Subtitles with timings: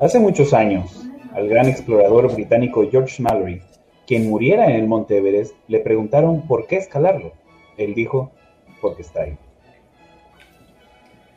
[0.00, 0.90] Hace muchos años,
[1.34, 3.60] al gran explorador británico George Mallory,
[4.06, 7.34] quien muriera en el Monte Everest, le preguntaron por qué escalarlo.
[7.76, 8.32] Él dijo,
[8.80, 9.36] porque está ahí.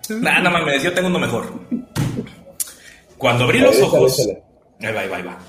[0.10, 1.46] Nah, no mames, yo tengo uno mejor.
[3.18, 4.30] Cuando abrí los ojos.
[4.80, 5.40] Ahí va, ahí va, ahí va.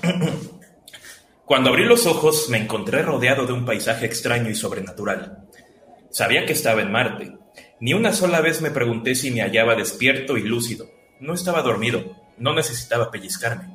[1.45, 5.47] Cuando abrí los ojos, me encontré rodeado de un paisaje extraño y sobrenatural.
[6.09, 7.37] Sabía que estaba en Marte.
[7.79, 10.89] Ni una sola vez me pregunté si me hallaba despierto y lúcido.
[11.19, 13.69] No estaba dormido, no necesitaba pellizcarme.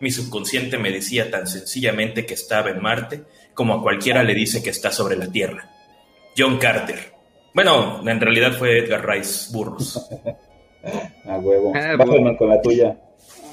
[0.00, 3.24] Mi subconsciente me decía tan sencillamente que estaba en Marte
[3.54, 5.70] como a cualquiera le dice que está sobre la Tierra.
[6.36, 7.14] John Carter.
[7.54, 10.08] Bueno, en realidad fue Edgar Rice Burros.
[11.24, 11.72] A huevo.
[11.74, 11.96] Ah,
[12.38, 12.96] con la tuya.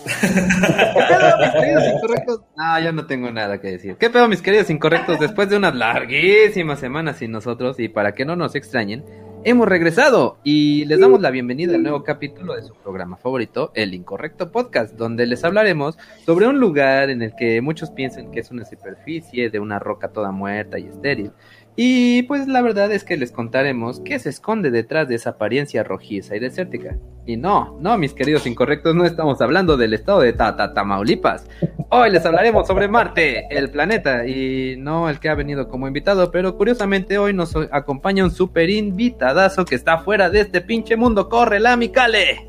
[0.06, 2.42] ¿Qué pedo, mis queridos incorrectos?
[2.56, 3.96] No, yo no tengo nada que decir.
[3.98, 5.20] ¿Qué pedo, mis queridos incorrectos?
[5.20, 9.04] Después de unas larguísimas semanas sin nosotros, y para que no nos extrañen,
[9.46, 13.94] hemos regresado y les damos la bienvenida al nuevo capítulo de su programa favorito, El
[13.94, 18.52] Incorrecto Podcast, donde les hablaremos sobre un lugar en el que muchos piensan que es
[18.52, 21.32] una superficie de una roca toda muerta y estéril,
[21.76, 25.84] y pues la verdad es que les contaremos qué se esconde detrás de esa apariencia
[25.84, 26.98] rojiza y desértica.
[27.26, 31.48] Y no, no, mis queridos incorrectos, no estamos hablando del estado de Tata Tamaulipas.
[31.90, 36.32] Hoy les hablaremos sobre Marte, el planeta, y no el que ha venido como invitado,
[36.32, 41.28] pero curiosamente hoy nos acompaña un super invitadazo que está fuera de este pinche mundo.
[41.28, 42.46] ¡Corre, la Micale!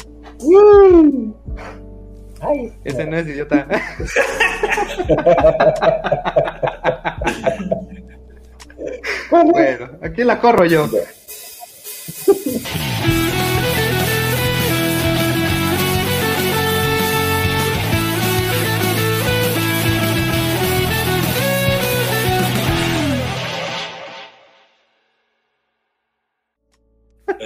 [2.84, 3.66] Ese no es idiota.
[9.30, 10.88] Bueno, aquí la corro yo.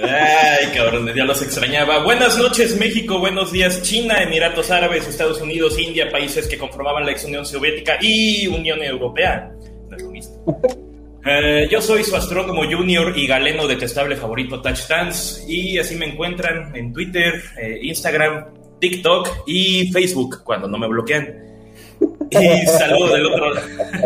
[0.01, 2.03] Ay, cabrón, ya los extrañaba.
[2.03, 3.19] Buenas noches, México.
[3.19, 7.97] Buenos días, China, Emiratos Árabes, Estados Unidos, India, países que conformaban la ex Unión Soviética
[8.01, 9.51] y Unión Europea.
[9.89, 10.88] No es lo mismo.
[11.31, 16.75] Eh, yo soy su astrónomo junior y galeno detestable favorito Touchdance y así me encuentran
[16.75, 18.47] en Twitter, eh, Instagram,
[18.79, 21.27] TikTok y Facebook cuando no me bloquean.
[22.31, 23.45] Y saludo del otro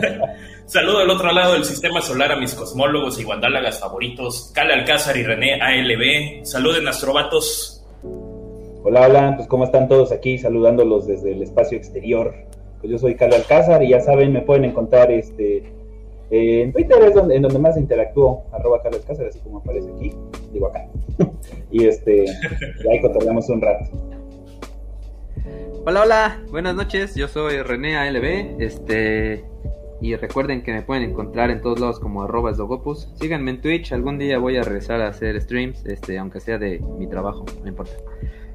[0.65, 5.15] saludo del otro lado del sistema solar a mis cosmólogos y guandálagas favoritos, Cale Alcázar
[5.15, 6.45] y René ALB.
[6.45, 7.85] Saluden astrobatos.
[8.83, 12.35] Hola, hola, pues cómo están todos aquí saludándolos desde el espacio exterior.
[12.81, 15.71] Pues yo soy Cale Alcázar y ya saben, me pueden encontrar este
[16.29, 20.13] en Twitter es donde, en donde más interactúo, arroba Carlos Cáceres, así como aparece aquí,
[20.51, 20.87] digo acá.
[21.71, 22.99] y este, y ahí
[23.49, 23.85] un rato.
[25.85, 29.43] Hola, hola, buenas noches, yo soy René ALB, este,
[30.03, 33.09] y recuerden que me pueden encontrar en todos lados como arroba esdogopus.
[33.15, 36.79] Síganme en Twitch, algún día voy a regresar a hacer streams, este, aunque sea de
[36.97, 37.93] mi trabajo, no importa.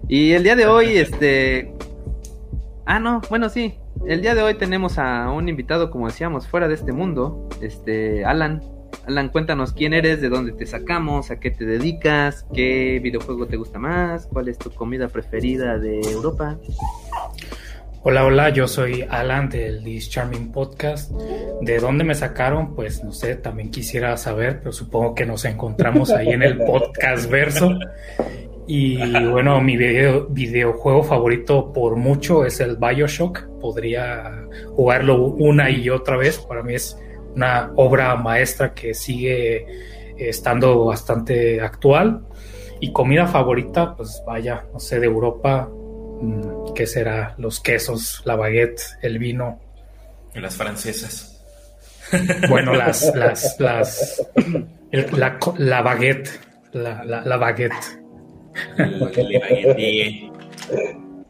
[0.09, 1.73] Y el día de hoy, este...
[2.87, 3.75] Ah, no, bueno, sí,
[4.07, 8.25] el día de hoy tenemos a un invitado, como decíamos, fuera de este mundo, este
[8.25, 8.63] Alan.
[9.07, 13.57] Alan, cuéntanos quién eres, de dónde te sacamos, a qué te dedicas, qué videojuego te
[13.57, 16.59] gusta más, cuál es tu comida preferida de Europa.
[18.03, 21.11] Hola, hola, yo soy Alan del This Charming Podcast.
[21.61, 22.75] ¿De dónde me sacaron?
[22.75, 27.29] Pues no sé, también quisiera saber, pero supongo que nos encontramos ahí en el podcast
[27.29, 27.79] verso.
[28.69, 28.99] Y
[29.31, 33.49] bueno, mi videojuego favorito por mucho es el Bioshock.
[33.61, 34.47] Podría
[34.77, 36.39] jugarlo una y otra vez.
[36.39, 36.97] Para mí es
[37.35, 39.67] una obra maestra que sigue
[40.19, 42.23] estando bastante actual.
[42.81, 47.35] Y comida favorita, pues vaya, no sé, de Europa, mm, ¿qué será?
[47.39, 49.59] Los quesos, la baguette, el vino.
[50.35, 51.35] Las francesas.
[52.49, 54.27] Bueno, las, las, las,
[55.59, 56.31] la, baguette,
[56.73, 58.08] la, la baguette.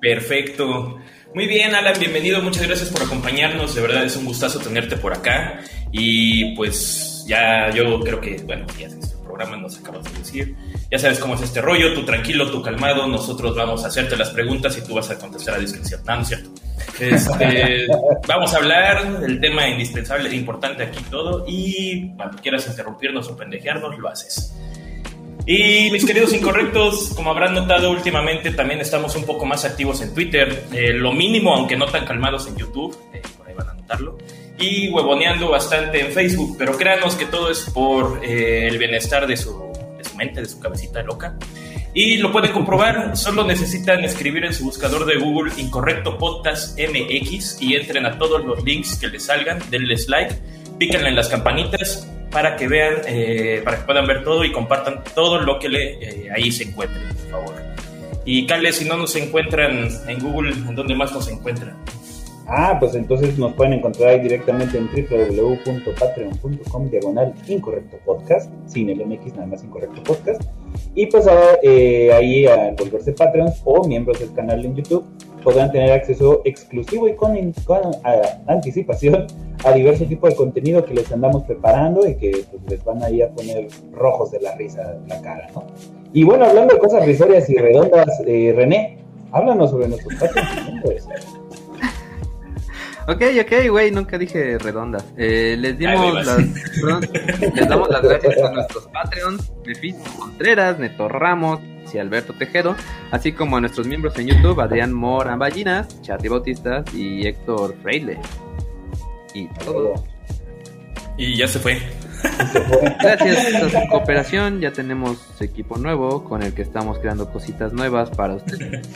[0.00, 0.98] Perfecto.
[1.34, 2.40] Muy bien, Alan, bienvenido.
[2.40, 3.74] Muchas gracias por acompañarnos.
[3.74, 5.60] De verdad es un gustazo tenerte por acá.
[5.92, 10.56] Y pues ya yo creo que, bueno, ya es este programa nos acabas de decir.
[10.90, 13.06] Ya sabes cómo es este rollo, tú tranquilo, tú calmado.
[13.06, 16.00] Nosotros vamos a hacerte las preguntas y tú vas a contestar a discreción.
[16.06, 16.50] No, no es cierto.
[16.98, 17.86] Este,
[18.26, 21.44] vamos a hablar del tema indispensable e importante aquí todo.
[21.46, 24.54] Y cuando quieras interrumpirnos o pendejearnos, lo haces.
[25.46, 30.12] Y mis queridos incorrectos, como habrán notado últimamente, también estamos un poco más activos en
[30.14, 30.64] Twitter.
[30.72, 34.18] Eh, lo mínimo, aunque no tan calmados en YouTube, eh, por ahí van a notarlo.
[34.58, 39.36] Y huevoneando bastante en Facebook, pero créanos que todo es por eh, el bienestar de
[39.36, 41.38] su, de su mente, de su cabecita loca.
[41.94, 47.62] Y lo pueden comprobar, solo necesitan escribir en su buscador de Google Incorrecto Podcast MX
[47.62, 50.34] y entren a todos los links que les salgan, denles like,
[50.78, 55.02] píquenle en las campanitas para que vean, eh, para que puedan ver todo y compartan
[55.14, 57.54] todo lo que le, eh, ahí se encuentre, por favor.
[58.24, 61.76] Y Cale, si no nos encuentran en Google, ¿en dónde más nos encuentran?
[62.50, 69.04] Ah, pues entonces nos pueden encontrar ahí directamente en www.patreon.com diagonal incorrecto podcast, sin el
[69.04, 70.40] MX nada más incorrecto podcast.
[70.94, 71.26] Y pues
[71.62, 75.04] eh, ahí al volverse Patreons o miembros del canal en YouTube
[75.48, 77.34] podrán tener acceso exclusivo y con,
[78.48, 79.26] anticipación
[79.64, 83.22] a diversos tipos de contenido que les andamos preparando y que pues, les van ahí
[83.22, 85.64] a poner rojos de la risa en la cara, ¿no?
[86.12, 88.98] Y bueno, hablando de cosas risorias y redondas, eh, René,
[89.32, 91.08] háblanos sobre nuestros Patreons.
[93.08, 95.02] Ok, ok, güey, nunca dije redondas.
[95.16, 96.38] Eh, les, dimos las,
[97.54, 101.58] les damos las gracias a nuestros Patreons, Mefito Contreras, Neto Ramos
[101.90, 102.76] y Alberto Tejero,
[103.10, 108.18] así como a nuestros miembros en YouTube, Adrián Mora Ballinas, Chati Bautistas y Héctor Freile.
[109.32, 109.94] Y todo.
[111.16, 111.80] Y ya se fue.
[113.00, 118.10] Gracias a su cooperación ya tenemos equipo nuevo con el que estamos creando cositas nuevas
[118.10, 118.86] para ustedes.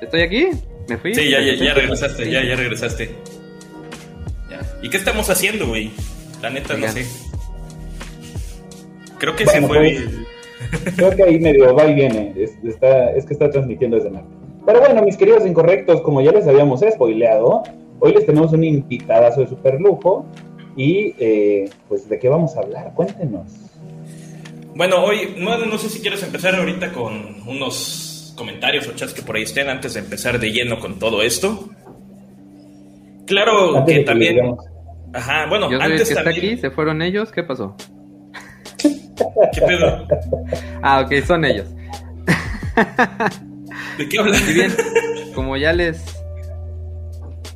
[0.00, 0.50] ¿Estoy aquí?
[0.90, 1.14] ¿Me fui?
[1.14, 3.14] Sí, ya, ya, ya regresaste, ya, ya regresaste.
[4.82, 5.92] ¿Y qué estamos haciendo, güey?
[6.42, 7.06] La neta, no sé.
[9.18, 10.00] Creo que se fue.
[10.72, 12.34] Pues, creo que ahí medio va y viene.
[12.36, 14.24] Es, está, es que está transmitiendo desde Mac.
[14.66, 17.62] Pero bueno, mis queridos incorrectos, como ya les habíamos spoileado,
[18.00, 20.26] hoy les tenemos un invitadazo de super lujo.
[20.74, 22.94] Y eh, pues, ¿de qué vamos a hablar?
[22.94, 23.48] Cuéntenos.
[24.74, 28.09] Bueno, hoy, no, no sé si quieres empezar ahorita con unos
[28.40, 31.68] comentarios o chats que por ahí estén antes de empezar de lleno con todo esto.
[33.26, 34.56] Claro que, también.
[35.12, 37.76] Ajá, bueno, antes que está aquí, se fueron ellos, ¿qué pasó?
[38.78, 40.08] ¿Qué pedo?
[40.82, 41.66] ah, ok, son ellos.
[43.98, 44.48] ¿De qué hablas?
[44.48, 44.72] Y bien,
[45.34, 46.02] como ya les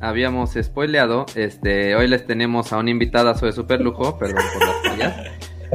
[0.01, 4.77] habíamos spoileado, este, hoy les tenemos a un invitado de super lujo, perdón por las
[4.83, 5.15] fallas.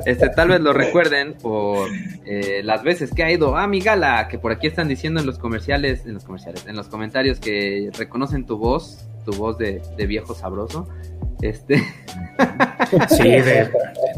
[0.07, 1.89] Este, tal vez lo recuerden por
[2.25, 5.27] eh, las veces que ha ido a mi gala, que por aquí están diciendo en
[5.27, 9.83] los comerciales, en los comerciales, en los comentarios que reconocen tu voz, tu voz de,
[10.07, 10.89] viejo sabroso.
[11.43, 11.83] Este.
[13.09, 13.23] Sí,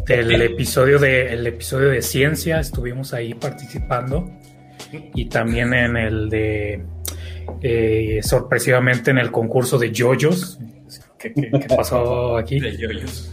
[0.07, 4.31] del episodio de el episodio de ciencia estuvimos ahí participando
[5.15, 6.83] y también en el de
[7.61, 10.59] eh, sorpresivamente en el concurso de yoyos.
[11.19, 11.35] ¿Qué,
[11.77, 12.61] pasó aquí?
[12.61, 13.31] De yoyos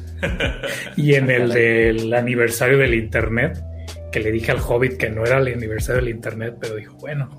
[0.96, 3.64] y en el del aniversario del internet,
[4.12, 7.30] que le dije al Hobbit que no era el aniversario del internet, pero dijo, bueno,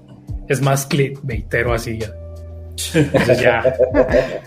[0.49, 2.13] es más clickbaitero así ya.
[2.95, 3.77] Entonces ya.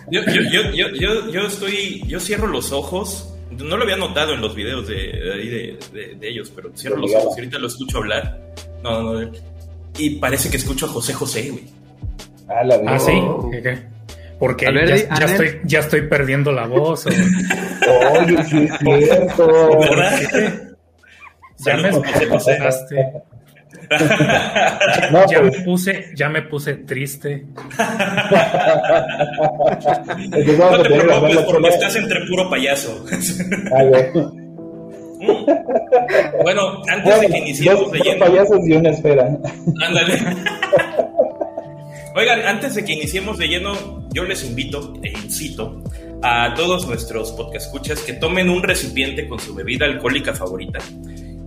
[0.09, 0.41] Yo, yo,
[0.73, 3.29] yo, yo, yo, estoy, yo cierro los ojos.
[3.51, 7.37] No lo había notado en los videos de, de, de, ellos, pero cierro los ojos
[7.37, 8.39] y ahorita lo escucho hablar.
[8.81, 9.31] No, no,
[9.97, 11.65] Y parece que escucho a José José, güey.
[12.49, 13.13] Ah, ah sí.
[13.51, 13.83] ¿Qué,
[14.39, 17.05] porque ya, estoy, ya estoy perdiendo la voz.
[17.05, 19.79] Oye, sí es cierto.
[19.79, 20.19] ¿Verdad?
[21.65, 22.95] Ya me escuchaste.
[25.29, 25.63] ya, me pues.
[25.63, 27.45] puse, ya me puse triste.
[30.57, 33.05] no te preocupes porque estás entre puro payaso.
[36.43, 39.37] bueno, antes de que iniciemos dos payasos y una esfera.
[39.87, 40.19] Ándale.
[42.15, 45.81] Oigan, antes de que iniciemos de lleno, yo les invito e incito
[46.21, 50.77] a todos nuestros podcast escuchas que tomen un recipiente con su bebida alcohólica favorita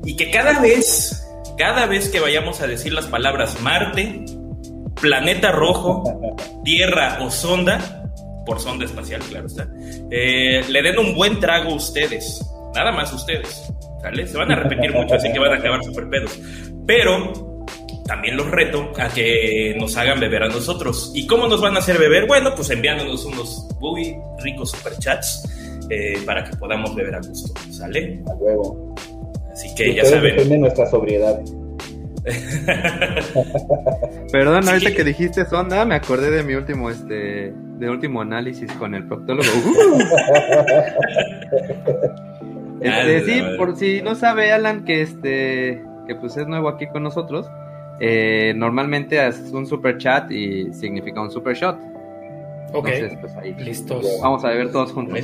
[0.04, 1.25] y que cada vez,
[1.56, 4.25] cada vez que vayamos a decir las palabras Marte,
[5.00, 6.02] planeta rojo,
[6.64, 8.11] Tierra o sonda,
[8.44, 9.68] por sonda espacial, claro está,
[10.11, 12.44] eh, le den un buen trago a ustedes,
[12.75, 14.26] nada más ustedes, ¿sale?
[14.26, 16.37] Se van a repetir mucho, así que van a acabar super pedos.
[16.88, 17.55] Pero
[18.06, 21.12] también los reto a que nos hagan beber a nosotros.
[21.14, 22.26] ¿Y cómo nos van a hacer beber?
[22.26, 28.22] Bueno, pues enviándonos unos muy ricos superchats eh, para que podamos beber a gusto, ¿sale?
[28.30, 28.94] A luego.
[29.52, 30.36] Así que ya saben.
[30.36, 31.40] Depende de nuestra sobriedad.
[34.32, 38.96] Perdón, ahorita que dijiste sonda, me acordé de mi último, este, de último análisis con
[38.96, 39.48] el proctólogo.
[42.80, 47.04] este, sí, por si no sabe Alan que este, que pues es nuevo aquí con
[47.04, 47.46] nosotros,
[48.00, 51.78] eh, normalmente es un super chat y significa un super shot.
[52.72, 52.88] Ok,
[53.20, 54.04] pues ahí listos.
[54.20, 55.20] Vamos a ver todos juntos.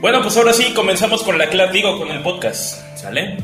[0.00, 2.82] Bueno, pues ahora sí, comenzamos con la clase, digo, con el podcast.
[2.96, 3.36] ¿Sale?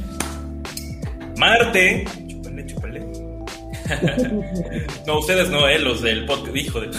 [1.36, 2.04] Marte.
[2.26, 3.06] Chúpale, chúpale.
[5.06, 6.56] no, ustedes no, eh, los del podcast.
[6.56, 6.90] Hijo de.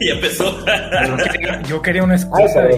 [0.00, 0.64] ya empezó.
[1.68, 2.68] yo quería una excusa.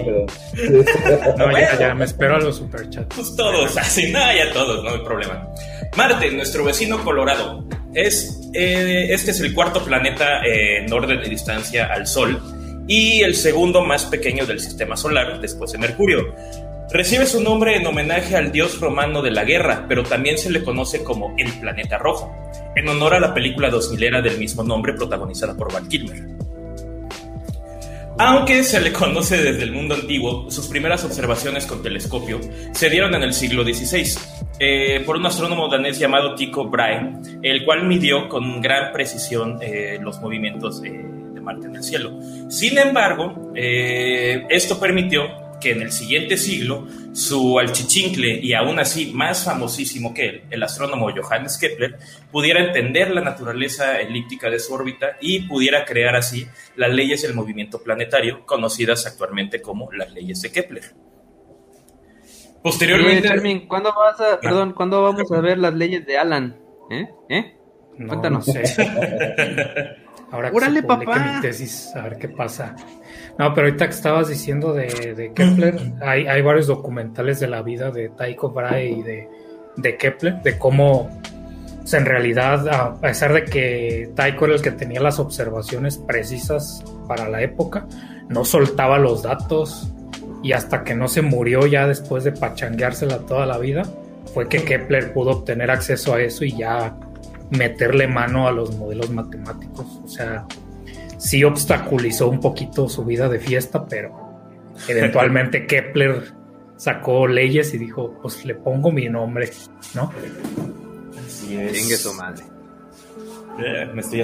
[1.37, 3.15] no, ya, ya, me espero a los superchats.
[3.15, 5.47] Pues todos, así, nada, ya todos, no hay problema.
[5.95, 7.63] Marte, nuestro vecino colorado.
[7.93, 12.41] Es, eh, este es el cuarto planeta en orden de distancia al Sol
[12.87, 16.35] y el segundo más pequeño del sistema solar, después de Mercurio.
[16.91, 20.63] Recibe su nombre en homenaje al dios romano de la guerra, pero también se le
[20.63, 22.31] conoce como el planeta rojo.
[22.75, 26.23] en honor a la película 2000 del mismo nombre protagonizada por Val Kilmer.
[28.17, 32.39] Aunque se le conoce desde el mundo antiguo, sus primeras observaciones con telescopio
[32.71, 34.05] se dieron en el siglo XVI
[34.65, 39.99] eh, por un astrónomo danés llamado Tycho Brahe, el cual midió con gran precisión eh,
[40.01, 40.91] los movimientos de
[41.41, 42.17] Marte en el cielo.
[42.49, 45.23] Sin embargo, eh, esto permitió
[45.59, 50.63] que en el siguiente siglo su alchichincle y aún así más famosísimo que él, el
[50.63, 51.97] astrónomo Johannes Kepler,
[52.31, 57.33] pudiera entender la naturaleza elíptica de su órbita y pudiera crear así las leyes del
[57.33, 60.83] movimiento planetario, conocidas actualmente como las leyes de Kepler.
[62.63, 63.67] Posteriormente.
[63.67, 66.55] ¿cuándo, vas a, perdón, ¿cuándo vamos a ver las leyes de Alan?
[66.89, 67.09] ¿Eh?
[67.29, 67.57] ¿Eh?
[68.07, 68.45] Cuéntanos.
[68.45, 68.63] sé.
[70.31, 72.75] Ahora que se mi tesis, a ver qué pasa.
[73.37, 77.91] No, pero ahorita que estabas diciendo de, Kepler, hay, hay, varios documentales de la vida
[77.91, 81.07] de Tycho Brahe y de, Kepler, de cómo
[81.81, 86.83] pues, en realidad, a pesar de que Tycho era el que tenía las observaciones precisas
[87.07, 87.85] para la época,
[88.27, 89.93] no soltaba los datos
[90.43, 93.83] y hasta que no se murió ya después de pachangueársela toda la vida,
[94.33, 96.95] fue que Kepler pudo obtener acceso a eso y ya
[97.49, 99.85] meterle mano a los modelos matemáticos.
[100.03, 100.45] O sea,
[101.17, 104.11] sí obstaculizó un poquito su vida de fiesta, pero
[104.87, 106.33] eventualmente Kepler
[106.75, 109.49] sacó leyes y dijo, pues le pongo mi nombre,
[109.95, 110.11] ¿no?
[111.25, 112.01] Así es.
[112.01, 112.43] su madre.
[113.59, 114.23] Eh, me estoy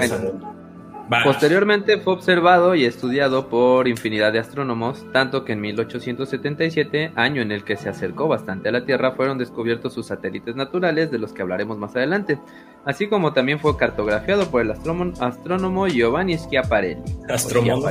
[1.23, 7.51] Posteriormente fue observado y estudiado por infinidad de astrónomos, tanto que en 1877, año en
[7.51, 11.33] el que se acercó bastante a la Tierra, fueron descubiertos sus satélites naturales, de los
[11.33, 12.37] que hablaremos más adelante,
[12.85, 17.01] así como también fue cartografiado por el astrónomo, Giovanni Schiaparelli.
[17.27, 17.87] Astrónomo.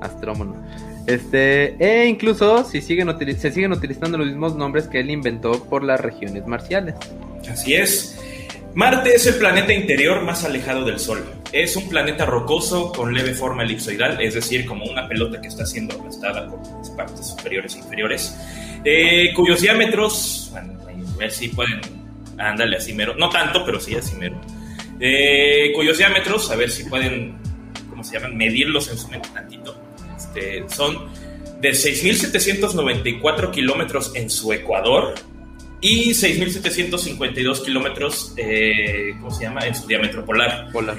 [0.00, 0.56] Astrónomo.
[1.06, 5.84] Este, e incluso si siguen se siguen utilizando los mismos nombres que él inventó por
[5.84, 6.94] las regiones marciales.
[7.50, 8.18] Así es.
[8.74, 11.24] Marte es el planeta interior más alejado del Sol.
[11.52, 15.64] Es un planeta rocoso con leve forma elipsoidal, es decir, como una pelota que está
[15.64, 18.36] siendo aplastada por las partes superiores e inferiores,
[18.84, 20.72] eh, cuyos diámetros, bueno,
[21.14, 21.80] a ver si pueden,
[22.36, 24.40] ándale así mero, no tanto, pero sí así mero,
[24.98, 27.36] eh, cuyos diámetros, a ver si pueden,
[27.88, 29.28] ¿cómo se llaman?, medirlos en su mente
[30.16, 30.98] este, son
[31.60, 35.14] de 6.794 kilómetros en su ecuador,
[35.84, 40.72] y 6.752 kilómetros, eh, ¿cómo se llama?, en su diámetro polar.
[40.72, 40.96] Polar.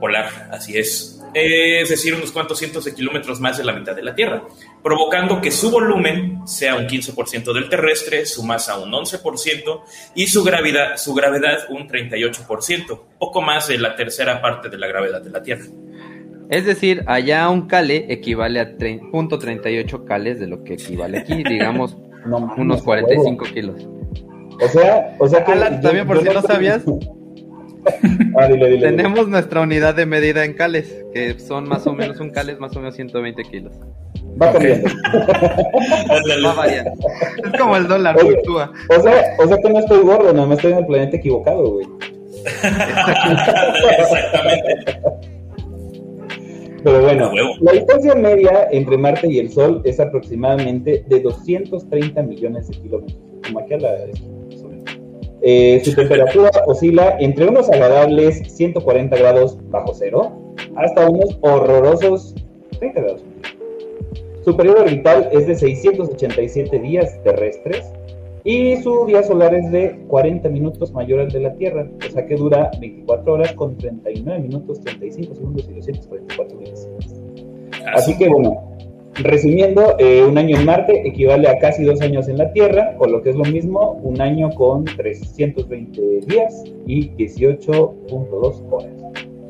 [0.00, 1.22] Polar, así es.
[1.32, 4.42] Es decir, unos cuantos cientos de kilómetros más de la mitad de la Tierra,
[4.82, 9.82] provocando que su volumen sea un 15% del terrestre, su masa un 11%
[10.16, 14.88] y su gravedad, su gravedad un 38%, poco más de la tercera parte de la
[14.88, 15.66] gravedad de la Tierra.
[16.50, 21.96] Es decir, allá un cale equivale a 0.38 cales de lo que equivale aquí, digamos
[22.56, 23.88] unos 45 kilos.
[24.62, 25.52] O sea, o sea que.
[25.82, 26.82] también por si no, sabías.
[28.38, 32.58] Ah, tenemos nuestra unidad de medida en cales, que son más o menos un cales,
[32.58, 33.74] más o menos 120 kilos.
[34.40, 34.88] Va cambiando.
[36.46, 36.92] Va variando.
[37.44, 38.72] Es como el dólar, fluctúa.
[38.88, 41.72] O sea, o sea que no estoy gordo, no me estoy en el planeta equivocado,
[41.72, 41.86] güey.
[43.98, 45.00] Exactamente.
[46.84, 52.68] Pero bueno, la distancia media entre Marte y el Sol es aproximadamente de 230 millones
[52.68, 53.90] de kilómetros, como aquí a la
[55.46, 60.32] eh, su temperatura oscila entre unos agradables 140 grados bajo cero
[60.74, 62.34] hasta unos horrorosos
[62.78, 63.24] 30 grados.
[64.42, 67.92] Su periodo orbital es de 687 días terrestres
[68.44, 72.26] y su día solar es de 40 minutos mayor al de la Tierra, o sea
[72.26, 76.63] que dura 24 horas con 39 minutos, 35 segundos y 244 milisegundos.
[77.92, 78.76] Así que bueno,
[79.14, 83.06] resumiendo, eh, un año en Marte equivale a casi dos años en la Tierra, o
[83.06, 88.92] lo que es lo mismo, un año con 320 días y 18.2 horas.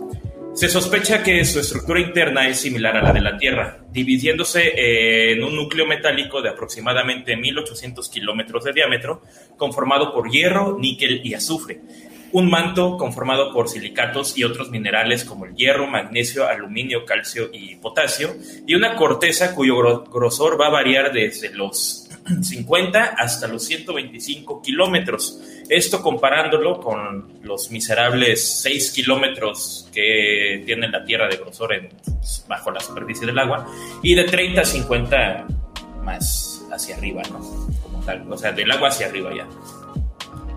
[0.58, 5.44] Se sospecha que su estructura interna es similar a la de la Tierra, dividiéndose en
[5.44, 9.22] un núcleo metálico de aproximadamente 1800 kilómetros de diámetro,
[9.56, 11.82] conformado por hierro, níquel y azufre,
[12.32, 17.76] un manto conformado por silicatos y otros minerales como el hierro, magnesio, aluminio, calcio y
[17.76, 18.36] potasio,
[18.66, 22.07] y una corteza cuyo grosor va a variar desde los
[22.42, 25.40] 50 hasta los 125 kilómetros.
[25.70, 31.90] Esto comparándolo con los miserables 6 kilómetros que tiene la Tierra de grosor en,
[32.48, 33.68] bajo la superficie del agua,
[34.02, 35.48] y de 30 a 50
[36.04, 37.40] más hacia arriba, ¿no?
[37.82, 39.48] Como tal, o sea, del agua hacia arriba ya.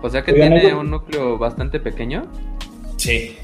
[0.01, 2.23] O sea que tiene un núcleo bastante pequeño.
[2.97, 3.37] Sí.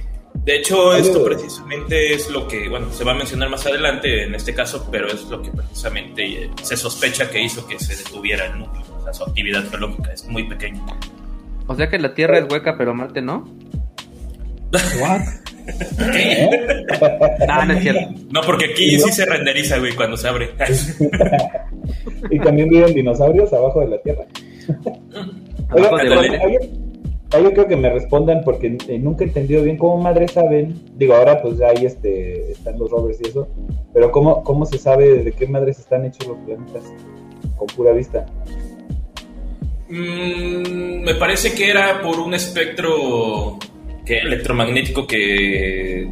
[0.48, 4.34] De hecho, esto precisamente es lo que, bueno, se va a mencionar más adelante en
[4.34, 8.46] este caso, pero es lo que precisamente eh, se sospecha que hizo que se detuviera
[8.46, 8.86] el núcleo.
[8.98, 10.82] O sea, su actividad geológica es muy pequeña.
[11.68, 13.44] O sea que la Tierra es hueca, pero Marte no.
[15.02, 15.20] ¿What?
[17.46, 18.14] no, no es cierto.
[18.32, 20.52] No, porque aquí sí se renderiza, güey, cuando se abre.
[22.32, 24.26] y también viven dinosaurios abajo de la Tierra.
[27.32, 30.82] Yo creo que me respondan porque eh, nunca he entendido bien cómo madre saben.
[30.96, 33.48] Digo, ahora pues ahí este, están los rovers y eso.
[33.94, 36.94] Pero cómo, cómo se sabe de qué madres están hechos los planetas
[37.58, 38.26] con pura vista.
[39.90, 43.58] Mm, me parece que era por un espectro
[44.06, 46.10] que, electromagnético que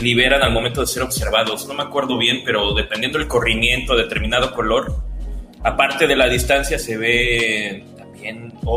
[0.00, 1.66] liberan al momento de ser observados.
[1.66, 4.94] No me acuerdo bien, pero dependiendo del corrimiento, determinado color,
[5.62, 7.84] aparte de la distancia se ve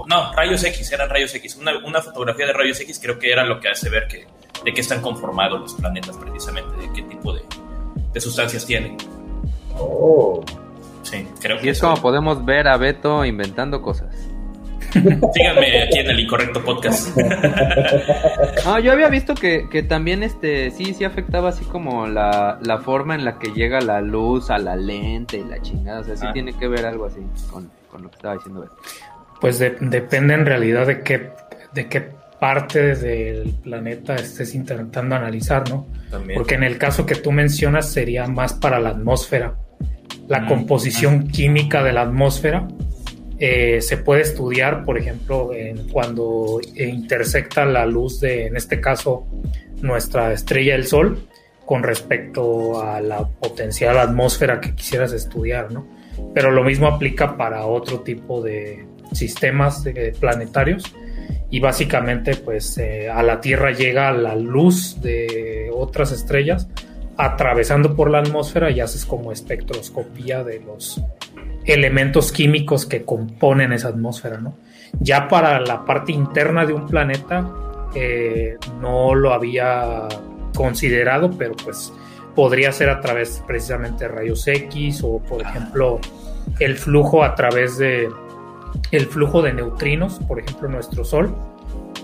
[0.07, 1.57] no, rayos X, eran rayos X.
[1.57, 4.25] Una, fotografía de rayos X creo que era lo que hace ver que,
[4.63, 8.97] de qué están conformados los planetas precisamente, de qué tipo de, sustancias tienen.
[9.77, 10.43] Oh.
[11.03, 14.15] Sí, creo y es como podemos ver a Beto inventando cosas.
[14.91, 17.17] Síganme aquí en el incorrecto podcast.
[18.65, 23.23] no, yo había visto que, también este sí, sí afectaba así como la, forma en
[23.23, 26.01] la que llega la luz a la lente y la chingada.
[26.01, 26.33] O sea, sí ah.
[26.33, 28.75] tiene que ver algo así con, con lo que estaba diciendo Beto
[29.41, 31.31] pues depende en realidad de qué,
[31.73, 32.07] de qué
[32.39, 35.87] parte del planeta estés intentando analizar, ¿no?
[36.35, 39.55] Porque en el caso que tú mencionas sería más para la atmósfera.
[40.27, 42.67] La mm, composición química de la atmósfera
[43.39, 49.25] eh, se puede estudiar, por ejemplo, en cuando intersecta la luz de, en este caso,
[49.81, 51.27] nuestra estrella del Sol
[51.65, 55.87] con respecto a la potencial atmósfera que quisieras estudiar, ¿no?
[56.33, 59.83] Pero lo mismo aplica para otro tipo de, sistemas
[60.19, 60.83] planetarios
[61.51, 66.67] y básicamente pues eh, a la Tierra llega la luz de otras estrellas
[67.17, 71.01] atravesando por la atmósfera y haces como espectroscopía de los
[71.65, 74.55] elementos químicos que componen esa atmósfera, ¿no?
[74.99, 77.47] Ya para la parte interna de un planeta
[77.93, 80.07] eh, no lo había
[80.55, 81.93] considerado, pero pues
[82.33, 85.99] podría ser a través precisamente de rayos X o por ejemplo
[86.59, 88.09] el flujo a través de
[88.91, 91.35] el flujo de neutrinos, por ejemplo nuestro Sol,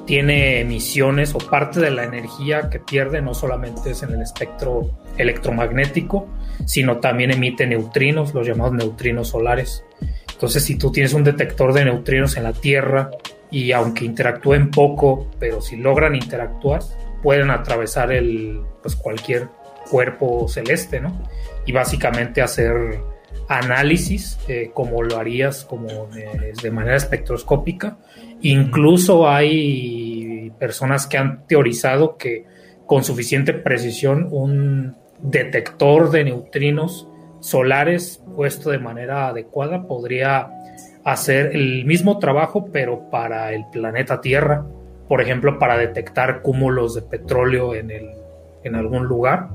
[0.05, 4.89] tiene emisiones o parte de la energía que pierde no solamente es en el espectro
[5.17, 6.27] electromagnético,
[6.65, 9.83] sino también emite neutrinos, los llamados neutrinos solares.
[10.31, 13.09] Entonces, si tú tienes un detector de neutrinos en la Tierra
[13.51, 16.81] y aunque interactúen poco, pero si logran interactuar,
[17.21, 19.49] pueden atravesar el, pues cualquier
[19.89, 21.21] cuerpo celeste, ¿no?
[21.65, 23.01] Y básicamente hacer
[23.47, 27.97] análisis eh, como lo harías como de, manera espectroscópica.
[28.41, 32.45] Incluso hay personas que han teorizado que
[32.85, 37.07] con suficiente precisión un detector de neutrinos
[37.39, 40.49] solares puesto de manera adecuada podría
[41.03, 44.65] hacer el mismo trabajo pero para el planeta Tierra,
[45.07, 48.09] por ejemplo, para detectar cúmulos de petróleo en, el,
[48.63, 49.49] en algún lugar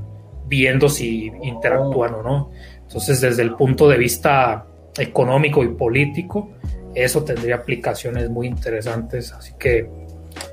[0.46, 2.50] viendo si interactúan o no.
[2.92, 4.66] Entonces, desde el punto de vista
[4.98, 6.50] económico y político,
[6.94, 9.33] eso tendría aplicaciones muy interesantes.
[9.33, 9.88] Así que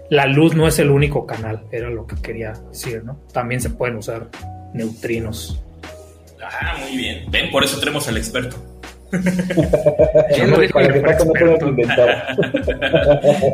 [0.09, 3.19] la luz no es el único canal, era lo que quería decir, ¿no?
[3.33, 4.29] También se pueden usar
[4.73, 5.61] neutrinos.
[6.41, 7.25] Ah, muy bien.
[7.29, 8.55] Ven, por eso tenemos al experto.
[9.11, 11.33] Lo dijo el experto.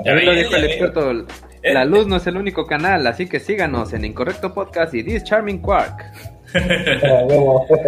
[0.06, 1.26] Ya lo dijo el experto.
[1.63, 5.24] La luz no es el único canal, así que síganos en Incorrecto Podcast y This
[5.24, 6.04] Charming Quark.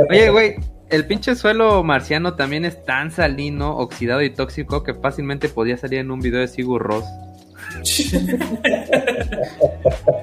[0.09, 0.55] Oye, güey,
[0.89, 5.99] el pinche suelo marciano también es tan salino, oxidado y tóxico que fácilmente podía salir
[5.99, 7.05] en un video de Sigur Ross.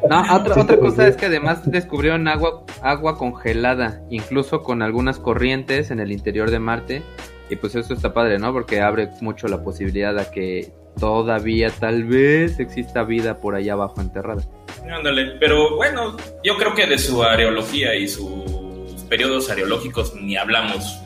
[0.08, 5.90] No, otra, otra cosa es que además descubrieron agua, agua congelada, incluso con algunas corrientes
[5.90, 7.02] en el interior de Marte.
[7.48, 8.52] Y pues eso está padre, ¿no?
[8.52, 14.00] Porque abre mucho la posibilidad a que todavía tal vez exista vida por allá abajo
[14.00, 14.42] enterrada.
[14.90, 18.63] Ándale, pero bueno, yo creo que de su areología y sus
[19.14, 20.98] periodos areológicos ni hablamos.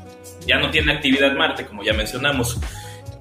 [0.47, 2.59] Ya no tiene actividad Marte, como ya mencionamos.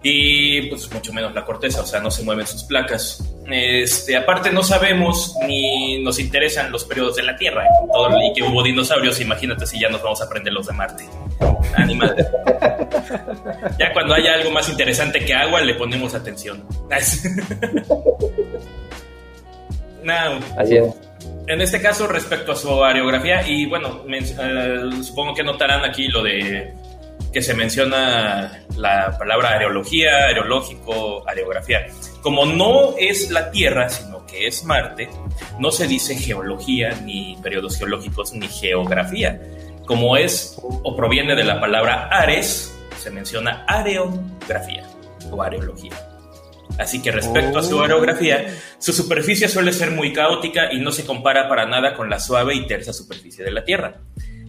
[0.02, 3.22] Y pues mucho menos la corteza, o sea, no se mueven sus placas.
[3.52, 8.44] Este, aparte no sabemos ni nos interesan los periodos de la Tierra todo, y que
[8.44, 11.04] hubo dinosaurios, imagínate si ya nos vamos a aprender los de Marte.
[11.76, 12.16] Animal.
[13.78, 16.64] ya cuando haya algo más interesante que agua le ponemos atención.
[20.58, 21.07] Así es.
[21.48, 26.22] En este caso, respecto a su areografía, y bueno, eh, supongo que notarán aquí lo
[26.22, 26.74] de
[27.32, 31.88] que se menciona la palabra areología, areológico, areografía.
[32.22, 35.10] Como no es la Tierra, sino que es Marte,
[35.60, 39.40] no se dice geología, ni periodos geológicos, ni geografía.
[39.86, 44.84] Como es o proviene de la palabra ares, se menciona areografía
[45.32, 45.94] o areología.
[46.78, 51.06] Así que respecto a su aerografía, su superficie suele ser muy caótica y no se
[51.06, 54.02] compara para nada con la suave y tersa superficie de la Tierra.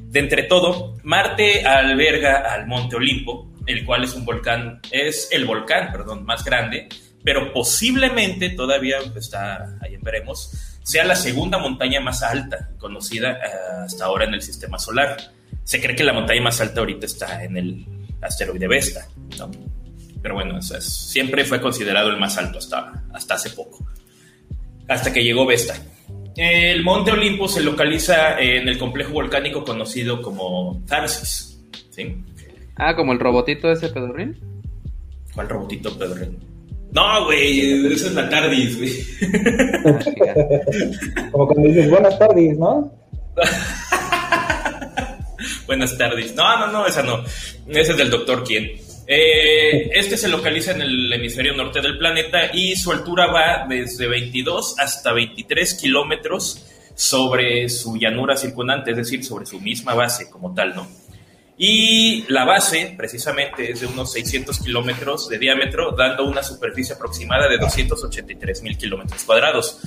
[0.09, 5.45] De entre todo, Marte alberga al Monte Olimpo, el cual es un volcán, es el
[5.45, 5.93] volcán,
[6.25, 6.89] más grande,
[7.23, 13.51] pero posiblemente todavía está, ahí veremos, sea la segunda montaña más alta conocida eh,
[13.85, 15.17] hasta ahora en el sistema solar.
[15.65, 17.87] Se cree que la montaña más alta ahorita está en el
[18.23, 19.07] asteroide Vesta,
[19.39, 19.51] ¿no?
[20.23, 23.87] Pero bueno, eso es- siempre fue considerado el más alto hasta, hasta hace poco,
[24.89, 25.75] hasta que llegó Vesta.
[26.37, 31.61] El monte Olimpo se localiza en el complejo volcánico conocido como Tharsis.
[31.91, 32.17] ¿sí?
[32.77, 34.39] Ah, como el robotito ese pedorrín.
[35.35, 36.27] ¿Cuál robotito, Pedro?
[36.93, 38.93] No, güey, esa es la TARDIS, güey.
[41.31, 42.91] Como cuando dices buenas tardes, ¿no?
[45.67, 46.35] Buenas tardes.
[46.35, 47.23] No, no, no, esa no.
[47.69, 48.71] Ese es del doctor Quien.
[49.11, 54.07] Eh, este se localiza en el hemisferio norte del planeta y su altura va desde
[54.07, 60.53] 22 hasta 23 kilómetros sobre su llanura circundante, es decir, sobre su misma base como
[60.53, 60.87] tal, ¿no?
[61.57, 67.49] Y la base, precisamente, es de unos 600 kilómetros de diámetro, dando una superficie aproximada
[67.49, 69.81] de 283 mil kilómetros cuadrados,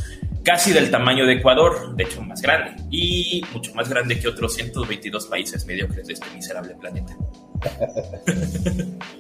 [0.43, 4.55] casi del tamaño de Ecuador, de hecho más grande, y mucho más grande que otros
[4.55, 7.15] 122 países mediocres de este miserable planeta.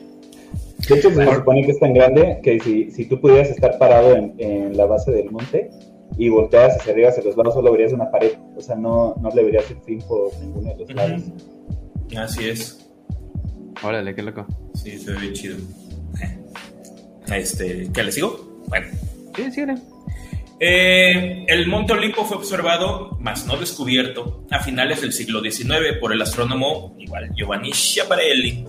[0.89, 4.15] De hecho, se supone que es tan grande que si, si tú pudieras estar parado
[4.15, 5.69] en, en la base del monte
[6.17, 8.33] y volteas hacia arriba, hacia los lados, solo verías una pared.
[8.57, 11.21] O sea, no, no le verías el fin por ninguno de los lados.
[12.17, 12.89] Así es.
[13.83, 14.45] Órale, qué loco.
[14.73, 15.57] Sí, se ve bien chido.
[17.33, 18.61] Este, ¿qué le sigo?
[18.67, 18.87] Bueno.
[19.35, 19.75] Sí, sí, era.
[20.63, 26.13] Eh, el Monte Olimpo fue observado, mas no descubierto, a finales del siglo XIX por
[26.13, 28.63] el astrónomo igual Giovanni Schiaparelli.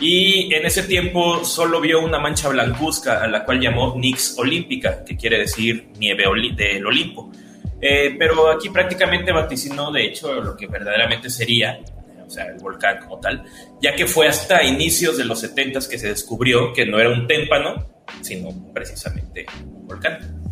[0.00, 5.04] Y en ese tiempo solo vio una mancha blancuzca a la cual llamó Nix Olímpica,
[5.04, 6.24] que quiere decir nieve
[6.56, 7.30] del Olimpo.
[7.78, 11.78] Eh, pero aquí prácticamente vaticinó, de hecho, lo que verdaderamente sería,
[12.26, 13.44] o sea, el volcán como tal,
[13.82, 17.26] ya que fue hasta inicios de los 70 que se descubrió que no era un
[17.26, 17.86] témpano,
[18.22, 20.43] sino precisamente un volcán.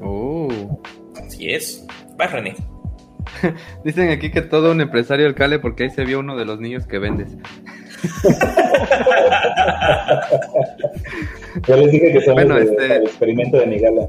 [0.00, 0.78] Uh.
[1.24, 1.86] Así es.
[2.20, 2.54] Va, René.
[3.84, 6.60] Dicen aquí que todo un empresario del Cale porque ahí se vio uno de los
[6.60, 7.36] niños que vendes.
[11.66, 14.08] Yo les dije que Bueno, de- este- el experimento de Nigala.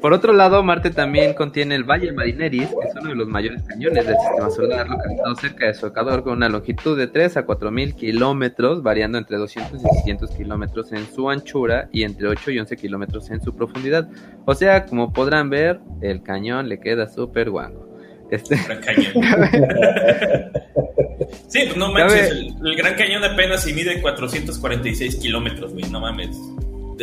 [0.00, 3.62] Por otro lado, Marte también contiene el Valle Marineris, que es uno de los mayores
[3.62, 7.46] cañones del sistema solar, localizado cerca de su ecuador con una longitud de 3 a
[7.46, 12.50] 4 mil kilómetros, variando entre 200 y 600 kilómetros en su anchura y entre 8
[12.50, 14.08] y 11 kilómetros en su profundidad.
[14.44, 17.88] O sea, como podrán ver, el cañón le queda súper guango.
[18.30, 19.12] Este, Gran Cañón.
[21.48, 22.30] sí, pues no manches.
[22.30, 25.84] El, el Gran Cañón apenas si mide 446 kilómetros, güey.
[25.90, 26.36] No mames.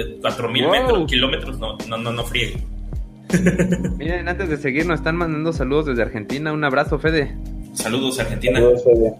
[0.05, 0.71] De 4000 Wow.
[0.71, 2.57] metros, kilómetros, no, no, no, no friegue.
[3.97, 6.51] Miren, antes de seguir, nos están mandando saludos desde Argentina.
[6.51, 7.35] Un abrazo, Fede.
[7.73, 8.59] Saludos, Argentina.
[8.59, 9.13] Saludos, Fede.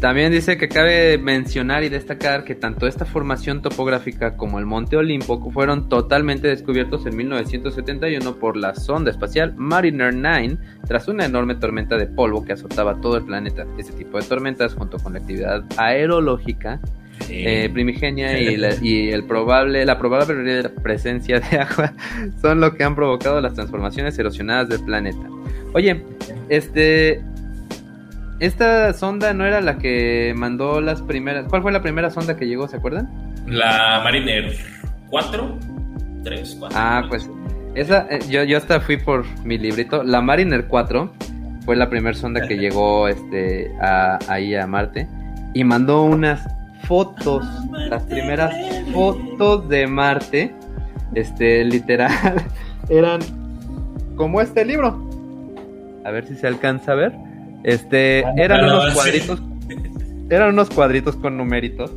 [0.00, 4.96] También dice que cabe mencionar y destacar que tanto esta formación topográfica como el Monte
[4.96, 11.54] Olimpo fueron totalmente descubiertos en 1971 por la sonda espacial Mariner 9 tras una enorme
[11.56, 13.66] tormenta de polvo que azotaba todo el planeta.
[13.76, 16.80] Este tipo de tormentas, junto con la actividad aerológica
[17.28, 21.92] eh, primigenia y, la, y el probable, la probable presencia de agua
[22.40, 25.28] son lo que han provocado las transformaciones erosionadas del planeta.
[25.72, 26.04] Oye,
[26.48, 27.22] este,
[28.40, 31.46] esta sonda no era la que mandó las primeras.
[31.48, 32.66] ¿Cuál fue la primera sonda que llegó?
[32.68, 33.08] ¿Se acuerdan?
[33.46, 34.52] La Mariner
[35.10, 35.58] 4,
[36.24, 36.78] 3, 4.
[36.78, 37.30] Ah, pues
[37.74, 40.02] esa, eh, yo, yo hasta fui por mi librito.
[40.02, 41.12] La Mariner 4
[41.64, 45.06] fue la primera sonda que llegó este, a, ahí a Marte
[45.54, 46.46] y mandó unas
[46.90, 47.44] fotos,
[47.88, 48.52] las primeras
[48.92, 50.52] fotos de Marte,
[51.14, 52.10] este, literal,
[52.88, 53.20] eran
[54.16, 55.08] como este libro.
[56.04, 57.12] A ver si se alcanza a ver.
[57.62, 59.40] Este, eran no, unos cuadritos,
[60.30, 61.92] eran unos cuadritos con numeritos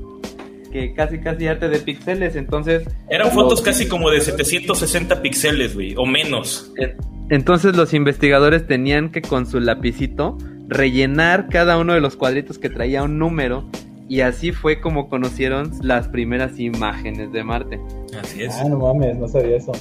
[0.71, 5.73] que casi casi arte de píxeles, entonces Eran fotos los- casi como de 760 píxeles,
[5.73, 6.71] güey, o menos.
[6.77, 6.95] en-
[7.31, 12.69] Entonces los investigadores tenían que con su lapicito rellenar cada uno de los cuadritos que
[12.69, 13.67] traía un número
[14.09, 17.79] y así fue como conocieron las primeras imágenes de Marte.
[18.21, 18.53] Así es.
[18.55, 19.71] Ah, no mames, no sabía eso.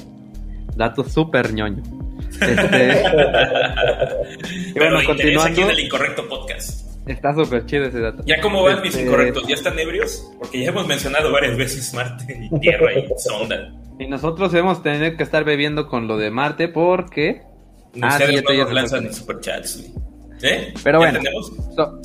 [0.75, 1.83] Dato súper ñoño.
[2.41, 3.03] Este,
[4.69, 6.87] y Pero bueno, interesa continuando, aquí en el incorrecto podcast.
[7.07, 8.23] está súper chido ese dato.
[8.25, 9.47] ¿Ya cómo van mis Este, incorrectos?
[9.47, 10.31] ¿Ya están ebrios?
[10.39, 13.73] Porque ya hemos mencionado varias veces Marte y Tierra y sonda.
[13.99, 17.41] Y nosotros hemos tenido que estar bebiendo con lo de Marte porque...
[18.01, 19.93] Ah, sí, ya no nos lanzan superchats.
[20.41, 20.73] ¿Eh?
[20.83, 21.19] Pero ¿Ya bueno.
[21.19, 21.51] tenemos?
[21.75, 22.01] So-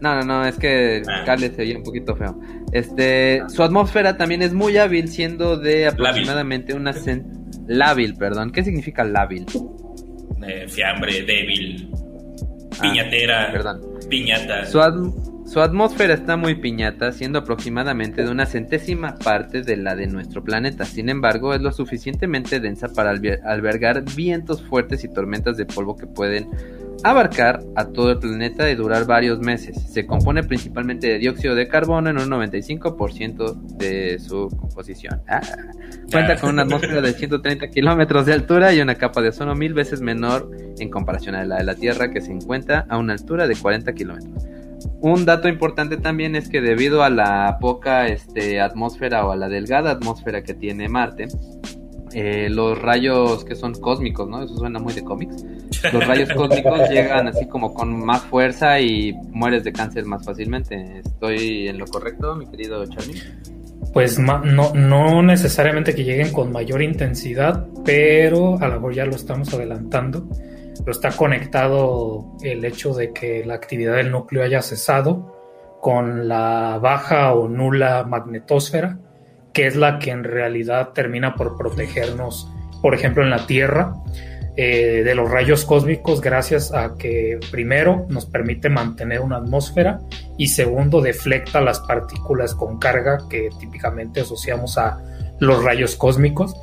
[0.00, 1.22] no, no, no, es que Ah.
[1.24, 2.38] Carles se oye un poquito feo.
[2.72, 7.24] Este, su atmósfera también es muy hábil, siendo de aproximadamente una cen-
[7.66, 8.50] lábil, perdón.
[8.52, 9.46] ¿Qué significa lábil?
[10.46, 11.90] Eh, fiambre, débil,
[12.78, 13.80] Ah, piñatera, Perdón.
[14.08, 14.64] piñata.
[14.66, 19.94] Su, atm- su atmósfera está muy piñata, siendo aproximadamente de una centésima parte de la
[19.96, 20.84] de nuestro planeta.
[20.86, 25.96] Sin embargo, es lo suficientemente densa para alber- albergar vientos fuertes y tormentas de polvo
[25.96, 26.48] que pueden
[27.02, 29.76] abarcar a todo el planeta y durar varios meses.
[29.90, 35.22] Se compone principalmente de dióxido de carbono en un 95% de su composición.
[35.28, 35.40] Ah.
[36.10, 39.74] Cuenta con una atmósfera de 130 kilómetros de altura y una capa de ozono mil
[39.74, 43.46] veces menor en comparación a la de la Tierra que se encuentra a una altura
[43.46, 44.44] de 40 kilómetros.
[45.00, 49.48] Un dato importante también es que debido a la poca este, atmósfera o a la
[49.48, 51.28] delgada atmósfera que tiene Marte,
[52.12, 54.42] eh, los rayos que son cósmicos, ¿no?
[54.42, 55.44] Eso suena muy de cómics.
[55.92, 60.98] Los rayos cósmicos llegan así como con más fuerza y mueres de cáncer más fácilmente.
[60.98, 63.22] ¿Estoy en lo correcto, mi querido Charlie?
[63.92, 64.42] Pues no,
[64.74, 70.28] no necesariamente que lleguen con mayor intensidad, pero a lo mejor ya lo estamos adelantando.
[70.78, 75.36] Pero está conectado el hecho de que la actividad del núcleo haya cesado
[75.80, 78.98] con la baja o nula magnetosfera,
[79.52, 82.48] que es la que en realidad termina por protegernos,
[82.82, 83.94] por ejemplo, en la Tierra,
[84.56, 90.00] eh, de los rayos cósmicos, gracias a que primero nos permite mantener una atmósfera
[90.36, 94.98] y segundo deflecta las partículas con carga que típicamente asociamos a
[95.38, 96.54] los rayos cósmicos,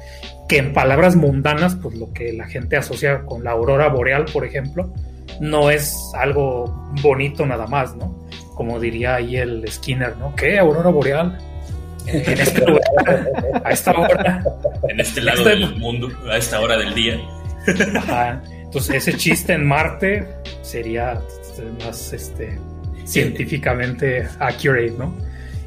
[0.48, 4.46] que en palabras mundanas, pues lo que la gente asocia con la aurora boreal, por
[4.46, 4.94] ejemplo,
[5.40, 8.28] no es algo bonito nada más, ¿no?
[8.54, 10.36] Como diría ahí el Skinner, ¿no?
[10.36, 10.60] ¿Qué?
[10.60, 11.38] ¿Aurora boreal?
[12.08, 13.32] En este lugar,
[13.64, 14.44] a esta hora.
[14.90, 17.20] En este lado Este- del mundo, a esta hora del día.
[17.98, 18.42] Ajá.
[18.64, 20.28] Entonces, ese chiste en Marte
[20.62, 21.20] sería
[21.84, 22.58] más este,
[23.06, 25.16] científicamente accurate, ¿no?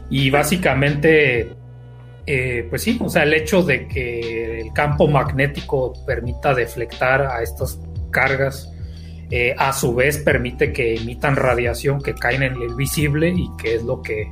[0.08, 1.52] Y básicamente,
[2.26, 7.42] eh, pues sí, o sea, el hecho de que el campo magnético permita deflectar a
[7.42, 7.78] estas
[8.10, 8.70] cargas,
[9.30, 13.76] eh, a su vez permite que emitan radiación que caen en el visible y que
[13.76, 14.30] es lo que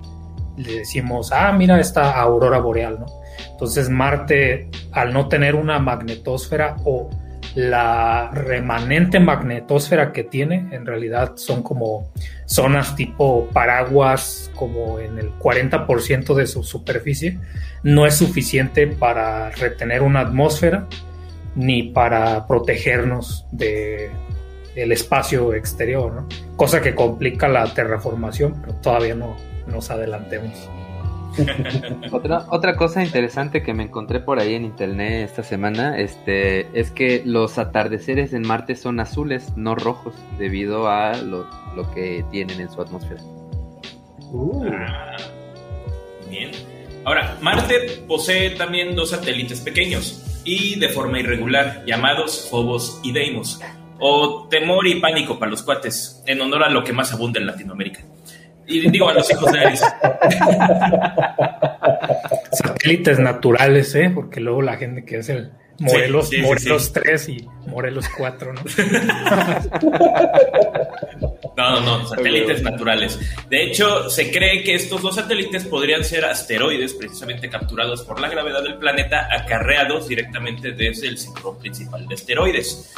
[0.58, 3.06] le decimos, ah, mira esta aurora boreal, ¿no?
[3.50, 7.08] Entonces Marte, al no tener una magnetosfera o
[7.54, 12.10] la remanente magnetosfera que tiene, en realidad son como
[12.46, 17.38] zonas tipo paraguas, como en el 40% de su superficie,
[17.82, 20.86] no es suficiente para retener una atmósfera
[21.54, 24.10] ni para protegernos de
[24.82, 26.28] el espacio exterior, ¿no?
[26.56, 29.36] cosa que complica la terraformación, pero todavía no
[29.66, 30.68] nos adelantemos.
[32.10, 36.90] Otra, otra cosa interesante que me encontré por ahí en internet esta semana este, es
[36.90, 42.60] que los atardeceres en Marte son azules, no rojos, debido a lo, lo que tienen
[42.60, 43.20] en su atmósfera.
[44.32, 45.16] Uh, Ah,
[46.28, 46.50] bien.
[47.04, 53.60] Ahora, Marte posee también dos satélites pequeños y de forma irregular, llamados Phobos y Deimos,
[53.98, 57.46] o temor y pánico para los cuates, en honor a lo que más abunda en
[57.46, 58.00] Latinoamérica.
[58.66, 59.80] Y digo a los hijos de Aries.
[62.52, 64.10] Satélites naturales, ¿eh?
[64.14, 66.92] Porque luego la gente que es el Morelos, Sí, Morelos sí.
[66.92, 68.62] 3 y Morelos 4, ¿no?
[71.56, 73.18] No, no, no, satélites naturales.
[73.50, 78.28] De hecho, se cree que estos dos satélites podrían ser asteroides precisamente capturados por la
[78.28, 82.94] gravedad del planeta, acarreados directamente desde el cinturón principal de asteroides.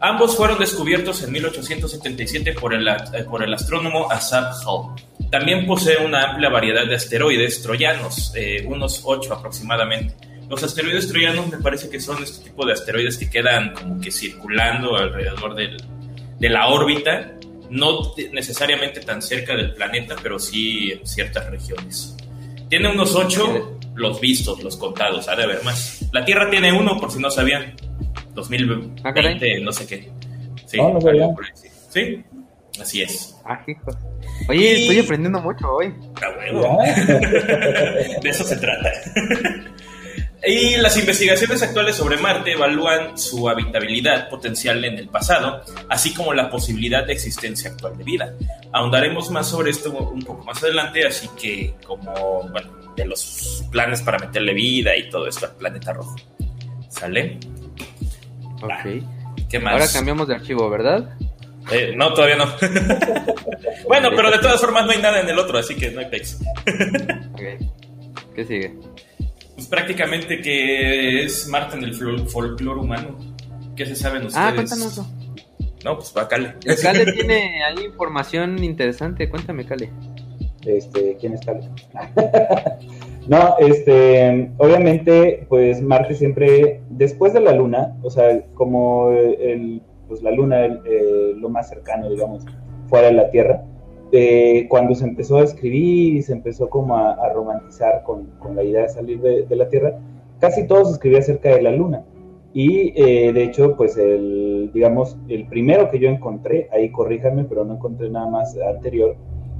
[0.00, 4.94] Ambos fueron descubiertos en 1877 por el, eh, por el astrónomo Asaph Hall.
[5.30, 10.14] También posee una amplia variedad de asteroides troyanos, eh, unos 8 aproximadamente.
[10.48, 14.10] Los asteroides troyanos me parece que son este tipo de asteroides que quedan como que
[14.10, 15.76] circulando alrededor del,
[16.38, 17.32] de la órbita,
[17.68, 22.16] no te- necesariamente tan cerca del planeta, pero sí en ciertas regiones.
[22.70, 26.02] Tiene unos 8, los vistos, los contados, ha de haber más.
[26.12, 27.74] La Tierra tiene uno, por si no sabían.
[28.38, 30.10] 2020, Ah, no sé qué.
[30.66, 31.20] Sí, no ahí,
[31.54, 31.68] sí.
[31.90, 32.24] Sí,
[32.80, 33.36] así es.
[33.44, 33.90] Ah, hijo.
[34.48, 35.94] Oye, Y- estoy aprendiendo mucho hoy.
[36.22, 36.78] A huevo.
[38.22, 38.92] De eso se trata.
[40.46, 46.32] Y las investigaciones actuales sobre Marte evalúan su habitabilidad potencial en el pasado, así como
[46.32, 48.34] la posibilidad de existencia actual de vida.
[48.72, 54.00] Ahondaremos más sobre esto un poco más adelante, así que como, bueno, de los planes
[54.02, 56.14] para meterle vida y todo esto al planeta rojo.
[56.88, 57.38] ¿Sale?
[58.62, 59.04] Ok.
[59.48, 59.72] ¿Qué más?
[59.74, 61.10] Ahora cambiamos de archivo, ¿verdad?
[61.70, 62.46] Eh, no, todavía no.
[63.88, 66.06] bueno, pero de todas formas no hay nada en el otro, así que no hay
[66.06, 66.38] pex.
[67.32, 67.40] Ok.
[68.34, 68.74] ¿Qué sigue?
[69.54, 73.16] Pues prácticamente que es Marte en el fol- folclore humano.
[73.76, 74.46] ¿Qué se saben ustedes?
[74.46, 75.06] Ah, cuéntanoslo.
[75.84, 76.54] No, pues va, Cale.
[76.82, 79.28] Cale tiene ahí información interesante.
[79.28, 79.90] Cuéntame, Cale.
[80.64, 81.52] Este, ¿quién está?
[83.28, 90.22] No, este, obviamente, pues Marte siempre, después de la Luna, o sea, como el, pues
[90.22, 92.44] la Luna, el- eh, lo más cercano, digamos,
[92.88, 93.64] fuera de la Tierra,
[94.12, 98.64] eh, cuando se empezó a escribir y se empezó como a, romantizar con, con la
[98.64, 99.98] idea de salir de, de la Tierra,
[100.40, 102.04] casi todo se escribía acerca de la Luna.
[102.54, 107.64] Y eh, de hecho, pues el, digamos, el primero que yo encontré, ahí corríjanme, pero
[107.64, 109.16] no encontré nada más anterior,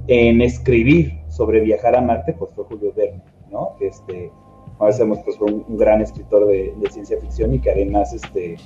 [0.06, 3.74] en escribir sobre viajar a Marte, pues fue Julio Verne, ¿no?
[3.78, 4.30] Que este,
[4.78, 8.56] sabemos, pues fue un, un gran escritor de, de ciencia ficción y que además, este,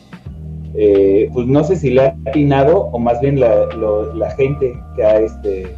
[0.75, 4.73] eh, pues no sé si le ha atinado o más bien la, lo- la gente
[4.97, 5.75] que ha, este,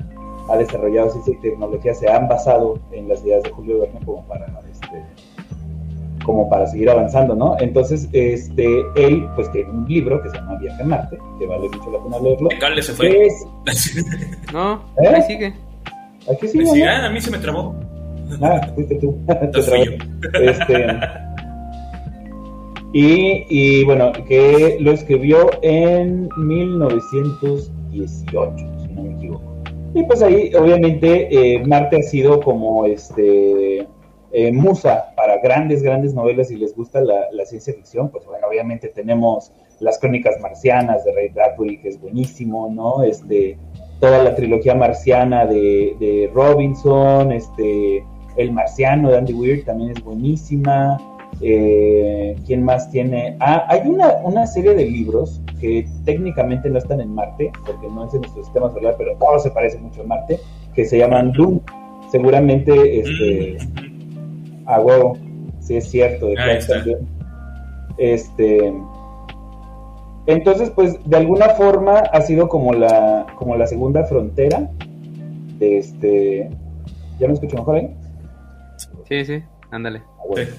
[0.48, 4.24] ha desarrollado ciencia y tecnología se han basado en las ideas de Julio Verne como
[4.26, 5.02] para, este,
[6.24, 7.56] como para seguir avanzando, ¿no?
[7.60, 11.68] Entonces, este, él, pues tiene un libro que se llama Viaje a Marte, que vale
[11.68, 12.48] mucho la pena leerlo.
[12.60, 13.26] Cale se fue.
[13.26, 13.46] es,
[14.52, 15.08] No, ¿Eh?
[15.08, 15.54] ahí sigue.
[16.30, 16.70] aquí sí, Me ¿no?
[16.72, 16.88] sigue.
[16.88, 17.74] Ah, a mí se me trabó.
[18.40, 19.16] Ah, fuiste tú.
[19.27, 19.92] Te Entonces fui yo.
[20.40, 20.87] Este,
[22.92, 29.55] y, y bueno, que lo escribió en 1918, si no me equivoco.
[29.94, 33.87] Y pues ahí, obviamente, eh, Marte ha sido como este
[34.33, 38.11] eh, musa para grandes, grandes novelas y les gusta la, la ciencia ficción.
[38.11, 43.03] Pues bueno, obviamente tenemos las crónicas marcianas de Ray Bradbury, que es buenísimo, ¿no?
[43.03, 43.59] Este,
[44.01, 48.05] toda la trilogía marciana de, de Robinson, este,
[48.37, 50.99] El Marciano de Andy Weir también es buenísima.
[51.40, 53.37] Eh, ¿Quién más tiene?
[53.40, 58.07] Ah, hay una, una serie de libros que técnicamente no están en Marte, porque no
[58.07, 60.38] es en nuestro sistema solar, pero todo se parece mucho a Marte,
[60.75, 61.61] que se llaman Dune.
[62.11, 64.68] Seguramente, este, Mm.
[64.68, 65.16] a huevo,
[65.61, 66.99] sí es cierto, de también.
[67.99, 68.73] Este,
[70.27, 74.70] entonces, pues, de alguna forma ha sido como la, como la segunda frontera
[75.59, 76.51] de este.
[77.18, 77.94] ¿Ya me escucho mejor ahí?
[79.22, 80.03] Sí, sí, ándale.
[80.18, 80.50] Ah, bueno.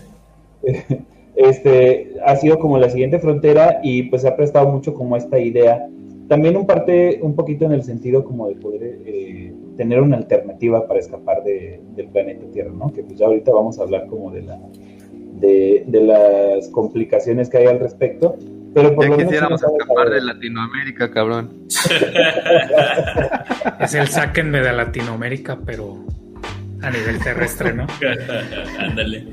[1.37, 5.37] Este, ha sido como la siguiente frontera y pues se ha prestado mucho como esta
[5.37, 5.85] idea.
[6.29, 10.87] También un parte, un poquito en el sentido como de poder eh, tener una alternativa
[10.87, 12.93] para escapar de- del planeta Tierra, ¿no?
[12.93, 14.57] Que pues ya ahorita vamos a hablar como de la
[15.33, 18.37] de, de las complicaciones que hay al respecto.
[18.73, 20.21] Pero por Ya lo menos quisiéramos escapar de.
[20.21, 21.67] Latinoamérica, cabrón.
[23.81, 25.97] Es el sáquenme de Latinoamérica, pero
[26.81, 27.87] a nivel terrestre, ¿no?
[28.79, 29.25] Ándale.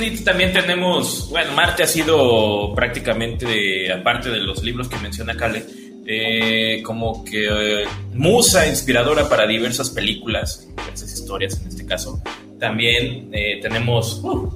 [0.00, 5.64] Y también tenemos, bueno, Marte ha sido prácticamente, aparte de los libros que menciona Kale,
[6.06, 7.84] eh, como que eh,
[8.14, 12.22] musa inspiradora para diversas películas, diversas historias en este caso.
[12.58, 14.50] También eh, tenemos uh,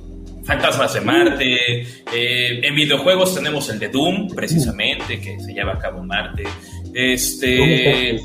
[0.44, 1.82] Fantasmas de Marte.
[2.12, 6.44] eh, en videojuegos tenemos el de Doom, precisamente, que se lleva a cabo en Marte.
[6.44, 8.20] ¿Tú Este.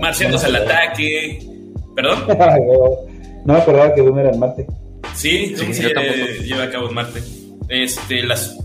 [0.00, 1.55] Marcianos No al ataque.
[1.96, 2.18] ¿Perdón?
[3.44, 4.66] no me acordaba que Doom era en Marte.
[5.14, 7.20] Sí, Sí, sí, yo eh, lleva a cabo en Marte.
[7.68, 8.56] este, las,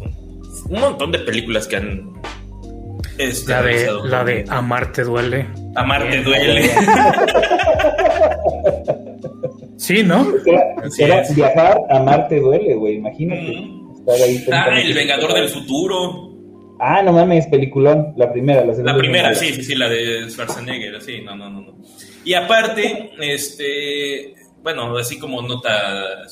[0.69, 2.11] un montón de películas que han...
[3.17, 5.47] Este, La de, la de Amarte duele.
[5.75, 6.69] Amarte duele.
[9.77, 10.27] Sí, ¿no?
[10.99, 12.95] Era, viajar a Marte duele, güey.
[12.97, 13.41] Imagínate.
[13.41, 13.91] Mm.
[13.97, 16.30] Estar ahí Ah, El Vengador del Futuro.
[16.83, 18.13] Ah, no mames, peliculón.
[18.17, 21.75] La primera, la primera, sí, sí, sí, la de Schwarzenegger, sí, no, no, no, no.
[22.25, 26.23] Y aparte, este, bueno, así como nota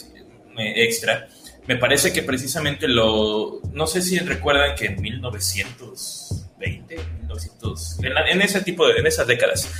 [0.57, 1.27] eh, extra,
[1.67, 8.27] me parece que precisamente lo, no sé si recuerdan que en 1920, 1900, en, la-
[8.29, 9.71] en ese tipo de, en esas décadas,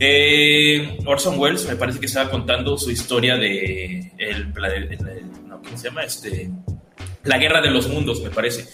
[0.00, 5.60] eh, Orson Welles me parece que estaba contando su historia de el, el- el- no,
[5.62, 6.04] ¿cómo se llama?
[6.04, 6.50] Este,
[7.24, 8.64] la guerra de los mundos, me parece.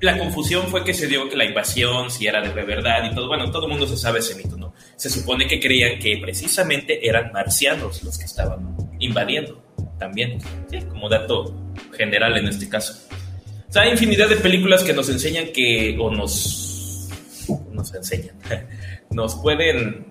[0.00, 3.28] La confusión fue que se dio que la invasión, si era de verdad y todo,
[3.28, 4.74] bueno, todo el mundo se sabe ese mito, ¿no?
[4.96, 9.62] Se supone que creían que precisamente eran marcianos los que estaban invadiendo
[9.98, 10.38] también,
[10.70, 11.54] sí, como dato
[11.96, 12.94] general en este caso.
[13.68, 17.08] O sea, hay infinidad de películas que nos enseñan que, o nos,
[17.72, 18.36] nos enseñan,
[19.10, 20.06] nos pueden,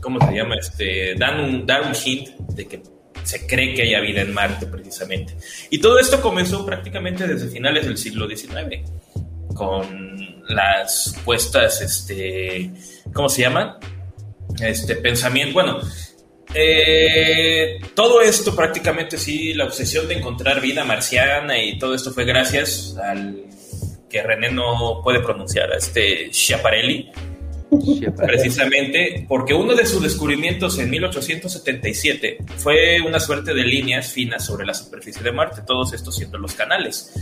[0.00, 0.56] ¿cómo se llama?
[0.56, 2.93] Este, dan dar un hint de que
[3.24, 5.34] se cree que haya vida en Marte precisamente.
[5.70, 8.88] Y todo esto comenzó prácticamente desde finales del siglo XIX,
[9.54, 12.70] con las supuestas, este,
[13.12, 13.76] ¿cómo se llaman?
[14.60, 15.80] Este pensamiento, bueno,
[16.54, 22.24] eh, todo esto prácticamente sí, la obsesión de encontrar vida marciana y todo esto fue
[22.24, 23.44] gracias al
[24.08, 27.10] que René no puede pronunciar, a este Schiaparelli,
[28.16, 34.66] precisamente porque uno de sus descubrimientos en 1877 fue una suerte de líneas finas sobre
[34.66, 37.12] la superficie de Marte, todos estos siendo los canales,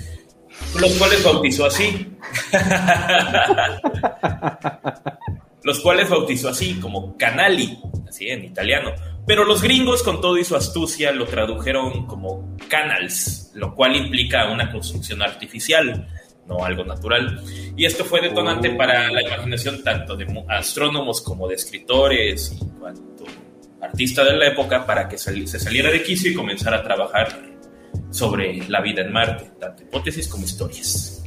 [0.79, 2.09] los cuales bautizó así.
[5.63, 7.79] los cuales bautizó así como canali,
[8.09, 8.93] así en italiano.
[9.27, 14.51] Pero los gringos, con todo y su astucia, lo tradujeron como canals, lo cual implica
[14.51, 16.09] una construcción artificial,
[16.53, 17.41] no algo natural.
[17.77, 23.25] Y esto fue detonante para la imaginación tanto de astrónomos como de escritores y cuanto
[23.81, 27.29] artista de la época para que se saliera de quicio y comenzara a trabajar
[28.11, 31.25] sobre la vida en Marte, tanto hipótesis como historias.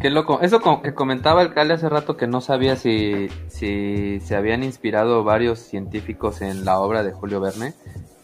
[0.00, 0.40] Qué loco.
[0.40, 5.24] Eso que comentaba el Cali hace rato que no sabía si, si se habían inspirado
[5.24, 7.74] varios científicos en la obra de Julio Verne.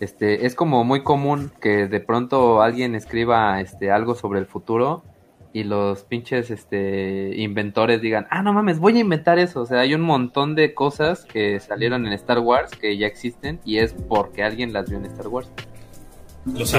[0.01, 5.05] Este, es como muy común que de pronto alguien escriba este algo sobre el futuro
[5.53, 9.81] y los pinches este inventores digan, "Ah, no mames, voy a inventar eso." O sea,
[9.81, 13.93] hay un montón de cosas que salieron en Star Wars que ya existen y es
[14.09, 15.51] porque alguien las vio en Star Wars.
[16.47, 16.79] Los Sí,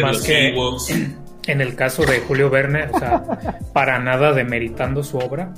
[0.00, 0.92] más los que- Ewoks.
[1.48, 3.22] En el caso de Julio Verne, o sea,
[3.72, 5.54] para nada demeritando su obra,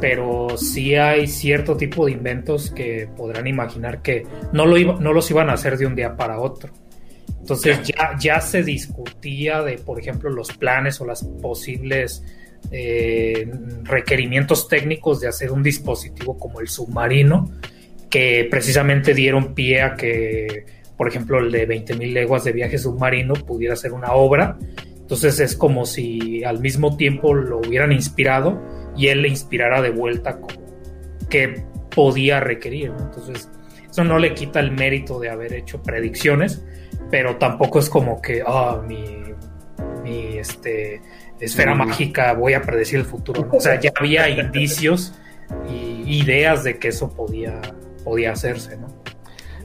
[0.00, 5.12] pero sí hay cierto tipo de inventos que podrán imaginar que no, lo iba- no
[5.12, 6.72] los iban a hacer de un día para otro.
[7.44, 12.24] Entonces ya, ya se discutía de, por ejemplo, los planes o las posibles
[12.70, 13.46] eh,
[13.82, 17.50] requerimientos técnicos de hacer un dispositivo como el submarino,
[18.08, 20.64] que precisamente dieron pie a que,
[20.96, 24.56] por ejemplo, el de 20.000 leguas de viaje submarino pudiera ser una obra.
[24.96, 28.58] Entonces es como si al mismo tiempo lo hubieran inspirado
[28.96, 30.64] y él le inspirara de vuelta como
[31.28, 31.62] que
[31.94, 32.92] podía requerir.
[32.92, 33.00] ¿no?
[33.00, 33.50] Entonces
[33.90, 36.64] eso no le quita el mérito de haber hecho predicciones,
[37.14, 39.04] pero tampoco es como que, ah, mi,
[40.02, 41.00] mi este,
[41.38, 41.78] esfera Mm.
[41.78, 43.42] mágica voy a predecir el futuro.
[43.46, 43.56] ¿no?
[43.56, 45.14] O sea, ya había indicios
[45.70, 47.60] y ideas de que eso podía,
[48.02, 48.88] podía hacerse, ¿no?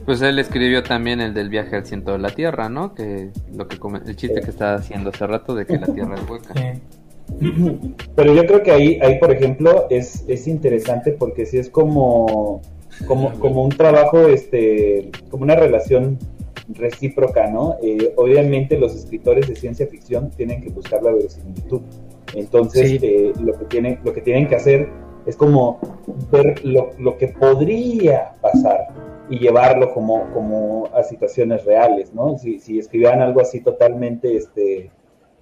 [0.04, 2.94] Pues él escribió también el del viaje al centro de la Tierra, ¿no?
[2.94, 6.30] Que lo que el chiste que estaba haciendo hace rato de que la Tierra es
[6.30, 6.54] hueca.
[8.14, 12.62] Pero yo creo que ahí, ahí por ejemplo, es, es interesante porque sí es como,
[13.08, 16.16] como, como un trabajo, este, como una relación
[16.74, 17.76] recíproca, ¿no?
[17.82, 21.80] Eh, obviamente los escritores de ciencia ficción tienen que buscar la verosimilitud.
[22.34, 22.98] Entonces, Sí.
[23.02, 24.88] eh, lo, que tienen, lo que tienen que hacer
[25.26, 25.78] es como
[26.30, 28.88] ver lo, lo que podría pasar
[29.28, 32.36] y llevarlo como, como a situaciones reales, ¿no?
[32.38, 34.90] Si, si escribieran algo así totalmente este,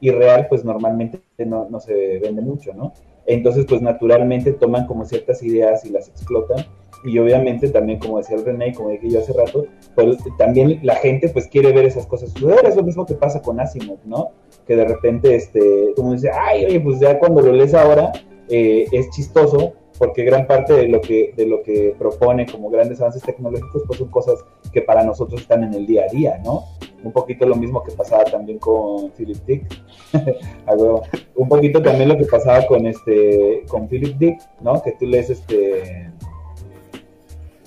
[0.00, 2.92] irreal, pues normalmente no, no se vende mucho, ¿no?
[3.26, 6.64] Entonces, pues naturalmente toman como ciertas ideas y las explotan.
[7.04, 10.96] Y obviamente también, como decía el René, como dije yo hace rato, pues también la
[10.96, 12.34] gente pues quiere ver esas cosas.
[12.64, 14.32] Es lo mismo que pasa con Asimov, ¿no?
[14.66, 18.12] Que de repente, este, como dice, ay, oye, pues ya cuando lo lees ahora,
[18.48, 23.00] eh, es chistoso, porque gran parte de lo que de lo que propone como grandes
[23.00, 26.64] avances tecnológicos pues son cosas que para nosotros están en el día a día, ¿no?
[27.02, 29.66] Un poquito lo mismo que pasaba también con Philip Dick,
[31.36, 34.80] un poquito también lo que pasaba con este con Philip Dick, ¿no?
[34.82, 36.10] Que tú lees este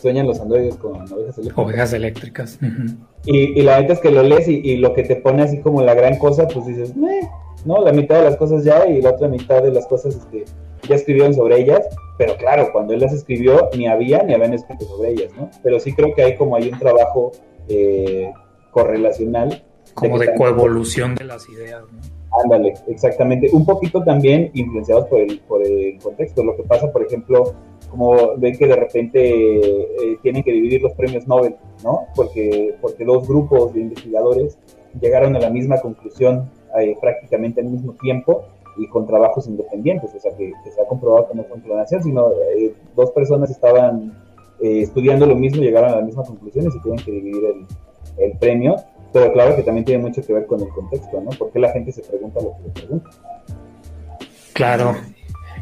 [0.02, 1.58] sueñan los androides con ovejas eléctricas.
[1.58, 2.60] Ovejas eléctricas.
[2.62, 2.96] Ujú.
[3.26, 5.60] Y, y la neta es que lo lees y, y lo que te pone así
[5.60, 7.30] como la gran cosa, pues dices, "Meh",
[7.66, 7.84] ¿no?
[7.84, 10.46] La mitad de las cosas ya y la otra mitad de las cosas este,
[10.88, 11.88] ya escribieron sobre ellas,
[12.18, 15.50] pero claro, cuando él las escribió ni había ni habían escrito sobre ellas, ¿no?
[15.64, 17.32] Pero sí creo que hay como hay un trabajo
[17.68, 18.32] eh,
[18.72, 19.64] correlacional.
[19.94, 22.00] Como de, coevolución de las ideas, ¿no?
[22.44, 23.50] Ándale, exactamente.
[23.52, 26.44] Un poquito también influenciados por el, por el contexto.
[26.44, 27.54] Lo que pasa, por ejemplo,
[27.92, 32.08] como ven que de repente eh, tienen que dividir los premios Nobel, ¿no?
[32.16, 34.58] Porque, porque dos grupos de investigadores
[35.00, 38.46] llegaron a la misma conclusión eh, prácticamente al mismo tiempo
[38.78, 42.32] y con trabajos independientes, o sea que, se ha comprobado que no fue clonación, sino
[42.32, 44.18] eh, dos personas estaban
[44.62, 47.66] estudiando lo mismo llegaron a las mismas conclusiones y tienen que dividir el,
[48.24, 48.76] el premio,
[49.12, 51.32] pero claro que también tiene mucho que ver con el contexto, ¿no?
[51.32, 53.10] Porque la gente se pregunta lo que le pregunta.
[54.54, 54.96] Claro,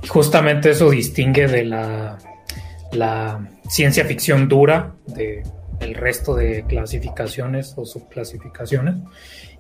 [0.08, 2.18] justamente eso distingue de la,
[2.92, 5.44] la ciencia ficción dura de
[5.80, 8.96] el resto de clasificaciones o subclasificaciones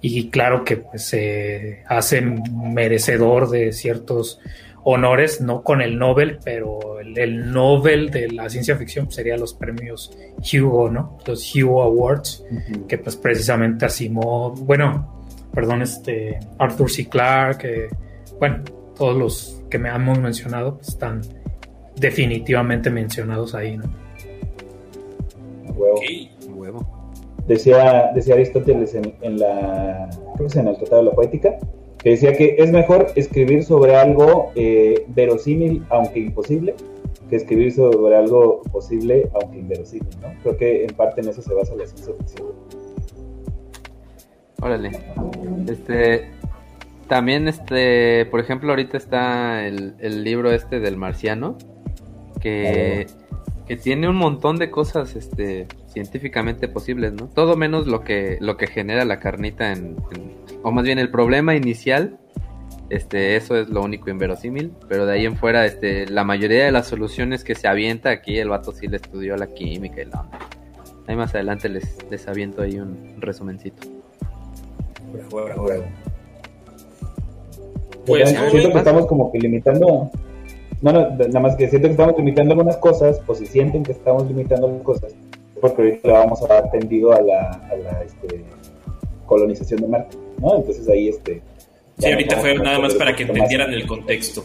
[0.01, 4.39] y claro que pues, se hace merecedor de ciertos
[4.83, 10.11] honores, no con el Nobel, pero el, Nobel de la ciencia ficción sería los premios
[10.53, 11.17] Hugo, ¿no?
[11.25, 12.43] Los Hugo Awards,
[12.87, 17.09] que pues precisamente Asimov, bueno, perdón, este Arthur C.
[17.09, 17.89] Clarke,
[18.39, 18.63] bueno,
[18.99, 21.21] todos los que me hemos mencionado pues, están
[21.95, 23.85] definitivamente mencionados ahí, ¿no?
[25.75, 26.85] Huevo.
[27.47, 31.57] Decía, decía Aristóteles en, la, creo que en el Tratado de la Poética,
[31.97, 36.75] que decía que es mejor escribir sobre algo eh, verosímil, aunque imposible,
[37.29, 40.27] que escribir sobre algo posible, aunque inverosímil, ¿no?
[40.43, 42.47] Creo que en parte en eso se basa la ciencia ficción.
[44.61, 44.91] Órale.
[45.67, 46.31] Este,
[47.09, 51.57] también, este, por ejemplo, ahorita está el, libro este del marciano,
[52.39, 53.07] que,
[53.67, 57.27] que, tiene un montón de cosas, este, científicamente posibles, ¿no?
[57.27, 59.97] Todo menos lo que, lo que genera la carnita en,
[60.61, 62.19] o más bien el problema inicial,
[62.89, 66.71] este, eso es lo único inverosímil, pero de ahí en fuera, este, la mayoría de
[66.71, 70.21] las soluciones que se avienta aquí, el vato sí le estudió la química y la
[70.21, 70.39] onda.
[71.07, 73.87] Ahí más adelante les, les aviento ahí un resumencito.
[78.09, 80.09] Pues, siento que estamos como que limitando.
[80.81, 83.91] No, no, nada más que siento que estamos limitando algunas cosas, o si sienten que
[83.91, 85.13] estamos limitando algunas cosas,
[85.61, 88.43] porque ahorita le vamos a dar tendido a la, a la este,
[89.25, 90.57] colonización de Marte, ¿no?
[90.57, 91.41] Entonces ahí este.
[91.97, 94.43] Sí, ahorita fue nada más para que entendieran el contexto.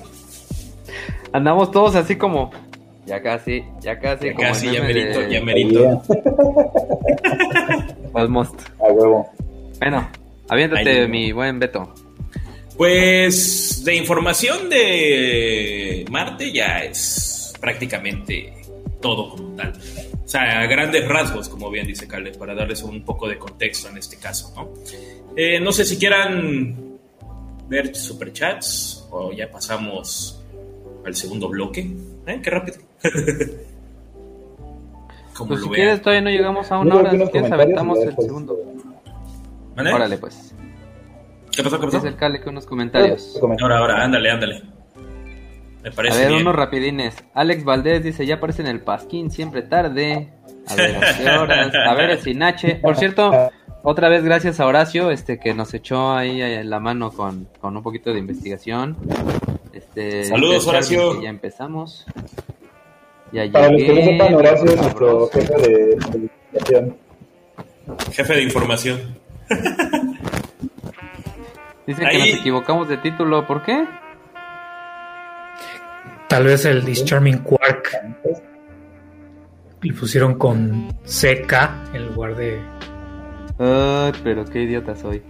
[1.32, 2.50] Andamos todos así como.
[3.06, 4.26] Ya casi, ya casi.
[4.26, 6.02] Ya casi, ya merito, ya merito.
[8.14, 8.54] Almost.
[8.80, 9.28] A huevo.
[9.78, 10.08] Bueno,
[10.48, 11.92] aviéntate, mi buen Beto.
[12.76, 18.52] Pues de información de Marte ya es prácticamente
[19.00, 19.72] todo como tal.
[20.24, 23.88] O sea, a grandes rasgos, como bien dice Calde, para darles un poco de contexto
[23.88, 24.70] en este caso, ¿no?
[25.36, 26.98] Eh, no sé si quieran
[27.68, 30.42] ver superchats o ya pasamos
[31.04, 31.88] al segundo bloque.
[32.26, 32.40] ¿Eh?
[32.42, 32.78] Qué rápido.
[35.46, 38.58] pues si quieres, todavía no llegamos a una hora, si quieres aventamos el segundo.
[39.76, 40.54] Órale, pues.
[41.54, 41.78] ¿Qué pasó?
[41.78, 41.98] ¿Qué pasó?
[41.98, 43.38] Dice el Cale que unos comentarios.
[43.60, 44.62] Ahora, ahora, ándale, ándale.
[45.82, 47.14] Me parece A ver, unos rapidines.
[47.34, 50.32] Alex Valdés dice, ya aparece en el Pasquín, siempre tarde.
[50.66, 51.74] A ver, ¿qué horas?
[51.74, 52.76] A ver, Sinache.
[52.76, 53.50] Por cierto,
[53.82, 57.76] otra vez gracias a Horacio, este que nos echó ahí en la mano con, con
[57.76, 58.96] un poquito de investigación.
[59.74, 61.20] Este, Saludos, Horacio.
[61.20, 62.06] Ya empezamos.
[63.30, 66.96] Ya Para los que no sepan, Horacio es nuestro jefe de, investigación.
[68.12, 69.18] Jefe de información.
[71.86, 73.86] Dice que nos equivocamos de título, ¿por qué?
[76.28, 77.90] Tal vez el Discharming Quark
[79.82, 81.52] le pusieron con CK
[81.92, 82.60] en lugar de.
[83.58, 85.22] Ay, pero qué idiota soy.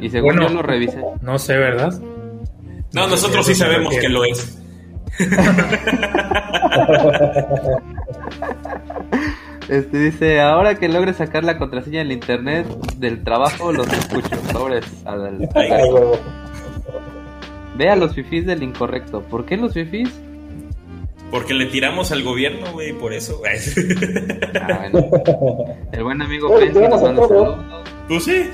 [0.00, 1.02] Y según yo lo revisé.
[1.20, 1.92] No sé, ¿verdad?
[2.92, 4.62] No, nosotros sí sabemos que lo es.
[9.68, 12.66] Este dice, ahora que logre sacar la contraseña del internet
[12.96, 14.30] del trabajo, los escucho.
[14.50, 14.84] Sobres.
[17.76, 19.22] Ve a los fifís del incorrecto.
[19.22, 20.10] ¿Por qué los fifís?
[21.30, 23.42] Porque le tiramos al gobierno, güey, por eso.
[24.60, 24.88] Ah,
[25.92, 28.50] El buen amigo nos manda Pues sí.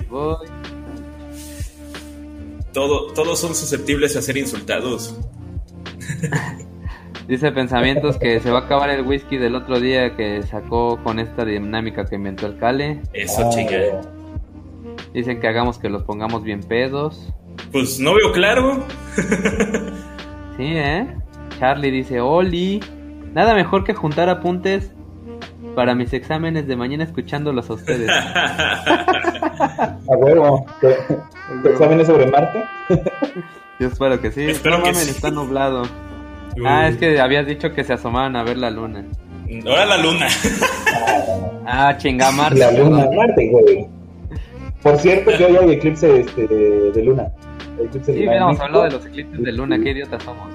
[2.73, 5.17] Todo, todos son susceptibles a ser insultados.
[7.27, 11.19] Dice Pensamientos que se va a acabar el whisky del otro día que sacó con
[11.19, 13.01] esta dinámica que inventó el Cale.
[13.15, 13.77] Eso, chica.
[15.15, 17.33] Dicen que hagamos que los pongamos bien pedos.
[17.73, 18.85] Pues no veo claro.
[20.57, 21.07] sí, ¿eh?
[21.59, 22.81] Charlie dice, Oli,
[23.33, 24.91] nada mejor que juntar apuntes
[25.75, 28.11] para mis exámenes de mañana escuchándolos a ustedes.
[29.59, 30.67] a huevo.
[31.65, 32.65] ¿Exámenes sobre Marte?
[33.81, 34.43] Yo espero que sí.
[34.43, 35.11] Espero no que mames, sí.
[35.11, 35.85] está nublado.
[36.67, 39.05] Ah, es que habías dicho que se asomaban a ver la luna.
[39.67, 40.27] Ahora la luna.
[41.67, 42.59] Ah, chinga Marte.
[42.59, 43.09] La luna.
[43.15, 43.87] Marte, güey.
[44.83, 47.29] Por cierto, que hoy hay eclipse este, de, de luna.
[47.83, 50.49] Eclipse Sí, habíamos hablado de los eclipses de luna, qué idiotas somos.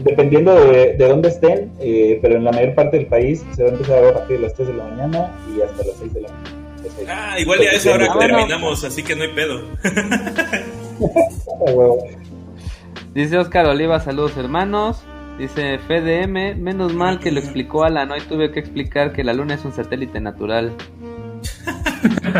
[0.00, 3.70] Dependiendo de, de dónde estén, eh, pero en la mayor parte del país se va
[3.70, 5.96] a empezar a ver a partir de las 3 de la mañana y hasta las
[5.98, 6.50] 6 de la mañana.
[7.08, 8.36] Ah, igual ya a esa hora Ah, bueno.
[8.36, 9.62] terminamos, así que no hay pedo.
[13.16, 15.02] Dice Oscar Oliva, saludos hermanos.
[15.38, 19.54] Dice FDM, menos mal que lo explicó Alan, hoy tuve que explicar que la luna
[19.54, 20.72] es un satélite natural.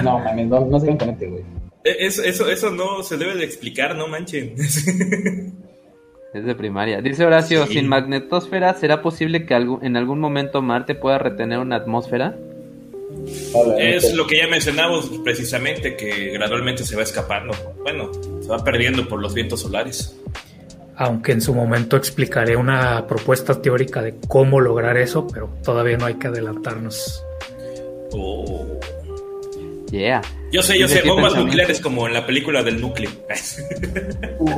[0.05, 1.43] No, mames, no, no se ven con este, güey.
[1.83, 4.55] Eh, Eso, eso, eso no se debe de explicar, no manchen.
[6.35, 7.01] Es de primaria.
[7.01, 7.75] Dice Horacio, Sí.
[7.75, 12.37] sin magnetosfera, ¿será posible que en algún momento Marte pueda retener una atmósfera?
[13.79, 17.55] Es lo que ya mencionamos precisamente, que gradualmente se va escapando.
[17.83, 18.11] Bueno,
[18.43, 20.21] se va perdiendo por los vientos solares.
[20.99, 26.07] Aunque en su momento explicaré una propuesta teórica de cómo lograr eso, pero todavía no
[26.07, 27.23] hay que adelantarnos.
[28.13, 28.81] Oh.
[29.91, 30.23] Yeah.
[30.51, 33.11] Yo sé, yo sé, bombas nucleares como en la película del núcleo.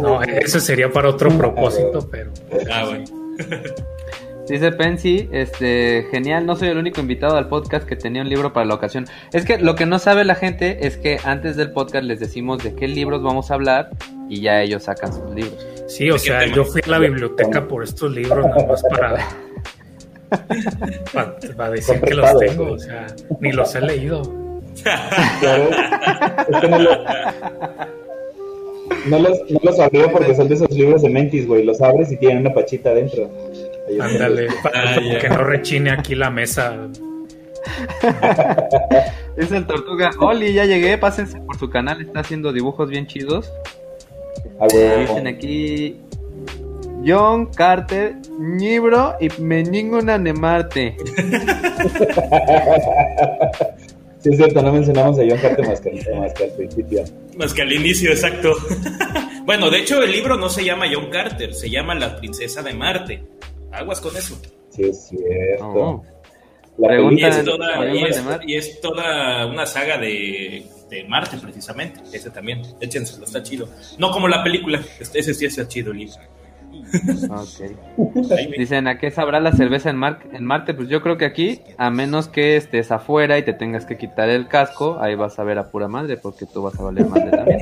[0.01, 2.33] No, ese sería para otro propósito, pero
[2.73, 3.05] ah, bueno.
[4.49, 8.53] Dice Pensi, este, genial, no soy el único invitado al podcast que tenía un libro
[8.53, 9.07] para la ocasión.
[9.33, 12.63] Es que lo que no sabe la gente es que antes del podcast les decimos
[12.65, 13.91] de qué libros vamos a hablar
[14.31, 15.67] y ya ellos sacan sus libros.
[15.87, 18.83] sí, o ¿De qué sea, yo fui a la biblioteca por estos libros nada más
[18.91, 19.29] para,
[21.13, 23.07] para, para decir que los tengo, o sea,
[23.41, 24.23] ni los he leído.
[25.41, 25.69] Claro.
[26.49, 27.05] Es que no, lo-
[29.07, 31.65] no los, no los abrió porque son de esos libros de Mentis, güey.
[31.65, 33.29] Los abres y tienen una pachita adentro.
[34.01, 36.89] Ándale, para Ah, que no rechine aquí la mesa.
[39.37, 40.11] Es el Tortuga.
[40.19, 43.53] Oli, ya llegué, pásense por su canal, está haciendo dibujos bien chidos.
[44.61, 44.67] Ah.
[44.99, 45.97] Dicen aquí
[47.07, 50.97] John Carter, Nibro y Meninguna Nemarte.
[54.21, 57.05] Sí, es cierto, no mencionamos a John Carter más que, más que al principio.
[57.37, 58.53] Más que al inicio, exacto.
[59.45, 62.75] bueno, de hecho, el libro no se llama John Carter, se llama La Princesa de
[62.75, 63.23] Marte.
[63.73, 64.41] Aguas con eso.
[64.71, 65.65] Sí, es cierto.
[65.67, 66.05] Oh.
[66.79, 71.37] La Pregunta- Y es, toda, ¿Sabemos y, es, y toda una saga de, de Marte,
[71.39, 72.01] precisamente.
[72.13, 72.63] Ese también.
[72.81, 73.69] Échenselo, está chido.
[73.99, 74.81] No como la película.
[75.01, 76.15] Este- Ese sí está chido el libro.
[78.57, 80.73] Dicen, ¿a qué sabrá la cerveza en, Mar- en Marte?
[80.75, 84.29] Pues yo creo que aquí, a menos que estés afuera y te tengas que quitar
[84.29, 87.31] el casco, ahí vas a ver a pura madre, porque tú vas a valer madre
[87.31, 87.61] también.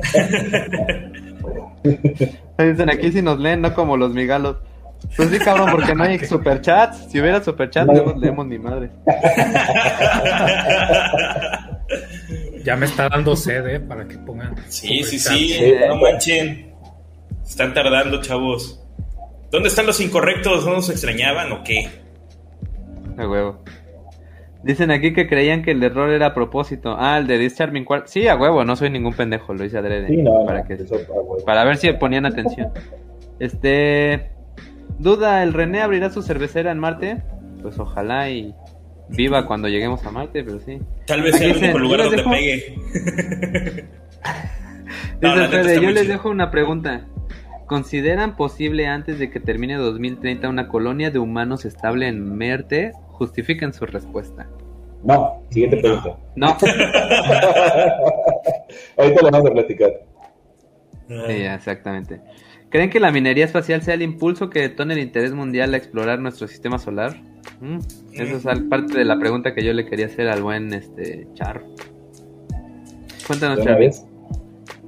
[2.57, 4.57] Dicen, aquí si nos leen, no como los migalos.
[5.15, 7.09] Pues sí, cabrón, porque no hay superchats.
[7.11, 8.13] Si hubiera superchats, No.
[8.17, 8.89] leemos ni madre.
[12.63, 13.79] Ya me está dando sed, ¿eh?
[13.79, 14.53] Para que pongan.
[14.67, 15.49] Sí, sí, sí.
[15.53, 15.73] Sí.
[15.87, 16.73] No manchen.
[17.45, 18.83] Están tardando, chavos.
[19.51, 20.65] ¿Dónde están los incorrectos?
[20.65, 21.87] ¿No nos extrañaban o qué?
[23.17, 23.63] A huevo.
[24.63, 26.97] Dicen aquí que creían que el error era a propósito.
[26.99, 28.07] Ah, el de Discharming Quark.
[28.07, 30.09] Sí, a huevo, no soy ningún pendejo, lo hice adrede.
[30.09, 30.95] Sí, no, para no, que eso.
[31.45, 32.73] Para ver si ponían atención.
[33.39, 34.31] Este.
[34.99, 37.21] Duda, ¿el René abrirá su cervecera en Marte?
[37.61, 38.53] Pues ojalá y
[39.09, 40.79] viva cuando lleguemos a Marte, pero sí.
[41.05, 43.87] Tal vez sea el único lugar donde dejo- pegue.
[45.21, 46.13] No, Dice Fede, yo les chido.
[46.13, 47.05] dejo una pregunta.
[47.65, 52.91] ¿Consideran posible antes de que termine 2030 una colonia de humanos estable en Marte?
[53.07, 54.47] Justifiquen su respuesta.
[55.03, 56.17] No, siguiente pregunta.
[56.35, 56.47] No.
[58.97, 59.91] Ahorita lo vamos a platicar.
[61.07, 62.21] Sí, exactamente.
[62.69, 66.19] ¿Creen que la minería espacial sea el impulso que detone el interés mundial a explorar
[66.19, 67.15] nuestro sistema solar?
[67.61, 67.79] Mm,
[68.13, 71.63] Esa es parte de la pregunta que yo le quería hacer al buen este Char.
[73.25, 73.85] Cuéntanos, ¿De una Charly.
[73.87, 74.05] vez?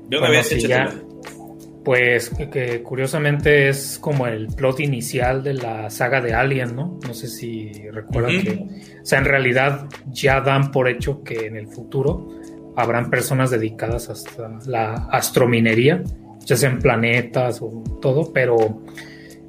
[0.09, 0.93] De una Bueno, vez, ya.
[1.84, 6.99] Pues que, que curiosamente es como el plot inicial de la saga de Alien, ¿no?
[7.07, 8.67] No sé si recuerdan que,
[9.01, 12.27] o sea, en realidad ya dan por hecho que en el futuro
[12.75, 16.03] habrán personas dedicadas hasta la astrominería,
[16.45, 18.83] ya sea en planetas o todo, pero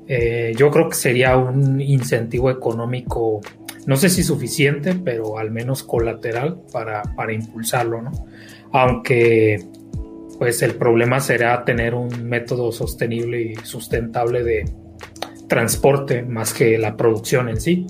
[0.06, 3.40] eh, yo creo que sería un incentivo económico,
[3.86, 8.10] no sé si suficiente, pero al menos colateral para, para impulsarlo, ¿no?
[8.72, 9.58] Aunque
[10.40, 14.64] pues el problema será tener un método sostenible y sustentable de
[15.48, 17.86] transporte más que la producción en sí.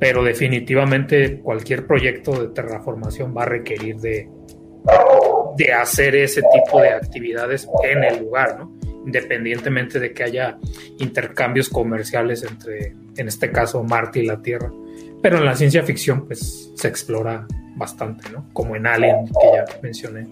[0.00, 4.28] Pero definitivamente cualquier proyecto de terraformación va a requerir de,
[5.56, 8.72] de hacer ese tipo de actividades en el lugar, ¿no?
[9.06, 10.58] Independientemente de que haya
[10.98, 14.72] intercambios comerciales entre, en este caso, Marte y la Tierra.
[15.22, 17.46] Pero en la ciencia ficción, pues se explora
[17.76, 18.46] bastante, ¿no?
[18.52, 20.26] Como en Alien, que ya mencioné.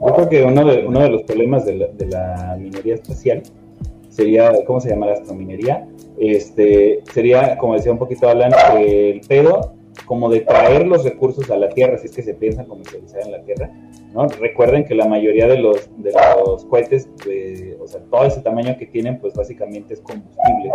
[0.00, 3.42] Yo creo que uno de, uno de los problemas de la, de la minería espacial
[4.08, 5.86] sería, ¿cómo se llama la astrominería?
[6.18, 11.56] Este, sería, como decía un poquito Alan, el pedo como de traer los recursos a
[11.56, 13.70] la Tierra, si es que se piensa comercializar en la Tierra,
[14.12, 14.26] ¿no?
[14.28, 18.76] Recuerden que la mayoría de los, de los cohetes, eh, o sea, todo ese tamaño
[18.78, 20.70] que tienen, pues básicamente es combustible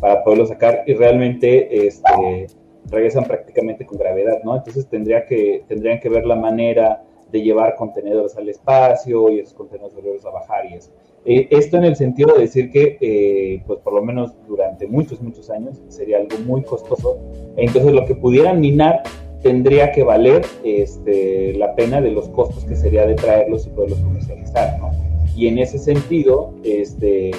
[0.00, 2.46] para poderlo sacar y realmente este,
[2.90, 4.56] regresan prácticamente con gravedad, ¿no?
[4.56, 9.54] Entonces tendría que, tendrían que ver la manera de llevar contenedores al espacio y esos
[9.54, 10.92] contenedores a bajar y eso.
[11.28, 15.20] Eh, esto en el sentido de decir que, eh, pues por lo menos durante muchos,
[15.20, 17.18] muchos años sería algo muy costoso.
[17.56, 19.02] Entonces lo que pudieran minar
[19.42, 23.98] tendría que valer este, la pena de los costos que sería de traerlos y poderlos
[24.00, 24.90] comercializar, ¿no?
[25.36, 27.32] Y en ese sentido, este,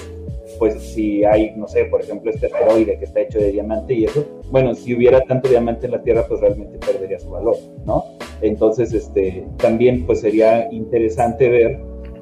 [0.60, 4.04] pues si hay, no sé, por ejemplo, este asteroide que está hecho de diamante y
[4.04, 8.04] eso, bueno, si hubiera tanto diamante en la Tierra, pues realmente perdería su valor, ¿no?
[8.42, 11.80] Entonces, este, también pues sería interesante ver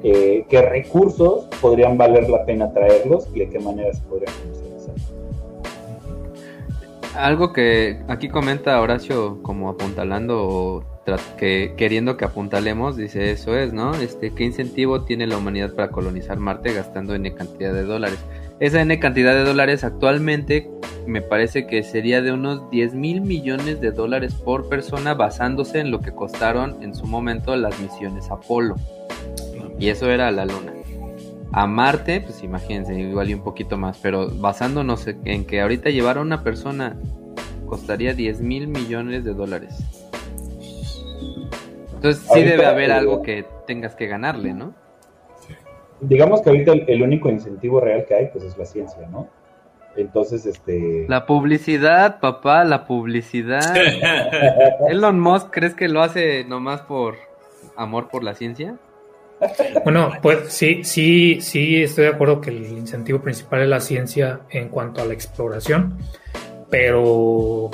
[0.08, 4.94] eh, qué recursos podrían valer la pena traerlos y de qué manera se podrían comercializar.
[7.16, 10.84] Algo que aquí comenta Horacio como apuntalando o
[11.36, 13.94] que queriendo que apuntalemos, dice eso es, ¿no?
[13.94, 18.18] Este, ¿qué incentivo tiene la humanidad para colonizar Marte gastando N cantidad de dólares?
[18.60, 20.70] Esa N cantidad de dólares actualmente
[21.06, 25.90] me parece que sería de unos 10 mil millones de dólares por persona basándose en
[25.90, 28.76] lo que costaron en su momento las misiones Apolo.
[29.78, 30.72] Y eso era la Luna.
[31.52, 36.18] A Marte, pues imagínense, igual y un poquito más, pero basándonos en que ahorita llevar
[36.18, 36.96] a una persona
[37.66, 39.78] costaría 10 mil millones de dólares.
[41.94, 44.74] Entonces sí debe haber algo que tengas que ganarle, ¿no?
[46.00, 49.28] Digamos que ahorita el, único incentivo real que hay, pues es la ciencia, ¿no?
[49.96, 51.06] Entonces, este...
[51.08, 53.74] La publicidad, papá, la publicidad.
[54.90, 57.14] Elon Musk, ¿crees que lo hace nomás por
[57.76, 58.76] amor por la ciencia?
[59.84, 64.40] Bueno, pues sí, sí, sí, estoy de acuerdo que el incentivo principal es la ciencia
[64.50, 65.98] en cuanto a la exploración,
[66.70, 67.70] pero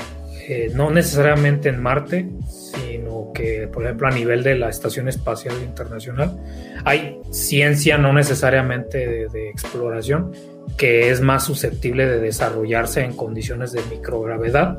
[0.49, 5.55] eh, no necesariamente en Marte, sino que, por ejemplo, a nivel de la Estación Espacial
[5.63, 6.37] Internacional,
[6.85, 10.33] hay ciencia no necesariamente de, exploración,
[10.77, 14.79] que es más susceptible de desarrollarse en condiciones de microgravedad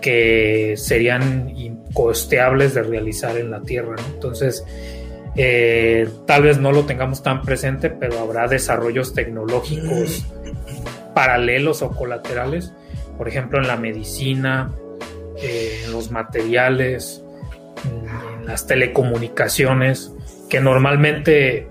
[0.00, 3.96] que serían incosteables de realizar en la Tierra.
[4.14, 4.64] Entonces,
[5.36, 10.26] eh, tal vez no lo tengamos tan presente, pero habrá desarrollos tecnológicos
[11.14, 12.72] paralelos o colaterales,
[13.16, 14.72] por ejemplo en la medicina,
[15.42, 17.24] eh, en los materiales,
[17.84, 20.12] en las telecomunicaciones,
[20.48, 21.68] que normalmente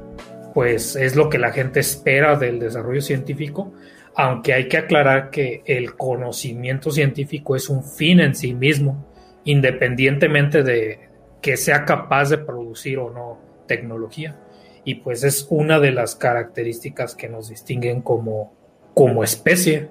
[0.53, 3.73] pues es lo que la gente espera del desarrollo científico,
[4.15, 9.07] aunque hay que aclarar que el conocimiento científico es un fin en sí mismo,
[9.45, 11.09] independientemente de
[11.41, 14.35] que sea capaz de producir o no tecnología.
[14.83, 18.51] Y pues es una de las características que nos distinguen como,
[18.93, 19.87] como especie,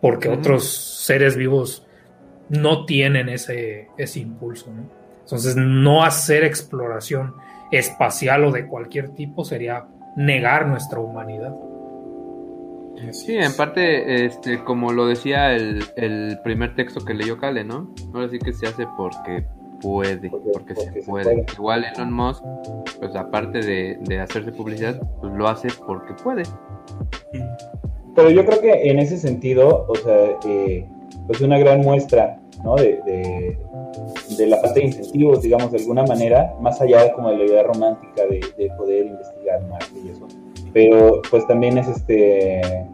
[0.00, 0.68] porque otros
[1.04, 1.86] seres vivos
[2.48, 4.70] no tienen ese, ese impulso.
[5.22, 7.34] Entonces, no hacer exploración
[7.72, 11.54] espacial o de cualquier tipo sería negar nuestra humanidad.
[13.10, 17.92] Sí, en parte, este, como lo decía el, el primer texto que leyó Kale, ¿no?
[18.12, 19.44] Ahora sí que se hace porque
[19.84, 21.44] puede, porque, se, puede.
[21.52, 22.42] Igual Elon Musk,
[22.98, 26.44] pues aparte de, de hacerse publicidad, pues lo hace porque puede.
[28.14, 30.86] Pero yo creo que en ese sentido, o sea, eh,
[31.26, 32.76] pues una gran muestra, ¿no?
[32.76, 32.98] De,
[34.38, 37.44] de, la falta de incentivos, digamos, de alguna manera, más allá de como de la
[37.44, 40.26] idea romántica de, de poder investigar más y eso.
[40.72, 42.86] Pero pues también es este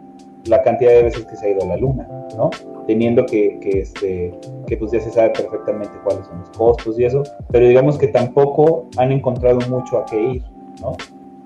[0.45, 2.49] la cantidad de veces que se ha ido a la luna, ¿no?
[2.87, 4.33] Teniendo que, que, este,
[4.67, 8.07] que pues ya se sabe perfectamente cuáles son los costos y eso, pero digamos que
[8.07, 10.43] tampoco han encontrado mucho a qué ir,
[10.81, 10.97] ¿no?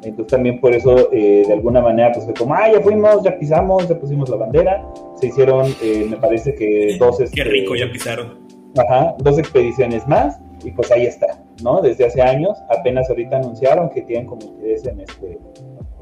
[0.02, 3.38] Entonces también por eso, eh, de alguna manera, pues fue como, ah, ya fuimos, ya
[3.38, 4.88] pisamos, ya pusimos la bandera,
[5.20, 7.18] se hicieron, eh, me parece que dos...
[7.34, 8.46] Qué rico, ya pisaron.
[8.78, 11.82] Ajá, dos expediciones más, y pues ahí está, ¿no?
[11.82, 15.40] Desde hace años, apenas ahorita anunciaron que tienen como interés en este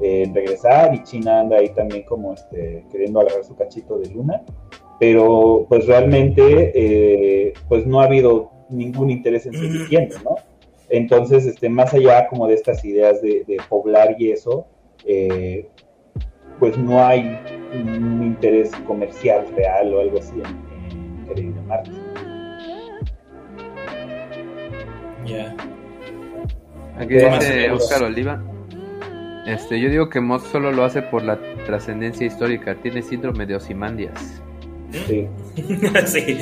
[0.00, 4.42] en regresar y China anda ahí también como este, queriendo agarrar su cachito de luna,
[4.98, 10.36] pero pues realmente eh, pues no ha habido ningún interés en seguir yendo, ¿no?
[10.88, 14.66] Entonces, este, más allá como de estas ideas de, poblar y eso,
[15.04, 15.66] eh,
[16.58, 17.38] pues no hay
[17.72, 21.90] un interés comercial real o algo así en, querer ir a Marte.
[25.26, 25.56] Ya.
[26.98, 28.42] Aquí dice Oscar Oliva.
[29.46, 32.76] Este, yo digo que Moss solo lo hace por la trascendencia histórica.
[32.76, 34.43] Tiene síndrome de Osimandias.
[35.06, 35.28] Sí.
[36.06, 36.38] sí.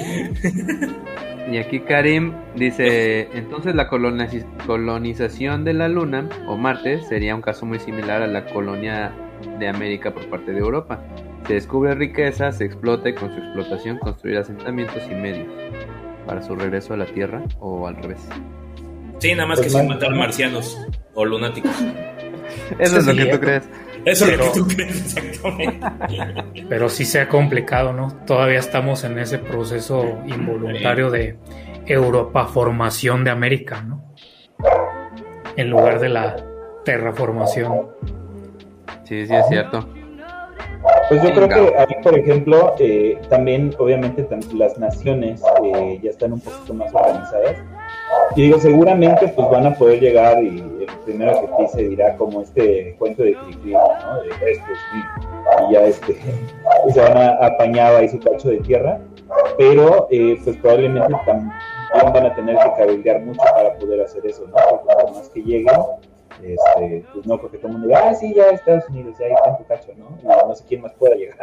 [1.51, 7.67] Y aquí Karim dice, entonces la colonización de la Luna o Marte sería un caso
[7.67, 9.13] muy similar a la colonia
[9.59, 11.03] de América por parte de Europa.
[11.47, 15.49] Se descubre riqueza, se explota y con su explotación construir asentamientos y medios
[16.27, 18.21] para su regreso a la Tierra o al revés.
[19.19, 20.79] Sí, nada más que sin matar marcianos
[21.15, 21.73] o lunáticos.
[22.79, 23.69] Eso es lo que tú crees.
[24.05, 25.87] Eso es lo que tú crees, exactamente.
[26.69, 28.13] Pero sí se ha complicado, ¿no?
[28.27, 31.37] Todavía estamos en ese proceso involuntario de
[31.87, 34.15] Europa formación de América, ¿no?
[35.57, 36.37] En lugar de la
[36.85, 37.89] terraformación.
[39.05, 39.89] Sí, sí, es cierto.
[41.09, 46.33] Pues yo creo que ahí, por ejemplo, eh, también, obviamente, las naciones eh, ya están
[46.33, 47.57] un poquito más organizadas
[48.35, 50.63] y digo, seguramente pues van a poder llegar y
[51.05, 54.23] primero que te dice dirá como este cuento de Cricri, ¿no?
[54.23, 54.65] De esto
[55.69, 56.17] y ya este,
[56.87, 59.01] y se van a apañar ahí su cacho de tierra,
[59.59, 61.53] pero eh, pues probablemente también
[61.93, 64.55] van a tener que cabildear mucho para poder hacer eso, ¿no?
[64.71, 65.77] Porque por más que lleguen,
[66.43, 69.33] este, pues no, porque todo el mundo diga, ah, sí, ya Estados Unidos, ya ahí
[69.33, 70.19] está tu cacho, ¿no?
[70.23, 71.39] Y no sé quién más pueda llegar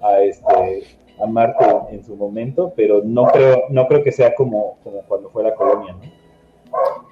[0.00, 0.84] a este
[1.20, 5.30] a Marte en, su momento, pero no creo, no creo que sea como, como cuando
[5.30, 7.11] fue la colonia, ¿no?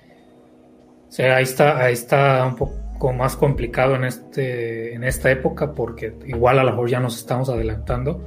[1.10, 6.14] Sí, ahí está, ahí está un poco más complicado en este, en esta época, porque
[6.26, 8.24] igual a lo mejor ya nos estamos adelantando,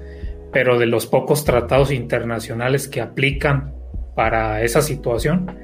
[0.51, 3.73] pero de los pocos tratados internacionales que aplican
[4.15, 5.57] para esa situación,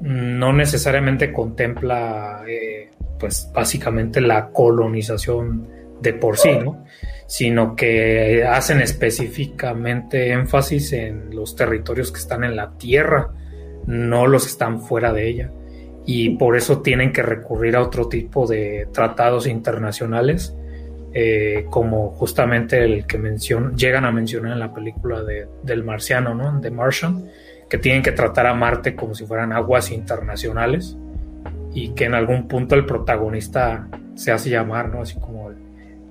[0.00, 2.90] no necesariamente contempla, eh,
[3.20, 5.68] pues básicamente la colonización
[6.00, 6.84] de por sí, ¿no?
[7.26, 13.32] sino que hacen específicamente énfasis en los territorios que están en la tierra,
[13.86, 15.50] no los que están fuera de ella.
[16.06, 20.54] Y por eso tienen que recurrir a otro tipo de tratados internacionales,
[21.14, 26.34] eh, como justamente el que mencion llegan a mencionar en la película de, del marciano,
[26.34, 26.60] ¿no?
[26.60, 27.24] The Martian,
[27.70, 30.96] que tienen que tratar a Marte como si fueran aguas internacionales
[31.72, 35.02] y que en algún punto el protagonista se hace llamar, ¿no?
[35.02, 35.56] Así como el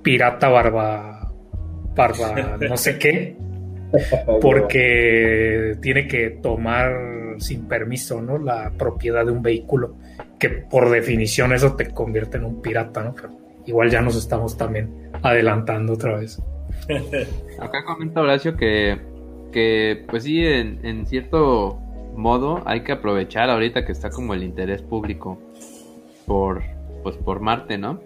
[0.02, 1.32] pirata barba,
[1.96, 3.38] barba no sé qué,
[4.42, 6.94] porque tiene que tomar
[7.38, 8.38] sin permiso, ¿no?
[8.38, 9.96] La propiedad de un vehículo,
[10.40, 13.14] que por definición eso te convierte en un pirata, ¿no?
[13.14, 13.30] Pero
[13.66, 16.42] igual ya nos estamos también adelantando otra vez.
[17.60, 18.98] Acá comenta Horacio que,
[19.52, 21.80] que pues sí, en, en cierto
[22.16, 25.40] modo hay que aprovechar ahorita que está como el interés público
[26.26, 26.62] por,
[27.04, 28.00] pues por Marte, ¿no?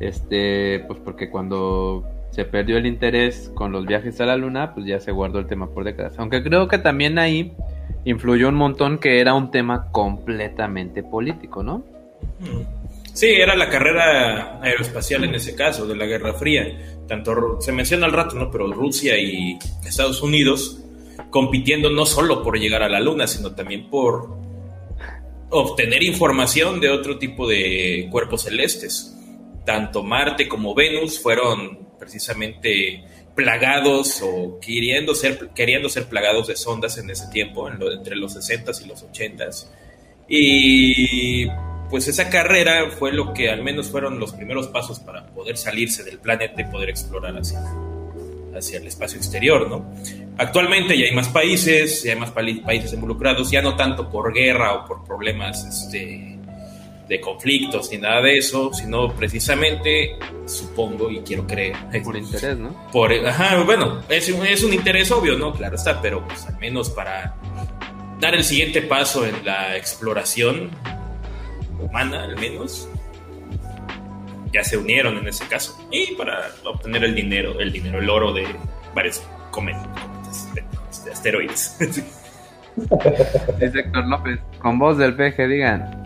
[0.00, 2.04] Este, pues porque cuando
[2.34, 5.46] se perdió el interés con los viajes a la luna, pues ya se guardó el
[5.46, 6.18] tema por décadas.
[6.18, 7.52] Aunque creo que también ahí
[8.04, 11.84] influyó un montón que era un tema completamente político, ¿no?
[13.12, 16.96] Sí, era la carrera aeroespacial en ese caso, de la Guerra Fría.
[17.06, 18.50] Tanto se menciona al rato, ¿no?
[18.50, 19.56] Pero Rusia y
[19.86, 20.80] Estados Unidos
[21.30, 24.36] compitiendo no solo por llegar a la Luna, sino también por
[25.50, 29.14] obtener información de otro tipo de cuerpos celestes
[29.64, 33.02] tanto Marte como Venus fueron precisamente
[33.34, 38.84] plagados o queriendo ser, queriendo ser plagados de sondas en ese tiempo, entre los 60s
[38.84, 39.66] y los 80s.
[40.28, 41.46] Y
[41.88, 46.04] pues esa carrera fue lo que al menos fueron los primeros pasos para poder salirse
[46.04, 47.60] del planeta y poder explorar hacia,
[48.54, 49.90] hacia el espacio exterior, ¿no?
[50.36, 54.74] Actualmente ya hay más países, ya hay más países involucrados, ya no tanto por guerra
[54.74, 56.33] o por problemas este,
[57.08, 61.76] de conflictos ni nada de eso, sino precisamente, supongo y quiero creer.
[62.02, 62.90] Por interés, ¿no?
[62.90, 65.52] Por, ajá, bueno, es, es un interés obvio, ¿no?
[65.52, 67.36] Claro está, pero pues al menos para
[68.20, 70.70] dar el siguiente paso en la exploración
[71.78, 72.88] humana, al menos,
[74.52, 75.76] ya se unieron en ese caso.
[75.90, 78.46] Y para obtener el dinero, el dinero, el oro de
[78.94, 81.76] varios cometas, de, asteroides.
[83.60, 86.03] Es Héctor López, con voz del peje, digan.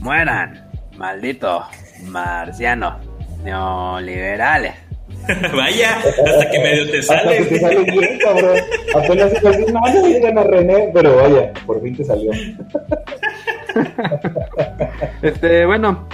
[0.00, 1.64] Mueran, maldito
[2.04, 2.98] marciano,
[3.44, 4.74] neoliberales.
[5.54, 7.20] Vaya, hasta que medio te sale.
[7.20, 8.58] Hasta que te sale bien, cabrón.
[8.94, 12.32] Apenas se decir, no, no digan a René, pero vaya, por fin te salió.
[15.22, 16.08] este, bueno,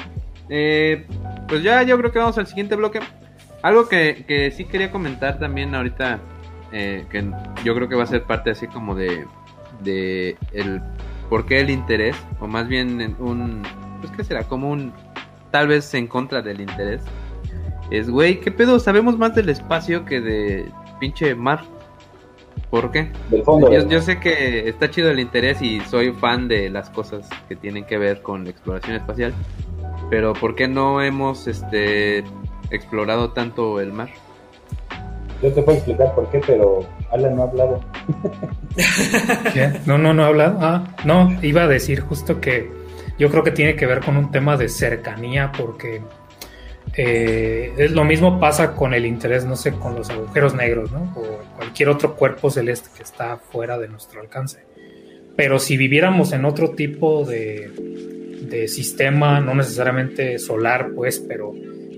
[0.49, 1.05] eh,
[1.49, 3.01] pues ya yo creo que vamos al siguiente bloque.
[3.63, 6.21] Algo que, que sí quería comentar también ahorita,
[6.73, 7.31] eh, que
[7.65, 9.25] yo creo que va a ser parte así como de,
[9.81, 10.83] de el
[11.29, 13.63] por qué el interés, o más bien un,
[14.01, 14.93] pues qué será, como un,
[15.51, 17.03] tal vez en contra del interés,
[17.91, 18.79] es, güey, ¿qué pedo?
[18.79, 20.67] Sabemos más del espacio que de
[20.99, 21.63] pinche mar.
[22.71, 23.13] ¿Por qué?
[23.31, 27.55] yo, yo, sé que está chido el interés y soy fan de las cosas que
[27.55, 29.33] tienen que ver con la exploración espacial,
[30.11, 32.25] pero ¿por qué no hemos este
[32.71, 34.09] explorado tanto el mar?
[35.43, 37.81] Yo te puedo explicar por qué, pero Alan no ha hablado.
[39.53, 39.81] ¿Qué?
[39.87, 40.59] No, no, no ha hablado.
[40.61, 42.71] Ah, no, iba a decir justo que
[43.19, 46.03] yo creo que tiene que ver con un tema de cercanía porque
[46.97, 51.15] eh, es lo mismo pasa con el interés, no sé, con los agujeros negros, ¿no?
[51.17, 54.65] O cualquier otro cuerpo celeste que está fuera de nuestro alcance.
[55.37, 57.71] Pero si viviéramos en otro tipo de,
[58.49, 61.53] de sistema, no necesariamente solar, pues, pero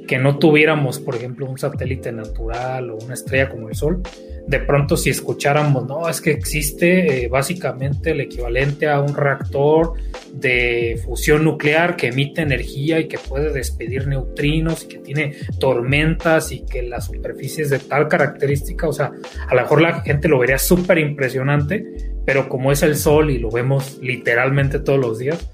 [0.09, 4.03] que no tuviéramos, por ejemplo, un satélite natural o una estrella como el Sol,
[4.47, 9.93] de pronto si escucháramos, no, es que existe eh, básicamente el equivalente a un reactor
[10.33, 16.53] de fusión nuclear que emite energía y que puede despedir neutrinos y que tiene tormentas
[16.53, 19.13] y que la superficie es de tal característica, o sea,
[19.47, 21.85] a lo mejor la gente lo vería súper impresionante,
[22.25, 25.51] pero como es el Sol y lo vemos literalmente todos los días,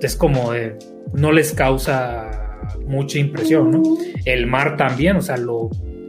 [0.00, 0.52] es como
[1.12, 2.47] no les causa
[2.86, 3.82] mucha impresión, ¿no?
[4.24, 5.36] El mar también, o sea,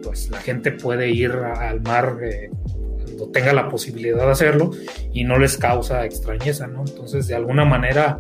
[0.03, 2.49] pues la gente puede ir al mar eh,
[3.19, 4.71] cuando tenga la posibilidad de hacerlo
[5.13, 6.83] y no les causa extrañeza, ¿no?
[6.87, 8.19] Entonces, de alguna manera,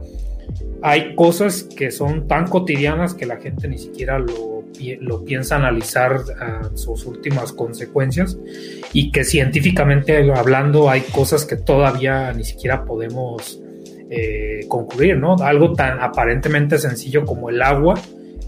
[0.81, 4.59] hay cosas que son tan cotidianas que la gente ni siquiera lo,
[5.25, 8.37] piensa analizar a sus últimas consecuencias
[8.93, 13.61] y que científicamente hablando hay cosas que todavía ni siquiera podemos
[14.09, 15.35] eh, concluir, ¿no?
[15.35, 17.95] Algo tan aparentemente sencillo como el agua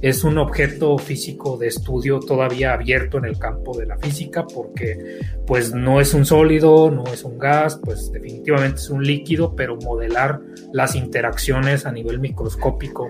[0.02, 5.20] es un objeto físico de estudio todavía abierto en el campo de la física porque
[5.46, 9.78] pues no es un sólido, no es un gas, pues definitivamente es un líquido, pero
[9.78, 10.42] modelar
[10.74, 13.10] las interacciones a nivel microscópico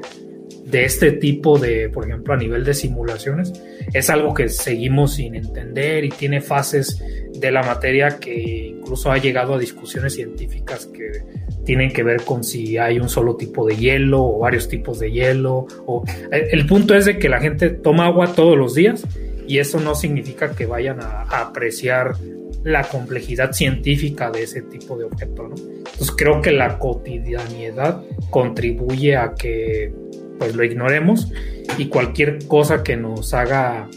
[0.65, 3.53] de este tipo de, por ejemplo, a nivel de simulaciones,
[3.93, 7.01] es algo que seguimos sin entender y tiene fases
[7.41, 11.23] de la materia que incluso ha llegado a discusiones científicas que
[11.65, 15.11] tienen que ver con si hay un solo tipo de hielo o varios tipos de
[15.11, 15.67] hielo.
[15.85, 19.05] O, el punto es de que la gente toma agua todos los días
[19.47, 22.15] y eso no significa que vayan a, apreciar
[22.63, 25.47] la complejidad científica de ese tipo de objeto.
[25.47, 25.55] ¿no?
[25.55, 29.91] Entonces creo que la cotidianidad contribuye a que
[30.37, 31.31] pues lo ignoremos
[31.77, 33.87] y cualquier cosa que nos haga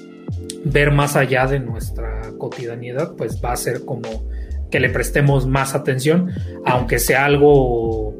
[0.64, 4.28] ver más allá de nuestra cotidianidad pues va a ser como
[4.70, 6.32] que le prestemos más atención,
[6.64, 8.14] aunque sea algo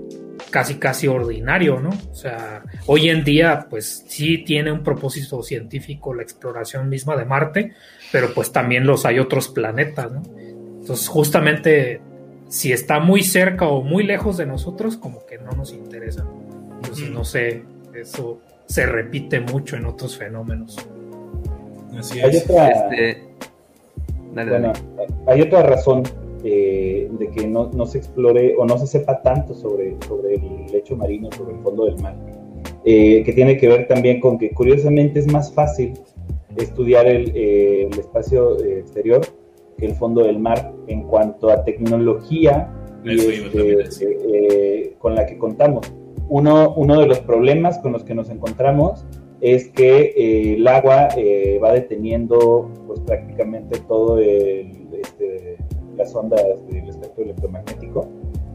[0.51, 1.91] casi casi ordinario, ¿no?
[2.11, 7.25] O sea, hoy en día pues sí tiene un propósito científico la exploración misma de
[7.25, 7.73] Marte,
[8.13, 10.23] pero pues también los hay otros planetas, ¿no?
[10.81, 12.01] Entonces justamente
[12.49, 16.25] si está muy cerca o muy lejos de nosotros, como que no nos interesa.
[16.77, 17.65] Entonces no sé,
[17.95, 20.77] eso se repite mucho en otros fenómenos.
[21.99, 22.25] Así es.
[22.25, 23.35] Hay otra, este,
[25.27, 26.03] hay otra razón
[26.43, 30.67] eh, de que no, no, se explore o no se sepa tanto sobre, sobre el
[30.71, 32.15] lecho marino, sobre el fondo del mar,
[32.85, 35.95] eh, que tiene que ver también con que curiosamente es más fácil
[36.57, 39.23] estudiar el, eh, el espacio exterior
[39.79, 42.71] que el fondo del mar en cuanto a tecnología
[43.05, 43.19] y
[43.81, 45.93] este, con la que contamos.
[46.29, 49.05] Uno, uno de los problemas con los que nos encontramos
[49.45, 51.09] es que el agua
[51.63, 55.59] va deteniendo pues prácticamente todo el, este,
[55.99, 58.09] las ondas del espectro electromagnético.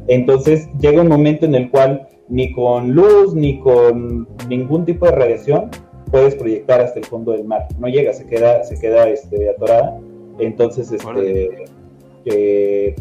[0.07, 5.11] Entonces llega un momento en el cual ni con luz ni con ningún tipo de
[5.11, 5.69] radiación
[6.09, 7.67] puedes proyectar hasta el fondo del mar.
[7.77, 9.99] No llega, se queda, se queda este, atorada.
[10.39, 11.65] Entonces, este,
[12.25, 12.95] eh,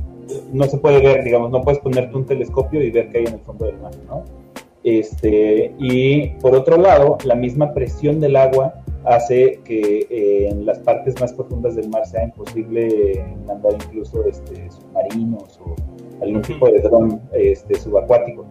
[0.52, 3.34] no se puede ver, digamos, no puedes ponerte un telescopio y ver qué hay en
[3.34, 4.24] el fondo del mar, ¿no?
[4.88, 8.72] Este, y por otro lado, la misma presión del agua
[9.04, 14.70] hace que eh, en las partes más profundas del mar sea imposible mandar incluso este,
[14.70, 15.76] submarinos o
[16.22, 18.46] algún tipo de dron este, subacuático.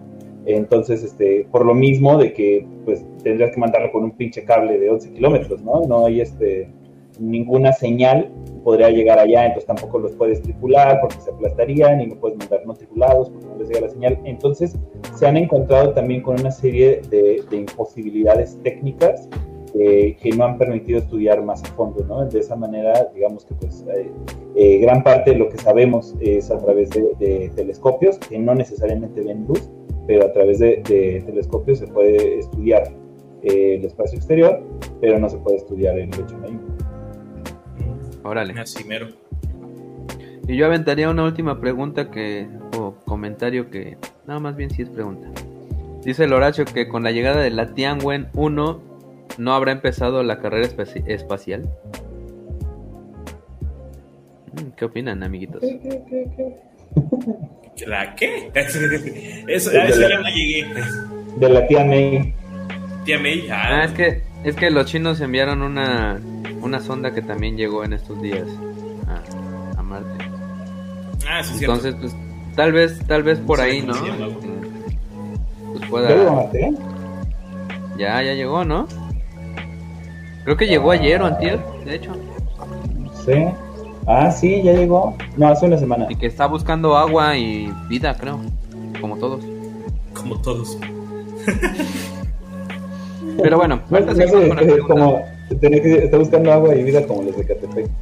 [0.45, 4.77] Entonces, este, por lo mismo de que pues tendrías que mandarlo con un pinche cable
[4.77, 5.81] de 11 kilómetros, ¿no?
[5.88, 6.69] No hay este,
[7.20, 8.32] ninguna señal
[8.63, 12.65] podría llegar allá, entonces tampoco los puedes tripular porque se aplastarían y no puedes mandar
[12.65, 14.20] no tripulados porque no les llega la señal.
[14.26, 14.78] Entonces,
[15.15, 19.30] se han encontrado también con una serie de, de imposibilidades técnicas
[19.78, 22.26] que no han permitido estudiar más a fondo, ¿no?
[22.26, 24.09] De esa manera, digamos que pues eh,
[24.55, 29.22] eh, gran parte de lo que sabemos es a través de, telescopios, que no necesariamente
[29.22, 29.70] ven luz,
[30.07, 30.78] pero a través de,
[31.26, 32.84] telescopios se puede estudiar
[33.43, 34.61] eh, el espacio exterior,
[34.99, 36.76] pero no se puede estudiar el lecho marino.
[38.28, 38.59] Órale.
[38.59, 39.07] Así mero.
[40.47, 42.47] Y yo aventaría una última pregunta que,
[42.78, 45.30] o comentario que, nada más bien si es pregunta.
[46.03, 48.88] Dice el Horacio que con la llegada de la Tianwen 1
[49.38, 50.67] ¿No habrá empezado la carrera
[51.05, 51.69] espacial?
[54.53, 55.61] Mm, ¿Qué opinan, amiguitos?
[57.86, 58.49] ¿La qué?
[59.47, 60.65] Eso, a eso ya no llegué.
[61.38, 62.34] De la tía May.
[63.08, 63.64] Tía May, ah.
[63.70, 63.84] ah.
[63.86, 66.20] es que, es que los chinos enviaron una,
[66.62, 68.45] una sonda que también llegó en estos días
[69.08, 70.26] a, a Marte.
[71.26, 71.76] Ah, sí, cierto.
[71.76, 72.16] Entonces, pues,
[72.58, 73.93] tal vez, tal vez por Sí, ahí, ¿no?
[75.72, 76.51] Pues ¿Ya pueda...
[77.97, 78.89] Ya, ya llegó, ¿no?
[80.43, 82.12] Creo que llegó ayer o antier, de hecho.
[83.26, 83.45] Sí.
[84.05, 85.16] Ah, sí, ya llegó.
[85.38, 86.08] No, hace una semana.
[86.10, 88.41] Y que está buscando agua y vida, creo.
[88.99, 89.45] Como todos.
[90.14, 90.78] Como todos.
[93.41, 94.93] Pero bueno, No, ahorita no seguimos sé, con la es pregunta.
[94.93, 95.25] como
[95.61, 97.88] tenía que está buscando agua y vida como los de Catepec.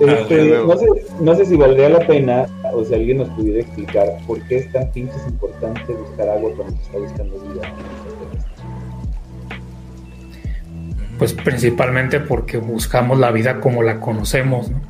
[0.00, 0.86] Este, no, sé,
[1.20, 4.72] no sé si valdría la pena o si alguien nos pudiera explicar por qué es
[4.72, 7.62] tan pinches importante buscar agua cuando se está buscando vida.
[11.18, 14.80] Pues principalmente porque buscamos la vida como la conocemos, ¿no?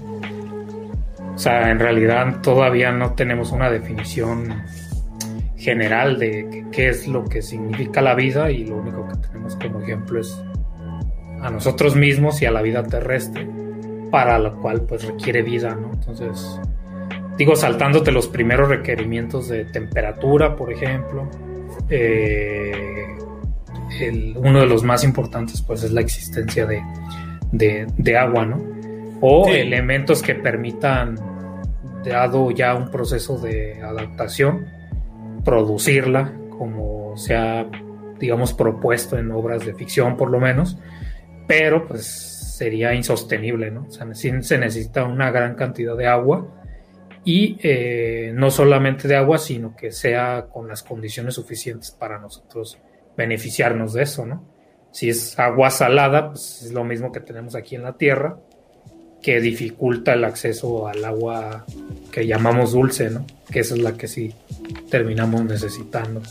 [1.38, 4.60] O sea, en realidad todavía no tenemos una definición
[5.56, 9.80] general de qué- es lo que significa la vida y lo único que tenemos como
[9.80, 10.42] ejemplo es
[11.40, 13.46] a nosotros mismos y a la vida terrestre,
[14.10, 15.92] para lo cual pues requiere vida, ¿no?
[15.92, 16.60] Entonces,
[17.36, 21.30] digo, saltándote los primeros requerimientos de temperatura, por ejemplo,
[21.88, 23.16] eh,
[24.00, 26.82] el- uno de los más importantes pues es la existencia de,
[27.52, 28.60] de- de agua, ¿no?
[29.20, 29.52] O Sí.
[29.52, 31.16] elementos que permitan,
[32.08, 34.66] dado ya un proceso de adaptación,
[35.44, 37.66] producirla como se ha,
[38.18, 40.78] digamos, propuesto en obras de ficción por lo menos,
[41.46, 43.86] pero pues sería insostenible, ¿no?
[43.88, 46.46] O sea, se necesita una gran cantidad de agua
[47.24, 52.78] y eh, no solamente de agua, sino que sea con las condiciones suficientes para nosotros
[53.16, 54.44] beneficiarnos de eso, ¿no?
[54.90, 58.38] Si es agua salada, pues es lo mismo que tenemos aquí en la Tierra,
[59.22, 61.64] que dificulta el acceso al agua
[62.12, 63.26] que llamamos dulce, ¿no?
[63.50, 64.32] Que esa es la que sí
[64.90, 66.22] terminamos necesitando.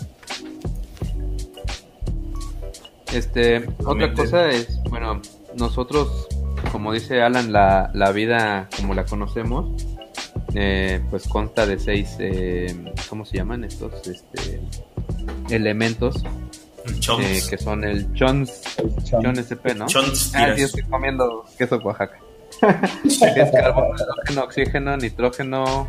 [3.13, 5.21] Este, otra cosa es, bueno,
[5.55, 6.27] nosotros,
[6.71, 9.83] como dice Alan, la, la vida como la conocemos,
[10.53, 12.75] eh, pues consta de seis, eh,
[13.09, 14.07] ¿cómo se llaman estos?
[14.07, 14.59] Este,
[15.49, 17.47] elementos, eh, Chons.
[17.49, 18.61] que son el chons,
[19.03, 19.87] chon SP, ¿no?
[19.87, 22.19] Chons Ah, sí, estoy comiendo queso Oaxaca.
[23.05, 25.87] Es carbono, hidrógeno, oxígeno, nitrógeno,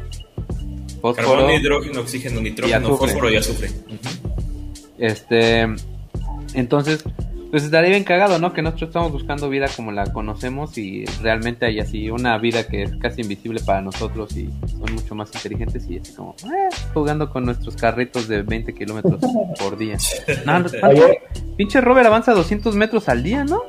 [1.01, 1.29] fósforo.
[1.29, 3.07] Carbono, hidrógeno, oxígeno, nitrógeno, azufre.
[3.07, 3.71] fósforo y azufre.
[4.99, 5.69] Este,
[6.55, 7.05] entonces,
[7.51, 8.53] pues estaría bien cagado, ¿no?
[8.53, 12.83] Que nosotros estamos buscando vida como la conocemos y realmente hay así una vida que
[12.83, 17.31] es casi invisible para nosotros y son mucho más inteligentes y así como eh, jugando
[17.31, 19.21] con nuestros carritos de 20 kilómetros
[19.59, 19.97] por día.
[20.45, 20.53] No.
[20.83, 21.19] Ayer,
[21.57, 23.63] Pinche Robert avanza 200 metros al día, ¿no?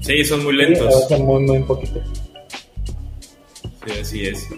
[0.00, 0.94] Sí, son muy sí, lentos.
[0.94, 2.00] avanzan muy, muy poquito.
[3.86, 4.48] Sí, así es.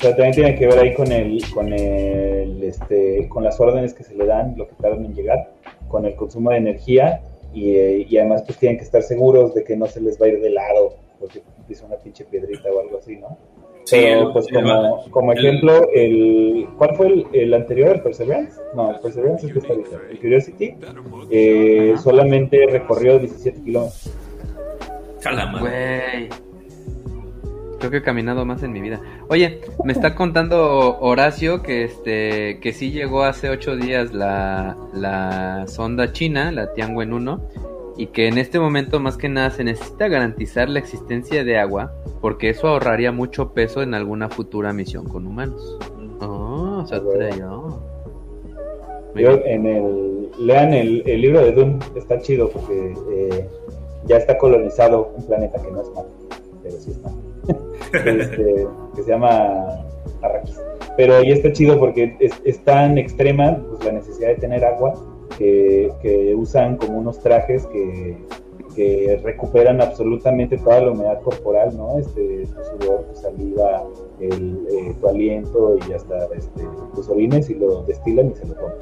[0.00, 4.02] Pero también tiene que ver ahí con el, con el, este, con las órdenes que
[4.04, 5.52] se le dan, lo que tardan en llegar,
[5.88, 7.20] con el consumo de energía
[7.52, 10.26] y, eh, y además pues tienen que estar seguros de que no se les va
[10.26, 13.36] a ir de lado porque pisa una pinche piedrita o algo así, ¿no?
[13.84, 17.96] Sí, Pero el- pues el- como, como el- ejemplo, el, ¿cuál fue el, el anterior,
[17.96, 18.58] el Perseverance?
[18.74, 19.96] No, el Perseverance es que está ahorita.
[20.10, 20.74] El Curiosity
[21.30, 24.10] eh, solamente recorrió 17 kilómetros.
[25.60, 26.28] Güey.
[27.82, 29.00] Creo que he caminado más en mi vida.
[29.26, 35.66] Oye, me está contando Horacio que este que sí llegó hace ocho días la, la
[35.66, 37.40] sonda china, la Tianwen 1,
[37.96, 41.92] y que en este momento más que nada se necesita garantizar la existencia de agua,
[42.20, 45.76] porque eso ahorraría mucho peso en alguna futura misión con humanos.
[46.20, 47.82] Oh, se atrevió.
[49.12, 49.42] Bien.
[49.44, 53.48] en el, lean el, el libro de Dune, está chido porque eh,
[54.04, 56.10] ya está colonizado un planeta que no es malo,
[56.62, 57.31] pero sí es malo.
[57.92, 58.66] Este,
[58.96, 59.66] que se llama
[60.22, 60.58] Arrakis.
[60.96, 64.94] Pero ya está chido porque es, es tan extrema pues, la necesidad de tener agua
[65.36, 68.16] que, que usan como unos trajes que,
[68.74, 71.98] que recuperan absolutamente toda la humedad corporal, ¿no?
[71.98, 73.84] Este, tu sudor, tu saliva,
[74.20, 76.62] el, eh, tu aliento y hasta este,
[76.94, 78.76] tus orines y lo destilan y se lo toman.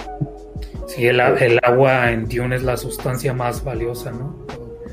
[0.86, 4.34] Sí, el, agua en Dune es la sustancia más valiosa, ¿no?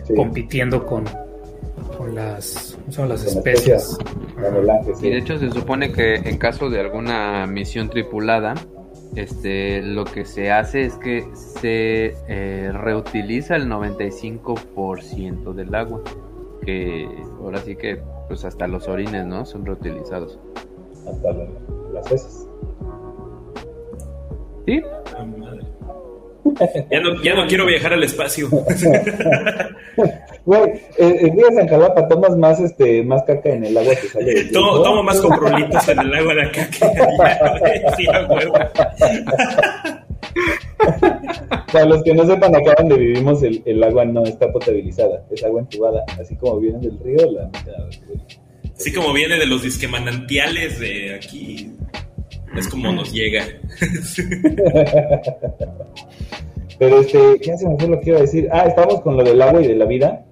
[0.05, 0.13] Sí.
[0.15, 1.05] Compitiendo con,
[1.97, 3.11] con las, ¿cómo se llaman?
[3.11, 5.07] las sí.
[5.07, 8.53] Y de hecho se supone que en caso de alguna misión tripulada,
[9.15, 16.01] este, lo que se hace es que se eh, reutiliza el 95% del agua,
[16.63, 17.07] que
[17.39, 19.45] ahora sí que pues hasta los orines, ¿no?
[19.45, 20.37] Son reutilizados.
[21.09, 21.47] hasta la-
[21.93, 22.47] las heces.
[24.65, 24.81] Sí,
[25.17, 25.61] Ah, madre.
[26.89, 28.49] Ya no, ya no quiero viajar al espacio.
[30.45, 30.61] Güey,
[30.97, 34.07] eh, el día de San Jalapa tomas más, este, más caca en el agua que
[34.07, 37.95] sale tomo, tomo más coprolitos en el agua de acá que allá.
[37.97, 38.53] Sí, huevo.
[41.71, 45.43] Para los que no sepan, acá donde vivimos el, el, agua no está potabilizada, es
[45.43, 47.49] agua entubada, así como viene del río, la
[48.77, 51.71] Así como viene de los disquemanantiales de aquí,
[52.59, 53.45] es como nos llega.
[56.79, 58.47] Pero este, ¿qué se me fue lo que iba a decir?
[58.51, 60.25] Ah, estamos con lo del agua y de la vida.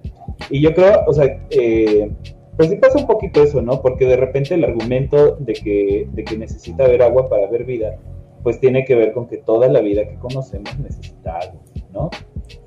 [0.50, 2.08] Y yo creo, o sea, eh,
[2.56, 3.82] pues sí pasa un poquito eso, ¿no?
[3.82, 7.98] Porque de repente el argumento de que, de que necesita haber agua para haber vida,
[8.42, 11.60] pues tiene que ver con que toda la vida que conocemos necesita agua,
[11.92, 12.10] ¿no?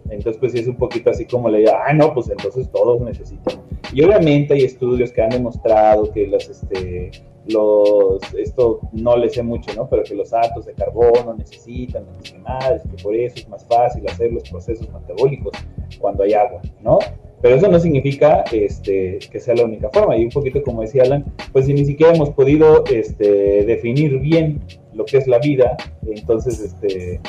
[0.10, 3.00] Entonces, pues sí es un poquito así como le digo, ah, no, pues entonces todos
[3.02, 3.62] necesitan.
[3.94, 7.12] Y obviamente hay estudios que han demostrado que los, este,
[7.48, 9.90] los, esto no le sé mucho, ¿no?
[9.90, 12.06] Pero que los átomos de carbono necesitan
[12.44, 15.54] más, que por eso es más fácil hacer los procesos metabólicos
[16.00, 17.00] cuando hay agua, ¿no?
[17.42, 20.18] Pero eso no significa este, que sea la única forma.
[20.18, 24.62] Y un poquito como decía Alan, pues si ni siquiera hemos podido este, definir bien
[24.94, 27.22] lo que es la vida, entonces, este,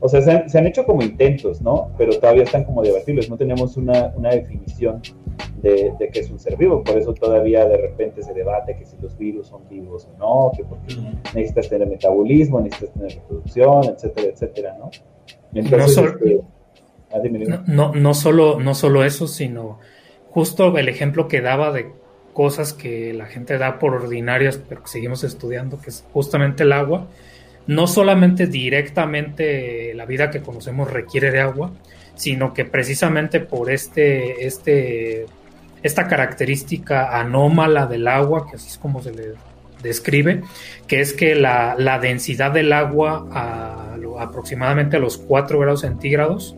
[0.00, 1.90] o sea, se han, hecho como intentos, ¿no?
[1.96, 5.00] Pero todavía están como debatibles, no tenemos una, una definición
[5.62, 8.84] de, de qué es un ser vivo, por eso todavía de repente se debate que
[8.84, 10.94] si los virus son vivos o no, que porque
[11.34, 14.90] necesitas tener metabolismo, necesitas tener reproducción, etcétera, etcétera, ¿no?
[15.54, 16.40] Entonces, este,
[17.10, 17.20] Ah,
[17.66, 19.78] no, no, solo, no solo eso, sino
[20.30, 21.90] justo el ejemplo que daba de
[22.34, 26.72] cosas que la gente da por ordinarias, pero que seguimos estudiando, que es justamente el
[26.72, 27.06] agua.
[27.68, 31.70] No solamente directamente la vida que conocemos requiere de agua,
[32.16, 35.26] sino que precisamente por este, este,
[35.82, 39.34] esta característica anómala del agua, que así es como se le
[39.82, 40.42] describe,
[40.88, 43.26] que es que la, densidad del agua
[44.18, 46.56] aproximadamente a los 4 grados centígrados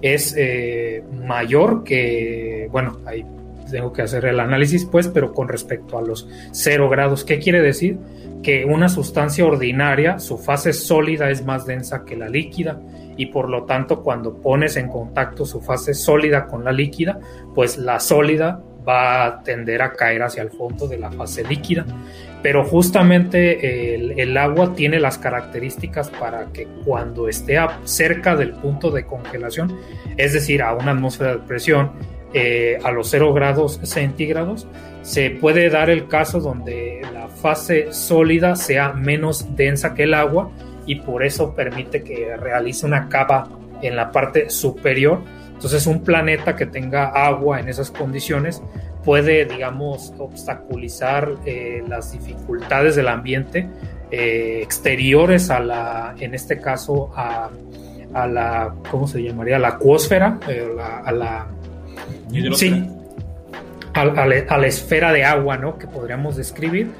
[0.00, 3.24] es eh, mayor que, bueno, ahí
[3.70, 7.62] tengo que hacer el análisis pues, pero con respecto a los 0 grados, ¿qué quiere
[7.62, 7.98] decir?
[8.42, 12.80] Que una sustancia ordinaria, su fase sólida es más densa que la líquida
[13.16, 17.20] y por lo tanto cuando pones en contacto su fase sólida con la líquida,
[17.54, 21.84] pues la sólida va a tender a caer hacia el fondo de la fase líquida.
[22.42, 29.04] Pero justamente el, agua tiene las características para que cuando esté cerca del punto de
[29.04, 29.76] congelación,
[30.16, 31.92] es decir, a una atmósfera de presión,
[32.32, 34.66] eh, a los 0 grados centígrados,
[35.02, 40.50] se puede dar el caso donde la fase sólida sea menos densa que el agua
[40.86, 43.48] y por eso permite que realice una capa
[43.82, 45.20] en la parte superior
[45.60, 48.62] entonces un planeta que tenga agua en esas condiciones
[49.04, 53.68] puede, digamos, obstaculizar eh, las dificultades del ambiente
[54.10, 57.50] eh, exteriores a la, en este caso, a,
[58.26, 59.58] la, ¿cómo se llamaría?
[59.58, 60.40] La acuósfera,
[61.04, 61.46] a la...
[62.54, 62.86] Sí,
[63.94, 65.78] a, a, la esfera de agua, ¿no?
[65.78, 66.90] Que podríamos describir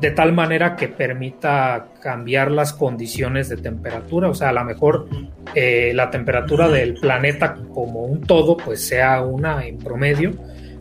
[0.00, 5.08] de tal manera que permita cambiar las condiciones de temperatura, o sea, a lo mejor
[5.54, 10.34] eh, la temperatura del planeta como un todo pues sea una en promedio,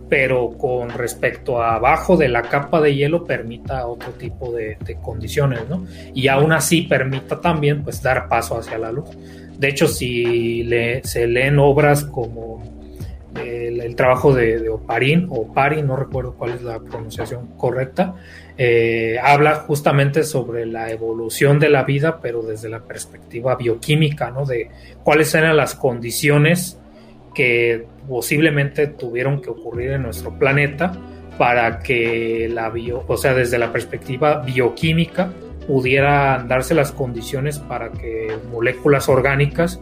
[0.07, 5.67] pero con respecto a abajo de la capa de hielo permita otro tipo de, condiciones,
[5.67, 5.85] ¿no?
[6.13, 9.09] Y aún así permita también pues dar paso hacia la luz.
[9.57, 10.69] De hecho, si
[11.03, 12.76] se leen obras como
[13.37, 18.15] el, trabajo de, de Oparin, o Oparin, no recuerdo cuál es la pronunciación correcta,
[18.57, 24.45] eh, habla justamente sobre la evolución de la vida, pero desde la perspectiva bioquímica, ¿no?
[24.45, 24.71] De
[25.03, 26.79] cuáles eran las condiciones
[27.35, 30.91] que posiblemente tuvieron que ocurrir en nuestro planeta
[31.37, 35.31] para que la bio, o sea, desde la perspectiva bioquímica,
[35.67, 39.79] pudieran darse las condiciones para que moléculas orgánicas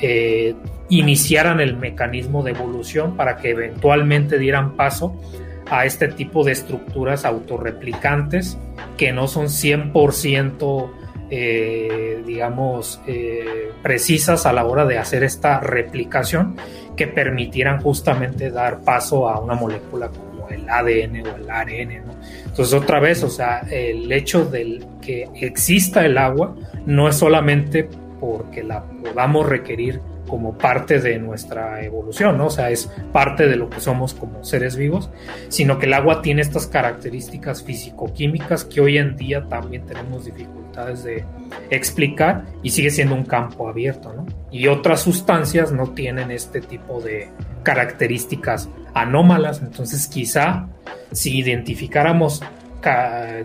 [0.00, 0.54] eh,
[0.88, 5.20] iniciaran el mecanismo de evolución para que eventualmente dieran paso
[5.68, 8.56] a este tipo de estructuras autorreplicantes
[8.96, 10.90] que no son 100%
[11.28, 16.54] eh, digamos eh, precisas a la hora de hacer esta replicación
[16.96, 22.04] que permitieran justamente dar paso a una molécula como el ADN o el ARN.
[22.44, 26.54] Entonces otra vez, o sea, el hecho de que exista el agua
[26.86, 27.88] no es solamente
[28.20, 32.46] porque la podamos requerir como parte de nuestra evolución, ¿no?
[32.46, 35.10] O sea, es parte de lo que somos como seres vivos,
[35.48, 41.04] sino que el agua tiene estas características físico-químicas que hoy en día también tenemos dificultades
[41.04, 41.24] de
[41.70, 44.26] explicar y sigue siendo un campo abierto, ¿no?
[44.50, 47.28] Y otras sustancias no tienen este tipo de
[47.62, 50.68] características anómalas, entonces quizá
[51.12, 52.42] si identificáramos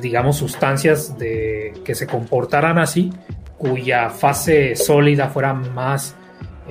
[0.01, 3.11] digamos sustancias de que se comportaran así
[3.57, 6.15] cuya fase sólida fuera más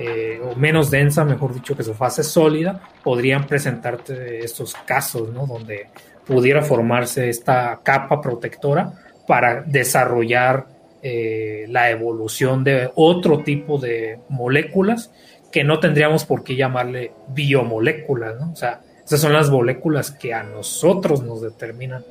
[0.01, 5.45] eh, o menos densa, mejor dicho, que su fase sólida, podrían presentarte estos casos, ¿no?
[5.45, 5.89] Donde
[6.25, 8.93] pudiera formarse esta capa protectora
[9.27, 10.65] para desarrollar
[11.03, 15.11] eh, la evolución de otro tipo de moléculas
[15.51, 18.53] que no tendríamos por qué llamarle biomoléculas, ¿no?
[18.53, 22.03] O sea, esas son las moléculas que a nosotros nos determinan.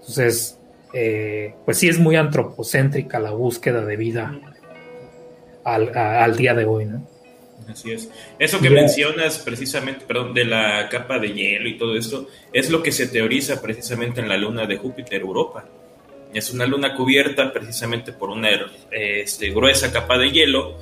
[0.00, 0.58] Entonces,
[0.92, 4.34] eh, pues sí es muy antropocéntrica la búsqueda de vida
[5.62, 7.15] al, día de hoy, ¿no?
[7.68, 8.10] Así es.
[8.38, 12.82] Eso que mencionas precisamente, perdón, de la capa de hielo y todo esto, es lo
[12.82, 15.64] que se teoriza precisamente en la luna de Júpiter, Europa.
[16.32, 18.50] Es una luna cubierta precisamente por una
[18.90, 20.76] este, gruesa capa de hielo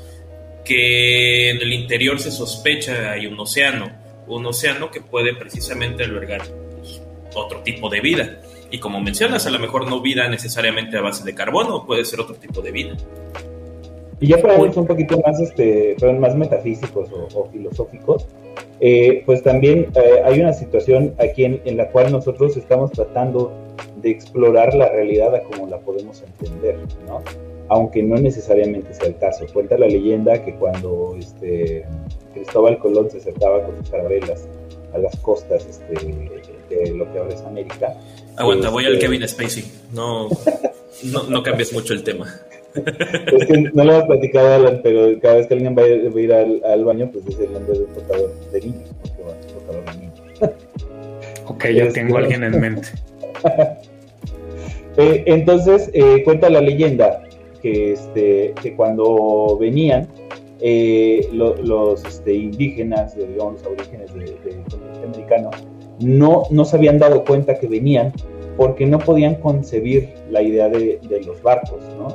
[0.64, 3.90] que en el interior se sospecha hay un océano,
[4.26, 6.42] un océano que puede precisamente albergar
[7.34, 8.40] otro tipo de vida.
[8.70, 12.20] Y como mencionas, a lo mejor no vida necesariamente a base de carbono, puede ser
[12.20, 12.96] otro tipo de vida.
[14.24, 18.26] Y ya para un poquito más, este, más metafísicos o, filosóficos,
[18.80, 23.52] eh, pues también eh, hay una situación aquí en, en, la cual nosotros estamos tratando
[24.00, 27.22] de explorar la realidad a como la podemos entender, ¿no?
[27.68, 29.44] Aunque no necesariamente sea el caso.
[29.52, 31.84] Cuenta la leyenda que cuando este,
[32.32, 34.48] Cristóbal Colón se acercaba con sus carabelas
[34.94, 36.02] a las costas este,
[36.70, 37.94] de lo que ahora es América.
[38.36, 39.64] Aguanta, voy al este, Kevin Spacey.
[39.92, 40.30] No,
[41.12, 42.26] no, no cambies mucho el tema.
[42.74, 46.32] Es que no lo hemos platicado, Alan, pero cada vez que alguien va a ir,
[46.32, 50.20] al, baño, pues dice el nombre del portador de niños, porque va portador de niños.
[51.46, 52.88] Ok, ya tengo a alguien en mente.
[54.96, 57.24] Eh, entonces, eh, cuenta la leyenda
[57.60, 60.06] que, este, que cuando venían
[60.60, 65.50] eh, los este, indígenas, digamos, los aborígenes del continente americano,
[65.98, 68.12] no, no se habían dado cuenta que venían
[68.56, 72.08] porque no podían concebir la idea de, los barcos, ¿no?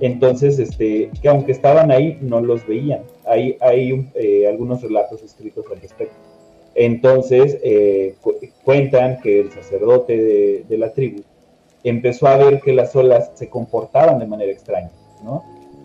[0.00, 3.02] Entonces, este, que aunque estaban ahí, no los veían.
[3.26, 4.08] Hay, hay
[4.46, 6.14] algunos relatos escritos al respecto.
[6.74, 7.58] Entonces,
[8.62, 11.22] cuentan que el sacerdote de la tribu
[11.88, 14.90] empezó a ver que las olas se comportaban de manera extraña.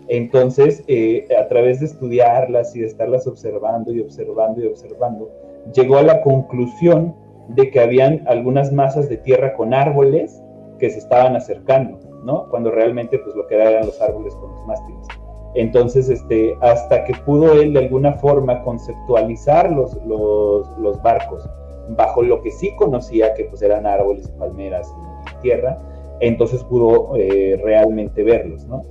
[0.08, 5.30] Entonces, eh, a través de estudiarlas y de estarlas observando y observando y observando,
[5.74, 7.14] llegó a la conclusión
[7.48, 10.42] de que habían algunas masas de tierra con árboles
[10.78, 12.48] que se estaban acercando, ¿no?
[12.48, 15.06] Cuando realmente, pues lo que eran los árboles con los mástiles.
[15.54, 21.48] Entonces, este, hasta que pudo él de alguna forma conceptualizar los, los, los barcos
[21.90, 24.94] bajo lo que sí conocía, que pues eran árboles y palmeras
[25.38, 25.78] y tierra,
[26.20, 28.84] entonces pudo eh, realmente verlos, ¿no?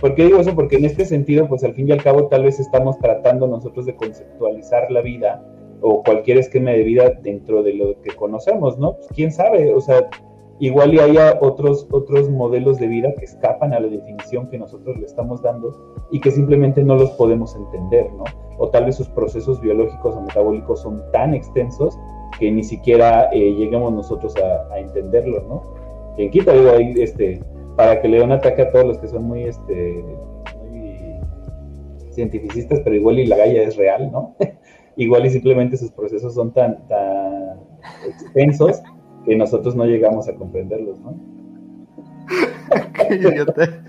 [0.00, 0.54] ¿Por qué digo eso?
[0.54, 3.86] Porque en este sentido, pues al fin y al cabo tal vez estamos tratando nosotros
[3.86, 5.42] de conceptualizar la vida
[5.80, 8.96] o cualquier esquema de vida dentro de lo que conocemos, ¿no?
[8.96, 10.08] Pues, quién sabe, o sea,
[10.60, 14.96] igual y haya otros, otros modelos de vida que escapan a la definición que nosotros
[14.98, 18.24] le estamos dando y que simplemente no los podemos entender, ¿no?
[18.58, 21.98] O tal vez sus procesos biológicos o metabólicos son tan extensos
[22.38, 25.62] que ni siquiera eh, lleguemos nosotros a, a entenderlos, ¿no?
[26.16, 27.42] quien quita, digo, ahí, este,
[27.76, 30.04] para que le dé un ataque a todos los que son muy, este,
[30.58, 31.20] muy
[32.12, 34.36] cientificistas, pero igual y la galla es real, ¿no?
[34.96, 37.58] igual y simplemente sus procesos son tan, tan
[38.06, 38.82] extensos
[39.24, 41.16] que nosotros no llegamos a comprenderlos, ¿no?
[43.08, 43.84] Qué idiota.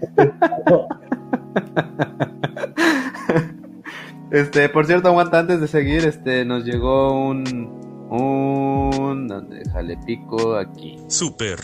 [4.31, 7.69] Este, por cierto, aguanta antes de seguir, este, nos llegó un,
[8.09, 9.49] un.
[9.49, 10.97] Déjale pico aquí.
[11.07, 11.59] Super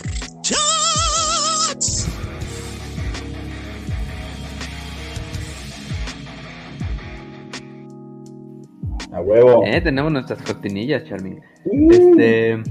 [9.12, 9.62] a huevo.
[9.64, 11.40] Eh, tenemos nuestras cortinillas, Charming.
[11.90, 12.62] Este.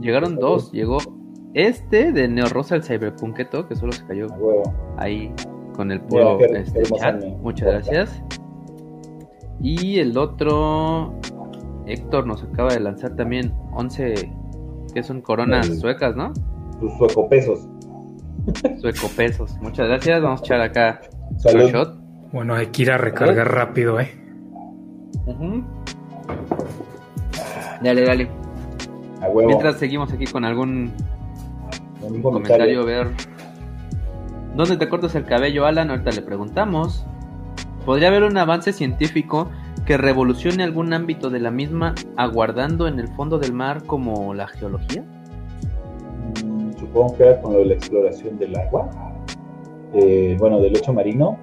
[0.00, 0.72] Llegaron dos.
[0.72, 0.98] Llegó
[1.54, 4.26] este de Neo Rosa, el Cyberpunketo, que solo se cayó
[4.98, 5.32] ahí
[5.74, 7.22] con el puro este, chat.
[7.40, 8.22] Muchas gracias.
[9.60, 11.14] Y el otro,
[11.86, 14.30] Héctor nos acaba de lanzar también 11,
[14.92, 16.32] que son coronas suecas, ¿no?
[16.80, 17.68] tus suecopesos.
[18.80, 19.56] Suecopesos.
[19.60, 20.22] Muchas gracias.
[20.22, 21.00] Vamos a echar acá
[21.36, 21.70] Salud.
[21.70, 21.98] shot.
[22.32, 24.10] Bueno, hay que ir a recargar rápido, ¿eh?
[27.82, 28.45] Dale, dale.
[29.20, 29.48] A huevo.
[29.48, 30.92] Mientras seguimos aquí con algún
[32.02, 33.08] Un comentario, ver.
[34.54, 35.90] ¿Dónde te cortas el cabello, Alan?
[35.90, 37.06] Ahorita le preguntamos.
[37.84, 39.50] ¿Podría haber un avance científico
[39.84, 44.48] que revolucione algún ámbito de la misma, aguardando en el fondo del mar como la
[44.48, 45.04] geología?
[46.78, 48.88] supongo que era con lo de la exploración del agua,
[49.94, 51.38] eh, bueno, del lecho marino.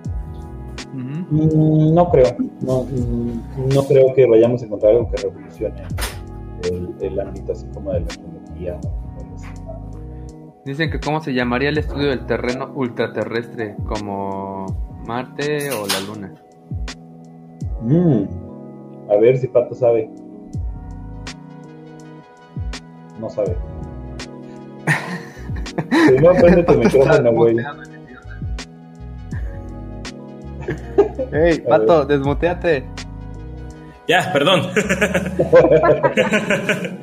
[0.94, 5.82] Mm, no creo, no, mm, no, creo que vayamos a encontrar algo que revolucione
[7.02, 8.80] el, ámbito así como de la tecnología.
[10.66, 14.66] Dicen que cómo se llamaría el estudio del terreno ultraterrestre, como
[15.06, 16.34] Marte o la Luna.
[17.82, 18.24] Mm,
[19.12, 20.10] a ver si Pato sabe.
[23.20, 23.56] No sabe.
[31.32, 32.86] Ey, pato, desmuteate.
[34.08, 34.70] Ya, perdón.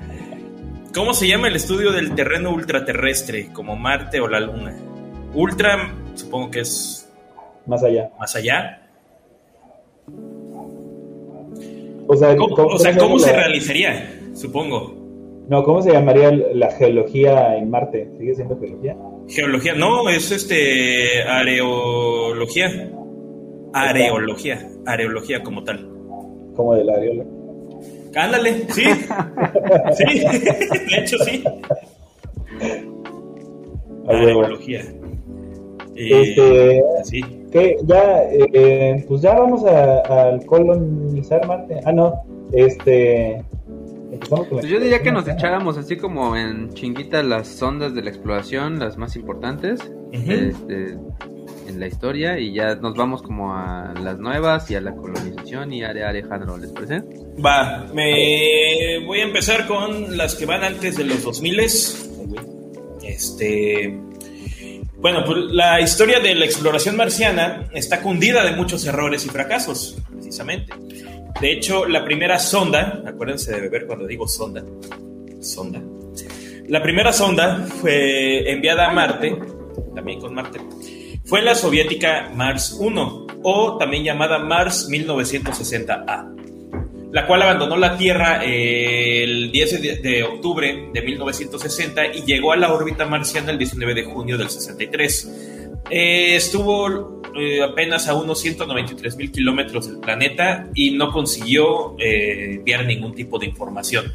[0.94, 4.74] ¿Cómo se llama el estudio del terreno ultraterrestre, como Marte o la Luna?
[5.34, 7.08] Ultra, supongo que es
[7.66, 8.10] Más allá.
[8.18, 8.82] más allá.
[12.06, 14.20] O sea, ¿Cómo, ¿cómo- o sea, cómo ¿cómo se se realizaría?
[14.34, 14.96] Supongo.
[15.48, 18.08] No, ¿cómo se llamaría la geología en Marte?
[18.18, 18.96] ¿Sigue siendo geología?
[19.28, 22.90] Geología, no, es este areología.
[23.72, 25.88] Areología, areología como tal.
[26.60, 27.24] Como de la areola.
[28.14, 28.82] Ándale, sí.
[29.96, 31.42] sí, de hecho sí.
[34.06, 34.42] Ah, huevo.
[34.42, 34.80] Areología.
[35.96, 37.22] Eh, Este, sí.
[37.50, 37.78] ¿qué?
[37.84, 41.80] Ya, eh, pues ya vamos a, al colonizar Marte.
[41.86, 42.12] Ah, no,
[42.52, 43.42] este...
[44.30, 48.10] la Pues yo diría que nos echáramos así como en chinguita las sondas de la
[48.10, 49.80] exploración, las más importantes
[50.12, 50.98] este,
[51.70, 55.72] en la historia, y ya nos vamos como a las nuevas y a la colonización
[55.72, 57.02] y a Alejandro, ¿les parece?
[57.44, 61.60] Va, me voy a empezar con las que van antes de los 2000
[63.02, 63.98] Este,
[65.00, 69.96] bueno, pues la historia de la exploración marciana está cundida de muchos errores y fracasos,
[70.12, 70.74] precisamente.
[71.40, 74.62] De hecho, la primera sonda, acuérdense de beber cuando digo sonda,
[75.40, 75.80] sonda.
[76.68, 79.38] La primera sonda fue enviada a Marte,
[79.94, 80.60] también con Marte,
[81.30, 86.40] fue la soviética Mars 1, o también llamada Mars 1960A
[87.12, 92.56] la cual abandonó la Tierra eh, el 10 de, octubre de 1960 y llegó a
[92.56, 95.30] la órbita marciana el 19 de junio del 63.
[95.90, 102.86] Eh, estuvo eh, apenas a unos 193 mil kilómetros del planeta y no consiguió enviar
[102.86, 104.12] ningún tipo de información.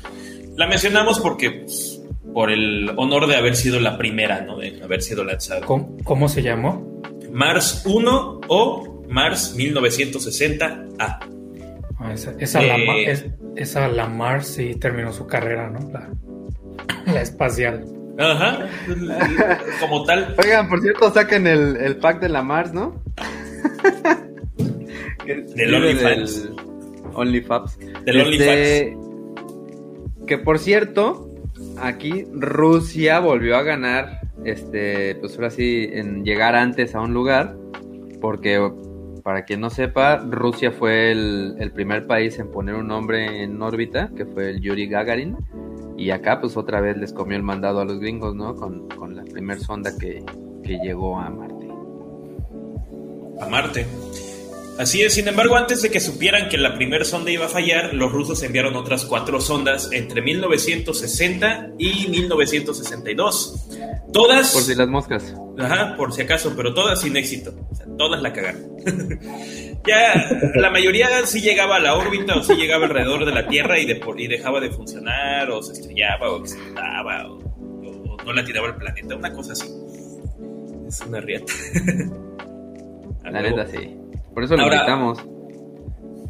[0.55, 2.01] La mencionamos porque, pues,
[2.33, 4.57] por el honor de haber sido la primera, ¿no?
[4.57, 5.61] De haber sido lanzada.
[5.65, 6.94] ¿Cómo, cómo se llamó?
[7.35, 10.87] Mars 1 o Mars 1960A.
[10.99, 11.19] Ah,
[12.13, 12.85] Esa, esa, Eh.
[12.85, 13.25] la, es-
[13.57, 15.79] esa la Mars sí terminó su carrera, ¿no?
[15.91, 16.09] La,
[17.13, 17.85] la espacial.
[18.17, 18.69] Ajá,
[19.81, 20.33] como tal.
[20.41, 23.03] Oigan, por cierto, saquen el, el pack de la Mars, ¿no?
[25.25, 26.49] Del OnlyFans.
[27.13, 27.77] OnlyFans.
[28.05, 28.97] Del Este,
[30.27, 31.29] Que por cierto,
[31.81, 37.55] aquí Rusia volvió a ganar, este, pues ahora sí, en llegar antes a un lugar,
[38.21, 38.71] porque
[39.23, 44.11] para quien no sepa, Rusia fue el, primer país en poner un hombre en órbita,
[44.15, 45.37] que fue el Yuri Gagarin,
[45.97, 48.55] y acá pues otra vez les comió el mandado a los gringos, ¿no?
[48.55, 50.23] Con, con la primer sonda que,
[50.63, 51.67] que llegó a Marte.
[53.39, 53.85] a Marte.
[54.77, 57.93] Así es, sin embargo, antes de que supieran que la primera sonda iba a fallar,
[57.93, 63.67] los rusos enviaron otras cuatro sondas entre 1960 y 1962.
[64.11, 65.33] Todas, Por si las moscas.
[65.57, 67.53] ajá, por si acaso, pero todas sin éxito.
[67.71, 68.63] O sea, todas la cagaron.
[69.87, 73.79] ya la mayoría sí llegaba a la órbita o sí llegaba alrededor de la Tierra
[73.79, 78.43] y, de, y dejaba de funcionar o se estrellaba o explotaba o, o no la
[78.43, 79.67] tiraba al planeta, una cosa así.
[80.87, 81.53] Es una riata.
[83.23, 83.97] La neta, sí.
[84.35, 85.19] Por eso lo Ahora- invitamos.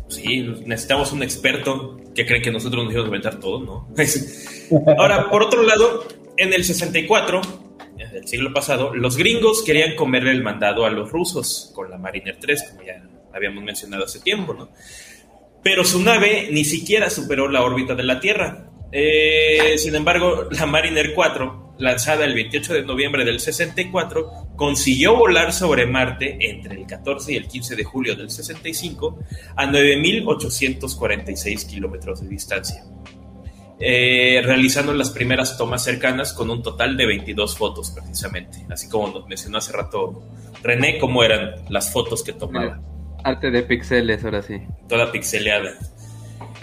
[0.08, 3.88] Sí, necesitamos un experto que cree que nosotros nos íbamos a inventar todo, ¿no?
[5.00, 6.06] Ahora, por otro lado,
[6.38, 7.42] en el 64,
[8.14, 12.38] del siglo pasado, los gringos querían comerle el mandado a los rusos con la Mariner
[12.40, 13.04] 3, como ya
[13.34, 14.70] habíamos mencionado hace tiempo, ¿no?
[15.64, 18.70] Pero su nave ni siquiera superó la órbita de la Tierra.
[18.92, 25.54] Eh, sin embargo, la Mariner 4, lanzada el 28 de noviembre del 64, consiguió volar
[25.54, 29.20] sobre Marte entre el 14 y el 15 de julio del 65
[29.56, 32.84] a 9.846 kilómetros de distancia,
[33.80, 39.10] eh, realizando las primeras tomas cercanas con un total de 22 fotos precisamente, así como
[39.10, 40.24] nos mencionó hace rato
[40.64, 42.80] René, cómo eran las fotos que tomaba
[43.26, 44.62] Arte de pixeles, ahora sí.
[44.88, 45.72] toda pixeleada.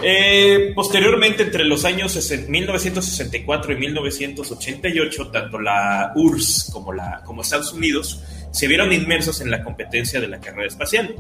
[0.03, 7.73] Eh, posteriormente, entre los años 60 1964 y 1988, tanto la URSS como, la, Estados
[7.73, 11.15] Unidos se vieron inmersos en la competencia de la carrera espacial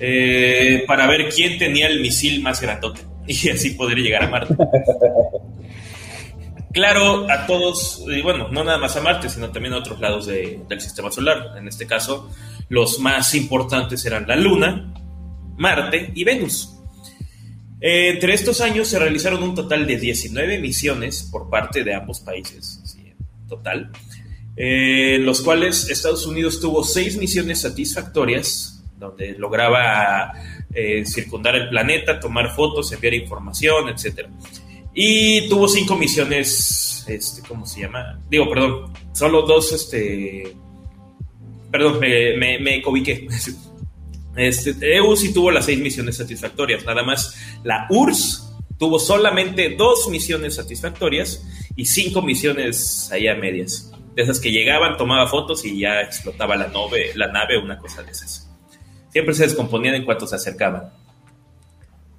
[0.00, 4.54] eh, para ver quién tenía el misil más grandote y así poder llegar a Marte.
[6.72, 10.26] Claro, a todos, y bueno, no nada más a Marte, sino también a otros lados
[10.26, 11.52] de- del sistema solar.
[11.56, 12.28] En este caso,
[12.68, 14.92] los más importantes eran la Luna,
[15.56, 16.73] Marte y Venus.
[17.86, 22.18] Eh, entre estos años se realizaron un total de 19 misiones por parte de ambos
[22.20, 23.12] países, sí,
[23.46, 23.92] total,
[24.56, 30.32] eh, los cuales Estados Unidos tuvo seis misiones satisfactorias, donde lograba
[30.72, 34.28] eh, circundar el planeta, tomar fotos, enviar información, etc.
[34.94, 38.18] Y tuvo cinco misiones, este, ¿cómo se llama?
[38.30, 40.56] Digo, perdón, solo dos, este,
[41.70, 43.28] perdón, me cobiqué.
[44.36, 48.44] Este, EU sí tuvo las seis misiones satisfactorias, nada más la URSS
[48.78, 51.44] tuvo solamente dos misiones satisfactorias
[51.76, 53.92] y cinco misiones ahí a medias.
[54.14, 57.30] De esas que llegaban, tomaba fotos y ya explotaba la nave, la
[57.62, 58.50] una cosa de esas.
[59.10, 60.92] Siempre se descomponían en cuanto se acercaban.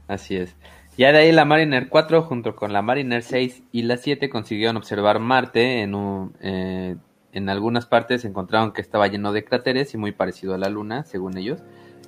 [0.07, 0.55] Así es.
[0.97, 4.77] Ya de ahí la Mariner 4 junto con la Mariner 6 y la 7 consiguieron
[4.77, 6.95] observar Marte en, un, eh,
[7.33, 11.03] en algunas partes encontraron que estaba lleno de cráteres y muy parecido a la Luna,
[11.03, 11.61] según ellos.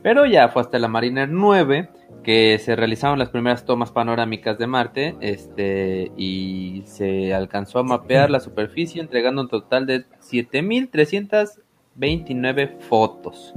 [0.07, 1.89] Pero ya fue hasta la Mariner 9
[2.23, 8.29] que se realizaron las primeras tomas panorámicas de Marte este, y se alcanzó a mapear
[8.29, 13.53] la superficie entregando un total de 7.329 fotos.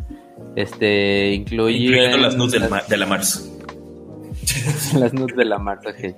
[0.56, 3.48] Este, incluyendo las nudes de la Mars.
[4.98, 6.16] las nudes de la Mars, ok.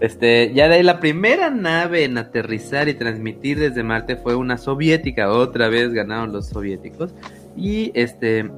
[0.00, 4.58] Este, ya de ahí la primera nave en aterrizar y transmitir desde Marte fue una
[4.58, 7.14] soviética, otra vez ganaron los soviéticos.
[7.56, 8.50] Y este,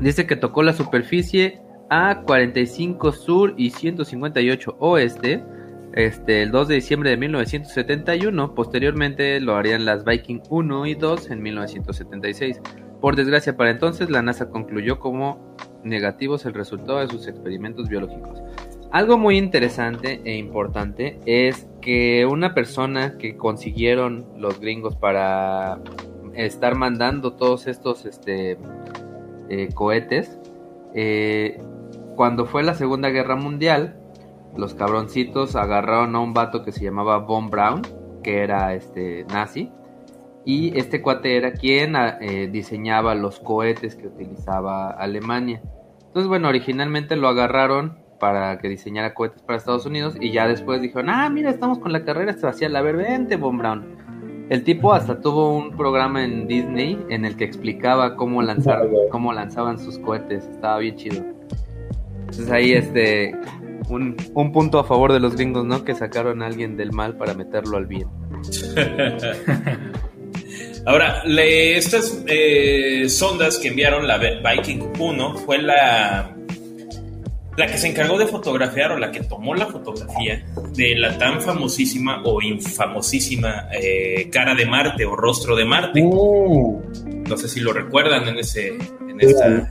[0.00, 1.60] dice que tocó la superficie
[1.90, 5.42] a 45 sur y 158 oeste,
[5.94, 8.54] este, el 2 de diciembre de 1971.
[8.54, 12.60] Posteriormente lo harían las Viking 1 y 2 en 1976.
[13.00, 18.42] Por desgracia para entonces, la NASA concluyó como negativos el resultado de sus experimentos biológicos.
[18.90, 25.78] Algo muy interesante e importante es que una persona que consiguieron los gringos para
[26.34, 28.56] estar mandando todos estos este,
[29.48, 30.38] eh, cohetes,
[30.94, 31.60] eh,
[32.16, 33.96] cuando fue la Segunda Guerra Mundial,
[34.56, 37.82] los cabroncitos agarraron a un vato que se llamaba Von Braun,
[38.22, 39.70] que era este nazi,
[40.44, 45.60] y este cuate era quien ah, eh, diseñaba los cohetes que utilizaba Alemania.
[46.06, 50.82] Entonces, bueno, originalmente lo agarraron para que diseñara cohetes para Estados Unidos y ya después
[50.82, 53.96] dijeron, ah, mira, estamos con la carrera espacial, a ver, vente, Von Braun.
[54.50, 59.32] El tipo hasta tuvo un programa en Disney en el que explicaba cómo lanzar, cómo
[59.32, 61.22] lanzaban sus cohetes, estaba bien chido.
[62.20, 63.34] Entonces ahí este
[63.90, 64.16] un,
[64.52, 65.84] punto a favor de los gringos, ¿no?
[65.84, 68.08] Que sacaron a alguien del mal para meterlo al bien.
[70.86, 76.37] Ahora, estas eh, sondas que enviaron la Viking 1 fue la,
[77.58, 80.44] la que se encargó de fotografiar o la que tomó la fotografía
[80.74, 86.00] de la tan famosísima o infamosísima eh, cara de Marte o rostro de Marte.
[86.02, 86.80] Uh.
[87.28, 88.68] No sé si lo recuerdan en ese...
[88.68, 89.68] En esta...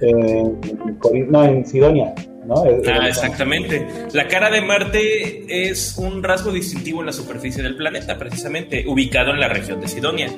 [1.30, 2.14] no, en Sidonia
[2.56, 3.86] ah, exactamente.
[4.14, 9.32] La cara de Marte es un rasgo distintivo en la superficie del planeta, precisamente, ubicado
[9.32, 10.32] en la región de Sidonia.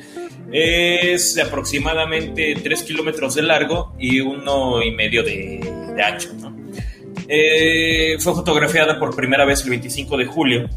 [0.52, 5.60] Es de aproximadamente 3 kilómetros de largo y uno y medio de,
[6.04, 6.30] ancho.
[7.30, 10.70] Eh, fue fotografiada por primera vez el 25 de julio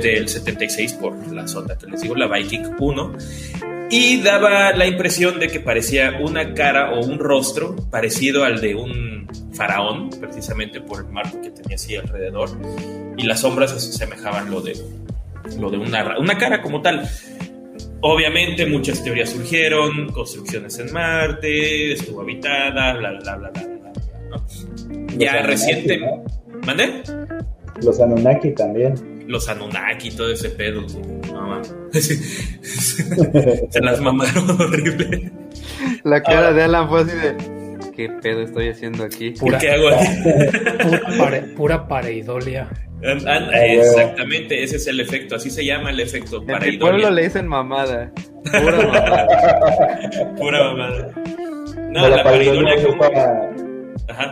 [0.00, 3.16] del 76 por la sonda que les digo, la Viking 1
[3.90, 8.74] y daba la impresión de que parecía una cara o un rostro parecido al de
[8.74, 12.50] un faraón, precisamente por el marco que tenía así alrededor,
[13.16, 14.76] y las sombras asemejaban lo de,
[15.58, 17.08] lo de una, una cara como tal.
[18.00, 23.77] Obviamente muchas teorías surgieron, construcciones en Marte, estuvo habitada, bla, bla, bla, bla,
[25.18, 26.00] Ya reciente...
[26.66, 27.02] ¿Mande?
[27.82, 30.80] Los Anunnaki también los Anunnaki y todo ese pedo.
[31.32, 31.62] No,
[31.92, 35.30] Se las mamaron horrible.
[36.02, 37.36] La cara de Alan fue así de.
[37.94, 39.30] ¿Qué pedo estoy haciendo aquí?
[39.32, 40.06] Pura, ¿Qué hago aquí?
[41.56, 42.68] pura, pareidolia.
[43.00, 46.66] Exactamente, ese es el efecto, así se llama el efecto pareidolia.
[46.66, 48.12] En el pueblo le dicen mamada.
[48.44, 49.26] Pura mamada.
[50.36, 51.12] Pura mamada.
[51.90, 53.67] No, la, pareidolia como...
[54.08, 54.30] Ajá,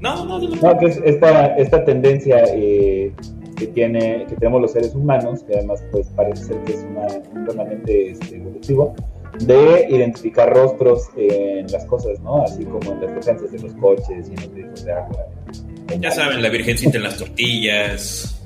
[0.00, 0.48] No, no, no.
[0.48, 3.12] No, que es esta, esta tendencia eh,
[3.56, 7.06] que tiene que tenemos los seres humanos, que además pues parece ser que es una,
[7.32, 8.94] un remanente este, evolutivo,
[9.38, 12.42] de identificar rostros en las cosas, ¿no?
[12.42, 15.26] Así como en las defensas de los coches y en los grifos de agua.
[16.00, 18.42] Ya saben, la virgencita en las tortillas,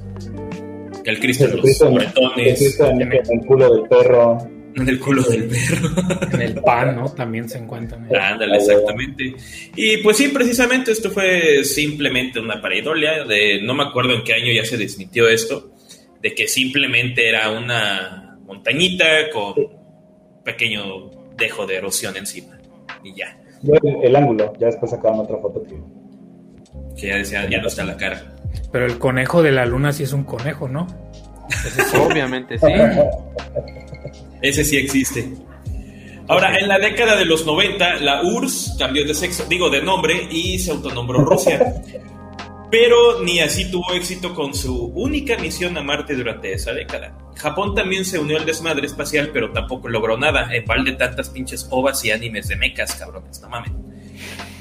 [1.04, 2.80] que el Cristo en los moretones.
[2.80, 4.38] en el culo del perro.
[4.78, 5.90] En el culo del perro.
[6.32, 7.10] En el pan, ¿no?
[7.12, 8.08] También se encuentran.
[8.14, 9.34] Ándale, exactamente.
[9.74, 14.34] Y pues sí, precisamente esto fue simplemente una pareidolia de, no me acuerdo en qué
[14.34, 15.72] año ya se desmintió esto,
[16.22, 19.54] de que simplemente era una montañita con
[20.44, 22.58] pequeño dejo de erosión encima.
[23.02, 23.36] Y ya.
[24.02, 25.76] El, ángulo, ya después sacaron otra foto que...
[27.00, 28.36] Que ya decía, ya no está la cara.
[28.72, 30.86] Pero el conejo de la luna sí es un conejo, ¿no?
[32.06, 32.66] Obviamente sí.
[34.42, 35.32] Ese sí existe.
[36.28, 40.28] Ahora, en la década de los 90, la URSS cambió de sexo, digo de nombre,
[40.30, 41.74] y se autonombró Rusia.
[42.70, 47.16] Pero ni así tuvo éxito con su única misión a Marte durante esa década.
[47.34, 50.54] Japón también se unió al desmadre espacial, pero tampoco logró nada.
[50.54, 53.72] En pal de tantas pinches ovas y animes de mecas, cabrones, no mames.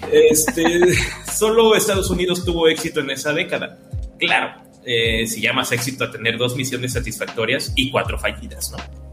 [0.10, 0.64] Este,
[1.38, 3.78] solo Estados Unidos tuvo éxito en esa década.
[4.18, 9.07] Claro, eh, si llamas éxito a tener dos misiones satisfactorias y cuatro fallidas, ¿no?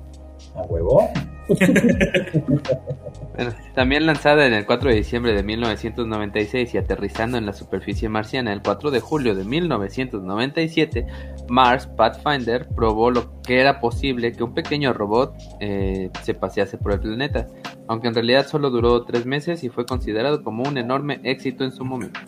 [0.55, 1.11] A huevo.
[3.37, 8.09] Bueno, también lanzada en el 4 de diciembre de 1996 y aterrizando en la superficie
[8.09, 11.07] marciana el 4 de julio de 1997,
[11.49, 16.93] Mars Pathfinder probó lo que era posible que un pequeño robot eh, se pasease por
[16.93, 17.49] el planeta,
[17.89, 21.73] aunque en realidad solo duró tres meses y fue considerado como un enorme éxito en
[21.73, 22.21] su momento.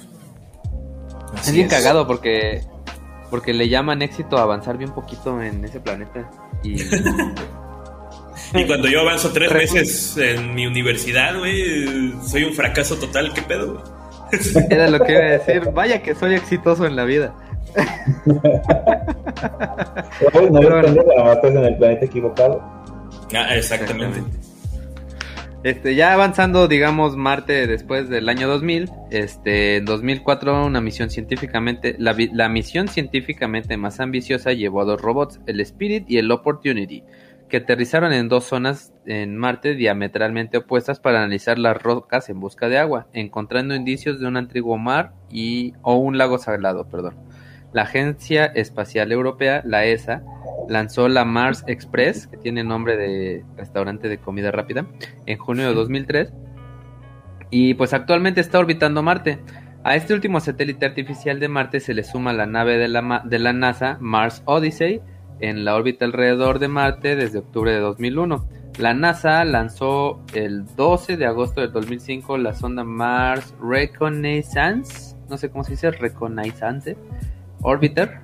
[1.37, 2.63] es bien cagado porque,
[3.31, 6.29] porque le llaman éxito a avanzar bien poquito en ese planeta
[6.65, 6.79] y...
[8.59, 13.33] Y cuando yo avanzo tres meses en mi universidad, güey, soy un fracaso total.
[13.35, 13.85] ¿Qué pedo, güey?
[14.71, 15.71] Era lo que iba a decir.
[15.73, 17.35] Vaya que soy exitoso en la vida.
[20.33, 20.83] no no bueno.
[21.17, 22.63] la matas en el planeta equivocado.
[23.35, 24.23] Ah, exactamente.
[25.63, 31.97] Este, ya avanzando, digamos, Marte después del año 2000, este, en 2004 una misión científicamente,
[31.99, 37.03] la, la misión científicamente más ambiciosa llevó a dos robots, el Spirit y el Opportunity,
[37.49, 42.69] que aterrizaron en dos zonas en Marte diametralmente opuestas para analizar las rocas en busca
[42.69, 47.17] de agua, encontrando indicios de un antiguo mar y o un lago sagrado, perdón.
[47.73, 50.23] La Agencia Espacial Europea, la ESA,
[50.69, 54.87] lanzó la Mars Express, que tiene nombre de restaurante de comida rápida,
[55.27, 56.33] en junio de 2003
[57.51, 59.39] y pues actualmente está orbitando Marte.
[59.85, 63.39] A este último satélite artificial de Marte se le suma la nave de la, de
[63.39, 65.01] la NASA Mars Odyssey,
[65.41, 68.49] en la órbita alrededor de Marte desde octubre de 2001.
[68.79, 75.51] La NASA lanzó el 12 de agosto de 2005 la sonda Mars Reconnaissance, no sé
[75.51, 76.97] cómo se dice, Reconnaissance
[77.63, 78.21] Orbiter,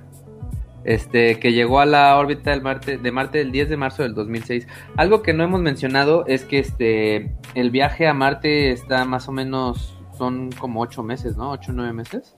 [0.83, 4.13] este, que llegó a la órbita del Marte, de Marte el 10 de marzo del
[4.13, 4.67] 2006.
[4.95, 9.31] Algo que no hemos mencionado es que este, el viaje a Marte está más o
[9.31, 11.49] menos, son como 8 meses, ¿no?
[11.51, 12.35] 8 o 9 meses.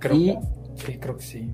[0.00, 0.38] Creo, y,
[0.74, 1.50] sí, creo que sí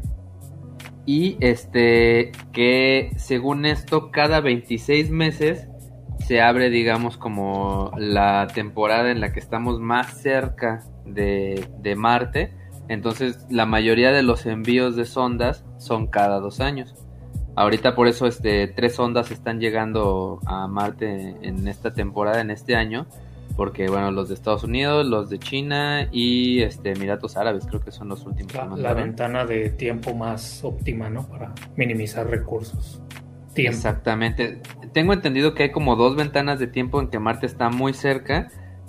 [1.07, 5.69] y este que según esto cada 26 meses
[6.27, 12.53] se abre digamos como la temporada en la que estamos más cerca de, de, Marte.
[12.89, 16.95] Entonces la mayoría de los envíos de sondas son cada dos años.
[17.55, 22.75] Ahorita por eso este tres sondas están llegando a Marte en esta temporada en este
[22.75, 23.07] año
[23.57, 27.91] porque bueno, los de Estados Unidos, los de China y este Emiratos Árabes creo que
[27.91, 28.55] son los últimos.
[28.55, 31.27] La, la ventana de tiempo más óptima, ¿no?
[31.27, 33.01] Para minimizar recursos.
[33.57, 34.61] Exactamente.
[34.93, 38.49] Tengo entendido que hay como dos ventanas de tiempo en que Marte está muy cerca,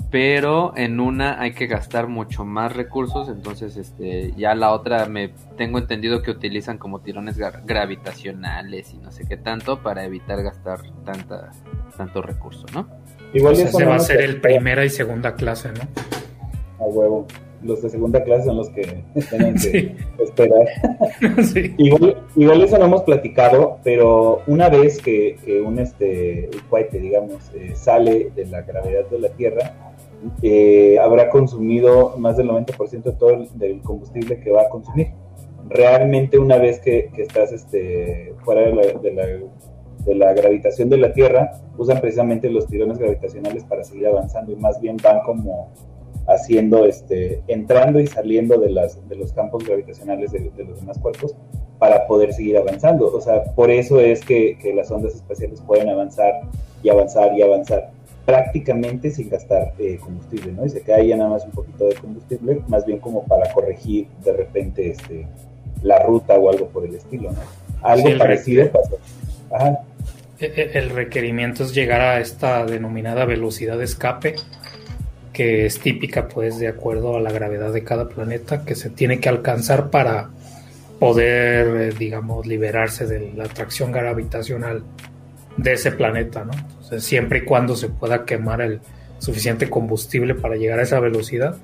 [0.10, 5.34] pero en una hay que gastar mucho más recursos, entonces este ya la otra me
[5.58, 10.80] tengo entendido que utilizan como tirones gravitacionales y no sé qué tanto para evitar gastar
[11.04, 11.52] tanta
[11.98, 12.88] tanto recurso, ¿no?
[13.34, 16.86] Igual se va a ser el primera y segunda clase, ¿no?
[16.86, 17.28] A huevo.
[17.64, 20.68] Los de segunda clase son los que tienen que esperar.
[21.78, 28.32] igual, eso no hemos platicado, pero una vez que, un este cohete, digamos, eh, sale
[28.36, 29.74] de la gravedad de la Tierra,
[30.42, 35.08] eh, habrá consumido más del 90% de todo el, del combustible que va a consumir.
[35.70, 39.26] Realmente una vez que, estás este, fuera de la de la
[40.14, 44.98] gravitación de la Tierra, usan precisamente los tirones gravitacionales para seguir avanzando y más bien
[45.04, 45.70] van como
[46.28, 51.36] haciendo, este, entrando y saliendo de, las, de los campos gravitacionales de, los demás cuerpos
[51.80, 53.14] para poder seguir avanzando.
[53.14, 56.42] O sea, por eso es que, las ondas espaciales pueden avanzar
[56.84, 57.92] y avanzar y avanzar
[58.26, 60.66] prácticamente sin gastar eh, combustible, ¿no?
[60.66, 64.08] Y se queda ya nada más un poquito de combustible, más bien como para corregir
[64.26, 65.26] de repente este,
[65.82, 67.40] la ruta o algo por el estilo, ¿no?
[67.82, 68.96] Algo parecido pasa.
[69.50, 69.80] Ajá.
[70.40, 74.36] E, e, el requerimiento es llegar a esta denominada velocidad de escape,
[75.34, 79.20] que es típica pues de acuerdo a la gravedad de cada planeta, que se tiene
[79.20, 80.30] que alcanzar para
[81.00, 84.84] poder, eh, digamos, liberarse de la atracción gravitacional
[85.58, 86.54] de ese planeta, ¿no?
[86.54, 88.80] Entonces, siempre y cuando se pueda quemar el
[89.20, 91.58] suficiente combustible para llegar a esa velocidad,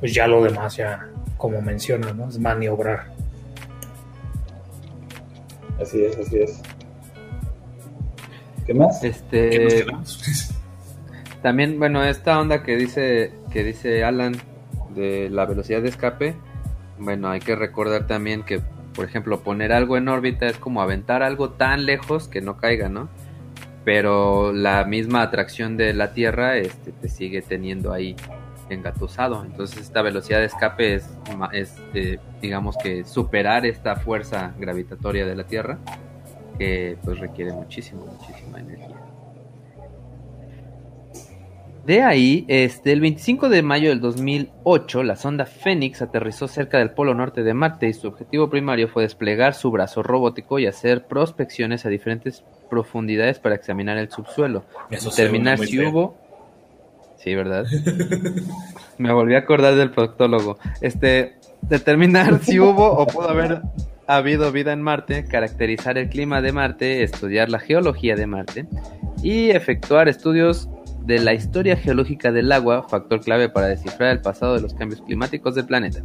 [0.00, 2.28] pues ya lo demás ya, como menciona, ¿no?
[2.28, 3.06] Es maniobrar.
[5.80, 6.60] Así es, así es.
[8.68, 9.02] ¿Qué más?
[9.02, 9.86] Este.
[11.42, 14.36] también, bueno, esta onda que dice, que dice Alan
[14.94, 16.36] de la velocidad de escape,
[16.98, 18.60] bueno, hay que recordar también que,
[18.94, 22.90] por ejemplo, poner algo en órbita es como aventar algo tan lejos que no caiga,
[22.90, 23.08] ¿no?
[23.86, 28.16] Pero la misma atracción de la Tierra este, te sigue teniendo ahí
[28.68, 29.42] engatusado.
[29.46, 31.08] Entonces esta velocidad de escape es,
[31.54, 35.78] es eh, digamos que superar esta fuerza gravitatoria de la Tierra
[36.58, 38.96] que pues requiere muchísimo, muchísima energía.
[41.88, 46.90] De ahí, este, el 25 de mayo del 2008, la sonda Phoenix aterrizó cerca del
[46.90, 51.06] polo norte de Marte y su objetivo primario fue desplegar su brazo robótico y hacer
[51.06, 55.88] prospecciones a diferentes profundidades para examinar el subsuelo, Eso determinar si feo.
[55.88, 56.16] hubo...
[57.16, 57.64] Sí, ¿verdad?
[58.98, 60.58] Me volví a acordar del proctólogo.
[60.82, 63.62] Este, determinar si hubo o pudo haber
[64.16, 68.66] habido vida en Marte, caracterizar el clima de Marte, estudiar la geología de Marte
[69.22, 70.68] y efectuar estudios
[71.04, 75.00] de la historia geológica del agua, factor clave para descifrar el pasado de los cambios
[75.02, 76.00] climáticos del planeta.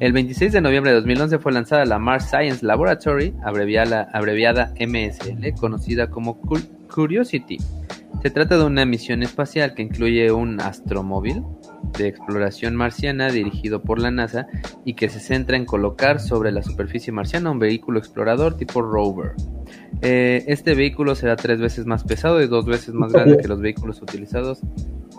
[0.00, 5.52] El 26 de noviembre de 2011 fue lanzada la Mars Science Laboratory, abreviada, abreviada MSL,
[5.60, 7.58] conocida como Cur- Curiosity.
[8.22, 11.42] Se trata de una misión espacial que incluye un astromóvil
[11.98, 14.46] de exploración marciana dirigido por la NASA
[14.84, 19.32] y que se centra en colocar sobre la superficie marciana un vehículo explorador tipo rover.
[20.02, 23.60] Eh, este vehículo será tres veces más pesado y dos veces más grande que los
[23.60, 24.60] vehículos utilizados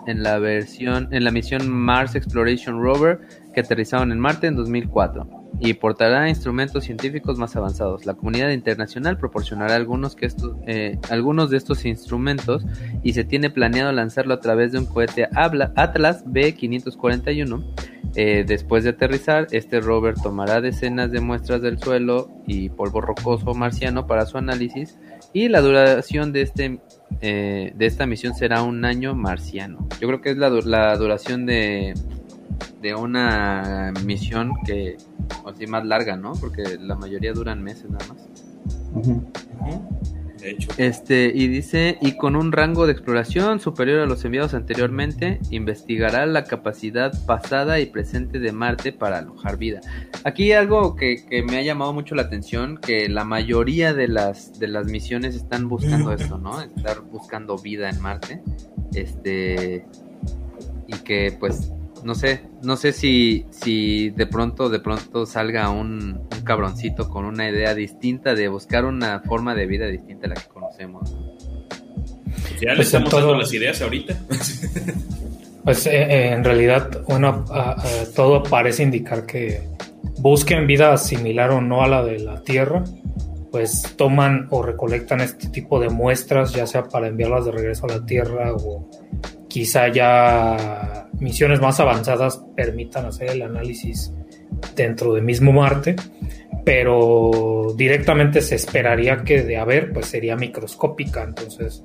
[0.06, 3.20] en la versión en la misión Mars Exploration Rover
[3.54, 8.06] que aterrizaron en Marte en 2004 y portará instrumentos científicos más avanzados.
[8.06, 10.28] La comunidad internacional proporcionará algunos, que
[10.66, 12.64] eh, algunos de estos instrumentos
[13.02, 17.64] y se tiene planeado lanzarlo a través de un cohete Atlas B541.
[18.16, 23.54] Eh, después de aterrizar, este rover tomará decenas de muestras del suelo y polvo rocoso
[23.54, 24.96] marciano para su análisis
[25.32, 26.78] y la duración de este
[27.20, 29.88] eh, de esta misión será un año marciano.
[30.00, 31.94] Yo creo que es la, la duración de,
[32.80, 34.96] de una misión que
[35.46, 36.32] así más larga, ¿no?
[36.34, 38.28] Porque la mayoría duran meses nada más.
[40.40, 40.68] De hecho.
[40.76, 46.26] Este, y dice, y con un rango de exploración superior a los enviados anteriormente, investigará
[46.26, 49.80] la capacidad pasada y presente de Marte para alojar vida.
[50.24, 54.58] Aquí algo que, que me ha llamado mucho la atención, que la mayoría de las,
[54.58, 56.60] de las misiones están buscando esto, ¿no?
[56.60, 58.42] Estar buscando vida en Marte.
[58.92, 59.86] Este,
[60.86, 61.72] y que pues,
[62.04, 67.24] no sé, no sé si, si de pronto, de pronto salga un, un cabroncito con
[67.24, 71.16] una idea distinta de buscar una forma de vida distinta a la que conocemos.
[71.68, 74.16] Pues ya le Pues en estamos todo- dando las ideas ahorita.
[75.64, 79.62] Pues eh, eh, en realidad, bueno, a- a- todo parece indicar que
[80.18, 82.84] busquen vida similar o no a la de la Tierra,
[83.50, 87.94] pues toman o recolectan este tipo de muestras, ya sea para enviarlas de regreso a
[87.98, 88.90] la Tierra o
[89.54, 94.12] quizá ya misiones más avanzadas permitan hacer el análisis
[94.74, 95.94] dentro de mismo Marte,
[96.64, 101.84] pero directamente se esperaría que de haber, pues sería microscópica, entonces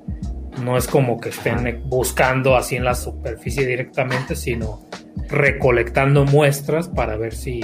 [0.60, 4.84] no es como que estén buscando así en la superficie directamente, sino
[5.28, 7.60] recolectando muestras para ver si,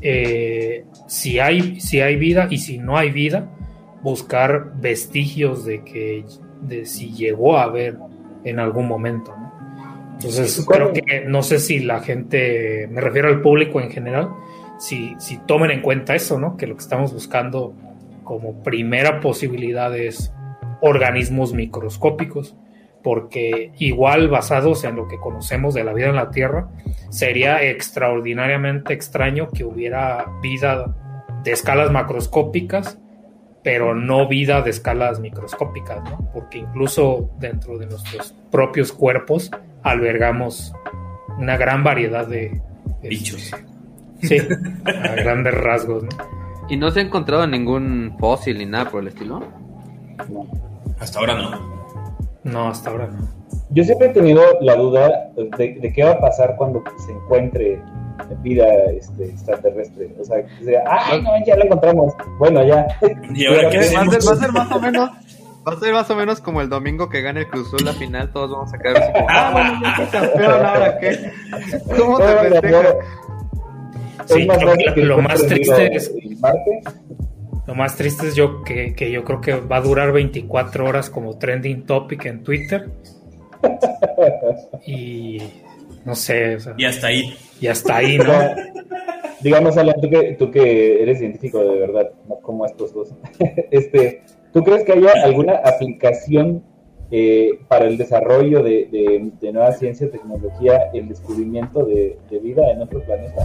[0.00, 3.48] eh, si, hay, si hay vida y si no hay vida,
[4.02, 6.24] buscar vestigios de que
[6.62, 7.96] de si llegó a haber
[8.48, 9.34] en algún momento.
[9.36, 9.52] ¿no?
[10.14, 14.30] Entonces creo ¿cuál- que no sé si la gente, me refiero al público en general,
[14.78, 16.56] si, si tomen en cuenta eso, ¿no?
[16.56, 17.74] que lo que estamos buscando
[18.24, 20.32] como primera posibilidad es
[20.80, 22.54] organismos microscópicos,
[23.02, 26.68] porque igual basados en lo que conocemos de la vida en la Tierra,
[27.10, 30.94] sería extraordinariamente extraño que hubiera vida
[31.44, 32.98] de escalas macroscópicas,
[33.62, 36.30] pero no vida de escalas microscópicas, ¿no?
[36.32, 39.50] porque incluso dentro de nuestros propios cuerpos
[39.82, 40.72] albergamos
[41.38, 42.60] una gran variedad de
[43.02, 43.52] Bichos.
[44.20, 44.38] Sí,
[44.84, 46.02] a grandes rasgos.
[46.02, 46.08] ¿no?
[46.68, 49.40] ¿Y no se ha encontrado ningún fósil ni nada por el estilo?
[50.28, 50.46] No.
[50.98, 51.78] Hasta ahora no.
[52.42, 53.28] No, hasta ahora no.
[53.70, 57.80] Yo siempre he tenido la duda de, de qué va a pasar cuando se encuentre
[58.42, 60.14] vida este, extraterrestre.
[60.20, 62.14] O sea, que sea, ¡ay, no, ya la encontramos!
[62.38, 62.86] Bueno, ya.
[63.34, 64.28] ¿Y ahora qué Va a hacemos?
[64.28, 65.10] va a ser más o menos.
[65.66, 67.92] Va a ser más o menos como el domingo que gana el Cruz Azul la
[67.92, 71.18] final, todos vamos a quedar así como, ah, bueno, ya fue campeón, ahora qué.
[71.98, 72.76] ¿Cómo se Bueno, festeja?
[72.80, 72.94] bueno,
[74.26, 76.80] Sí, más creo que lo más triste es- Marte.
[77.66, 81.10] Lo más triste es yo que, que yo creo que va a durar 24 horas
[81.10, 82.90] como trending topic en Twitter.
[84.86, 85.38] Y
[86.08, 87.34] no sé, o sea, Y hasta ahí.
[87.60, 88.24] y hasta ahí, ¿no?
[88.24, 88.56] Ya,
[89.42, 93.10] digamos, Alan, tú que, tú que eres científico de verdad, no como estos dos,
[93.70, 94.22] este,
[94.54, 96.62] ¿tú crees que haya alguna aplicación
[97.10, 102.70] eh, para el desarrollo de, de, de nueva ciencia, tecnología, el descubrimiento de, de vida
[102.72, 103.44] en otro planeta?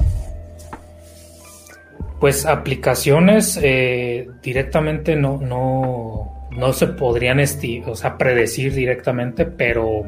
[2.21, 10.03] Pues aplicaciones eh, directamente no, no, no se podrían esti o sea, predecir directamente, pero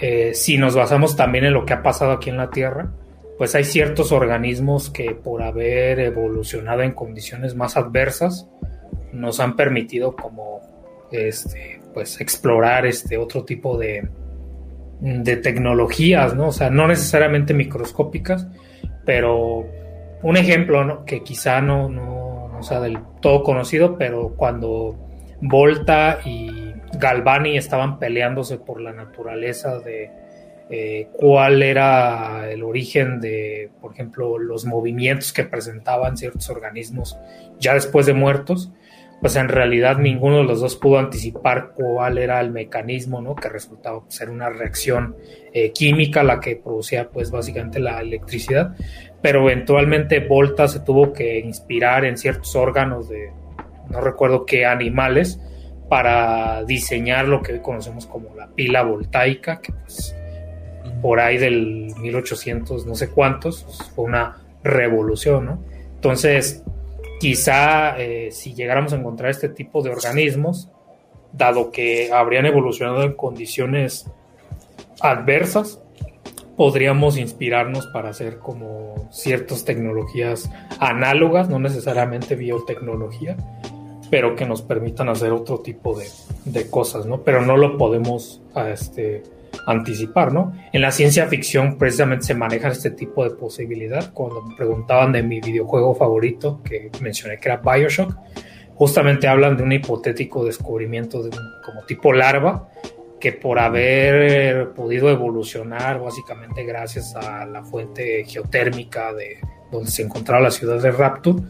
[0.00, 2.92] eh, si nos basamos también en lo que ha pasado aquí en la Tierra,
[3.38, 8.48] pues hay ciertos organismos que por haber evolucionado en condiciones más adversas
[9.12, 10.60] nos han permitido como
[11.10, 14.08] este pues explorar este otro tipo de
[15.00, 16.48] de tecnologías, ¿no?
[16.48, 18.46] O sea, no necesariamente microscópicas,
[19.04, 19.66] pero
[20.22, 24.96] un ejemplo que quizá no, no, no, sea del todo conocido, pero cuando
[25.48, 30.10] Volta y Galvani estaban peleándose por la naturaleza de
[30.68, 37.16] eh, cuál era el origen de, por ejemplo, los movimientos que presentaban ciertos organismos
[37.60, 38.72] ya después de muertos,
[39.20, 43.34] pues en realidad ninguno de los dos pudo anticipar cuál era el mecanismo, ¿no?
[43.34, 45.16] Que resultaba ser una reacción
[45.52, 48.74] eh, química la que producía, pues básicamente la electricidad,
[49.22, 53.30] pero eventualmente Volta se tuvo que inspirar en ciertos órganos de,
[53.90, 55.40] no recuerdo qué animales,
[55.88, 60.14] para diseñar lo que hoy conocemos como la pila voltaica, que pues
[61.00, 65.58] por ahí del 1800 no sé cuántos, pues, fue una revolución, ¿no?
[65.94, 66.64] Entonces,
[67.20, 70.70] quizá eh, si llegáramos a encontrar este tipo de organismos,
[71.32, 74.10] dado que habrían evolucionado en condiciones
[75.00, 75.80] adversas,
[76.56, 80.50] podríamos inspirarnos para hacer como ciertas tecnologías
[80.80, 83.36] análogas, no necesariamente biotecnología,
[84.10, 86.06] pero que nos permitan hacer otro tipo de,
[86.44, 87.22] de cosas, ¿no?
[87.22, 89.22] Pero no lo podemos este,
[89.66, 90.52] anticipar, ¿no?
[90.72, 94.12] En la ciencia ficción precisamente se maneja este tipo de posibilidad.
[94.12, 98.14] Cuando me preguntaban de mi videojuego favorito, que mencioné que era Bioshock,
[98.74, 101.30] justamente hablan de un hipotético descubrimiento de
[101.64, 102.68] como tipo larva,
[103.18, 109.38] que por haber podido evolucionar básicamente gracias a la fuente geotérmica de
[109.72, 111.42] donde se encontraba la ciudad de Rapture,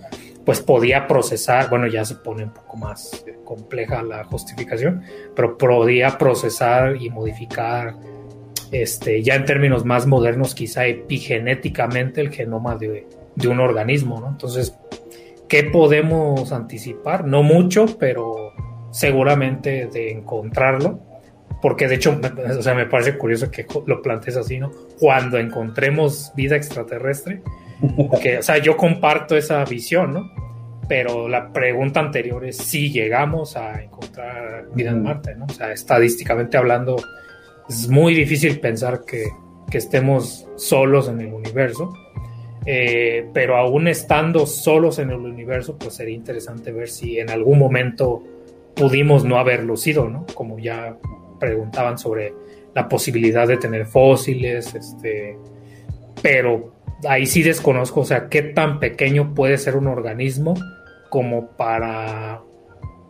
[0.47, 5.03] pues podía procesar, bueno, ya se pone un poco más compleja la justificación,
[5.35, 7.97] pero podía procesar y modificar,
[8.71, 13.09] este, ya en términos más modernos, quizá epigenéticamente el genoma de,
[13.45, 14.29] un organismo, ¿no?
[14.29, 14.79] Entonces,
[15.49, 17.27] ¿qué podemos anticipar?
[17.27, 18.53] No mucho, pero
[18.93, 21.01] seguramente de encontrarlo,
[21.61, 22.21] porque de hecho,
[22.57, 24.71] o sea, me parece curioso que lo plantees así, ¿no?
[25.01, 27.43] Cuando encontremos vida extraterrestre,
[28.23, 30.31] que, o sea, yo comparto esa visión, ¿no?
[30.89, 35.47] Pero la pregunta anterior es si llegamos a encontrar vida en Marte, ¿no?
[35.47, 36.97] O sea, estadísticamente hablando,
[37.69, 39.25] es muy difícil pensar que,
[39.71, 41.93] que estemos solos en el universo.
[42.69, 47.61] Eh, pero aún estando solos en el universo, pues sería interesante ver si en algún
[47.61, 48.25] momento
[48.75, 50.27] pudimos no haberlo sido, ¿no?
[50.35, 50.97] Como ya
[51.39, 52.35] preguntaban sobre
[52.75, 55.39] la posibilidad de tener fósiles, este,
[56.21, 56.76] pero
[57.09, 60.55] ahí sí desconozco, o sea, qué tan pequeño puede ser un organismo
[61.11, 62.43] como para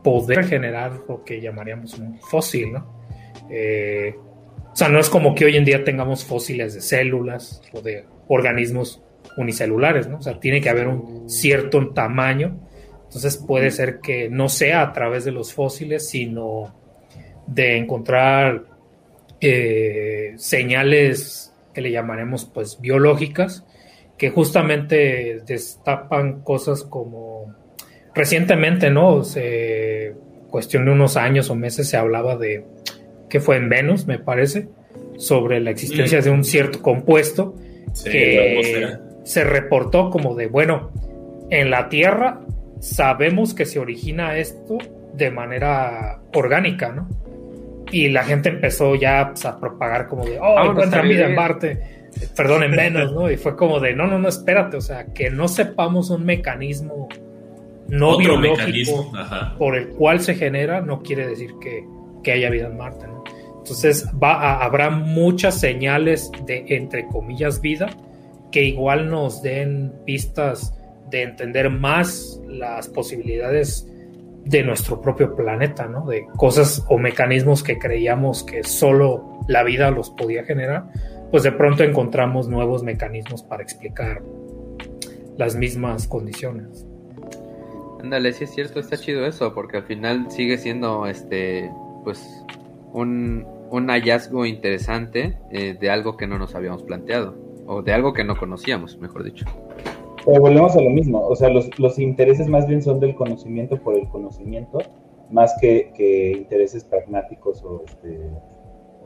[0.02, 3.02] poder generar lo que llamaríamos un fósil, ¿no?
[3.50, 4.14] Eh,
[4.72, 8.04] o sea, no es como que hoy en día tengamos fósiles de células o de
[8.28, 9.02] organismos
[9.36, 10.18] unicelulares, ¿no?
[10.18, 12.58] O sea, tiene que haber un cierto tamaño.
[13.04, 16.74] Entonces puede ser que no sea a través de los fósiles, sino
[17.46, 18.64] de encontrar
[19.40, 23.65] eh, señales que le llamaremos pues biológicas
[24.18, 27.54] que justamente destapan cosas como
[28.14, 29.24] recientemente, ¿no?
[29.24, 30.14] Se,
[30.50, 32.64] cuestión de unos años o meses se hablaba de
[33.28, 34.68] que fue en Venus, me parece,
[35.18, 36.22] sobre la existencia mm.
[36.22, 37.54] de un cierto compuesto
[38.04, 40.90] que se reportó como de, bueno,
[41.50, 42.40] en la Tierra
[42.80, 44.78] sabemos que se origina esto
[45.14, 47.08] de manera orgánica, ¿no?
[47.90, 51.95] Y la gente empezó ya pues, a propagar como de, oh, encuentran vida en Marte
[52.34, 53.30] perdón, en menos, ¿no?
[53.30, 57.08] Y fue como de, no, no, no, espérate, o sea, que no sepamos un mecanismo
[57.88, 59.12] no biológico
[59.58, 61.84] por el cual se genera, no quiere decir que,
[62.32, 63.22] haya vida en Marte, ¿no?
[63.58, 67.88] Entonces va habrá muchas señales de, entre comillas, vida
[68.50, 70.74] que igual nos den pistas
[71.08, 73.88] de entender más las posibilidades
[74.44, 76.06] de nuestro propio planeta, ¿no?
[76.06, 80.86] De cosas o mecanismos que creíamos que solo la vida los podía generar,
[81.30, 84.22] pues de pronto encontramos nuevos mecanismos para explicar
[85.36, 86.86] las mismas condiciones.
[88.00, 91.70] Ándale, sí es cierto, está chido eso, porque al final sigue siendo este,
[92.04, 92.44] pues,
[92.92, 93.44] un,
[93.88, 97.34] hallazgo interesante eh, de algo que no nos habíamos planteado,
[97.66, 99.44] o de algo que no conocíamos, mejor dicho.
[100.24, 103.76] Pero volvemos a lo mismo, o sea, los, los intereses más bien son del conocimiento
[103.78, 104.78] por el conocimiento,
[105.30, 108.20] más que, que intereses pragmáticos o este,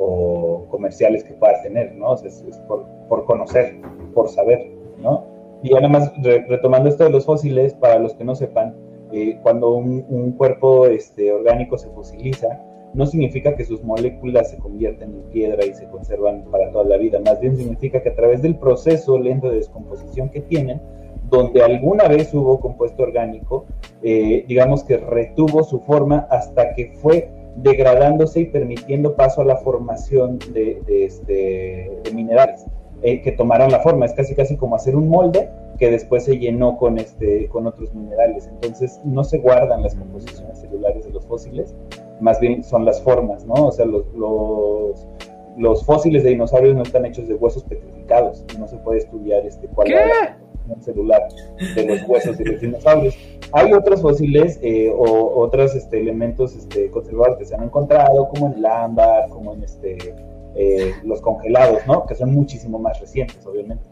[0.03, 2.13] o comerciales que puedas tener, ¿no?
[2.13, 3.77] O sea, es, por, conocer,
[4.15, 5.27] por saber, ¿no?
[5.63, 6.11] Y nada más
[6.49, 8.75] retomando esto de los fósiles, para los que no sepan,
[9.13, 12.49] eh, cuando un, cuerpo este, orgánico se fosiliza,
[12.95, 16.97] no significa que sus moléculas se convierten en piedra y se conservan para toda la
[16.97, 20.81] vida, más bien significa que a través del proceso lento de descomposición que tienen,
[21.29, 23.67] donde alguna vez hubo compuesto orgánico,
[24.03, 29.57] eh, digamos que retuvo su forma hasta que fue degradándose y permitiendo paso a la
[29.57, 32.67] formación de, este, de minerales
[33.03, 34.07] eh, que tomaron la forma.
[34.07, 37.95] Es casi casi como hacer un molde que después se llenó con, este, con otros
[37.95, 38.49] minerales.
[38.49, 41.75] Entonces no se guardan las composiciones celulares de los fósiles,
[42.21, 43.55] más bien son las formas, ¿no?
[43.55, 45.09] O sea, los, los,
[45.57, 49.69] los fósiles de dinosaurios no están hechos de huesos petrificados, no se puede estudiar este,
[49.69, 50.50] cuál composición
[50.81, 51.28] celular
[51.74, 53.16] de los huesos de los dinosaurios.
[53.53, 58.49] Hay otros fósiles eh, o otros este, elementos este, conservados que se han encontrado, como
[58.49, 59.99] en el ámbar, como en este,
[60.55, 62.07] eh, los congelados, ¿no?
[62.07, 63.85] Que son muchísimo más recientes, obviamente.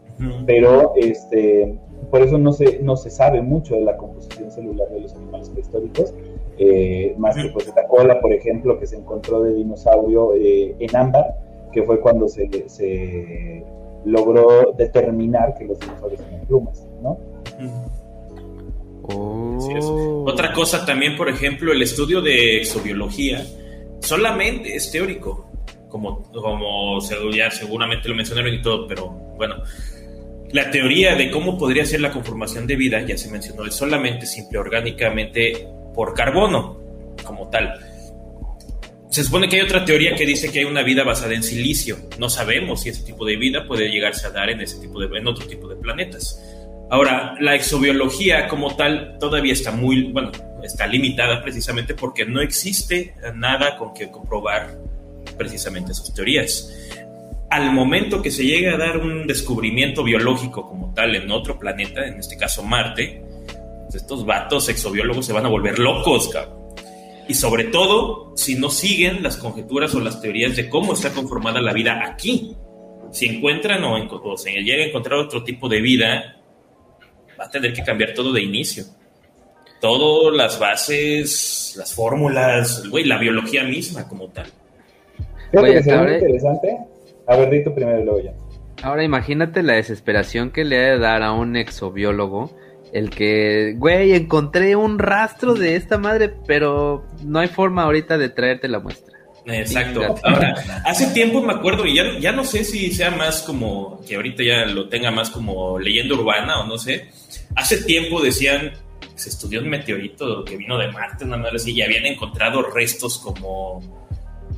[0.45, 1.79] Pero este,
[2.11, 5.49] por eso no se, no se sabe mucho de la composición celular de los animales
[5.49, 6.13] prehistóricos,
[6.57, 11.37] eh, más que pues la cola, por ejemplo, que se encontró de dinosaurio en ámbar,
[11.71, 13.63] que fue cuando se, se
[14.05, 17.17] logró determinar que los dinosaurios tenían plumas, ¿no?
[19.03, 20.25] Oh.
[20.27, 23.43] Otra cosa también, por ejemplo, el estudio de exobiología
[24.01, 25.49] solamente es teórico,
[25.89, 26.99] como, como
[27.31, 29.55] ya seguramente lo mencionaron y todo, pero bueno,
[30.51, 34.25] la teoría de cómo podría ser la conformación de vida, ya se mencionó, es solamente
[34.25, 36.79] simple orgánicamente por carbono,
[37.25, 37.73] como tal.
[39.09, 41.97] Se supone que hay otra teoría que dice que hay una vida basada en silicio.
[42.19, 45.17] No sabemos si ese tipo de vida puede llegarse a dar en ese tipo de
[45.17, 46.39] en otro tipo de planetas.
[46.91, 50.31] Ahora, la exobiología como tal todavía está muy, bueno,
[50.63, 54.77] está limitada precisamente porque no existe nada con que comprobar
[55.37, 56.71] precisamente esas teorías.
[57.49, 62.05] Al momento que se llegue a dar un descubrimiento biológico como tal en otro planeta,
[62.05, 63.23] en este caso Marte,
[63.83, 66.58] pues estos vatos exobiólogos se van a volver locos, cabrón.
[67.29, 71.61] Y sobre todo, si no siguen las conjeturas o las teorías de cómo está conformada
[71.61, 72.57] la vida aquí.
[73.11, 76.37] Si encuentran o, o se llega a encontrar otro tipo de vida,
[77.39, 78.83] va a tener que cambiar todo de inicio.
[79.79, 84.47] Todas las bases, las fórmulas, güey, la biología misma como tal.
[85.53, 86.15] Oye, que ahora...
[86.15, 86.77] interesante.
[87.27, 88.33] A ver, di primero y luego ya.
[88.81, 92.57] Ahora imagínate la desesperación que le ha de dar a un exobiólogo
[92.93, 98.29] el que, güey, encontré un rastro de esta madre, pero no hay forma ahorita de
[98.29, 99.17] traerte la muestra.
[99.45, 100.15] Exacto.
[100.23, 100.53] Ahora,
[100.85, 104.43] hace tiempo me acuerdo, y ya, ya no sé si sea más como, que ahorita
[104.43, 107.09] ya lo tenga más como leyenda urbana o no sé.
[107.55, 108.73] Hace tiempo decían,
[109.15, 113.17] se estudió un meteorito que vino de Marte, una madre así, y habían encontrado restos
[113.17, 113.98] como,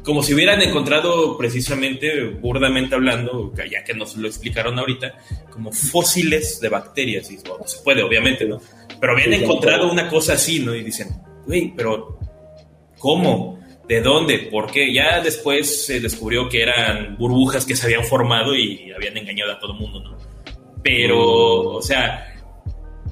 [0.03, 5.15] como si hubieran encontrado precisamente, burdamente hablando, ya que nos lo explicaron ahorita,
[5.49, 7.29] como fósiles de bacterias.
[7.31, 8.59] Y bueno, se puede, obviamente, ¿no?
[8.99, 10.75] Pero habían encontrado una cosa así, ¿no?
[10.75, 11.09] Y dicen,
[11.45, 12.19] güey, pero
[12.97, 13.59] ¿cómo?
[13.87, 14.47] ¿De dónde?
[14.51, 19.51] Porque ya después se descubrió que eran burbujas que se habían formado y habían engañado
[19.51, 20.17] a todo el mundo, ¿no?
[20.83, 22.31] Pero, o sea,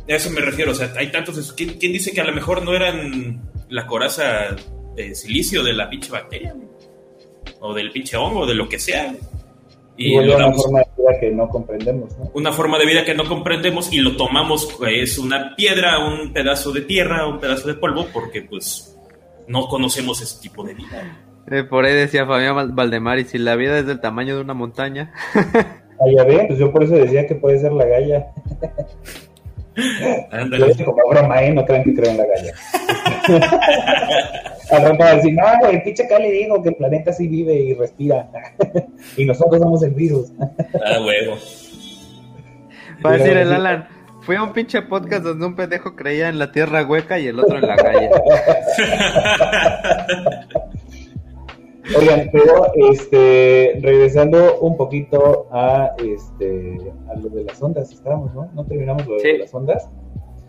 [0.07, 1.53] a eso me refiero, o sea, hay tantos...
[1.53, 4.55] ¿Quién, dice que a lo mejor no eran la coraza
[4.95, 6.55] de silicio de la pinche bacteria?
[7.59, 9.13] O del pinche hongo, de lo que sea.
[9.97, 12.31] Y, una forma de vida que no comprendemos, ¿no?
[12.33, 16.71] Una forma de vida que no comprendemos y lo tomamos, es una piedra, un pedazo
[16.71, 18.97] de tierra, un pedazo de polvo, porque pues
[19.47, 21.25] no conocemos ese tipo de vida.
[21.51, 24.53] Eh, por ahí decía Fabián Valdemar, y si la vida es del tamaño de una
[24.53, 25.11] montaña.
[25.35, 28.27] ah, ya ven, pues yo por eso decía que puede ser la galla.
[30.31, 30.75] Ándale.
[30.83, 31.53] Como broma, ¿eh?
[31.53, 32.53] No crean que creo en la galla.
[34.71, 37.55] Al rato va a decir, no, el pinche Cali dijo que el planeta sí vive
[37.55, 38.29] y respira.
[39.17, 40.31] y nosotros somos el virus.
[40.39, 41.37] ah, huevo.
[43.03, 43.87] Va a decir el Alan,
[44.21, 47.39] Fui a un pinche podcast donde un pendejo creía en la tierra hueca y el
[47.39, 48.09] otro en la calle.
[51.97, 58.49] Oigan, pero este, regresando un poquito a este a lo de las ondas, estábamos, ¿no?
[58.53, 59.89] No terminamos lo de las ondas.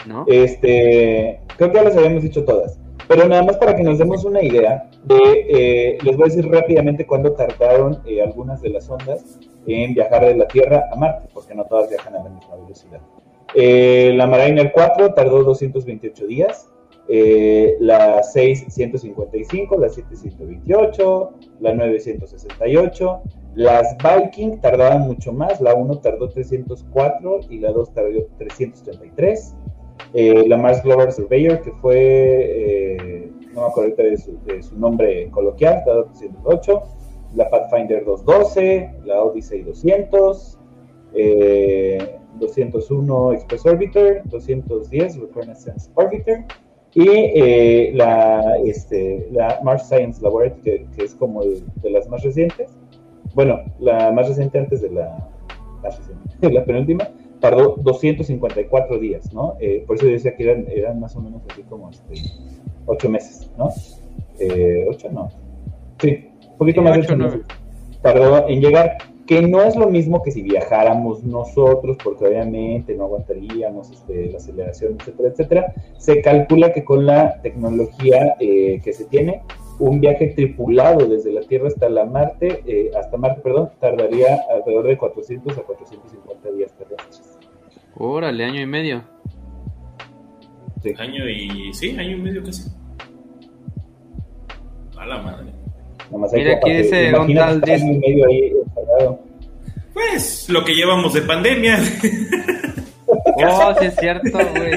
[0.07, 0.25] ¿No?
[0.27, 2.79] Este, creo que ya las habíamos dicho todas.
[3.09, 5.17] Pero nada más para que nos demos una idea de,
[5.49, 10.25] eh, les voy a decir rápidamente cuándo tardaron eh, algunas de las ondas en viajar
[10.25, 13.01] de la Tierra a Marte, porque no todas viajan a la misma velocidad.
[13.55, 16.69] Eh, la Mariner 4 tardó 228 días.
[17.13, 23.23] Eh, la 6, 155, la 7, 128, la 9, 168.
[23.57, 29.57] Las Viking tardaban mucho más, la 1 tardó 304 y la 2 tardó 333.
[30.15, 34.79] Eh, la Mars Global Surveyor, que fue, eh, no me acuerdo de su, de su
[34.79, 36.83] nombre coloquial, tardó 308.
[37.35, 40.59] La Pathfinder 212, la Odyssey 200.
[41.15, 46.45] Eh, 201 Express Orbiter, 210 Reconnaissance Orbiter
[46.95, 52.71] y eh, la, este, la Mars Science Laboratory, que, es como de las más recientes.
[53.35, 55.29] Bueno, la más reciente antes de la,
[56.41, 57.09] la penúltima,
[57.39, 59.57] tardó 254 días, ¿no?
[59.61, 62.15] Eh, por eso yo decía que eran, eran más o menos así como este,
[62.87, 63.71] 8 meses, ¿no?
[64.41, 65.29] eh, ocho, no.
[66.01, 67.41] Sí, un poquito más de ocho meses.
[68.03, 68.97] Tardó en llegar,
[69.31, 74.39] que no es lo mismo que si viajáramos nosotros, porque obviamente no aguantaríamos este, la
[74.39, 75.75] aceleración, etcétera, etcétera.
[75.99, 79.43] Se calcula que con la tecnología eh, que se tiene,
[79.79, 84.89] un viaje tripulado desde la Tierra hasta la Marte, eh, hasta Marte, perdón, tardaría alrededor
[84.89, 87.39] de 400 a 450 días terrestres.
[87.95, 89.05] Órale, año y medio.
[90.83, 90.93] Sí.
[90.99, 91.73] Año y.
[91.73, 92.69] Sí, año y medio casi.
[94.99, 95.60] A la madre.
[96.33, 97.61] Mira, aquí dice un tal.
[97.61, 98.53] Medio ahí
[99.93, 101.79] pues lo que llevamos de pandemia.
[103.07, 104.73] oh, sí es cierto, güey.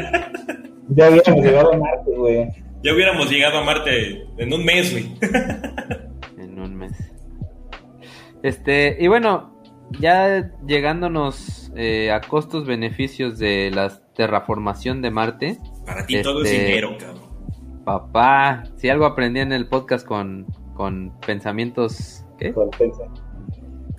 [0.89, 2.49] Ya hubiéramos llegado a Marte, güey.
[2.83, 5.11] Ya hubiéramos llegado a Marte en un mes, güey.
[6.37, 6.91] en un mes.
[8.41, 9.57] Este, y bueno,
[9.99, 15.57] ya llegándonos eh, a costos beneficios de la terraformación de Marte.
[15.85, 17.23] Para ti todo es este, dinero, cabrón.
[17.85, 22.25] Papá, si algo aprendí en el podcast con, con pensamientos.
[22.37, 22.53] ¿Qué?
[22.53, 22.69] Con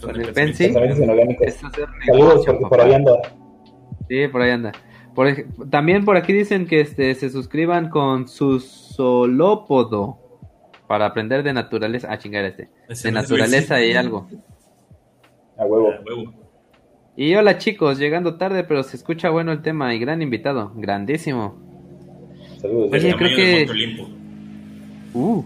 [0.01, 0.72] con el Pensi.
[0.72, 3.12] Saludos, porque por ahí anda.
[4.09, 4.72] Sí, por ahí anda.
[5.70, 10.18] también por aquí dicen que este, se suscriban con su solópodo
[10.86, 12.09] para aprender de naturaleza.
[12.10, 12.68] Ah, chingar este.
[13.02, 14.28] de naturaleza y algo.
[15.56, 15.90] A huevo.
[17.16, 21.56] Y hola chicos, llegando tarde, pero se escucha bueno el tema y gran invitado, grandísimo.
[22.60, 22.90] Saludos.
[22.92, 23.66] Oye, creo que...
[25.14, 25.44] Uh,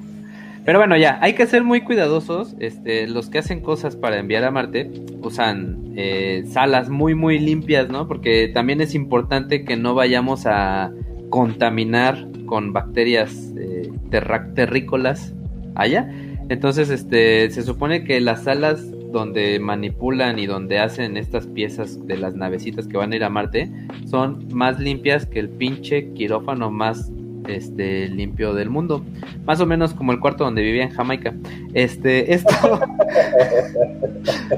[0.69, 2.55] pero bueno, ya, hay que ser muy cuidadosos.
[2.59, 4.91] Este, los que hacen cosas para enviar a Marte
[5.23, 8.07] usan eh, salas muy, muy limpias, ¿no?
[8.07, 10.93] Porque también es importante que no vayamos a
[11.31, 15.33] contaminar con bacterias eh, terrícolas
[15.75, 16.07] allá.
[16.51, 22.19] Entonces, este, se supone que las salas donde manipulan y donde hacen estas piezas de
[22.19, 23.71] las navecitas que van a ir a Marte
[24.05, 27.11] son más limpias que el pinche quirófano más
[27.49, 29.05] este limpio del mundo.
[29.45, 31.35] Más o menos como el cuarto donde vivía en Jamaica.
[31.75, 32.51] Este, esto,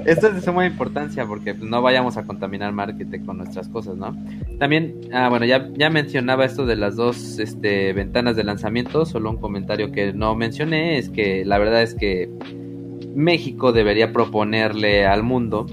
[0.07, 3.97] esto es de suma importancia porque pues, no vayamos a contaminar marketing con nuestras cosas,
[3.97, 4.17] ¿no?
[4.59, 9.07] También, ah, bueno, ya, ya mencionaba esto de las dos este, ventanas de lanzamiento.
[9.07, 12.29] Solo un comentario que no mencioné es que la verdad es que
[13.15, 15.67] México debería proponerle al mundo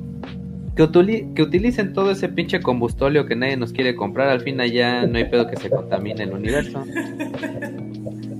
[0.78, 4.30] que, que utilicen todo ese pinche combustóleo que nadie nos quiere comprar.
[4.30, 6.84] Al fin allá no hay pedo que se contamine el universo.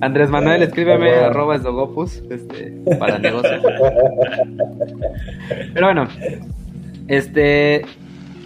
[0.00, 3.60] Andrés Manuel, escríbeme arroba esdogopus este, para negocios.
[5.74, 6.08] Pero bueno,
[7.08, 7.82] este.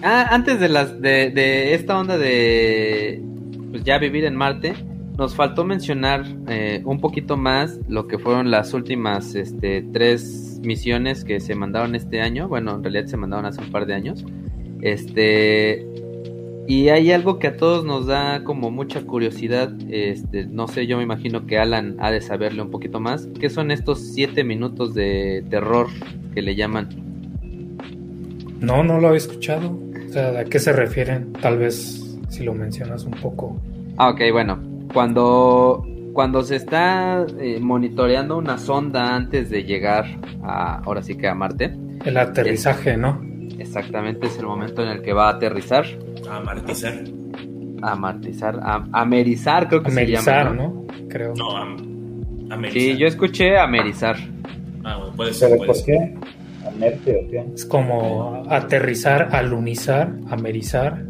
[0.02, 3.22] Ah, antes de las de, de esta onda de
[3.70, 4.74] pues ya vivir en Marte,
[5.16, 11.24] nos faltó mencionar eh, un poquito más lo que fueron las últimas este, tres misiones
[11.24, 12.48] que se mandaron este año.
[12.48, 14.24] Bueno, en realidad se mandaron hace un par de años.
[14.80, 15.86] Este.
[16.68, 19.72] Y hay algo que a todos nos da como mucha curiosidad.
[19.90, 23.28] Este, no sé, yo me imagino que Alan ha de saberle un poquito más.
[23.38, 25.88] ¿Qué son estos siete minutos de terror
[26.34, 26.88] que le llaman?
[28.60, 29.78] No, no lo había escuchado.
[30.08, 31.32] O sea, ¿a qué se refieren?
[31.34, 33.60] Tal vez si lo mencionas un poco.
[33.98, 40.06] Ah, ok, bueno cuando, cuando se está eh, monitoreando una sonda antes de llegar
[40.42, 41.74] a, ahora sí que a Marte.
[42.04, 43.20] El aterrizaje, ¿no?
[43.58, 45.84] Exactamente, es el momento en el que va a aterrizar.
[46.28, 46.94] A amartizar.
[47.82, 50.44] A amartizar, a amerizar creo que se llama.
[50.44, 50.54] ¿no?
[50.54, 50.86] ¿no?
[51.08, 51.34] Creo.
[51.34, 52.72] No, a, amerizar.
[52.72, 54.16] Sí, yo escuché amerizar.
[54.84, 55.50] Ah, bueno, puede ser.
[55.50, 56.14] ¿Pero por qué?
[56.66, 57.44] ¿Amerte o qué?
[57.54, 61.04] Es como aterrizar, alunizar, amerizar.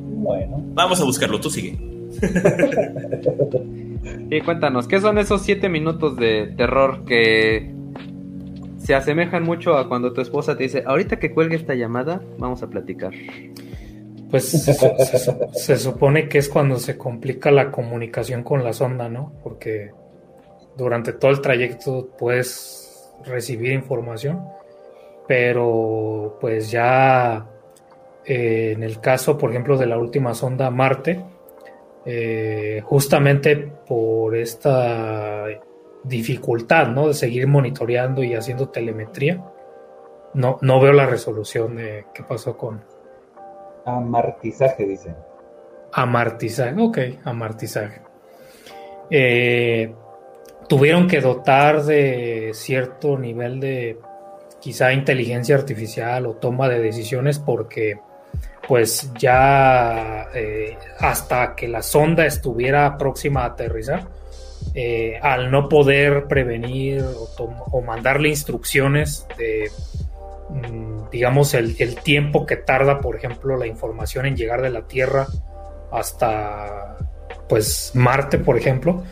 [0.00, 0.62] Bueno.
[0.74, 1.93] Vamos a buscarlo, tú sigue.
[4.30, 7.72] Y cuéntanos, ¿qué son esos siete minutos de terror que
[8.78, 12.62] se asemejan mucho a cuando tu esposa te dice, ahorita que cuelgue esta llamada, vamos
[12.62, 13.12] a platicar?
[14.30, 14.48] Pues
[15.54, 19.32] se, supone que es cuando se complica la comunicación con la sonda, ¿no?
[19.42, 19.92] Porque
[20.76, 24.42] durante todo el trayecto puedes recibir información,
[25.28, 27.46] pero pues ya
[28.24, 31.24] eh, en el caso, por ejemplo, de la última sonda Marte,
[32.06, 35.46] eh, justamente por esta
[36.02, 37.08] dificultad, ¿no?
[37.08, 39.42] De seguir monitoreando y haciendo telemetría.
[40.34, 42.82] No, no veo la resolución de qué pasó con...
[43.86, 45.14] Amartizaje, dice.
[45.92, 48.02] Amartizaje, ok, amartizaje.
[49.10, 49.94] Eh,
[50.68, 53.98] tuvieron que dotar de cierto nivel de
[54.60, 58.00] quizá inteligencia artificial o toma de decisiones porque
[58.66, 64.08] pues ya eh, hasta que la sonda estuviera próxima a aterrizar,
[64.74, 67.04] eh, al no poder prevenir
[67.38, 69.70] o, mandarle instrucciones de,
[70.48, 75.26] mm, digamos, el, tiempo que tarda, por ejemplo, la información en llegar de la Tierra
[75.92, 76.96] hasta,
[77.48, 79.04] pues, Marte, por ejemplo,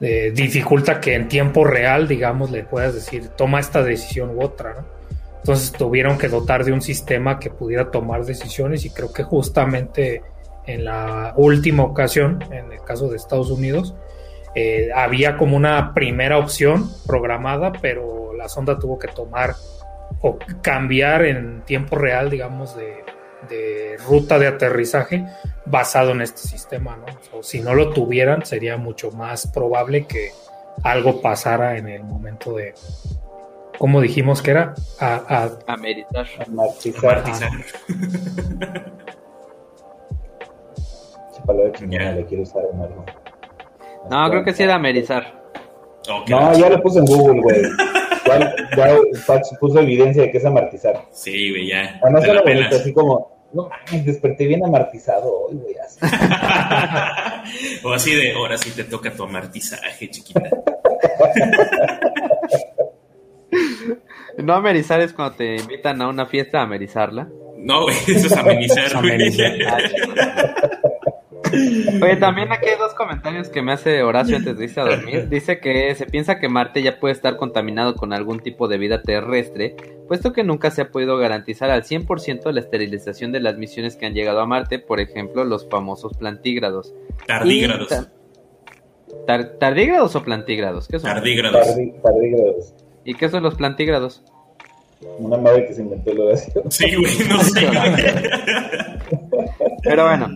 [0.00, 4.74] eh, dificulta que en tiempo real, digamos, le puedas decir, toma esta decisión u otra,
[4.74, 4.97] ¿no?
[5.38, 10.22] Entonces tuvieron que dotar de un sistema que pudiera tomar decisiones y creo que justamente
[10.66, 13.94] en la última ocasión, en el caso de Estados Unidos,
[14.54, 19.54] eh, había como una primera opción programada, pero la sonda tuvo que tomar
[20.20, 23.04] o cambiar en tiempo real, digamos, de,
[24.06, 25.24] ruta de aterrizaje
[25.64, 27.38] basado en este sistema, ¿no?
[27.38, 30.32] O si no lo tuvieran, sería mucho más probable que
[30.82, 32.74] algo pasara en el momento de,
[33.78, 34.74] ¿cómo dijimos que era?
[35.00, 36.26] A, a, Ameritar.
[36.46, 37.24] Amartizar.
[41.32, 43.04] Esa palabra chingona le quiero usar en algo.
[44.10, 45.38] No, creo que sí era amerizar.
[46.28, 47.62] No, ya lo puse en Google, güey.
[48.26, 48.96] Ya, ya
[49.26, 51.04] Pax puso evidencia de que es amartizar.
[51.12, 51.98] Sí, güey, ya.
[52.02, 55.76] Además, era bonito, así como, no mames, desperté bien amartizado hoy, güey.
[55.78, 56.00] así.
[57.86, 60.42] o así de, ahora sí te toca tu amartizaje, chiquita.
[64.38, 67.28] No amerizar es cuando te invitan a una fiesta a amerizarla.
[67.56, 68.84] No, güey, eso es amenizar.
[72.02, 75.28] Oye, también aquí hay dos comentarios que me hace Horacio antes de irse a dormir.
[75.28, 79.02] Dice que se piensa que Marte ya puede estar contaminado con algún tipo de vida
[79.02, 79.74] terrestre,
[80.06, 84.06] puesto que nunca se ha podido garantizar al 100% la esterilización de las misiones que
[84.06, 86.94] han llegado a Marte, por ejemplo, los famosos plantígrados.
[87.26, 87.88] Tardígrados.
[89.26, 90.86] Tar- ¿Tardígrados o plantígrados?
[90.86, 91.10] ¿Qué son?
[91.14, 91.66] Tardígrados.
[92.02, 92.74] Tardígrados.
[93.04, 94.22] ¿Y qué son los plantígrados?
[95.18, 96.62] Una madre que se inventó el Horacio.
[96.70, 97.68] Sí, güey, no sé.
[99.82, 100.28] Pero bueno,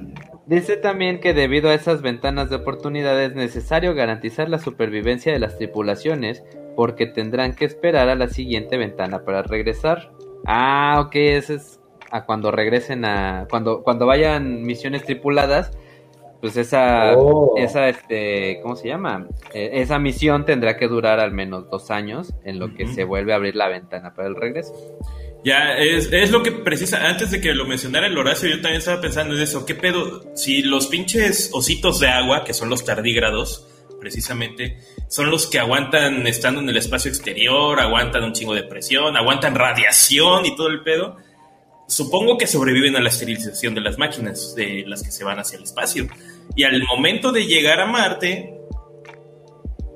[0.46, 5.40] dice también que debido a esas ventanas de oportunidad es necesario garantizar la supervivencia de
[5.40, 6.44] las tripulaciones
[6.76, 10.12] porque tendrán que esperar a la siguiente ventana para regresar.
[10.46, 11.80] Ah, ok, ese es
[12.10, 15.72] a cuando regresen a cuando cuando vayan misiones tripuladas,
[16.42, 17.54] pues esa Oh.
[17.56, 19.28] esa este, ¿cómo se llama?
[19.54, 23.32] Eh, esa misión tendrá que durar al menos dos años en lo que se vuelve
[23.32, 24.74] a abrir la ventana para el regreso.
[25.44, 27.08] Ya, es, es lo que precisa.
[27.08, 29.64] Antes de que lo mencionara el Horacio, yo también estaba pensando en eso.
[29.64, 30.24] ¿Qué pedo?
[30.34, 33.68] Si los pinches ositos de agua, que son los tardígrados,
[34.00, 34.78] precisamente,
[35.08, 39.54] son los que aguantan estando en el espacio exterior, aguantan un chingo de presión, aguantan
[39.54, 41.16] radiación y todo el pedo.
[41.86, 45.58] Supongo que sobreviven a la esterilización de las máquinas, de las que se van hacia
[45.58, 46.06] el espacio.
[46.56, 48.54] Y al momento de llegar a Marte,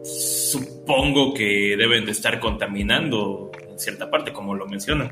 [0.02, 5.10] supongo que deben de estar contaminando en cierta parte, como lo mencionan.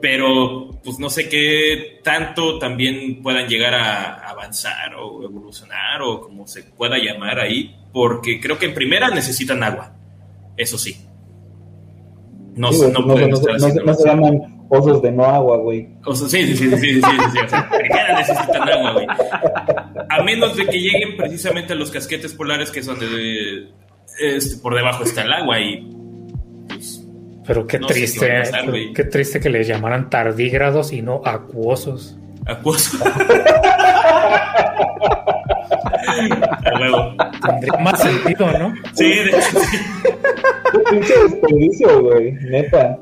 [0.00, 6.46] Pero, pues no sé qué tanto también puedan llegar a avanzar o evolucionar o como
[6.46, 9.96] se pueda llamar ahí, porque creo que en primera necesitan agua,
[10.56, 10.96] eso sí.
[12.56, 15.58] No, Sí, no no, pueden no, estar no se- se llaman Osos de no agua,
[15.58, 15.88] güey.
[16.04, 19.06] Osos, sí, sí, sí, sí, sí, sí, sí, O sea, ya necesitan agua, güey.
[20.08, 23.68] A menos de que lleguen precisamente a los casquetes polares, que es donde
[24.18, 25.88] este, por debajo está el agua y.
[26.68, 27.06] Pues,
[27.46, 32.18] Pero qué triste, qué, eh, qué triste que les llamaran tardígrados y no acuosos.
[32.46, 33.00] Acuosos.
[36.78, 37.14] Luego.
[37.46, 38.74] Tendría más sentido, ¿no?
[38.94, 39.60] Sí, de hecho.
[40.72, 42.32] Qué pinche desperdicio, güey.
[42.32, 42.98] Neta.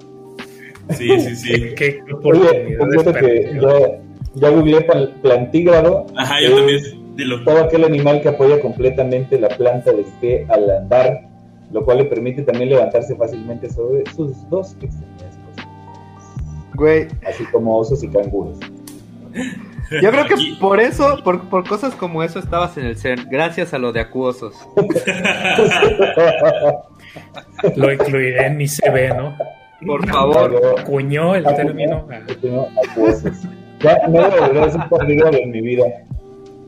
[0.90, 1.52] Sí, sí, sí.
[1.76, 2.76] Qué, qué oportunidad que
[3.22, 4.00] desperdicio.
[4.34, 6.06] ya, googleé pal- plantígrado.
[6.16, 6.82] Ajá, yo también.
[7.16, 7.42] Dilo.
[7.44, 11.28] Todo aquel animal que apoya completamente la planta de pie al andar,
[11.70, 15.38] lo cual le permite también levantarse fácilmente sobre sus dos extremidades,
[16.74, 18.58] Güey, así como osos y canguros.
[20.02, 23.28] Yo creo que Aquí- por eso, por, por cosas como eso estabas en el CERN,
[23.30, 24.54] gracias a lo de acuosos.
[27.76, 29.36] Lo incluiré en mi CV, ¿no?
[29.84, 30.78] Por favor.
[30.78, 32.06] Acuñó el término.
[33.80, 35.84] Ya no debo volver a ser tardígrado en mi vida.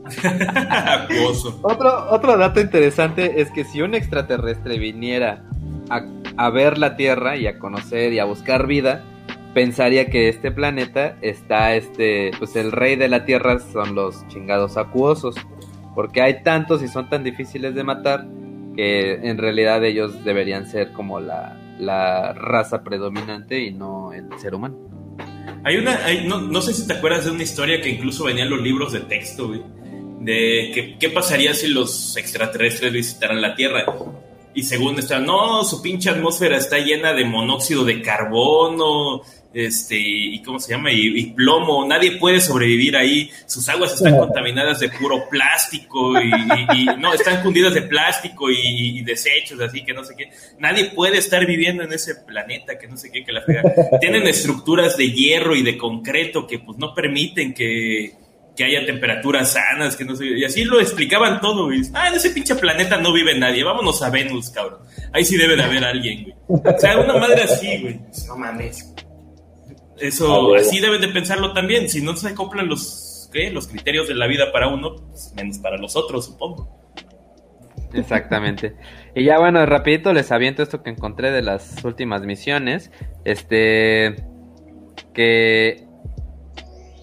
[0.05, 1.59] Acuoso.
[1.63, 5.43] Otro, otro dato interesante es que si un extraterrestre viniera
[5.89, 6.05] a,
[6.37, 9.03] a ver la Tierra y a conocer y a buscar vida,
[9.53, 14.77] pensaría que este planeta está, este, pues el rey de la Tierra son los chingados
[14.77, 15.35] acuosos,
[15.95, 18.25] porque hay tantos y son tan difíciles de matar
[18.75, 24.55] que en realidad ellos deberían ser como la, la raza predominante y no el ser
[24.55, 24.77] humano.
[25.63, 28.49] Hay una, hay- no, sé si te acuerdas de una historia que incluso venía en
[28.49, 29.51] los libros de texto.
[30.19, 33.85] De que, qué pasaría si los extraterrestres visitaran la Tierra.
[34.53, 39.21] Y según está, no, su pinche atmósfera está llena de monóxido de carbono,
[39.53, 44.17] este, y cómo se llama, y, y plomo, nadie puede sobrevivir ahí, sus aguas están
[44.17, 49.59] contaminadas de puro plástico, y, y- y- no, están fundidas de plástico y, y desechos,
[49.61, 50.29] así que no sé qué,
[50.59, 53.63] nadie puede estar viviendo en ese planeta, que no sé qué, que la frega.
[53.99, 58.13] Tienen estructuras de hierro y de concreto que pues no permiten que,
[58.55, 61.81] que haya temperaturas sanas, que no sé, y así lo explicaban todo, güey.
[61.93, 64.79] Ah, en ese pinche planeta no vive nadie, vámonos a Venus, cabrón.
[65.13, 66.35] Ahí sí debe de haber alguien, güey.
[66.75, 67.99] O sea, una madre así, güey.
[68.27, 68.93] No mames.
[69.99, 71.89] Eso, así deben de pensarlo también.
[71.89, 73.49] Si no se acoplan los, ¿qué?
[73.49, 76.77] los criterios de la vida para uno, pues menos para los otros, supongo.
[77.93, 78.75] Exactamente.
[79.15, 82.91] Y ya bueno, rapidito les aviento esto que encontré de las últimas misiones.
[83.25, 84.15] Este
[85.13, 85.87] que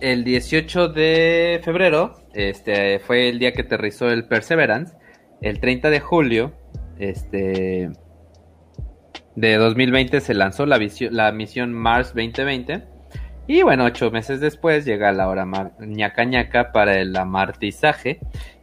[0.00, 4.94] el 18 de febrero, este fue el día que aterrizó el Perseverance.
[5.40, 6.52] El 30 de julio,
[6.98, 7.90] este
[9.36, 10.78] de 2020 se lanzó la,
[11.10, 12.84] la misión Mars 2020.
[13.46, 15.46] Y bueno, ocho meses después llega la hora
[15.80, 18.20] ñaca ñaca para el amartizaje.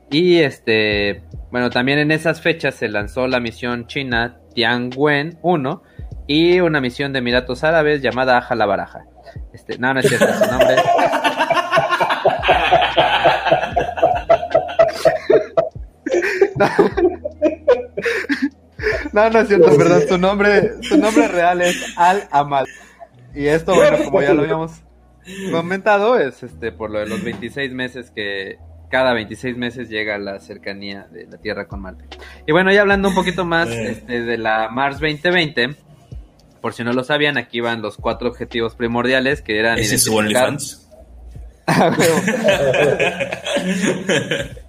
[0.09, 5.83] Y este, bueno, también en esas fechas se lanzó la misión china Tianwen 1
[6.27, 9.05] y una misión de Emiratos Árabes llamada Aja la Baraja.
[9.53, 10.75] Este, no, no es cierto, su nombre.
[16.55, 16.67] No,
[19.13, 20.01] no es cierto, perdón.
[20.07, 22.67] Su nombre, su nombre real es Al Amal.
[23.33, 24.71] Y esto, bueno, como ya lo habíamos
[25.51, 28.57] comentado, es este por lo de los 26 meses que
[28.89, 32.05] cada 26 meses llega la cercanía de la Tierra con Marte.
[32.45, 33.91] Y bueno, ya hablando un poquito más eh.
[33.91, 35.75] este, de la Mars 2020,
[36.59, 39.79] por si no lo sabían, aquí van los cuatro objetivos primordiales que eran...
[39.79, 40.89] ¿Ese es su OnlyFans?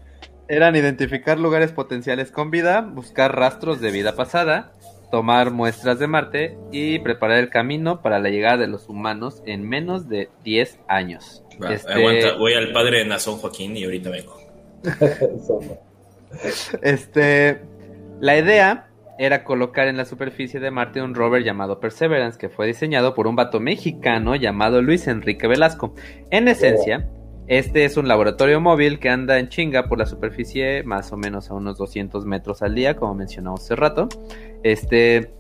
[0.53, 4.75] Eran identificar lugares potenciales con vida, buscar rastros de vida pasada,
[5.11, 9.67] tomar muestras de Marte y preparar el camino para la llegada de los humanos en
[9.67, 11.43] menos de 10 años.
[11.71, 14.37] Este, aguanta, voy al padre de Nazón Joaquín y ahorita vengo.
[16.83, 17.63] este,
[18.21, 22.67] la idea era colocar en la superficie de Marte un rover llamado Perseverance, que fue
[22.67, 25.95] diseñado por un vato mexicano llamado Luis Enrique Velasco.
[26.31, 27.09] En esencia,
[27.49, 31.51] este es un laboratorio móvil que anda en chinga por la superficie, más o menos
[31.51, 34.09] a unos 200 metros al día, como mencionamos hace rato.
[34.63, 35.33] Este,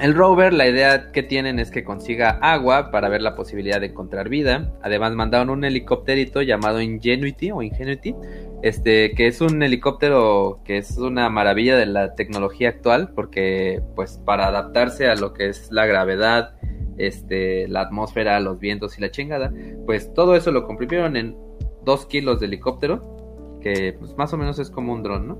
[0.00, 3.86] el rover, la idea que tienen es que consiga agua para ver la posibilidad de
[3.86, 4.72] encontrar vida.
[4.82, 8.14] Además, mandaron un helicópterito llamado Ingenuity o Ingenuity,
[8.62, 14.20] este, que es un helicóptero que es una maravilla de la tecnología actual, porque, pues,
[14.24, 16.54] para adaptarse a lo que es la gravedad
[16.98, 19.52] este, la atmósfera, los vientos y la chingada,
[19.86, 21.36] pues todo eso lo comprimieron en
[21.84, 25.38] dos kilos de helicóptero, que pues más o menos es como un dron, ¿no?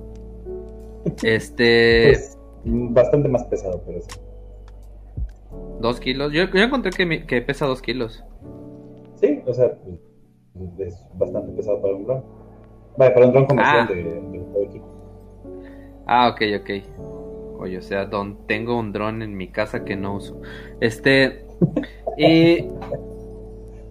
[1.22, 2.12] Este...
[2.12, 4.20] Pues, bastante más pesado, pero sí.
[5.80, 6.32] Dos kilos.
[6.32, 8.24] Yo, yo encontré que, que, pesa dos kilos.
[9.16, 9.76] Sí, o sea,
[10.78, 12.24] es bastante pesado para un dron.
[12.96, 13.92] Vale, para un dron comercial ah.
[13.92, 14.86] de, de, equipo.
[16.06, 17.13] Ah, ok, ok.
[17.58, 20.40] Oye, o sea, don, tengo un dron en mi casa que no uso.
[20.80, 21.44] Este,
[22.18, 22.68] y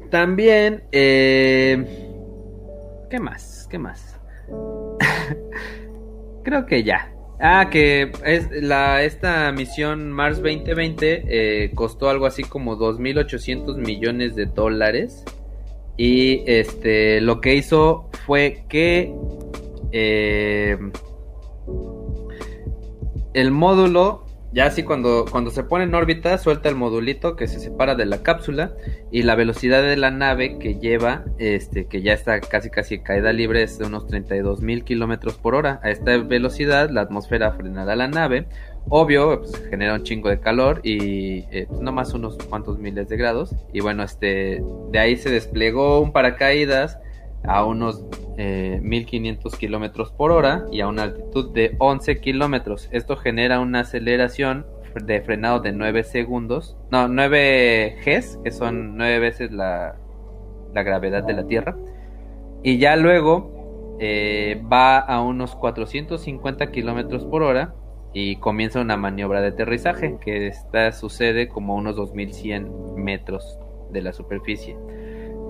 [0.10, 1.85] también, eh,
[3.10, 3.68] ¿qué más?
[3.69, 4.19] ¿Qué más?
[6.44, 7.10] Creo que ya.
[7.40, 14.35] Ah, que es la, esta misión Mars 2020 eh, costó algo así como 2.800 millones
[14.35, 15.26] de dólares.
[15.98, 19.14] Y este, lo que hizo fue que
[19.91, 20.77] eh,
[23.34, 27.60] el módulo ya así cuando, cuando se pone en órbita, suelta el modulito que se
[27.60, 28.73] separa de la cápsula
[29.11, 33.34] y la velocidad de la nave que lleva, este, que ya está casi casi caída
[33.34, 35.80] libre, es de unos 32 mil kilómetros por hora.
[35.81, 38.45] A esta velocidad, la atmósfera frenará la nave.
[38.89, 43.10] Obvio, pues, genera un chingo de calor y eh, pues, no más unos cuantos miles
[43.10, 43.55] de grados.
[43.73, 46.99] Y bueno, este, de ahí se desplegó un paracaídas
[47.45, 48.03] a unos
[48.38, 52.90] 1500 eh, kilómetros por hora y a una altitud de 11 kilómetros.
[52.91, 54.65] Esto genera una aceleración
[54.95, 59.95] de frenado de 9 segundos, no, 9 Gs, que son 9 veces la,
[60.74, 61.76] la gravedad de la Tierra.
[62.64, 67.74] Y ya luego eh, va a unos 450 kilómetros por hora
[68.14, 73.60] y comienza una maniobra de aterrizaje que esta sucede como a unos 2100 metros
[73.91, 74.78] de la superficie.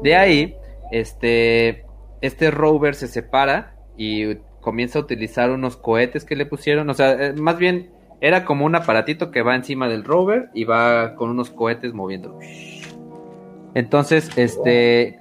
[0.02, 0.56] De ahí
[0.91, 1.85] este,
[2.22, 7.11] este rover se separa y comienza a utilizar unos cohetes que le pusieron, o sea,
[7.14, 7.91] eh, más bien
[8.22, 12.39] era como un aparatito que va encima del rover y va con unos cohetes moviéndolo.
[13.76, 15.19] Entonces, este,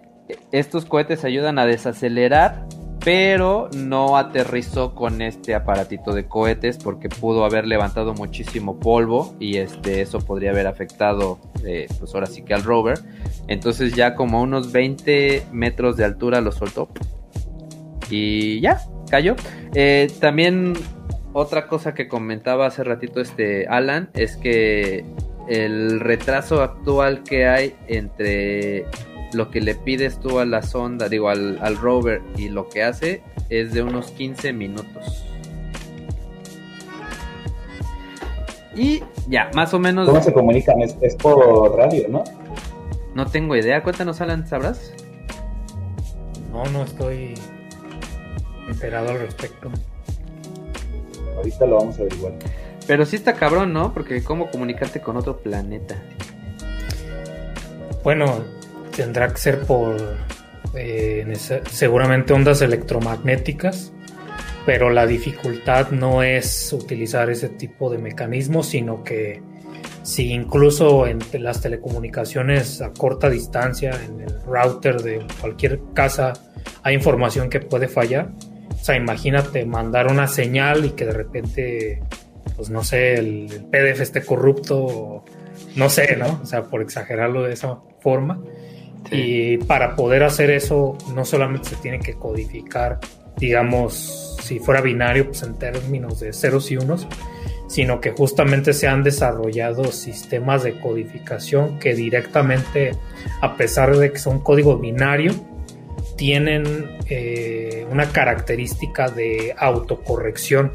[0.53, 2.67] estos cohetes ayudan a desacelerar
[3.05, 9.57] pero no aterrizó con este aparatito de cohetes porque pudo haber levantado muchísimo polvo y
[9.57, 13.01] este eso podría haber afectado eh, pues ahora sí que al rover.
[13.49, 16.89] Entonces ya como unos 20 metros de altura lo soltó
[18.09, 18.81] y ya
[19.11, 19.35] cayó.
[19.75, 20.75] Eh, también
[21.33, 25.05] otra cosa que comentaba hace ratito este Alan es que
[25.49, 28.87] el retraso actual que hay entre
[29.33, 32.83] lo que le pides tú a la sonda, digo, al, al rover y lo que
[32.83, 35.25] hace es de unos 15 minutos.
[38.75, 40.09] Y ya, más o menos.
[40.09, 40.81] ¿Cómo se comunican?
[40.81, 42.25] Es, es por radio, ¿no?
[43.15, 43.83] No tengo idea.
[43.83, 44.95] Cuéntanos, Alan, ¿sabrás?
[46.51, 47.35] No, no estoy
[48.69, 49.71] enterado al respecto.
[51.37, 52.33] Ahorita lo vamos a averiguar.
[52.87, 53.93] Pero sí está cabrón, ¿no?
[53.93, 56.03] Porque cómo comunicarte con otro planeta.
[58.03, 58.45] Bueno,
[58.95, 59.97] tendrá que ser por
[60.75, 61.27] eh,
[61.71, 63.93] seguramente ondas electromagnéticas,
[64.65, 69.43] pero la dificultad no es utilizar ese tipo de mecanismos, sino que
[70.03, 76.33] si incluso en las telecomunicaciones a corta distancia, en el router de cualquier casa,
[76.83, 78.31] hay información que puede fallar.
[78.71, 82.03] O sea, imagínate mandar una señal y que de repente,
[82.57, 85.25] pues no sé, el, PDF esté corrupto,
[85.77, 86.41] no sé, ¿no?
[86.43, 88.41] O sea, por exagerarlo de esa forma.
[89.11, 92.99] Y para poder hacer eso, no solamente se tiene que codificar,
[93.37, 97.07] digamos, si fuera binario, pues en términos de ceros y unos,
[97.69, 102.93] sino que justamente se han desarrollado sistemas de codificación que directamente,
[103.41, 105.33] a pesar de que son código binario,
[106.17, 110.71] tienen eh, una característica de autocorrección.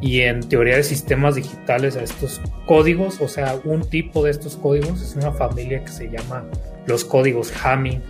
[0.00, 4.56] Y en teoría de sistemas digitales a estos códigos, o sea, un tipo de estos
[4.56, 6.44] códigos es una familia que se llama
[6.86, 8.02] los códigos Hamming,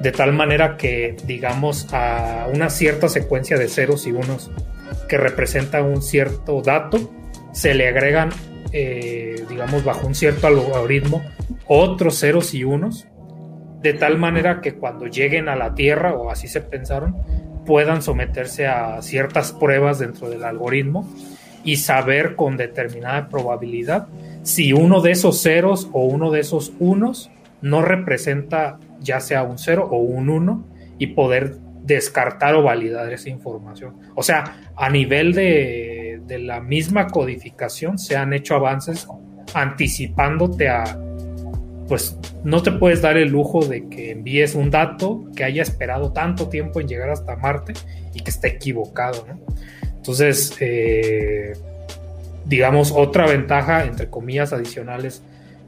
[0.00, 4.50] de tal manera que, digamos, a una cierta secuencia de ceros y unos
[5.08, 7.10] que representa un cierto dato,
[7.52, 8.30] se le agregan,
[8.72, 11.22] eh, digamos, bajo un cierto algoritmo,
[11.66, 13.06] otros ceros y unos,
[13.82, 17.16] de tal manera que cuando lleguen a la Tierra, o así se pensaron,
[17.66, 21.08] puedan someterse a ciertas pruebas dentro del algoritmo
[21.64, 24.06] y saber con determinada probabilidad
[24.42, 27.30] si uno de esos ceros o uno de esos unos
[27.60, 30.64] no representa ya sea un cero o un uno
[30.98, 33.96] y poder descartar o validar esa información.
[34.14, 39.06] O sea, a nivel de, de la misma codificación se han hecho avances
[39.54, 40.98] anticipándote a,
[41.88, 46.12] pues no te puedes dar el lujo de que envíes un dato que haya esperado
[46.12, 47.74] tanto tiempo en llegar hasta Marte
[48.12, 49.40] y que esté equivocado, ¿no?
[49.96, 51.52] Entonces, eh,
[52.44, 55.22] digamos, otra ventaja, entre comillas, adicionales,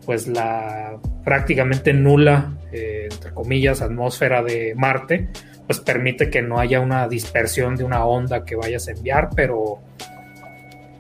[0.07, 5.29] pues la prácticamente nula, eh, entre comillas, atmósfera de Marte,
[5.67, 9.81] pues permite que no haya una dispersión de una onda que vayas a enviar, pero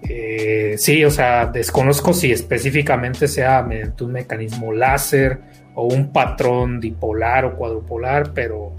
[0.02, 5.40] eh, sí, o sea, desconozco si específicamente sea mediante un mecanismo láser
[5.74, 8.72] o un patrón dipolar o cuadrupolar, pero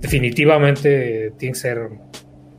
[0.00, 1.88] definitivamente tiene que ser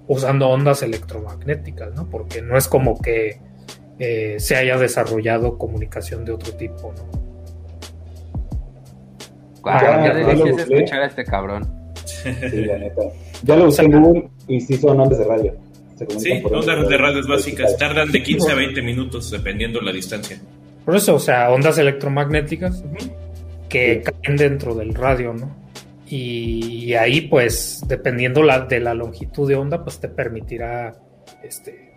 [0.07, 2.09] usando ondas electromagnéticas, ¿no?
[2.09, 3.39] Porque no es como que
[3.99, 7.21] eh, se haya desarrollado comunicación de otro tipo, ¿no?
[9.65, 10.73] Ya, qué ya lo busqué.
[10.73, 11.81] escuchar a este cabrón.
[12.03, 13.01] Sí, la neta.
[13.43, 15.70] Ya lo usé en Google y sí son ondas de radio.
[16.01, 17.35] Se comunican Sí, por ondas de radios radio.
[17.37, 20.39] básicas tardan de 15 a 20 minutos dependiendo la distancia.
[20.85, 22.83] Por eso, o sea, ondas electromagnéticas
[23.69, 24.11] que Sí.
[24.23, 25.55] caen dentro del radio, ¿no?
[26.07, 30.93] Y ahí, pues, dependiendo la, de la longitud de onda, pues te permitirá
[31.43, 31.93] este,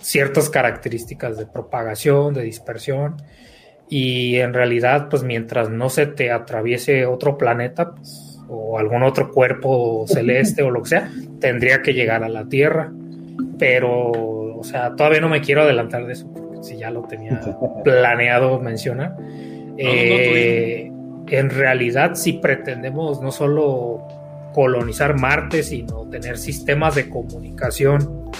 [0.00, 3.16] ciertas características de propagación, de dispersión.
[3.88, 9.30] Y en realidad, pues mientras no se te atraviese otro planeta, pues, o algún otro
[9.30, 11.10] cuerpo celeste o lo que sea,
[11.40, 12.92] tendría que llegar a la Tierra.
[13.58, 17.40] Pero, o sea, todavía no me quiero adelantar de eso, porque si ya lo tenía
[17.84, 19.16] planeado mencionar.
[19.78, 20.90] Eh,
[21.28, 24.06] en realidad, si pretendemos no solo
[24.54, 28.30] colonizar Marte, sino tener sistemas de comunicación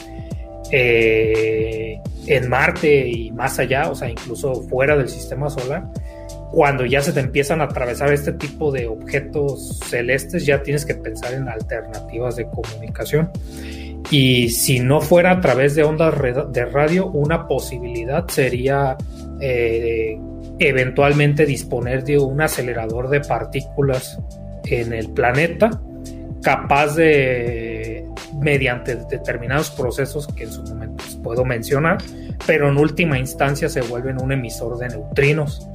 [0.72, 5.88] eh, en Marte y más allá, o sea, incluso fuera del sistema solar,
[6.50, 10.94] cuando ya se te empiezan a atravesar este tipo de objetos celestes, ya tienes que
[10.94, 13.30] pensar en alternativas de comunicación.
[14.10, 16.14] Y si no fuera a través de ondas
[16.52, 18.96] de radio, una posibilidad sería
[19.40, 20.18] eh,
[20.58, 24.18] eventualmente disponer de un acelerador de partículas
[24.64, 25.70] en el planeta
[26.42, 28.06] capaz de,
[28.40, 31.98] mediante determinados procesos que en su momento puedo mencionar,
[32.46, 35.68] pero en última instancia se vuelven un emisor de neutrinos.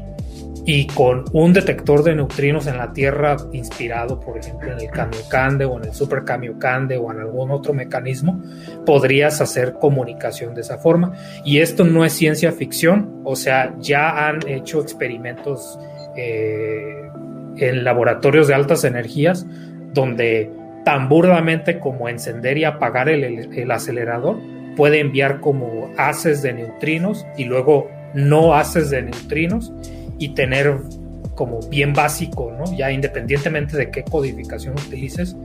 [0.65, 5.65] Y con un detector de neutrinos en la Tierra inspirado, por ejemplo, en el Kamiokande
[5.65, 8.39] o en el Super Kamiokande o en algún otro mecanismo,
[8.85, 11.13] podrías hacer comunicación de esa forma.
[11.43, 15.79] Y esto no es ciencia ficción, o sea, ya han hecho experimentos
[16.15, 17.09] eh,
[17.57, 19.45] en laboratorios de altas energías
[19.93, 20.51] donde
[20.85, 24.37] tan burdamente como encender y apagar el, el- el acelerador
[24.75, 29.71] puede enviar como haces de neutrinos y luego no haces de neutrinos
[30.21, 30.77] y tener
[31.35, 32.53] como bien básico.
[32.77, 35.35] Ya independientemente de qué codificación utilices,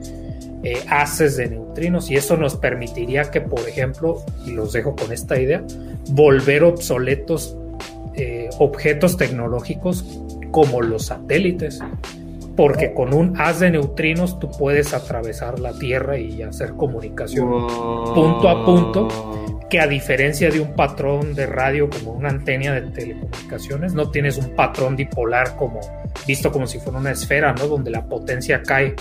[0.63, 5.11] eh, haces de neutrinos y eso nos permitiría que, por ejemplo, y los dejo con
[5.11, 5.63] esta idea,
[6.11, 7.57] volver obsoletos
[8.15, 10.03] eh, objetos tecnológicos
[10.51, 11.79] como los satélites,
[12.57, 17.67] porque con un haz de neutrinos tú puedes atravesar la Tierra y hacer comunicación
[18.15, 19.07] punto a punto,
[19.69, 24.37] que a diferencia de un patrón de radio como una antena de telecomunicaciones, no tienes
[24.37, 25.79] un patrón dipolar como
[26.25, 27.67] visto como si fuera una esfera, ¿no?
[27.67, 28.95] Donde la potencia cae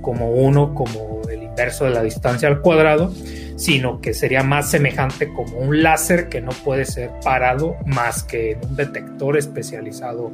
[0.00, 3.12] como uno, como el inverso de la distancia al cuadrado,
[3.56, 8.52] sino que sería más semejante como un láser que no puede ser parado más que
[8.52, 10.32] en un detector especializado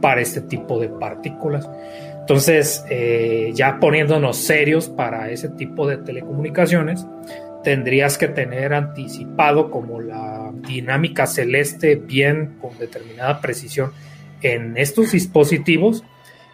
[0.00, 1.68] para este tipo de partículas.
[2.20, 7.06] Entonces, eh, ya poniéndonos serios para ese tipo de telecomunicaciones,
[7.62, 13.92] tendrías que tener anticipado como la dinámica celeste bien con determinada precisión
[14.42, 16.04] en estos dispositivos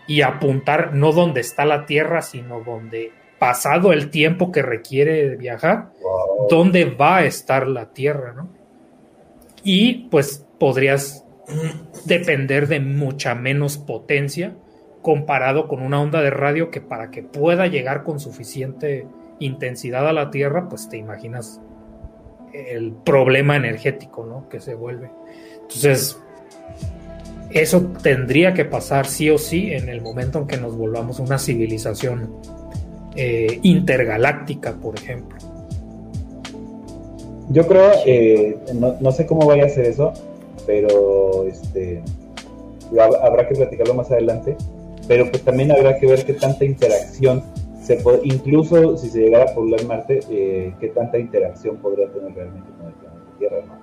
[0.07, 5.91] y apuntar no donde está la Tierra, sino donde pasado el tiempo que requiere viajar,
[6.49, 8.51] dónde va a estar la Tierra, ¿no?
[9.63, 11.25] Y pues podrías
[12.05, 14.55] depender de mucha menos potencia
[15.03, 19.07] comparado con una onda de radio que para que pueda llegar con suficiente
[19.39, 21.61] intensidad a la Tierra, pues te imaginas
[22.53, 24.49] el problema energético, ¿no?
[24.49, 25.11] Que se vuelve.
[25.63, 26.19] Entonces,
[27.51, 31.39] eso tendría que pasar sí o sí en el momento en que nos volvamos una
[31.39, 32.37] civilización
[33.17, 35.39] eh, intergaláctica, por ejemplo.
[37.49, 38.57] Yo creo, eh,
[39.01, 40.13] no, sé cómo vaya a ser eso,
[40.71, 42.01] pero este
[43.23, 44.57] habrá que platicarlo más adelante.
[45.09, 47.43] Pero pues también habrá que ver qué tanta interacción
[47.83, 52.33] se puede, incluso si se llegara a poblar Marte, eh, qué tanta interacción podría tener
[52.35, 53.81] realmente con el planeta Tierra, ¿no?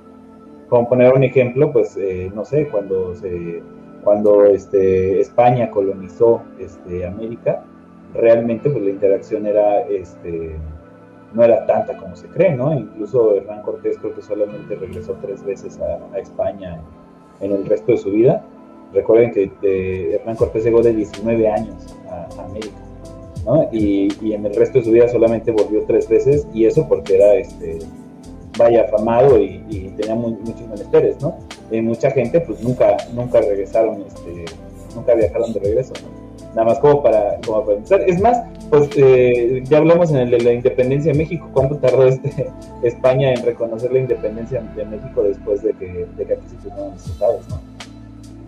[0.70, 3.62] Como poner un ejemplo, pues eh, no sé, cuando se
[4.04, 7.66] cuando este, España colonizó este, América,
[8.14, 10.56] realmente pues la interacción era este,
[11.34, 12.74] no era tanta como se cree, ¿no?
[12.74, 16.82] Incluso Hernán Cortés creo que solamente regresó tres veces a, España
[17.42, 18.44] en el resto de su vida.
[18.94, 22.78] Recuerden que eh, Hernán Cortés llegó de 19 años a, América,
[23.46, 23.68] ¿no?
[23.72, 27.16] Y, y, en el resto de su vida solamente volvió tres veces y eso porque
[27.16, 27.80] era este
[28.58, 31.38] vaya afamado y, tenía muchos menesteres, ¿no?
[31.72, 34.46] Y mucha gente pues nunca, nunca regresaron, este,
[34.96, 36.17] nunca viajaron de regreso, ¿no?
[36.58, 38.02] Nada más como para, como para pensar.
[38.08, 42.08] Es más, pues eh, ya hablamos en el de la independencia de México, ¿cuánto tardó
[42.08, 42.50] este
[42.82, 46.94] España en reconocer la independencia de México después de que, de que aquí se firmaron
[46.94, 47.62] los estados, ¿no?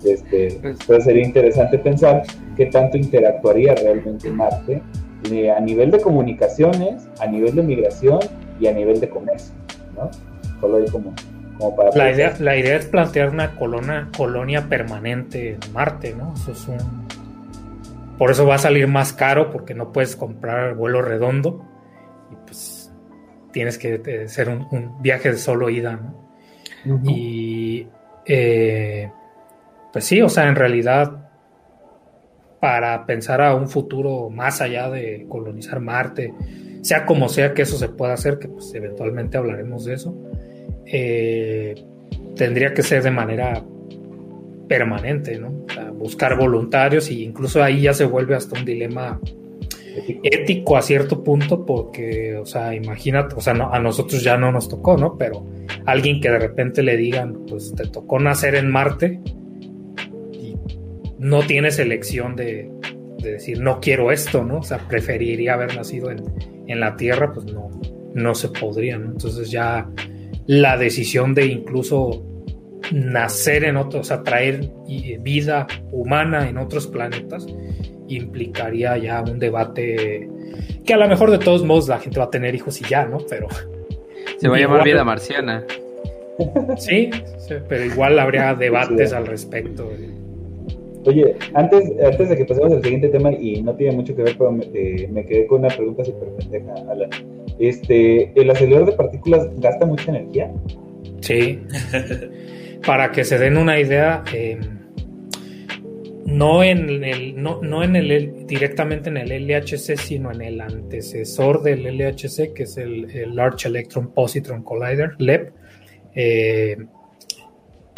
[0.03, 2.23] Este, pues entonces sería interesante pensar
[2.57, 4.81] qué tanto interactuaría realmente Marte
[5.29, 8.21] eh, a nivel de comunicaciones, a nivel de migración
[8.59, 9.53] y a nivel de comercio.
[10.59, 11.13] Solo hay como,
[11.75, 11.91] para...
[11.95, 16.33] La idea, la idea es plantear una colonia, colonia permanente en Marte, ¿no?
[16.33, 17.18] Eso es un...
[18.19, 21.65] Por eso va a salir más caro porque no puedes comprar vuelo redondo
[22.31, 22.93] y pues
[23.51, 25.99] tienes que hacer un, viaje de solo ida,
[27.05, 27.87] Y
[28.25, 29.09] eh,
[29.91, 31.29] pues sí, o sea, en realidad
[32.59, 36.33] para pensar a un futuro más allá de colonizar Marte,
[36.81, 40.13] sea como sea que eso se pueda hacer, que pues eventualmente hablaremos de eso,
[40.85, 41.75] eh,
[42.35, 43.63] tendría que ser de manera
[44.69, 45.65] permanente, ¿no?
[45.93, 49.19] buscar voluntarios y incluso ahí ya se vuelve hasta un dilema
[50.23, 50.77] ético.
[50.77, 54.95] a cierto punto porque, o sea, imagínate, o sea, a nosotros ya no nos tocó,
[54.95, 55.17] ¿no?
[55.17, 55.45] Pero
[55.85, 59.19] alguien que de repente le digan, pues te tocó nacer en Marte
[60.31, 60.55] y
[61.17, 62.71] no tienes elección de,
[63.17, 64.59] de decir, no quiero esto, ¿no?
[64.59, 66.23] O sea, preferiría haber nacido en,
[66.67, 67.69] en la Tierra, pues no,
[68.13, 69.11] no se podría, ¿no?
[69.11, 69.89] Entonces ya
[70.45, 72.28] la decisión de incluso
[72.91, 74.69] nacer en otros, o sea, traer
[75.21, 77.45] vida humana en otros planetas,
[78.07, 80.27] implicaría ya un debate
[80.85, 83.05] que a lo mejor de todos modos la gente va a tener hijos y ya,
[83.05, 83.19] ¿no?
[83.29, 83.47] Pero...
[84.37, 85.65] Se va a llamar vida marciana.
[86.77, 87.09] Sí,
[87.67, 89.89] pero igual habría debates al respecto.
[91.05, 94.35] Oye, antes, antes de que pasemos al siguiente tema, y no tiene mucho que ver,
[94.37, 97.09] pero me, eh, quedé con una pregunta súper pendeja, Alan.
[97.57, 100.51] Este, ¿El acelerador de partículas gasta mucha energía?
[101.21, 101.59] Sí.
[102.85, 104.59] Para que se den una idea, em,
[106.25, 111.61] no en el, no, no en el directamente en el LHC, sino en el antecesor
[111.63, 115.51] del LHC, que es el, Large Electron Positron Collider, LEP.
[116.15, 116.77] Eh,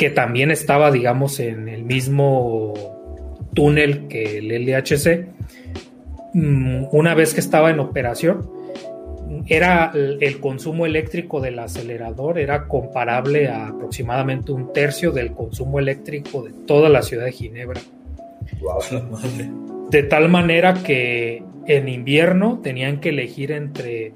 [0.02, 2.74] que también estaba, digamos, en el mismo
[3.54, 5.28] túnel que el LHC.
[6.34, 8.50] Mm, una vez que estaba en operación,
[9.48, 16.44] era el consumo eléctrico del acelerador era comparable a aproximadamente un tercio del consumo eléctrico
[16.44, 17.82] de toda la ciudad de Ginebra.
[19.90, 24.14] De tal manera que en invierno tenían que elegir entre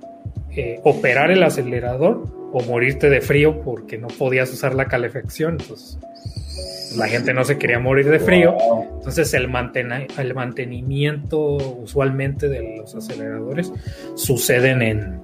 [0.51, 5.57] eh, operar el acelerador o morirte de frío porque no podías usar la calefacción.
[5.59, 5.99] Entonces,
[6.95, 8.55] la gente no se quería morir de frío.
[8.97, 9.49] Entonces, el,
[10.17, 13.71] el mantenimiento usualmente de los aceleradores
[14.15, 15.21] suceden en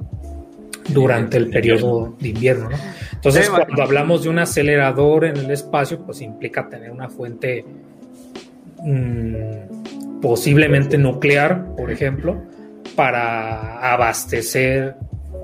[0.89, 2.69] durante el periodo de invierno.
[3.13, 7.65] Entonces, cuando hablamos de un acelerador en el espacio, pues implica tener una fuente
[8.79, 12.41] mm, posiblemente nuclear, por ejemplo,
[12.95, 14.95] para abastecer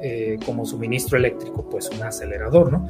[0.02, 2.89] eh, como suministro eléctrico, pues un acelerador, ¿no?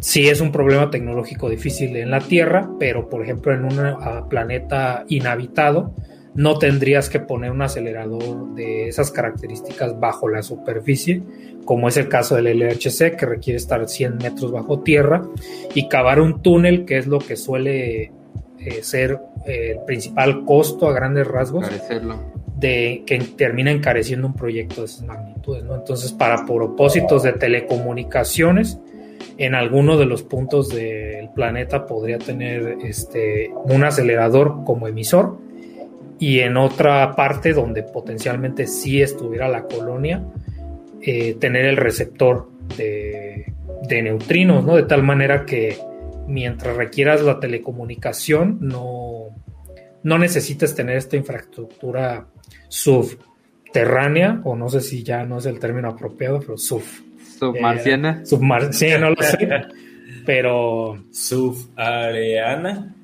[0.00, 4.26] Sí es un problema tecnológico difícil en la Tierra, pero por ejemplo en un ah,
[4.28, 5.94] planeta inhabitado
[6.36, 11.22] no tendrías que poner un acelerador de esas características bajo la superficie,
[11.64, 15.26] como es el caso del LHC, que requiere estar 100 metros bajo tierra,
[15.74, 18.12] y cavar un túnel, que es lo que suele
[18.58, 21.66] eh, ser eh, el principal costo a grandes rasgos
[22.56, 25.74] de que termina encareciendo un proyecto de esas magnitudes, ¿no?
[25.74, 28.78] Entonces, para propósitos de telecomunicaciones,
[29.38, 35.38] en alguno de los puntos del planeta podría tener este, un acelerador como emisor
[36.18, 40.24] y en otra parte donde potencialmente sí estuviera la colonia,
[41.02, 43.52] eh, tener el receptor de,
[43.86, 44.76] de, neutrinos, ¿no?
[44.76, 45.76] De tal manera que
[46.26, 49.26] mientras requieras la telecomunicación, no,
[50.02, 52.26] no necesites tener esta infraestructura
[52.68, 56.82] subterránea, o no sé si ya no es el término apropiado, pero sub.
[57.38, 58.22] Submarciana.
[58.22, 59.48] Eh, sí, no lo sé.
[60.24, 61.02] pero.
[61.10, 62.94] Subareana.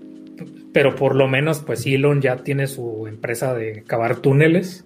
[0.72, 4.84] Pero por lo menos, pues Elon ya tiene su empresa de cavar túneles.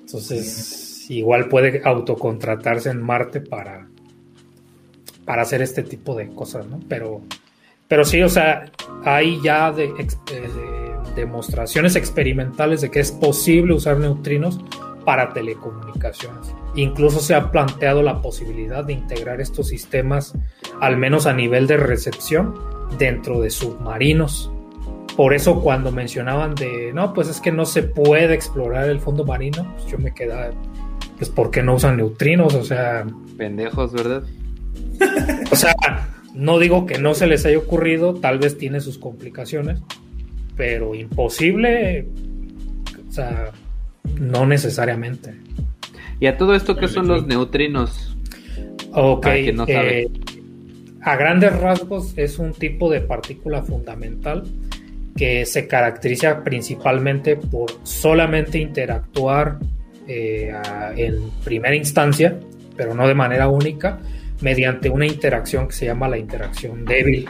[0.00, 3.88] Entonces, igual puede autocontratarse en Marte para,
[5.24, 6.78] para hacer este tipo de cosas, ¿no?
[6.88, 7.22] Pero,
[7.88, 8.70] pero sí, o sea,
[9.04, 14.60] hay ya de, de demostraciones experimentales de que es posible usar neutrinos
[15.04, 16.54] para telecomunicaciones.
[16.74, 20.34] Incluso se ha planteado la posibilidad de integrar estos sistemas,
[20.80, 22.54] al menos a nivel de recepción,
[22.98, 24.50] dentro de submarinos.
[25.16, 29.24] Por eso cuando mencionaban de, no, pues es que no se puede explorar el fondo
[29.24, 30.50] marino, pues yo me quedaba,
[31.18, 32.54] pues ¿por qué no usan neutrinos?
[32.54, 33.04] O sea...
[33.36, 34.22] Pendejos, ¿verdad?
[35.50, 35.74] O sea,
[36.34, 39.80] no digo que no se les haya ocurrido, tal vez tiene sus complicaciones,
[40.56, 42.08] pero imposible,
[43.08, 43.52] o sea,
[44.18, 45.34] no necesariamente.
[46.20, 48.16] ¿Y a todo esto qué son los neutrinos?
[48.92, 50.08] Ok, eh,
[51.00, 54.44] a grandes rasgos es un tipo de partícula fundamental
[55.16, 59.58] que se caracteriza principalmente por solamente interactuar
[60.06, 60.52] eh,
[60.96, 62.38] en primera instancia,
[62.76, 64.00] pero no de manera única,
[64.40, 67.28] mediante una interacción que se llama la interacción débil.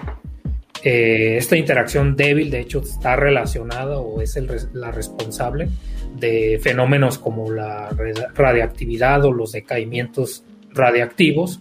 [0.84, 4.36] Eh, esta interacción débil, de hecho, está relacionada o es
[4.72, 5.68] la responsable
[6.18, 7.90] de fenómenos como la
[8.34, 11.60] radiactividad o los decaimientos radiactivos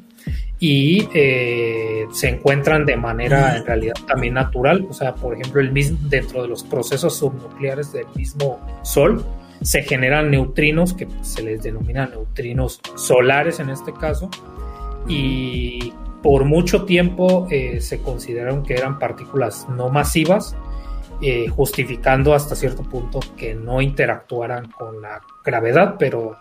[0.59, 5.71] y eh, se encuentran de manera en realidad también natural, o sea, por ejemplo, el
[5.71, 9.25] mismo, dentro de los procesos subnucleares del mismo Sol
[9.61, 14.29] se generan neutrinos que se les denomina neutrinos solares en este caso
[15.07, 20.55] y por mucho tiempo eh, se consideraron que eran partículas no masivas,
[21.21, 26.35] eh, justificando hasta cierto punto que no interactuaran con la gravedad, pero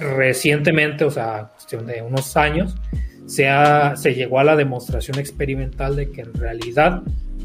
[0.00, 2.74] recientemente, o sea, cuestión de unos años,
[3.26, 7.02] se, llegó a la demostración experimental de que en realidad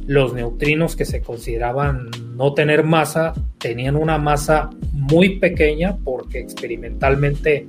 [0.08, 7.68] los neutrinos que se consideraban no tener masa tenían una masa muy pequeña porque experimentalmente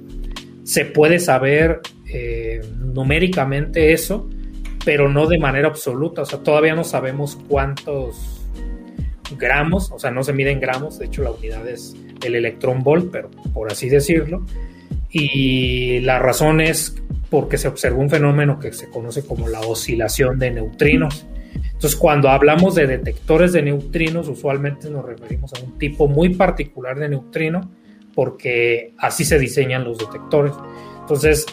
[0.65, 4.29] se puede saber eh, numéricamente eso,
[4.85, 6.23] pero no de manera absoluta.
[6.23, 8.40] O sea, todavía no sabemos cuántos
[9.39, 13.11] gramos, o sea, no se miden gramos, de hecho la unidad es el electrón volt,
[13.11, 14.45] pero por así decirlo.
[15.11, 16.95] Y la razón es
[17.31, 21.27] porque se observó un fenómeno que se conoce como la oscilación de neutrinos.
[21.55, 26.99] Entonces, cuando hablamos de detectores de neutrinos, usualmente nos referimos a un tipo muy particular
[26.99, 27.71] de neutrino,
[28.15, 30.53] porque así se diseñan los detectores.
[31.01, 31.47] Entonces,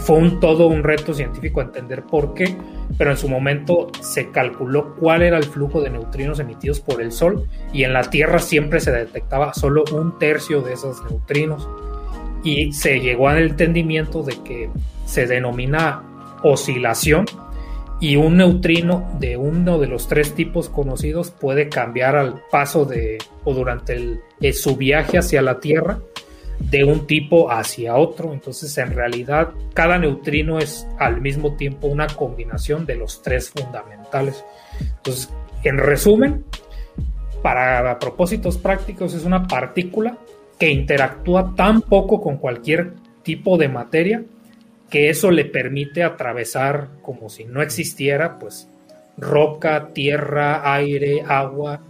[0.00, 2.56] fue un todo un reto científico entender por qué,
[2.96, 7.12] pero en su momento se calculó cuál era el flujo de neutrinos emitidos por el
[7.12, 11.68] Sol y en la Tierra siempre se detectaba solo un tercio de esos neutrinos.
[12.44, 14.68] Y se llegó al entendimiento de que
[15.04, 16.02] se denomina
[16.42, 17.26] oscilación
[18.00, 23.18] y un neutrino de uno de los tres tipos conocidos puede cambiar al paso de
[23.44, 24.20] o durante el,
[24.54, 26.00] su viaje hacia la Tierra
[26.70, 28.32] de un tipo hacia otro.
[28.32, 34.44] Entonces, en realidad, cada neutrino es al mismo tiempo una combinación de los tres fundamentales.
[34.80, 35.30] Entonces,
[35.64, 36.44] en resumen,
[37.42, 40.18] para propósitos prácticos es una partícula
[40.58, 44.22] que interactúa tan poco con cualquier tipo de materia
[44.92, 48.68] que eso le permite atravesar como si no existiera, pues
[49.16, 51.80] roca, tierra, aire, agua,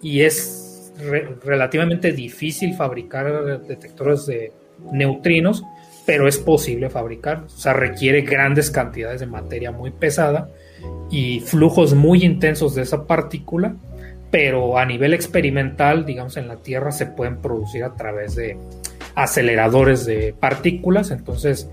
[0.00, 0.71] y es
[1.44, 4.52] relativamente difícil fabricar detectores de
[4.92, 5.62] neutrinos,
[6.04, 10.48] pero es posible fabricar, o sea, requiere grandes cantidades de materia muy pesada
[11.10, 13.76] y flujos muy intensos de esa partícula,
[14.30, 18.56] pero a nivel experimental, digamos, en la Tierra se pueden producir a través de
[19.14, 21.68] aceleradores de partículas, entonces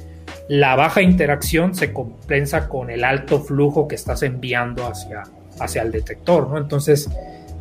[0.49, 5.23] la baja interacción se compensa con el alto flujo que estás enviando hacia,
[5.59, 6.57] hacia el detector, ¿no?
[6.57, 7.09] Entonces,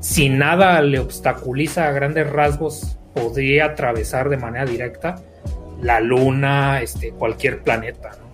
[0.00, 5.16] si nada le obstaculiza a grandes rasgos, podría atravesar de manera directa
[5.82, 8.28] la luna, este, cualquier planeta, ¿no?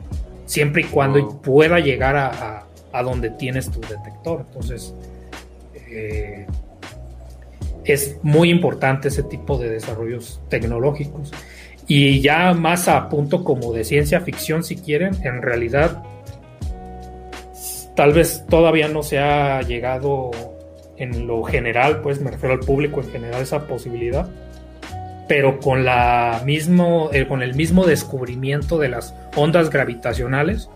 [0.47, 4.45] Siempre y cuando pueda llegar a, a, donde tienes tu detector.
[4.47, 4.95] Entonces,
[5.89, 6.47] eh,
[7.85, 11.33] es muy importante ese tipo de desarrollos tecnológicos.
[11.87, 16.03] Y ya más a punto como de ciencia ficción, si quieren, en realidad
[17.95, 20.31] tal vez todavía no se ha llegado
[20.97, 24.29] en lo general, pues me refiero al público en general esa posibilidad,
[25.29, 30.69] pero con la mismo, eh, con el mismo descubrimiento de las ondas gravitacionales,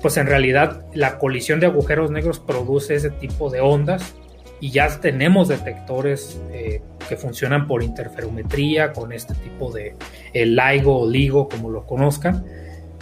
[0.00, 4.14] pues en realidad la colisión de agujeros negros produce ese tipo de ondas
[4.60, 9.94] y ya tenemos detectores eh, que funcionan por interferometría con este tipo de
[10.32, 12.44] el LIGO o LIGO como lo conozcan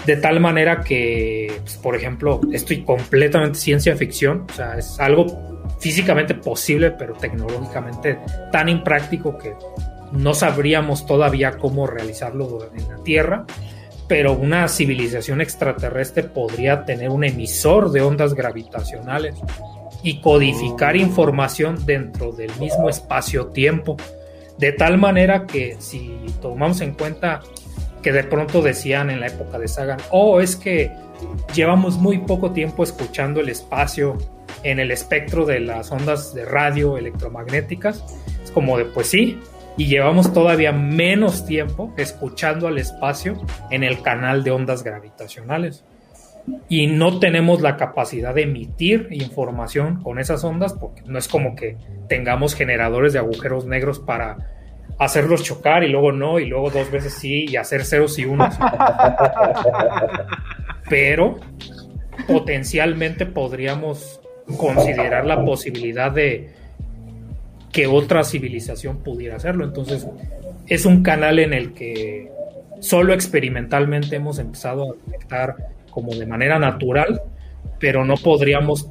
[0.07, 5.60] de tal manera que pues, por ejemplo estoy completamente ciencia ficción o sea es algo
[5.81, 8.21] físicamente posible pero tecnológicamente
[8.53, 9.55] tan impráctico que
[10.13, 13.47] no sabríamos todavía cómo realizarlo en la Tierra
[14.11, 19.37] pero una civilización extraterrestre podría tener un emisor de ondas gravitacionales
[20.03, 23.97] y codificar información dentro del mismo espacio-tiempo.
[24.59, 27.41] De tal manera que si tomamos en cuenta
[28.03, 30.91] que de pronto decían en la época de Sagan, oh, es que
[31.55, 34.19] llevamos muy poco tiempo escuchando el espacio
[34.63, 38.05] en el espectro de las ondas de radio electromagnéticas,
[38.43, 39.39] es como de pues sí,
[39.77, 45.85] y llevamos todavía menos tiempo escuchando al espacio en el canal de ondas gravitacionales
[46.69, 51.55] y no tenemos la capacidad de emitir información con esas ondas porque no es como
[51.55, 51.77] que
[52.09, 54.37] tengamos generadores de agujeros negros para
[54.99, 58.55] hacerlos chocar y luego no y luego dos veces sí y hacer ceros y unos.
[60.91, 61.39] Pero
[62.27, 64.21] potencialmente podríamos
[64.57, 66.51] considerar la posibilidad de
[67.73, 69.65] que otra civilización pudiera hacerlo.
[69.65, 70.07] Entonces
[70.67, 72.31] es un canal en el que
[72.81, 75.57] solo experimentalmente hemos empezado a detectar
[75.91, 77.21] como de manera natural,
[77.79, 78.89] pero no podríamos,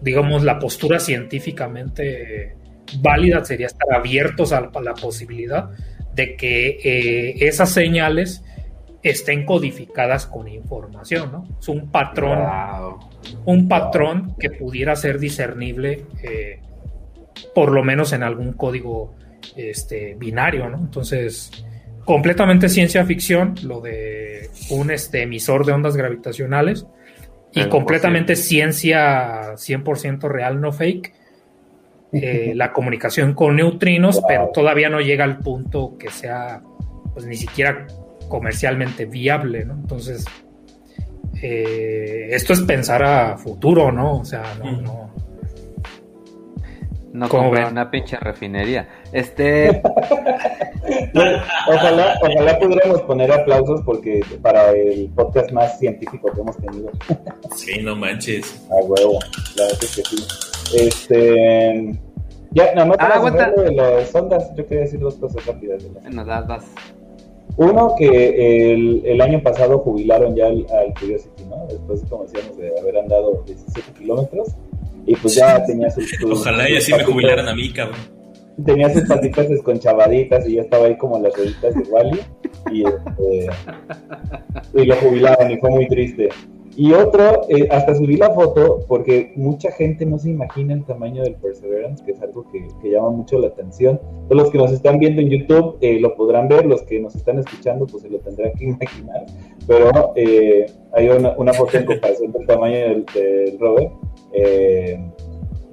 [0.00, 2.54] digamos, la postura científicamente
[3.00, 5.70] válida sería estar abiertos a la posibilidad
[6.14, 8.42] de que eh, esas señales
[9.02, 11.48] estén codificadas con información, ¿no?
[11.60, 12.38] Es un patrón,
[13.44, 16.60] un patrón que pudiera ser discernible, eh,
[17.54, 19.14] por lo menos en algún código
[19.56, 20.78] este, binario, ¿no?
[20.78, 21.50] Entonces,
[22.04, 26.86] completamente ciencia ficción, lo de un este, emisor de ondas gravitacionales,
[27.54, 31.14] y completamente ciencia 100% real, no fake.
[32.10, 36.62] Eh, la comunicación con neutrinos, pero todavía no llega al punto que sea,
[37.12, 37.86] pues ni siquiera
[38.28, 39.74] comercialmente viable, ¿no?
[39.74, 40.24] Entonces,
[41.42, 44.18] eh, esto es pensar a futuro, ¿no?
[44.18, 45.10] O sea, no, no,
[47.12, 48.88] no como una pinche refinería.
[49.12, 49.82] Este.
[51.68, 56.90] ojalá, ojalá pudiéramos poner aplausos porque para el podcast más científico que hemos tenido.
[57.56, 58.66] sí, no manches.
[58.70, 59.18] A huevo,
[59.56, 60.26] la verdad es que sí.
[60.76, 61.98] Este.
[62.50, 64.50] Ya, nada más ah, de las ondas.
[64.56, 65.84] Yo quería decir dos cosas rápidas.
[66.02, 66.64] Bueno, das, das.
[67.58, 71.66] Uno, que el, el, año pasado jubilaron ya al, al Curiosity, ¿no?
[71.68, 74.54] Después, como decíamos, de haber andado 17 kilómetros
[75.06, 76.08] y pues ya tenía sus...
[76.24, 77.98] Ojalá y así me jubilaran a mí, cabrón.
[78.64, 82.20] Tenía sus patitas desconchavaditas y ya estaba ahí como las rueditas de Wally
[82.70, 83.50] y, este,
[84.74, 86.28] y lo jubilaron y fue muy triste.
[86.80, 91.24] Y otro, eh, hasta subí la foto porque mucha gente no se imagina el tamaño
[91.24, 94.00] del Perseverance, que es algo que, llama mucho la atención.
[94.30, 97.40] Los que nos están viendo en YouTube eh, lo podrán ver, los que nos están
[97.40, 99.26] escuchando pues se lo tendrán que imaginar.
[99.66, 103.90] Pero eh, hay una, foto en comparación del tamaño del, del rover
[104.32, 105.00] eh,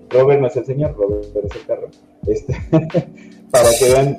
[0.09, 1.87] Robert no es el señor, Robert es el carro.
[2.27, 2.55] Este,
[3.51, 4.17] para que vean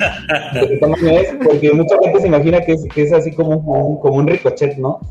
[0.69, 3.99] qué tamaño es, porque mucha gente se imagina que es, que es así como un,
[3.99, 5.01] como un ricochet, ¿no?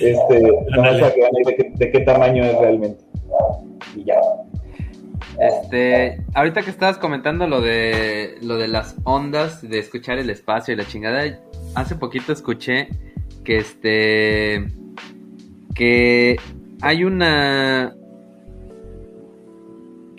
[0.00, 3.04] Este, no para que vean de qué, de qué tamaño es realmente.
[3.96, 4.20] Y ya.
[5.38, 10.74] Este, ahorita que estabas comentando lo de lo de las ondas, de escuchar el espacio
[10.74, 11.40] y la chingada,
[11.74, 12.88] hace poquito escuché
[13.44, 14.66] que este
[15.74, 16.36] que
[16.82, 17.94] hay una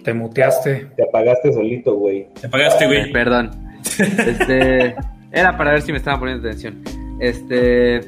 [0.04, 0.88] Te muteaste.
[0.96, 2.28] Te apagaste solito, güey.
[2.40, 3.12] Te apagaste, güey.
[3.12, 3.52] Perdón.
[4.00, 4.96] Este,
[5.32, 6.82] era para ver si me estaban poniendo atención.
[7.20, 8.02] Este,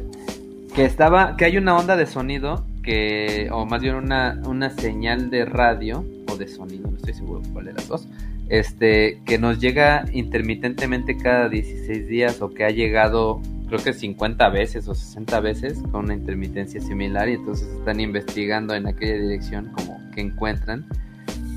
[0.75, 5.29] que estaba, que hay una onda de sonido que, o más bien una, una señal
[5.29, 8.07] de radio o de sonido, no estoy seguro cuál de las dos,
[8.49, 14.49] este, que nos llega intermitentemente cada 16 días o que ha llegado creo que 50
[14.49, 19.71] veces o 60 veces con una intermitencia similar y entonces están investigando en aquella dirección
[19.73, 20.85] como que encuentran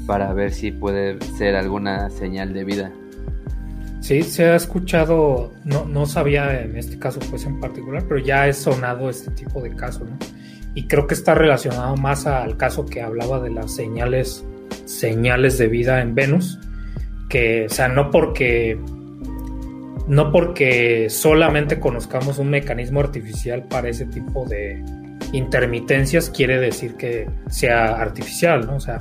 [0.07, 2.93] para ver si puede ser alguna señal de vida.
[4.07, 8.47] Sí, se ha escuchado, no, no sabía en este caso pues en particular, pero ya
[8.47, 10.17] he sonado este tipo de caso, ¿no?
[10.77, 14.45] Y creo que está relacionado más al caso que hablaba de las señales,
[14.85, 16.61] señales de vida en Venus,
[17.29, 18.79] que, o sea, no porque,
[20.07, 24.85] no porque solamente conozcamos un mecanismo artificial para ese tipo de
[25.33, 28.77] intermitencias quiere decir que sea artificial, ¿no?
[28.77, 28.99] O sea,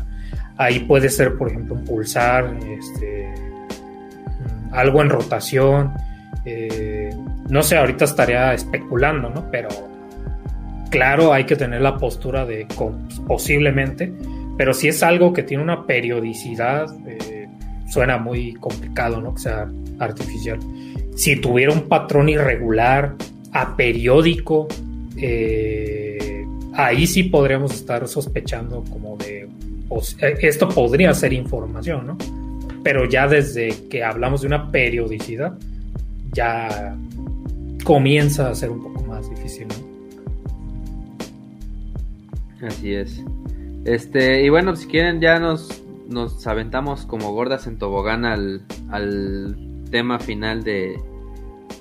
[0.58, 3.45] ahí puede ser, por ejemplo, un pulsar, este,
[4.76, 5.94] algo en rotación.
[6.46, 7.10] Eh,
[7.50, 9.50] no sé, ahorita estaría especulando, ¿no?
[9.52, 9.70] Pero
[10.90, 12.68] claro, hay que tener la postura de
[13.28, 14.14] posiblemente,
[14.58, 17.48] pero si es algo que tiene una periodicidad, eh,
[17.90, 19.34] suena muy complicado, ¿no?
[19.34, 19.68] Que sea
[20.00, 20.60] artificial.
[21.16, 23.16] Si tuviera un patrón irregular,
[23.52, 24.68] aperiódico,
[25.18, 29.48] eh, ahí sí podríamos estar sospechando como de,
[30.42, 32.18] esto podría ser información, ¿no?
[32.86, 35.58] Pero ya desde que hablamos de una periodicidad,
[36.34, 36.96] ya
[37.84, 39.68] comienza a ser un poco más difícil.
[42.60, 42.68] ¿no?
[42.68, 43.24] Así es.
[43.86, 49.58] Este, y bueno, si quieren ya nos, nos aventamos como gordas en tobogán al, al
[49.90, 50.96] tema final de,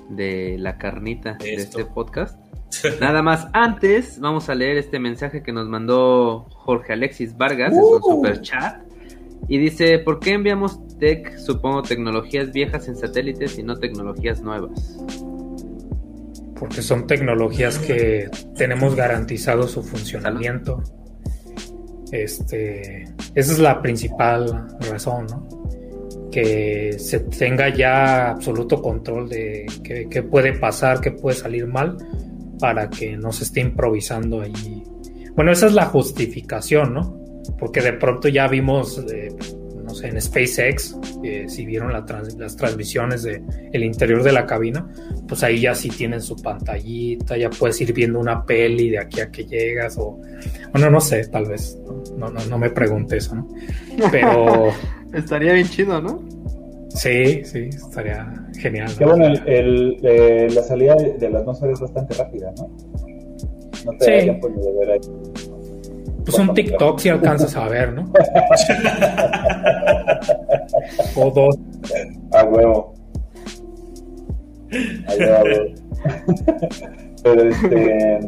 [0.09, 2.39] de la carnita de este podcast.
[2.99, 7.75] Nada más, antes vamos a leer este mensaje que nos mandó Jorge Alexis Vargas uh.
[7.75, 8.81] en su super chat.
[9.47, 14.97] Y dice, ¿por qué enviamos tech, supongo, tecnologías viejas en satélites y no tecnologías nuevas?
[16.57, 20.81] Porque son tecnologías que tenemos garantizado su funcionamiento.
[22.11, 25.47] Este, esa es la principal razón, ¿no?
[26.31, 31.97] Que se tenga ya absoluto control de qué, puede pasar, qué puede salir mal,
[32.59, 34.83] para que no se esté improvisando ahí.
[35.35, 37.25] Bueno, esa es la justificación, ¿no?
[37.59, 39.29] porque de pronto ya vimos, eh,
[40.03, 44.87] en SpaceX, eh, si vieron las transmisiones del el interior de la cabina,
[45.27, 49.21] pues ahí ya sí tienen su pantallita, ya puedes ir viendo una peli de aquí
[49.21, 50.19] a que llegas, o
[50.71, 51.77] bueno, no sé, tal vez,
[52.17, 53.47] no, no, no me pregunte eso, ¿no?
[54.11, 54.71] Pero...
[55.13, 56.21] Estaría bien chido, ¿no?
[56.89, 58.25] Sí, sí, estaría
[58.57, 58.89] genial.
[58.97, 62.69] Qué bueno, el, eh, la salida de, la atmósfera es bastante rápida, ¿no?
[63.85, 64.27] No te sí.
[64.27, 64.99] de ver ahí.
[66.25, 68.11] Pues un TikTok si alcanzas a ver, ¿no?
[71.15, 71.55] o dos.
[72.31, 72.93] A huevo.
[75.07, 75.73] A huevo.
[77.23, 78.19] Pero este.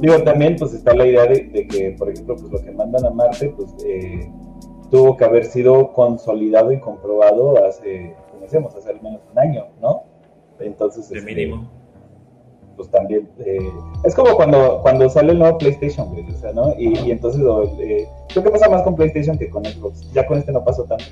[0.00, 3.10] Digo, también pues está la idea de, que, por ejemplo, pues lo que mandan a
[3.10, 4.30] Marte, pues eh,
[4.92, 9.66] tuvo que haber sido consolidado y comprobado hace, como decíamos, hace al menos un año,
[9.82, 10.04] ¿no?
[10.60, 11.77] Entonces, de este, mínimo
[12.78, 13.70] pues también eh,
[14.04, 16.74] es como cuando, cuando sale el nuevo PlayStation, güey, o sea, ¿no?
[16.78, 17.42] Y, entonces
[17.80, 20.84] eh, creo que pasa más con PlayStation que con Xbox, ya con este no pasó
[20.84, 21.04] tanto,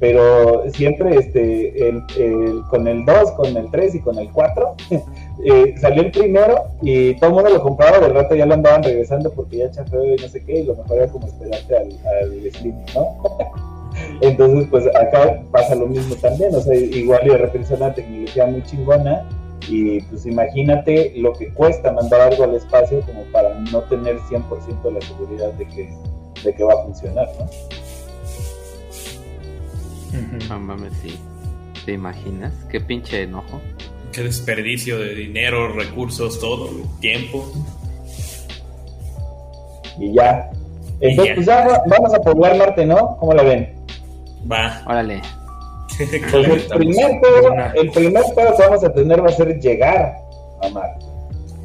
[0.00, 4.76] pero siempre este, el, con el 2, con el 3 y con el 4,
[5.44, 8.82] eh, salió el primero y todo el mundo lo compraba, del rato ya lo andaban
[8.82, 11.88] regresando porque ya chafeó y no sé qué, y lo mejor era como esperarte al,
[12.22, 13.18] al Slim, ¿no?
[14.20, 17.92] Entonces, pues acá pasa lo mismo también, o sea, igual y de repente es una
[17.92, 19.28] tecnología muy chingona,
[19.66, 24.92] y pues imagínate lo que cuesta mandar algo al espacio como para no tener 100%
[24.92, 25.92] la seguridad de que,
[26.44, 27.46] de que va a funcionar, ¿no?
[30.48, 31.18] No mames, sí.
[31.84, 32.52] ¿Te imaginas?
[32.70, 33.60] Qué pinche enojo.
[34.12, 36.70] Qué desperdicio de dinero, recursos, todo,
[37.00, 37.50] tiempo.
[39.98, 40.50] Y ya.
[41.00, 43.16] Entonces, pues ya vamos a poblar Marte, ¿no?
[43.18, 43.74] ¿Cómo la ven?
[44.50, 44.82] Va.
[44.86, 45.20] Órale.
[45.98, 50.16] El, primer pedo, el primer pedo que vamos a tener va a ser llegar
[50.62, 51.04] a Marte,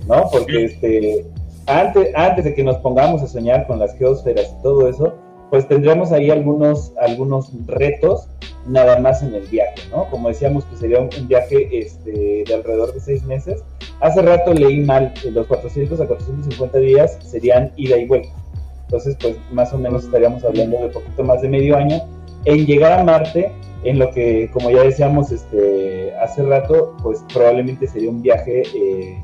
[0.08, 0.30] ¿no?
[0.32, 1.26] Porque este,
[1.68, 5.14] antes, antes de que nos pongamos a soñar con las geosferas y todo eso,
[5.50, 8.28] pues tendríamos ahí algunos, algunos retos
[8.66, 10.10] nada más en el viaje, ¿no?
[10.10, 13.64] Como decíamos que sería un, viaje este, de alrededor de seis meses.
[14.00, 18.30] Hace rato leí mal, los 400 a 450 días serían ida y vuelta.
[18.86, 22.02] Entonces, pues más o menos estaríamos hablando de poquito más de medio año
[22.46, 23.52] en llegar a Marte,
[23.84, 29.18] en lo que, como ya decíamos este, hace rato, pues probablemente sería un viaje eh,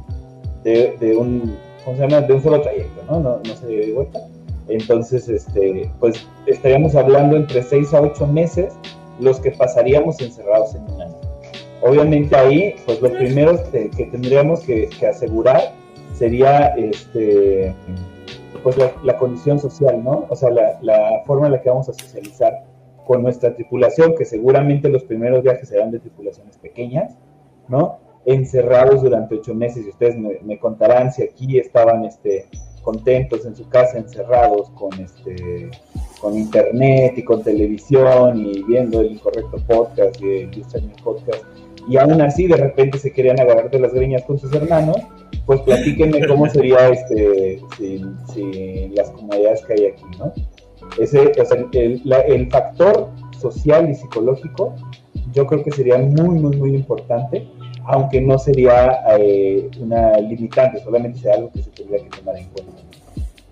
[0.64, 2.22] de, un, ¿cómo se llama?
[2.22, 3.20] De un solo trayecto, ¿no?
[3.20, 4.20] No, no se de vuelta.
[4.68, 8.74] Entonces, este, pues estaríamos hablando entre 6 a 8 meses
[9.20, 11.16] los que pasaríamos encerrados en un año.
[11.82, 15.74] Obviamente ahí, pues lo primero que, tendríamos que, asegurar
[16.14, 17.74] sería este,
[18.64, 20.26] pues la, condición social, ¿no?
[20.30, 22.69] O sea, la, la, forma en la que vamos a socializar
[23.10, 27.16] con nuestra tripulación, que seguramente los primeros viajes serán de tripulaciones pequeñas,
[27.68, 27.98] ¿no?
[28.24, 32.46] Encerrados durante ocho meses, y ustedes me, contarán si aquí estaban este,
[32.84, 35.72] contentos en su casa, encerrados con este
[36.22, 41.44] con internet y con televisión y viendo el incorrecto podcast y el podcast
[41.90, 44.98] y aún así de repente se querían agarrar de las greñas con sus hermanos,
[45.48, 50.32] pues platíquenme cómo sería este sin, las comodidades que hay aquí, ¿no?
[50.98, 53.10] Ese, o sea, el, el factor
[53.40, 54.76] social y psicológico
[55.32, 57.48] yo creo que sería muy, muy, muy importante
[57.90, 62.50] aunque no sería eh, una limitante, solamente sería algo que se tendría que tomar en
[62.50, 62.84] cuenta.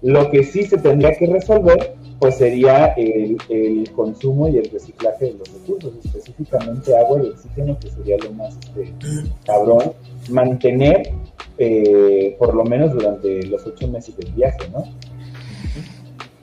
[0.04, 5.34] Lo que sí se tendría que resolver, pues sería el, consumo y el reciclaje de
[5.34, 8.94] los recursos, específicamente agua y oxígeno, que sería lo más este,
[9.44, 9.94] cabrón,
[10.30, 11.10] mantener
[11.58, 14.84] eh, por lo menos durante los ocho meses del viaje, ¿no?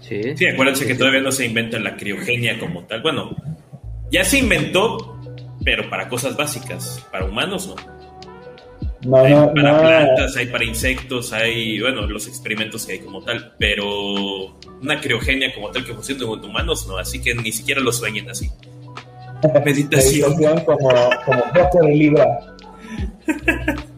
[0.08, 3.02] Sí, sí acuérdense que todavía no se inventa la criogenia como tal.
[3.02, 3.34] Bueno,
[4.10, 5.18] ya se inventó,
[5.64, 7.94] pero para cosas básicas, para humanos no.
[9.08, 13.22] No, hay no, para plantas, hay para insectos, hay, bueno, los experimentos que hay como
[13.22, 17.82] tal, pero una criogenia como tal que funcione con humanos, no, así que ni siquiera
[17.82, 18.50] lo sueñen así.
[19.64, 20.34] Meditación.
[20.64, 20.88] como,
[21.26, 22.53] como poco de libra.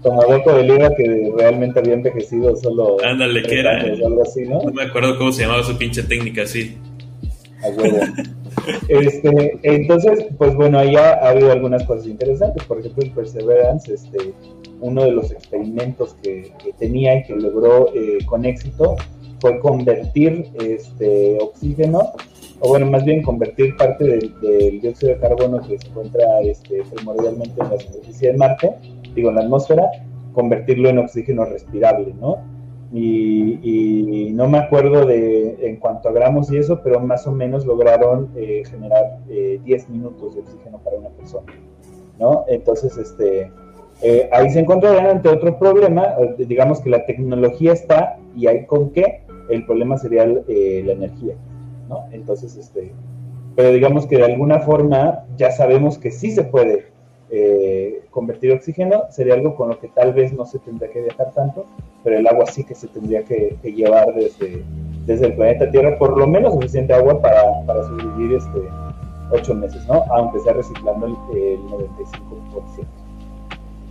[0.03, 2.97] Como poco de libra que realmente había envejecido solo.
[3.05, 3.81] Ándale, que era.
[3.81, 4.63] algo así, ¿no?
[4.63, 6.77] no me acuerdo cómo se llamaba su pinche técnica así.
[7.63, 7.99] A huevo.
[8.89, 12.65] Este, entonces, pues bueno, ahí ha, habido algunas cosas interesantes.
[12.65, 14.33] Por ejemplo, el Perseverance, este,
[14.81, 18.97] uno de los experimentos que, tenía y que logró eh, con éxito
[19.47, 22.13] fue convertir este oxígeno,
[22.61, 27.61] o bueno, más bien convertir parte del, dióxido de carbono que se encuentra este, primordialmente
[27.61, 28.75] en la superficie de Marte,
[29.15, 29.89] digo, en la atmósfera,
[30.33, 32.39] convertirlo en oxígeno respirable, ¿no?
[32.93, 37.65] y, no me acuerdo de en cuanto a gramos y eso, pero más o menos
[37.65, 41.53] lograron eh, generar 10 eh, minutos de oxígeno para una persona,
[42.19, 42.45] ¿no?
[42.49, 43.51] Entonces, este,
[44.03, 48.91] eh, ahí se encontrarían ante otro problema, digamos que la tecnología está y hay con
[48.91, 51.35] qué, el problema sería la energía,
[51.89, 52.05] ¿no?
[52.13, 52.93] Entonces, este,
[53.55, 56.87] pero digamos que de alguna forma ya sabemos que sí se puede
[57.31, 61.33] eh, convertir oxígeno sería algo con lo que tal vez no se tendría que viajar
[61.35, 61.67] tanto,
[62.05, 64.63] pero el agua sí que se tendría que, llevar desde,
[65.07, 68.61] desde el planeta Tierra, por lo menos suficiente agua para, para sobrevivir este,
[69.33, 70.05] ocho meses, ¿no?
[70.11, 72.87] Aunque sea reciclando el, 95%.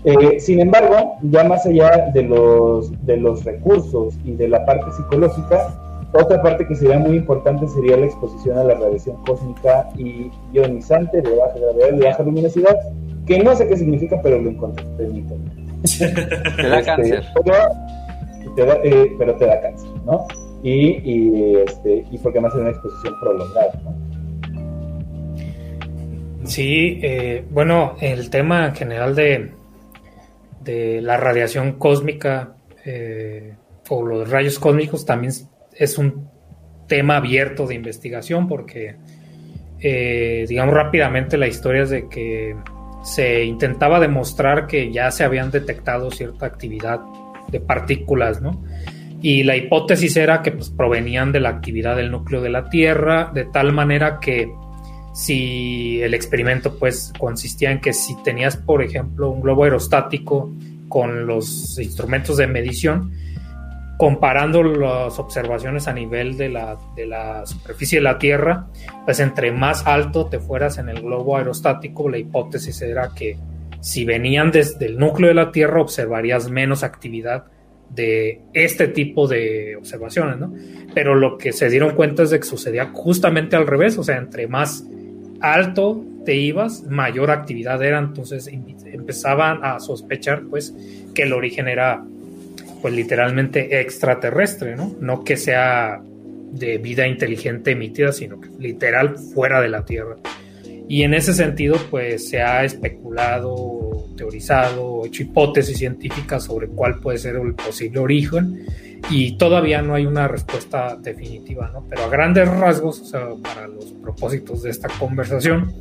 [0.06, 4.92] Eh, sin embargo, ya más allá de los, de los recursos y de la parte
[4.92, 5.82] psicológica,
[6.14, 11.22] otra parte que sería muy importante sería la exposición a la radiación cósmica y ionizante
[11.22, 12.78] de baja gravedad y de baja luminosidad,
[13.26, 15.54] que no sé qué significa, pero lo encontré en internet.
[16.56, 17.24] Te da este, cáncer.
[18.58, 20.26] Eh, pero, te da cáncer, ¿no?
[20.64, 24.06] Y, y, este, y porque además es una exposición prolongada, ¿no?
[26.46, 29.52] Sí, eh, bueno, el tema en general de,
[30.66, 33.54] de la radiación cósmica eh,
[33.88, 35.32] o los rayos cósmicos también
[35.74, 36.30] es un
[36.88, 38.96] tema abierto de investigación porque,
[39.80, 42.56] digamos rápidamente, la historia es de que
[43.06, 47.00] se intentaba demostrar que ya se habían detectado cierta actividad
[47.52, 48.64] de partículas, ¿no?
[49.22, 53.32] Y la hipótesis era que pues, provenían de la actividad del núcleo de la Tierra,
[53.34, 54.52] de tal manera que
[55.16, 60.54] si el experimento pues consistía en que si tenías, por ejemplo, un globo aerostático
[60.90, 63.14] con los instrumentos de medición,
[63.98, 68.68] comparando las observaciones a nivel de la, de la, superficie de la Tierra,
[69.06, 73.38] pues entre más alto te fueras en el globo aerostático, la hipótesis era que
[73.80, 77.46] si venían desde el núcleo de la Tierra observarías menos actividad
[77.90, 80.54] de este tipo de observaciones, ¿no?
[80.94, 84.18] Pero lo que se dieron cuenta es de que sucedía justamente al revés, o sea,
[84.18, 84.84] entre más
[85.54, 90.74] alto te ibas, mayor actividad era, entonces empezaban a sospechar pues
[91.14, 92.04] que el origen era
[92.82, 94.96] pues literalmente extraterrestre, ¿no?
[95.00, 96.02] No que sea
[96.52, 100.18] de vida inteligente emitida, sino que literal fuera de la Tierra.
[100.88, 107.18] Y en ese sentido, pues se ha especulado, teorizado, hecho hipótesis científicas sobre cuál puede
[107.18, 108.66] ser el posible origen.
[109.12, 111.86] y todavía no hay una respuesta definitiva, ¿no?
[111.88, 113.14] Pero a grandes rasgos,
[113.44, 115.72] para los propósitos de esta conversación,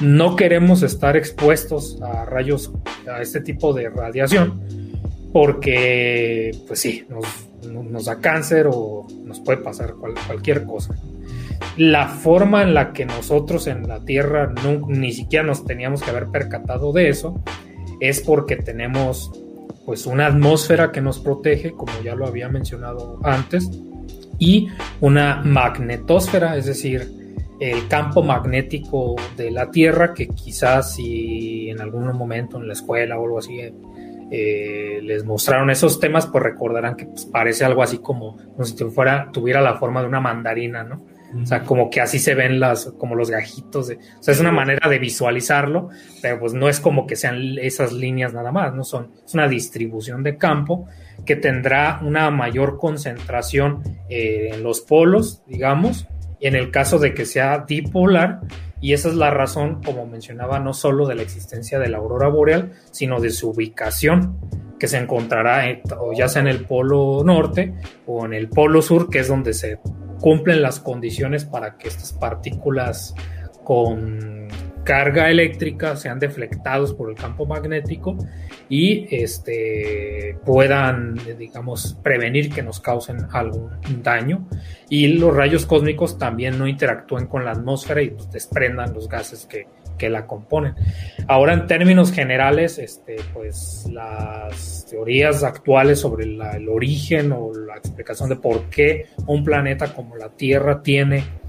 [0.00, 2.70] no queremos estar expuestos a rayos,
[3.10, 4.60] a este tipo de radiación,
[5.32, 10.94] porque, pues sí, nos, da cáncer o nos puede pasar cualquier cosa.
[11.76, 14.52] La forma en la que nosotros en la Tierra
[14.88, 17.42] ni siquiera nos teníamos que haber percatado de eso
[18.00, 19.30] es porque tenemos
[19.86, 23.68] pues una atmósfera que nos protege, como ya lo había mencionado antes,
[24.38, 24.68] y
[25.00, 27.10] una magnetosfera, es decir,
[27.60, 33.18] el campo magnético de la Tierra, que quizás si en algún momento en la escuela
[33.18, 33.60] o algo así
[34.30, 38.74] eh, les mostraron esos temas, pues recordarán que pues, parece algo así como, como si
[38.74, 41.04] tuviera la forma de una mandarina, ¿no?
[41.40, 43.90] O sea, como que así se ven las, como los gajitos.
[43.90, 45.88] O sea, es una manera de visualizarlo,
[46.20, 48.84] pero pues no es como que sean esas líneas nada más, ¿no?
[48.84, 50.86] Son, es una distribución de campo
[51.24, 56.06] que tendrá una mayor concentración eh, en los polos, digamos,
[56.40, 58.40] y en el caso de que sea dipolar,
[58.82, 62.28] y esa es la razón, como mencionaba, no solo de la existencia de la aurora
[62.28, 64.38] boreal, sino de su ubicación,
[64.78, 65.62] que se encontrará
[66.16, 67.72] ya sea en el polo norte
[68.06, 69.78] o en el polo sur, que es donde se
[70.20, 73.14] cumplen las condiciones para que estas partículas
[73.62, 74.41] con
[74.84, 78.16] carga eléctrica sean deflectados por el campo magnético
[78.68, 83.70] y este, puedan, digamos, prevenir que nos causen algún
[84.02, 84.48] daño.
[84.88, 89.46] Y los rayos cósmicos también no interactúen con la atmósfera y pues, desprendan los gases
[89.46, 89.66] que,
[89.98, 90.74] que la componen.
[91.28, 98.28] Ahora, en términos generales, este, pues las teorías actuales sobre el origen o la explicación
[98.28, 101.41] de por qué un planeta como la Tierra tiene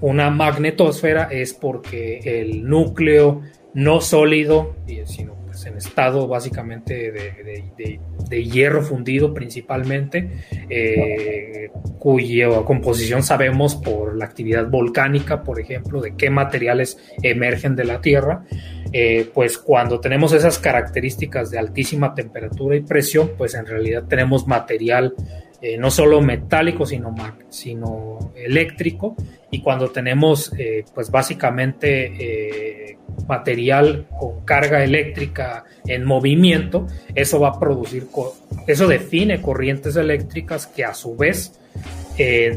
[0.00, 3.42] una magnetosfera es porque el núcleo
[3.74, 10.30] no sólido, sino pues en estado básicamente de, hierro fundido principalmente,
[10.70, 17.84] eh, cuya composición sabemos por la actividad volcánica, por ejemplo, de qué materiales emergen de
[17.84, 18.44] la Tierra,
[18.94, 24.46] eh, pues cuando tenemos esas características de altísima temperatura y presión, pues en realidad tenemos
[24.46, 25.14] material
[25.64, 27.14] eh, no solo metálico, sino,
[27.48, 29.14] sino eléctrico.
[29.48, 37.50] Y cuando tenemos, eh, pues básicamente, eh, material con carga eléctrica en movimiento, eso va
[37.50, 38.08] a producir,
[38.66, 41.52] eso define corrientes eléctricas que a su vez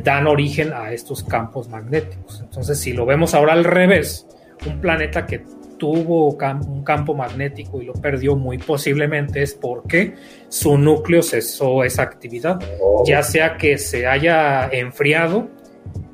[0.03, 2.42] dan origen a estos campos magnéticos.
[2.42, 4.27] Entonces, si lo vemos ahora al revés,
[4.66, 5.43] un planeta que
[5.78, 10.16] tuvo un campo magnético y lo perdió muy posiblemente es porque
[10.50, 13.04] su núcleo cesó esa actividad, oh.
[13.06, 15.50] ya sea que se haya enfriado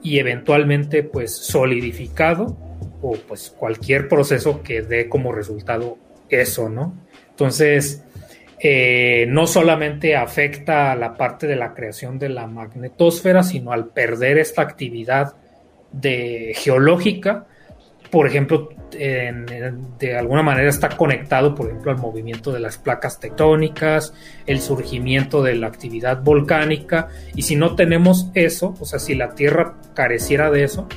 [0.03, 2.57] y eventualmente pues solidificado
[3.01, 5.98] o pues cualquier proceso que dé como resultado
[6.30, 6.93] eso, ¿no?
[7.30, 8.03] Entonces,
[8.59, 13.88] eh, no solamente afecta a la parte de la creación de la magnetosfera, sino al
[13.88, 15.33] perder esta actividad
[15.91, 17.48] de geológica,
[18.11, 24.14] por ejemplo, de alguna manera está conectado, por ejemplo, al movimiento de las placas tectónicas,
[24.45, 29.33] el surgimiento de la actividad volcánica, y si no tenemos eso, o sea, si la
[29.33, 30.88] Tierra careciera de eso,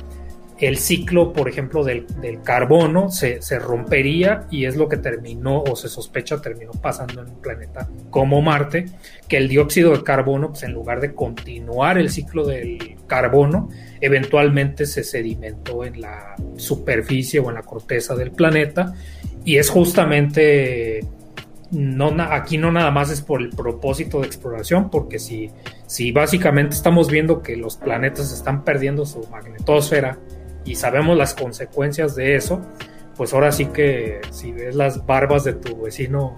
[0.59, 2.05] el ciclo, por ejemplo, del,
[2.43, 7.41] carbono se, rompería y es lo que terminó o se sospecha terminó pasando en un
[7.41, 8.85] planeta como Marte,
[9.27, 13.69] que el dióxido de carbono, pues en lugar de continuar el ciclo del carbono,
[13.99, 18.93] eventualmente se sedimentó en la superficie o en la corteza del planeta.
[19.43, 21.01] Y es justamente
[21.71, 25.51] no, aquí no nada más es por el propósito de exploración, porque si,
[25.85, 30.17] si básicamente estamos viendo que los planetas están perdiendo su magnetosfera
[30.65, 32.61] y sabemos las consecuencias de eso,
[33.15, 36.35] pues ahora sí que si ves las barbas de tu vecino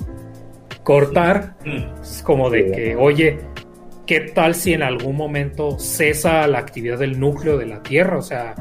[0.83, 2.01] cortar, mm.
[2.01, 3.39] es como de que, oye,
[4.05, 8.17] ¿qué tal si en algún momento cesa la actividad del núcleo de la Tierra?
[8.17, 8.55] O sea,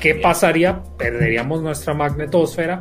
[0.00, 0.82] ¿qué pasaría?
[0.96, 2.78] Perderíamos nuestra magnetosfera,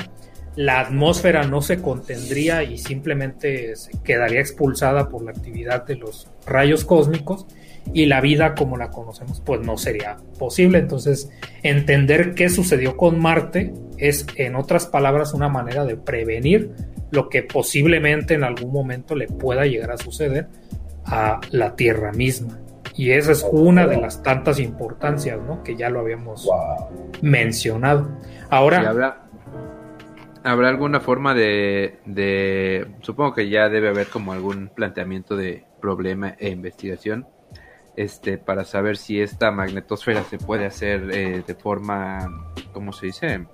[0.56, 6.30] la atmósfera no se contendría y simplemente se quedaría expulsada por la actividad de los
[6.46, 7.48] rayos cósmicos
[7.92, 10.80] y la vida como la conocemos pues no sería posible.
[10.80, 11.32] Entonces,
[11.64, 16.72] entender qué sucedió con Marte es, en otras palabras, una manera de prevenir
[17.12, 20.48] lo que posiblemente en algún momento le pueda llegar a suceder
[21.06, 22.60] a la Tierra misma.
[22.96, 25.64] Y esa es una de las tantas importancias, ¿no?
[25.64, 26.50] Que ya lo habíamos
[27.22, 28.08] mencionado.
[28.50, 28.88] Ahora...
[28.90, 29.24] habrá,
[30.44, 32.88] ¿Habrá alguna forma de, de...
[33.02, 37.26] Supongo que ya debe haber como algún planteamiento de problema e investigación
[37.96, 43.46] este, para saber si esta magnetosfera se puede hacer eh, de forma, ¿cómo se dice?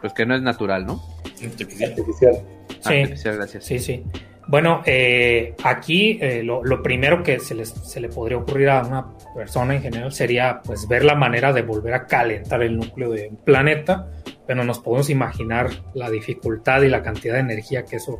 [0.00, 1.02] Pues que no es natural, ¿no?
[1.44, 1.90] Artificial.
[1.90, 2.34] Artificial.
[2.80, 3.64] Sí, gracias.
[3.64, 4.04] Sí, sí.
[4.48, 9.76] Bueno, eh, aquí eh, lo, primero que se, se le podría ocurrir a una persona
[9.76, 13.36] en general sería pues ver la manera de volver a calentar el núcleo de un
[13.36, 14.10] planeta,
[14.46, 18.18] pero nos podemos imaginar la dificultad y la cantidad de energía que eso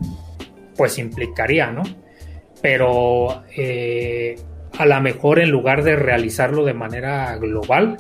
[0.77, 1.83] pues implicaría, ¿no?
[2.63, 4.37] Pero eh,
[4.79, 7.99] a lo mejor en lugar de realizarlo de manera global,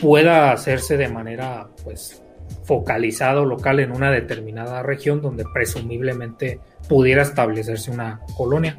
[0.00, 2.22] pueda hacerse de manera pues
[2.64, 8.78] focalizado local en una determinada región donde presumiblemente pudiera establecerse una colonia.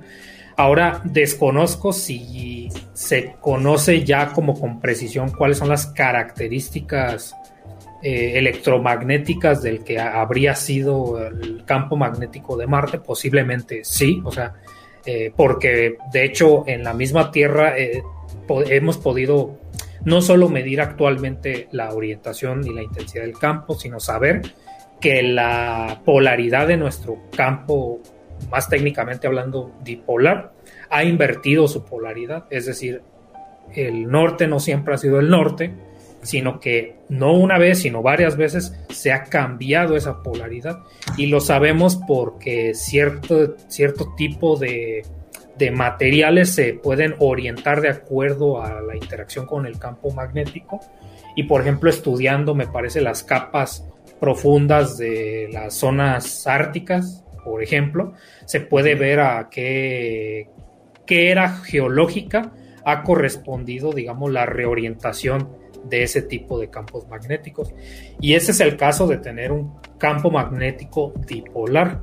[0.55, 7.35] Ahora desconozco si se conoce ya como con precisión cuáles son las características
[8.03, 12.99] eh, electromagnéticas del que habría sido el campo magnético de Marte.
[12.99, 14.53] Posiblemente sí, o sea,
[15.05, 18.01] eh, porque de hecho en la misma Tierra eh,
[18.69, 19.57] hemos podido
[20.05, 24.41] no solo medir actualmente la orientación y la intensidad del campo, sino saber
[24.99, 27.99] que la polaridad de nuestro campo,
[28.49, 30.53] más técnicamente hablando dipolar,
[30.89, 33.01] ha invertido su polaridad, es decir,
[33.75, 35.73] el norte no siempre ha sido el norte,
[36.23, 40.79] sino que no una vez, sino varias veces se ha cambiado esa polaridad.
[41.17, 45.03] Y lo sabemos porque cierto, cierto tipo de,
[45.57, 50.79] de materiales se pueden orientar de acuerdo a la interacción con el campo magnético.
[51.35, 53.87] Y por ejemplo estudiando me parece las capas
[54.19, 58.13] profundas de las zonas árticas, por ejemplo,
[58.45, 60.47] se puede ver a qué,
[61.05, 62.53] qué era geológica
[62.85, 65.49] ha correspondido, digamos, la reorientación
[65.83, 67.73] de ese tipo de campos magnéticos.
[68.19, 72.01] Y ese es el caso de tener un campo magnético dipolar.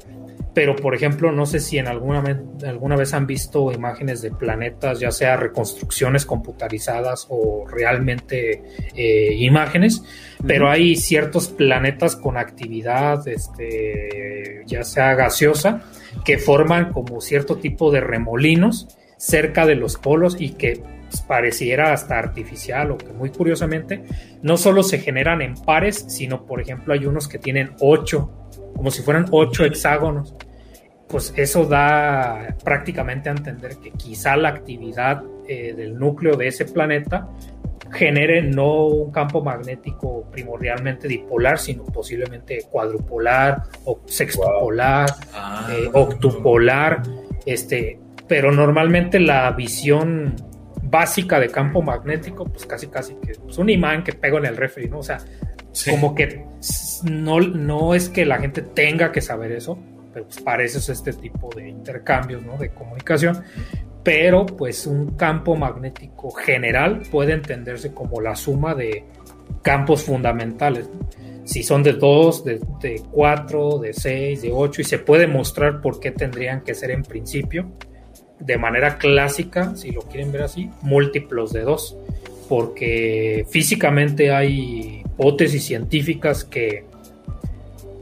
[0.52, 2.24] Pero, por ejemplo, no sé si en alguna,
[2.66, 8.62] alguna vez han visto imágenes de planetas, ya sea reconstrucciones computarizadas o realmente
[8.96, 10.02] eh, imágenes,
[10.44, 15.82] pero hay ciertos planetas con actividad, este, ya sea gaseosa,
[16.24, 21.92] que forman como cierto tipo de remolinos cerca de los polos y que pues, pareciera
[21.92, 24.04] hasta artificial o que muy curiosamente
[24.42, 28.30] no solo se generan en pares, sino por ejemplo hay unos que tienen ocho
[28.74, 30.34] como si fueran ocho hexágonos.
[31.08, 36.64] Pues eso da prácticamente a entender que quizá la actividad eh, del núcleo de ese
[36.64, 37.28] planeta
[37.92, 45.68] genere no un campo magnético primordialmente dipolar, sino posiblemente cuadrupolar o sextupolar, ah.
[45.72, 47.02] eh, octupolar,
[47.44, 47.98] este,
[48.28, 50.36] pero normalmente la visión
[50.90, 54.56] básica de campo magnético, pues casi casi que es un imán que pego en el
[54.56, 54.98] refri, ¿no?
[54.98, 55.18] O sea,
[55.88, 56.44] como que
[57.04, 59.78] no, no es que la gente tenga que saber eso,
[60.12, 62.56] pero pues para eso es este tipo de intercambios, ¿no?
[62.56, 63.42] De comunicación.
[64.02, 69.04] Pero pues un campo magnético general puede entenderse como la suma de
[69.62, 70.88] campos fundamentales.
[71.44, 75.80] Si son de 2, de, de 4, de 6, de 8, y se puede mostrar
[75.80, 77.72] por qué tendrían que ser en principio,
[78.40, 81.96] de manera clásica, si lo quieren ver así, múltiplos de 2
[82.50, 86.84] porque físicamente hay hipótesis científicas que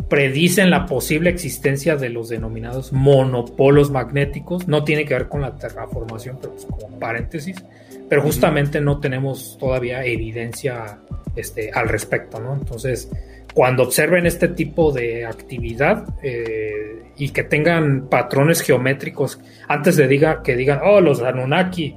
[0.09, 4.67] predicen la posible existencia de los denominados monopolos magnéticos.
[4.67, 7.63] No tiene que ver con la terraformación, pero pues como paréntesis.
[8.09, 10.99] Pero justamente no tenemos todavía evidencia
[11.37, 12.55] este, al respecto, ¿no?
[12.55, 13.11] Entonces,
[13.55, 20.43] cuando observen este tipo de actividad eh, y que tengan patrones geométricos, antes de diga,
[20.43, 21.97] que digan, oh, los Anunnaki,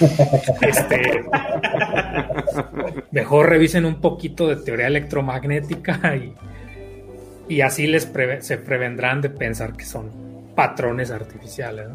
[0.60, 1.24] este,
[3.10, 6.34] mejor revisen un poquito de teoría electromagnética y,
[7.48, 8.10] y así les
[8.40, 10.10] se prevendrán de pensar que son
[10.54, 11.88] patrones artificiales.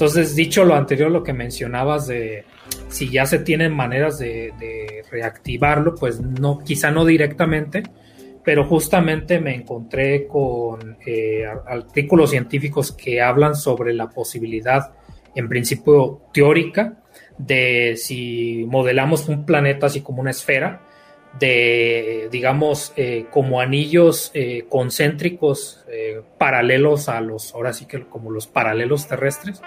[0.00, 2.44] Entonces, dicho lo anterior, lo que mencionabas de
[2.88, 7.82] si ya se tienen maneras de, reactivarlo, pues no, quizá no directamente,
[8.50, 14.92] pero justamente me encontré con eh, artículos científicos que hablan sobre la posibilidad,
[15.36, 17.00] en principio teórica,
[17.38, 20.82] de si modelamos un planeta así como una esfera,
[21.38, 25.86] de, digamos, eh, como anillos eh, concéntricos
[26.36, 29.62] paralelos a los, ahora sí que como los paralelos terrestres,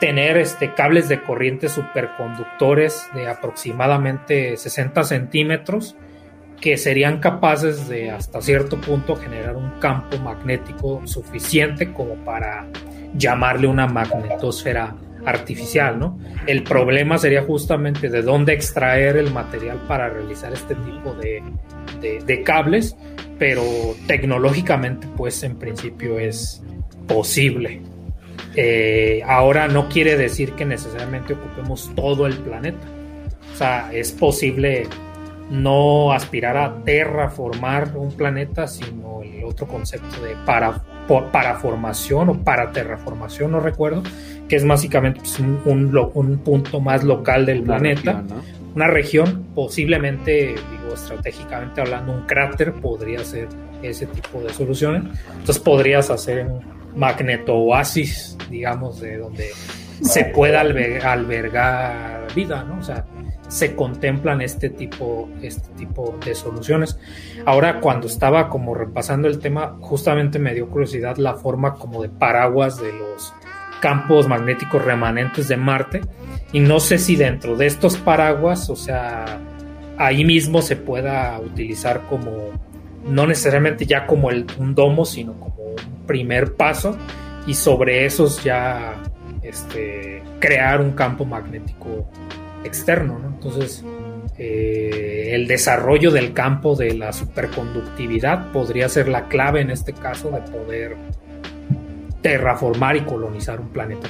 [0.00, 5.94] tener este, cables de corriente superconductores de aproximadamente 60 centímetros
[6.60, 12.66] que serían capaces de hasta cierto punto generar un campo magnético suficiente como para
[13.14, 16.18] llamarle una magnetosfera artificial, ¿no?
[16.46, 21.42] El problema sería justamente de dónde extraer el material para realizar este tipo de,
[22.24, 22.96] de, cables,
[23.38, 23.62] pero
[24.06, 26.62] tecnológicamente, pues en principio es
[27.06, 27.82] posible.
[28.56, 32.86] Eh, ahora no quiere decir que necesariamente ocupemos todo el planeta.
[33.52, 34.86] O sea, es posible
[35.50, 40.82] no aspirar a terraformar un planeta, sino el otro concepto de para
[41.32, 44.02] paraformación o para terraformación, no recuerdo,
[44.48, 45.60] que es básicamente pues, un,
[46.14, 48.22] un, punto más local del planeta,
[48.74, 53.48] una región, posiblemente, digo, estratégicamente hablando, un cráter podría ser
[53.82, 55.02] ese tipo de soluciones.
[55.32, 56.60] Entonces podrías hacer un
[56.94, 59.50] magneto oasis, digamos, de donde
[60.02, 62.78] se pueda albergar vida, ¿no?
[62.78, 63.04] O sea,
[63.50, 66.98] se contemplan este tipo, este tipo de soluciones.
[67.44, 72.08] Ahora, cuando estaba como repasando el tema, justamente me dio curiosidad la forma como de
[72.08, 73.34] paraguas de los
[73.80, 76.00] campos magnéticos remanentes de Marte.
[76.52, 79.40] Y no sé si dentro de estos paraguas, o sea,
[79.98, 82.50] ahí mismo se pueda utilizar como,
[83.04, 86.96] no necesariamente ya como el, un domo, sino como un primer paso.
[87.48, 88.94] Y sobre esos ya
[89.42, 92.06] este, crear un campo magnético
[92.64, 93.28] externo, ¿no?
[93.28, 93.84] Entonces,
[94.38, 100.30] eh, el desarrollo del campo de la superconductividad podría ser la clave en este caso
[100.30, 100.96] de poder
[102.22, 104.08] terraformar y colonizar un planeta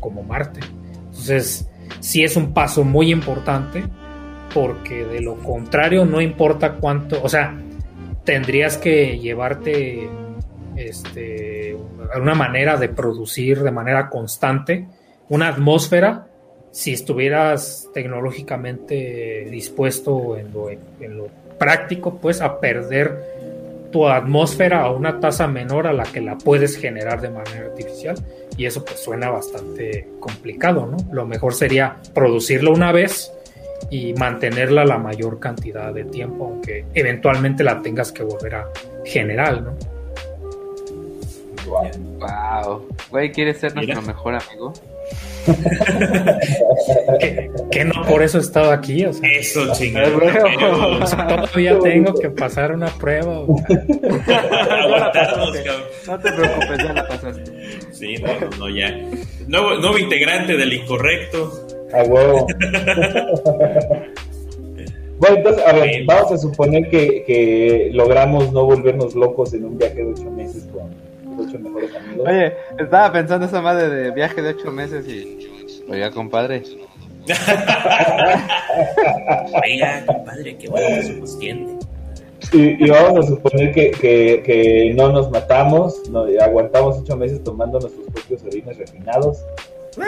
[0.00, 0.60] como, Marte.
[1.06, 1.68] Entonces,
[2.00, 3.84] sí es un paso muy importante
[4.54, 7.58] porque de lo contrario no importa cuánto, o sea,
[8.24, 10.08] tendrías que llevarte
[10.76, 11.76] este,
[12.20, 14.86] una manera de producir de manera constante
[15.28, 16.28] una atmósfera
[16.76, 24.90] si estuvieras tecnológicamente dispuesto en lo, en lo práctico, pues a perder tu atmósfera a
[24.90, 28.16] una tasa menor a la que la puedes generar de manera artificial
[28.58, 30.98] y eso pues suena bastante complicado, ¿no?
[31.10, 33.32] Lo mejor sería producirlo una vez
[33.88, 38.68] y mantenerla la mayor cantidad de tiempo, aunque eventualmente la tengas que volver a
[39.02, 39.78] generar, ¿no?
[41.64, 42.86] Wow.
[43.10, 44.74] Güey, ¿quieres ser nuestro mejor amigo?
[47.70, 49.04] Que, no por eso he estado aquí.
[49.04, 50.18] O sea, eso, chingado.
[51.28, 53.44] todavía tengo que pasar una prueba.
[56.06, 57.52] no te preocupes, ya la pasaste.
[57.92, 58.96] Sí, no, no, ya.
[59.46, 61.66] Nuevo, nuevo integrante del incorrecto.
[61.92, 62.46] A huevo.
[65.18, 69.78] Bueno, entonces, a ver, vamos a suponer que, que, logramos no volvernos locos en un
[69.78, 70.90] viaje de ocho meses con
[71.38, 72.28] ocho mejores amigos.
[72.28, 75.46] Oye, estaba pensando esa madre de viaje de ocho meses y
[75.88, 76.62] Oiga, compadre.
[79.64, 81.78] Oiga, compadre, qué bueno que se tiene.
[82.52, 88.06] Y, vamos a suponer que, que, no nos matamos, no, aguantamos ocho meses tomando nuestros
[88.06, 89.38] propios orines refinados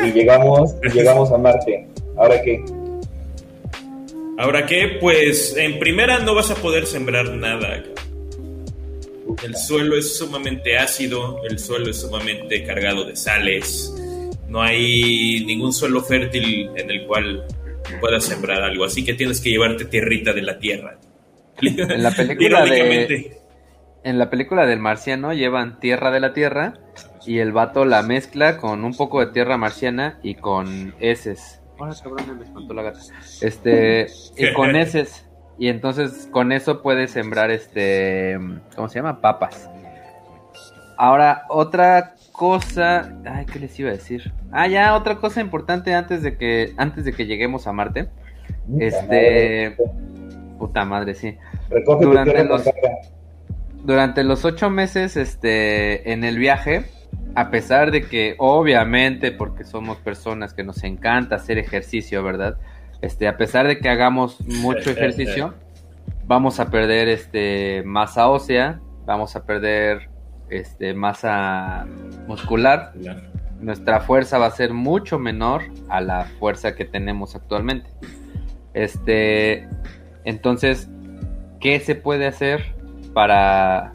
[0.05, 1.89] y llegamos, y llegamos a Marte.
[2.17, 2.65] ¿Ahora qué?
[4.37, 4.99] ¿Ahora qué?
[5.01, 7.83] Pues en primera no vas a poder sembrar nada.
[9.43, 13.93] El suelo es sumamente ácido, el suelo es sumamente cargado de sales
[14.49, 17.45] no hay ningún suelo fértil en el cual
[18.01, 20.99] puedas sembrar algo, así que tienes que llevarte tierrita de la tierra.
[21.61, 23.39] En la película de,
[24.05, 26.75] en la película del marciano llevan tierra de la tierra
[27.27, 31.61] y el vato la mezcla con un poco de tierra marciana y con heces.
[33.43, 35.28] Este, y con heces.
[35.59, 38.39] Y entonces con eso puedes sembrar este,
[38.77, 39.21] ¿cómo se llama?
[39.21, 39.69] Papas.
[40.97, 44.33] Ahora, otra cosa, ay, ¿qué les iba a decir?
[44.53, 48.09] Ah, ya, otra cosa importante antes de que antes de que lleguemos a Marte.
[48.79, 49.77] este
[50.59, 51.37] puta madre, sí.
[52.01, 52.65] Durante los,
[53.85, 56.85] durante los ocho meses este, en el viaje,
[57.35, 62.59] a pesar de que obviamente, porque somos personas que nos encanta hacer ejercicio, ¿verdad?
[63.01, 65.55] Este, a pesar de que hagamos mucho ejercicio,
[66.27, 70.11] vamos a perder este masa ósea, vamos a perder
[70.51, 71.87] este, masa
[72.27, 72.93] muscular,
[73.61, 77.91] nuestra fuerza va a ser mucho menor a la fuerza que tenemos actualmente.
[78.75, 79.69] Este,
[80.25, 80.89] entonces,
[81.61, 82.75] ¿qué se puede hacer
[83.15, 83.93] para,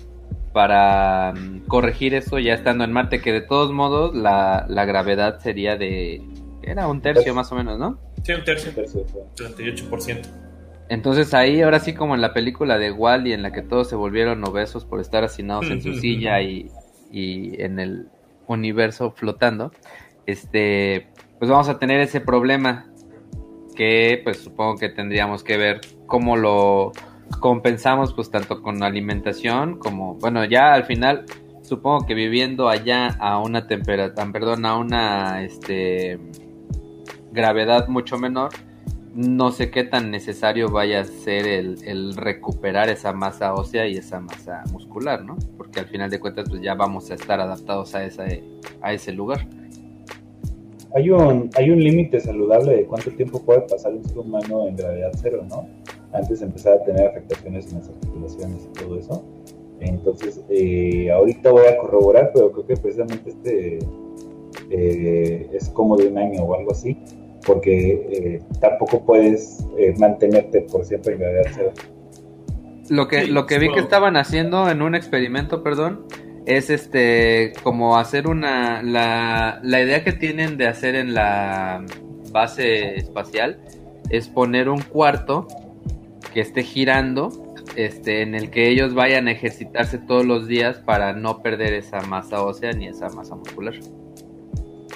[0.51, 3.21] para mm, corregir eso ya estando en Marte?
[3.21, 6.21] Que de todos modos la, la gravedad sería de...
[6.61, 7.99] Era un tercio más o menos, ¿no?
[8.23, 8.71] Sí, un tercio.
[8.73, 10.21] 38%.
[10.89, 13.95] Entonces ahí, ahora sí como en la película de Wally, en la que todos se
[13.95, 16.69] volvieron obesos por estar hacinados en su silla y,
[17.11, 18.07] en el
[18.47, 19.71] universo flotando,
[20.25, 21.07] este,
[21.39, 22.87] pues vamos a tener ese problema
[23.75, 26.91] que pues supongo que tendríamos que ver cómo lo
[27.39, 31.25] compensamos pues tanto con alimentación como, bueno, ya al final
[31.63, 36.19] supongo que viviendo allá a una temperatura, perdón, a una este
[37.33, 38.51] gravedad mucho menor,
[39.15, 44.19] no sé qué tan necesario vaya a ser el, recuperar esa masa ósea y esa
[44.19, 45.37] masa muscular, ¿no?
[45.57, 48.25] Porque al final de cuentas pues ya vamos a estar adaptados a, esa,
[48.81, 49.47] a ese lugar.
[50.95, 54.75] Hay un, hay un límite saludable de cuánto tiempo puede pasar un ser humano en
[54.75, 55.67] gravedad cero, ¿no?
[56.11, 59.23] Antes de empezar a tener afectaciones en las articulaciones y todo eso.
[59.79, 63.79] Entonces, eh, ahorita voy a corroborar, pero creo que precisamente este
[64.69, 66.97] eh, es como de un año o algo así,
[67.45, 69.65] porque eh, tampoco puedes
[69.97, 71.73] mantenerte por siempre en gravedad cero.
[72.89, 76.05] Lo que, lo que vi que estaban haciendo en un experimento, perdón,
[76.45, 81.85] es este como hacer una la, la idea que tienen de hacer en la
[82.31, 83.59] base espacial
[84.09, 85.47] es poner un cuarto
[86.33, 87.29] que esté girando
[87.75, 92.01] este en el que ellos vayan a ejercitarse todos los días para no perder esa
[92.01, 93.75] masa ósea ni esa masa muscular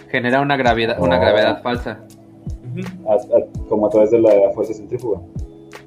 [0.09, 1.21] genera una gravedad una oh.
[1.21, 2.05] gravedad falsa
[3.69, 5.19] como a través de la fuerza centrífuga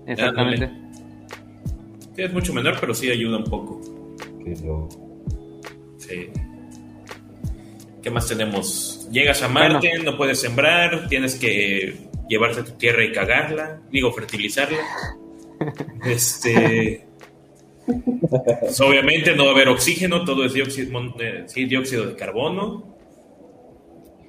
[0.07, 0.71] exactamente
[2.15, 3.81] sí, es mucho menor pero sí ayuda un poco
[8.03, 9.09] ¿Qué más tenemos?
[9.13, 11.97] Llegas a Marte, no puedes sembrar, tienes que
[12.29, 14.79] llevarte tu tierra y cagarla, digo, fertilizarla.
[16.07, 17.05] Este.
[17.85, 22.97] Pues, obviamente no va a haber oxígeno, todo es dióxido, eh, dióxido de carbono.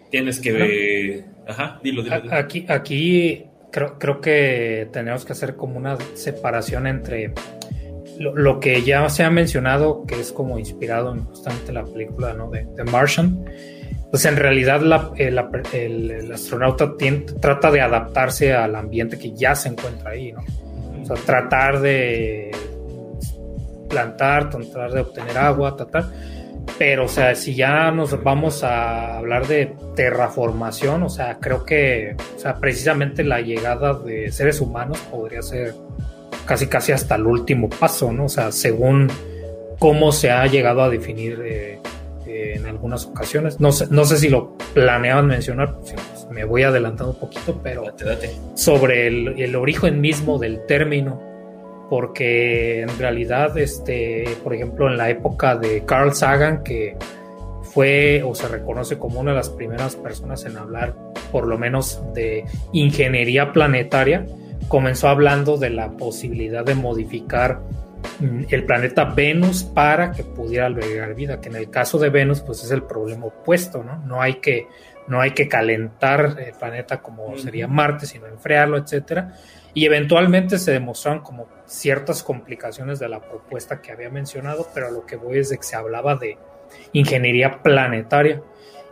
[0.10, 1.24] Tienes que.
[1.52, 7.34] Ajá, dilo, dilo, Aquí, aquí creo, creo que tenemos que hacer como una separación entre
[8.20, 12.50] lo, que ya se ha mencionado, que es como inspirado en justamente la película ¿no?
[12.50, 13.46] de, de Martian,
[14.12, 14.82] pues en realidad
[15.18, 15.40] el,
[15.74, 16.94] el, astronauta
[17.40, 20.42] trata de adaptarse al ambiente que ya se encuentra ahí, ¿no?
[21.02, 22.52] O sea, tratar de
[23.90, 26.06] plantar, tratar de obtener agua, tratar.
[26.78, 32.16] Pero, o sea, si ya nos vamos a hablar de terraformación, o sea, creo que,
[32.36, 35.76] o sea, precisamente la llegada de seres humanos podría ser
[36.46, 38.26] casi casi hasta el último paso, ¿no?
[38.26, 39.10] O sea, según
[39.80, 41.80] cómo se ha llegado a definir eh,
[42.28, 43.60] eh, en algunas ocasiones.
[43.60, 45.96] No sé, no sé si lo planeaban mencionar, pues,
[46.30, 47.86] me voy adelantando un poquito, pero
[48.56, 51.22] sobre el, origen mismo del término,
[51.92, 56.96] porque en realidad, este, por ejemplo, en la época de Carl Sagan, que
[57.64, 60.96] fue o se reconoce como una de las primeras personas en hablar,
[61.34, 64.26] por lo menos, de ingeniería planetaria,
[64.70, 67.60] comenzó hablando de la posibilidad de modificar
[68.22, 72.40] mm, el planeta Venus para que pudiera albergar vida, que en el caso de Venus
[72.40, 73.98] pues es el problema opuesto, ¿no?
[74.06, 74.66] No hay que,
[75.10, 79.34] no hay que calentar el planeta como sería Marte, sino enfriarlo, etcétera.
[79.74, 85.06] Y eventualmente se demostraron como ciertas complicaciones de la propuesta que había mencionado, pero lo
[85.06, 86.38] que voy es de que se hablaba de
[86.92, 88.42] ingeniería planetaria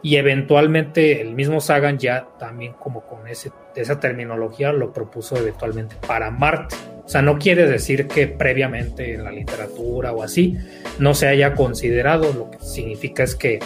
[0.01, 5.97] y eventualmente el mismo Sagan ya también como con ese, esa terminología lo propuso eventualmente
[6.07, 6.75] para Marte.
[7.03, 10.57] O sea, no quiere decir que previamente en la literatura o así
[10.99, 13.59] no se haya considerado, lo que significa es que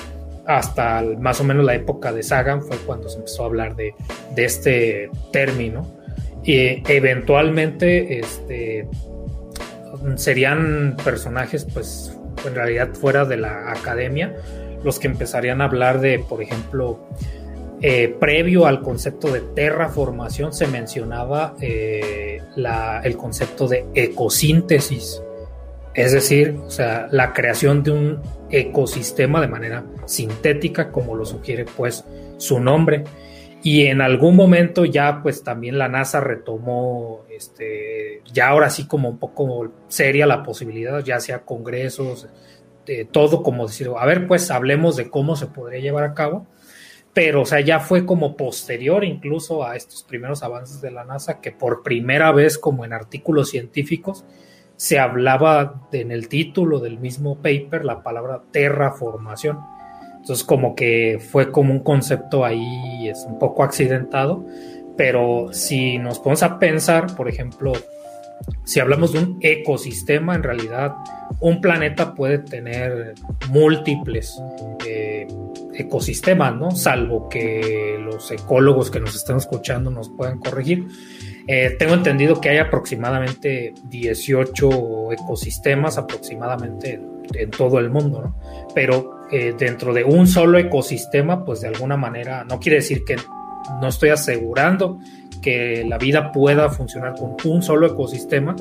[0.45, 3.93] hasta más o menos la época de Sagan fue cuando se empezó a hablar de,
[4.33, 6.02] de este término.
[6.43, 8.87] Y eventualmente este,
[10.15, 14.35] serían personajes pues en realidad fuera de la academia
[14.83, 16.99] los que empezarían a hablar de, por ejemplo,
[17.81, 22.41] eh, previo al concepto de terraformación se mencionaba eh,
[23.03, 25.21] el concepto de ecosíntesis,
[25.93, 31.65] es decir, o sea, la creación de un ecosistema de manera sintética, como lo sugiere
[31.65, 32.05] pues
[32.37, 33.03] su nombre.
[33.65, 39.07] Y en algún momento ya pues también la NASA retomó, este, ya ahora sí como
[39.07, 42.27] un poco seria la posibilidad, ya sea congresos,
[43.11, 46.45] todo como decir, a ver, pues hablemos de cómo se podría llevar a cabo,
[47.13, 51.39] pero o sea, ya fue como posterior incluso a estos primeros avances de la NASA
[51.39, 54.25] que por primera vez como en artículos científicos
[54.75, 59.59] se hablaba en el título del mismo paper la palabra terraformación.
[60.23, 64.45] Entonces como que fue como un concepto ahí es un poco accidentado,
[64.95, 67.73] pero si nos ponemos a pensar, por ejemplo,
[68.63, 70.95] si hablamos de un ecosistema, en realidad
[71.41, 73.15] un planeta puede tener
[73.49, 74.41] múltiples
[74.87, 75.27] eh,
[75.73, 76.71] ecosistemas, ¿no?
[76.71, 80.87] Salvo que los ecólogos que nos están escuchando nos puedan corregir.
[81.47, 87.12] Eh, tengo entendido que hay aproximadamente 18 ecosistemas aproximadamente en,
[87.55, 88.39] todo el mundo, ¿no?
[88.73, 93.15] Pero eh, dentro de un solo ecosistema, pues de alguna manera, no quiere decir que
[93.81, 94.99] no estoy asegurando
[95.41, 98.55] que la vida pueda funcionar con un solo ecosistema,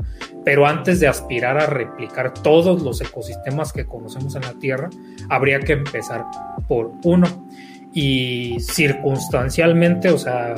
[0.44, 4.90] pero antes de aspirar a replicar todos los ecosistemas que conocemos en la Tierra,
[5.28, 6.26] habría que empezar
[6.68, 7.46] por uno.
[7.94, 10.54] Y circunstancialmente, o sea,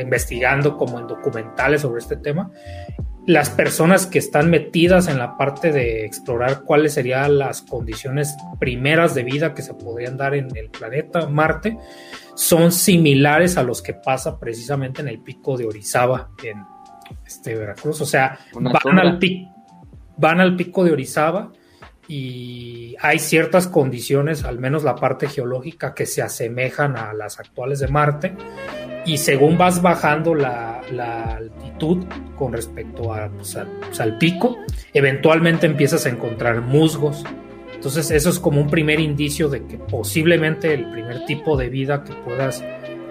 [0.00, 2.50] investigando como en documentales sobre este tema,
[3.26, 9.14] las personas que están metidas en la parte de explorar cuáles serían las condiciones primeras
[9.14, 11.76] de vida que se podrían dar en el planeta Marte,
[12.36, 16.64] son similares a los que pasa precisamente en el pico de Orizaba en
[17.26, 18.00] este Veracruz.
[18.00, 19.52] O sea, van al pico.
[20.16, 21.50] van al pico de Orizaba
[22.06, 27.80] y hay ciertas condiciones, al menos la parte geológica, que se asemejan a las actuales
[27.80, 28.36] de Marte.
[29.06, 30.80] Y según vas bajando la,
[31.36, 32.04] altitud
[32.36, 34.58] con respecto pues, pues, al pico,
[34.92, 37.24] eventualmente empiezas a encontrar musgos.
[37.74, 42.02] Entonces eso es como un primer indicio de que posiblemente el primer tipo de vida
[42.02, 42.64] que puedas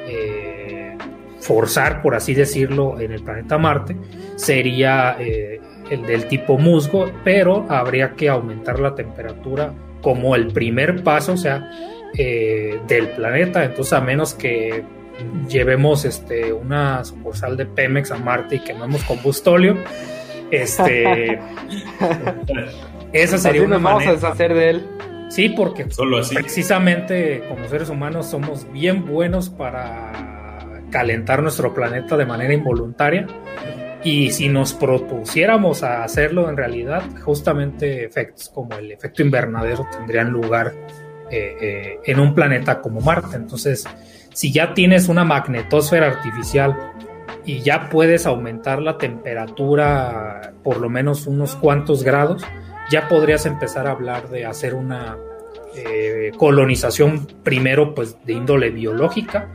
[0.07, 0.97] eh,
[1.39, 3.95] forzar, por así decirlo, en el planeta Marte
[4.35, 11.03] sería eh, el del tipo musgo, pero habría que aumentar la temperatura como el primer
[11.03, 11.69] paso, o sea,
[12.17, 13.63] eh, del planeta.
[13.63, 14.83] Entonces, a menos que
[15.47, 19.77] llevemos este, una sucursal de Pemex a Marte y quememos combustóleo,
[20.51, 21.39] este,
[23.13, 24.87] esa sería una vamos a deshacer de él.
[25.29, 32.53] Sí, porque precisamente como seres humanos somos bien buenos para calentar nuestro planeta de manera
[32.53, 33.27] involuntaria
[34.05, 40.29] y si nos propusiéramos a hacerlo en realidad, justamente efectos como el efecto invernadero tendrían
[40.29, 40.73] lugar
[41.31, 43.35] eh, eh, en un planeta como Marte.
[43.35, 43.83] Entonces,
[44.35, 46.91] si ya tienes una magnetosfera artificial
[47.45, 52.43] y ya puedes aumentar la temperatura por lo menos unos cuantos grados,
[52.91, 55.17] ya podrías empezar a hablar de hacer una
[55.73, 59.47] eh, colonización primero pues de índole biológica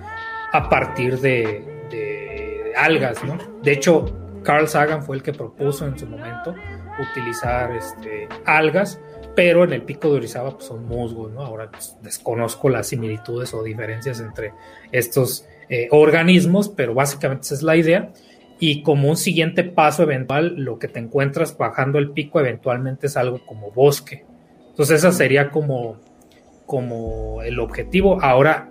[0.51, 3.37] a partir de, de algas, ¿no?
[3.63, 4.07] De hecho,
[4.43, 6.55] Carl Sagan fue el que propuso en su momento
[6.99, 8.99] utilizar este, algas,
[9.41, 11.41] pero en el pico de Orizaba pues, son musgos, ¿no?
[11.41, 14.53] Ahora pues, desconozco las similitudes o diferencias entre
[14.93, 18.13] estos eh, organismos, pero básicamente esa es la idea.
[18.59, 23.17] Y como un siguiente paso eventual, lo que te encuentras bajando el pico eventualmente es
[23.17, 24.27] algo como bosque.
[24.69, 25.97] Entonces esa sería como,
[26.67, 28.21] como el objetivo.
[28.21, 28.71] Ahora,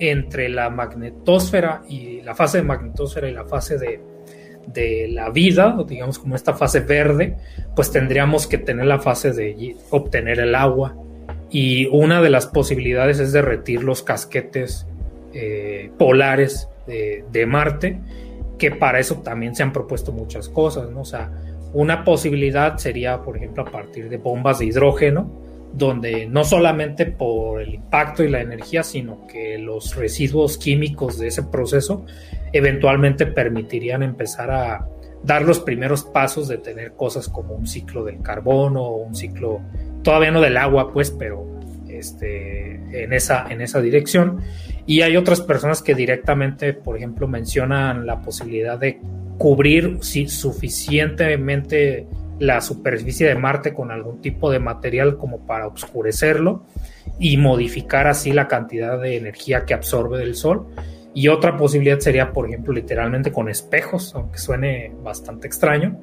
[0.00, 4.00] entre la magnetosfera y la fase de magnetosfera y la fase de,
[4.66, 7.36] de la vida, digamos como esta fase verde,
[7.74, 10.96] pues tendríamos que tener la fase de obtener el agua.
[11.50, 14.86] Y una de las posibilidades es derretir los casquetes
[15.34, 18.00] eh, polares de, Marte,
[18.58, 21.02] que para eso también se han propuesto muchas cosas, ¿no?
[21.02, 21.30] O sea,
[21.72, 25.30] una posibilidad sería, por ejemplo, a partir de bombas de hidrógeno,
[25.72, 31.28] donde no solamente por el impacto y la energía, sino que los residuos químicos de
[31.28, 32.04] ese proceso
[32.52, 34.86] eventualmente permitirían empezar a
[35.24, 39.60] dar los primeros pasos de tener cosas como un ciclo del carbono un ciclo,
[40.02, 41.46] todavía no del agua, pues, pero
[41.88, 44.40] este, en, esa, en esa dirección.
[44.86, 49.00] Y hay otras personas que directamente, por ejemplo, mencionan la posibilidad de
[49.38, 52.06] cubrir si, suficientemente
[52.42, 56.64] la superficie de Marte con algún tipo de material como para oscurecerlo
[57.20, 60.66] y modificar así la cantidad de energía que absorbe del Sol.
[61.14, 66.00] Y otra posibilidad sería, por ejemplo, literalmente con espejos, aunque suene bastante extraño,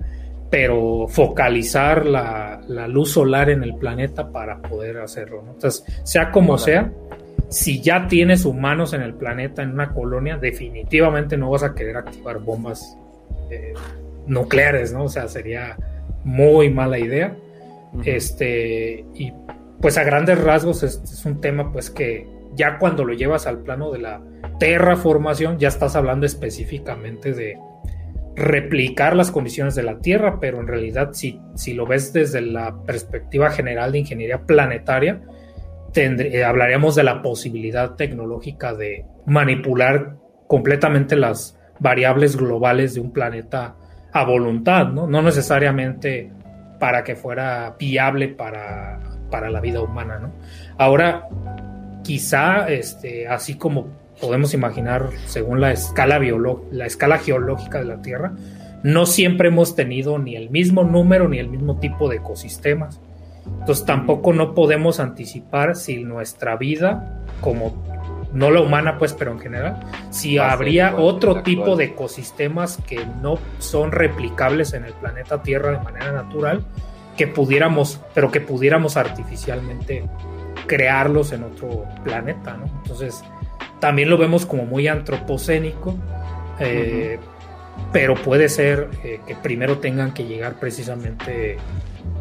[0.49, 5.43] pero focalizar la, luz solar en el planeta para poder hacerlo.
[5.45, 6.89] Entonces, sea como sea,
[7.49, 11.97] si ya tienes humanos en el planeta, en una colonia, definitivamente no vas a querer
[11.97, 12.97] activar bombas
[13.49, 13.73] eh,
[14.25, 15.03] nucleares, ¿no?
[15.03, 15.75] O sea, sería
[16.23, 17.35] muy mala idea.
[18.05, 19.33] Este, y
[19.81, 23.91] pues a grandes rasgos es, un tema pues que ya cuando lo llevas al plano
[23.91, 24.21] de la
[24.59, 27.57] terraformación ya estás hablando específicamente de
[28.35, 32.83] replicar las condiciones de la Tierra, pero en realidad si, si lo ves desde la
[32.83, 35.21] perspectiva general de ingeniería planetaria,
[35.95, 40.17] eh, hablaríamos de la posibilidad tecnológica de manipular
[40.47, 43.75] completamente las variables globales de un planeta
[44.11, 45.07] a voluntad, ¿no?
[45.07, 46.31] No necesariamente
[46.79, 50.31] para que fuera viable para, para la vida humana, ¿no?
[50.77, 51.27] Ahora,
[52.03, 53.87] quizá, este, así como
[54.19, 56.19] podemos imaginar, según la escala,
[56.71, 58.33] la escala geológica de la Tierra,
[58.83, 62.99] no siempre hemos tenido ni el mismo número ni el mismo tipo de ecosistemas.
[63.45, 67.83] Entonces tampoco no podemos anticipar si nuestra vida como
[68.33, 69.79] no la humana pues, pero en general,
[70.11, 75.83] si habría otro tipo de ecosistemas que no son replicables en el planeta Tierra de
[75.83, 76.63] manera natural,
[77.17, 80.03] que pudiéramos, pero que pudiéramos artificialmente
[80.67, 82.65] crearlos en otro planeta, ¿no?
[82.83, 83.23] Entonces,
[83.79, 85.95] también lo vemos como muy antropocénico,
[86.59, 87.19] eh,
[87.91, 91.57] pero puede ser eh, que primero tengan que llegar precisamente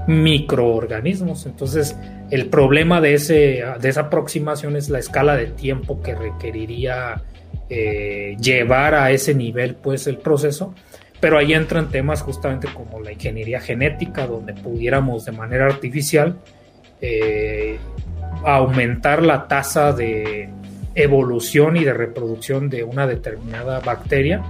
[0.09, 1.47] microorganismos.
[1.47, 1.95] Entonces,
[2.31, 7.23] el problema de, ese, de esa aproximación es la escala de tiempo que requeriría
[7.69, 10.75] eh, llevar a ese nivel pues el proceso.
[11.20, 16.39] Pero ahí entran temas justamente como la ingeniería genética, donde pudiéramos de manera artificial
[17.01, 17.78] eh,
[18.45, 20.49] aumentar la tasa de
[20.95, 24.43] evolución y de reproducción de una determinada bacteria.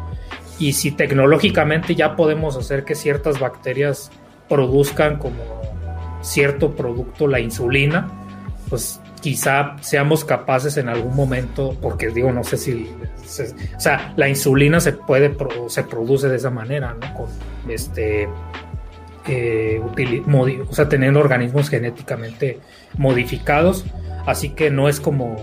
[0.60, 4.10] Y si tecnológicamente ya podemos hacer que ciertas bacterias
[4.48, 5.36] produzcan como
[6.22, 8.08] cierto producto, la insulina,
[8.68, 12.90] pues quizá seamos capaces en algún momento, porque digo, no sé si,
[13.76, 15.34] o sea, la insulina se puede,
[15.68, 17.14] se produce de esa manera, ¿no?
[17.14, 17.28] Con
[17.68, 18.28] este,
[19.26, 22.60] eh, o sea, teniendo organismos genéticamente
[22.96, 23.84] modificados,
[24.26, 25.36] así que no es como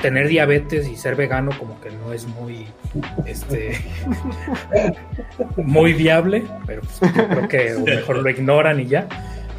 [0.00, 2.66] tener diabetes y ser vegano como que no es muy
[3.26, 3.78] este
[5.56, 9.08] muy viable pero pues, creo que mejor lo ignoran y ya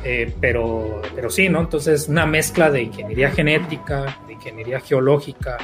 [0.07, 1.61] eh, pero, pero sí, ¿no?
[1.61, 5.57] Entonces, una mezcla de ingeniería genética, de ingeniería geológica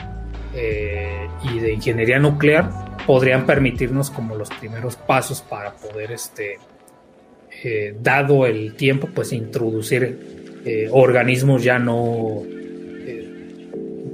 [0.56, 6.58] eh, y de ingeniería nuclear podrían permitirnos como los primeros pasos para poder, este,
[7.64, 10.40] eh, dado el tiempo, pues introducir
[10.91, 12.43] organismos ya no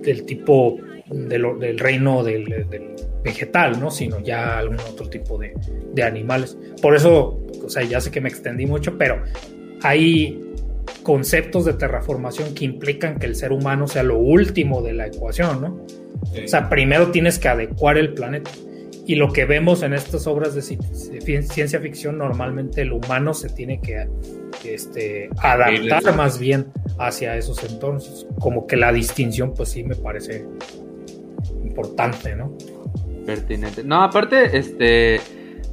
[0.07, 0.77] del tipo
[1.09, 2.45] del reino del,
[3.23, 3.91] vegetal, ¿no?
[3.91, 5.53] Sino ya algún otro tipo de,
[5.93, 6.57] de animales.
[6.81, 9.21] Por eso, o sea, ya sé que me extendí mucho, pero
[9.83, 10.41] hay
[11.03, 15.61] conceptos de terraformación que implican que el ser humano sea lo último de la ecuación,
[15.61, 15.85] ¿no?
[16.43, 18.51] O sea, primero tienes que adecuar el planeta.
[19.07, 23.79] Y lo que vemos en estas obras de ciencia ficción, normalmente el humano se tiene
[23.79, 24.09] que
[24.65, 26.67] este, adaptar más bien
[26.99, 28.27] hacia esos entornos.
[28.37, 30.45] Como que la distinción, pues sí me parece
[31.63, 32.57] importante, ¿no?
[33.25, 33.81] Pertinente.
[33.81, 35.21] No, aparte, este,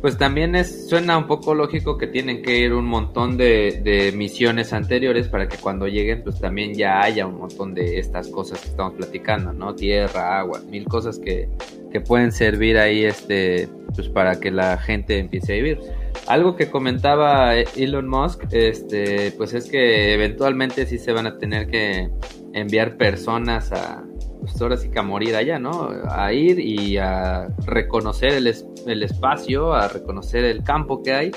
[0.05, 4.75] pues también es, suena un poco lógico que tienen que ir un montón de, misiones
[4.75, 8.69] anteriores para que cuando lleguen, pues también ya haya un montón de estas cosas que
[8.69, 9.75] estamos platicando, ¿no?
[9.75, 11.49] Tierra, agua, mil cosas que,
[11.91, 15.79] que pueden servir ahí, este, pues para que la gente empiece a vivir.
[16.27, 21.69] Algo que comentaba Elon Musk, este, pues es que eventualmente sí se van a tener
[21.69, 22.11] que
[22.53, 24.05] enviar personas a,
[24.45, 25.91] pues ahora sí que a morir allá, ¿no?
[26.09, 28.55] A ir y a reconocer el,
[28.87, 31.31] el espacio, a reconocer el campo que hay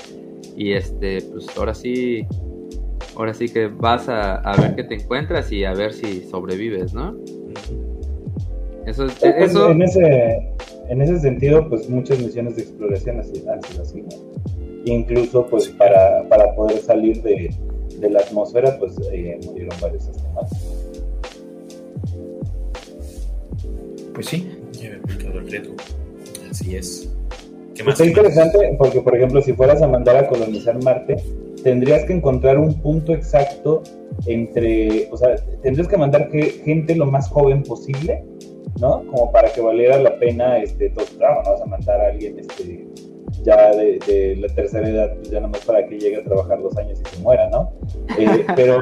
[0.58, 2.26] y este, pues ahora sí,
[3.16, 7.16] ahora sí que vas a, ver qué te encuentras y a ver si sobrevives, ¿no?
[8.86, 9.72] Eso, es, pues, eso...
[9.72, 10.56] En, ese,
[10.90, 14.10] en ese sentido, pues muchas misiones de exploración han sido así, ¿no?
[14.86, 17.54] Incluso, pues para, para poder salir de,
[18.00, 20.77] de la atmósfera, pues eh, murieron varios astronautas.
[24.18, 24.50] Pues sí.
[24.82, 25.76] el reto.
[26.50, 27.08] Así es.
[27.76, 27.94] ¿Qué más?
[27.94, 31.18] Está interesante porque, por ejemplo, si fueras a mandar a colonizar Marte,
[31.62, 33.84] tendrías que encontrar un punto exacto
[34.26, 38.24] entre, o sea, tendrías que mandar gente lo más joven posible,
[38.82, 39.06] ¿no?
[39.06, 42.08] Como para que valiera la pena este, todo el trabajo, no vas a mandar a
[42.08, 42.88] alguien este,
[43.44, 47.00] ya de, la tercera edad, pues ya nomás para que llegue a trabajar dos años
[47.06, 47.72] y se muera, ¿no?
[48.18, 48.82] Eh, pero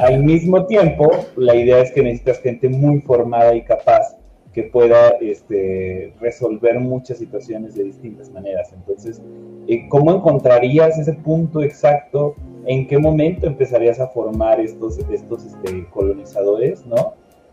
[0.00, 4.16] al mismo tiempo, la idea es que necesitas gente muy formada y capaz
[4.52, 8.72] que pueda este, resolver muchas situaciones de distintas maneras.
[8.72, 9.22] Entonces,
[9.66, 12.34] eh, ¿cómo encontrarías ese punto exacto?
[12.66, 16.84] ¿En qué momento empezarías a formar estos, este, colonizadores?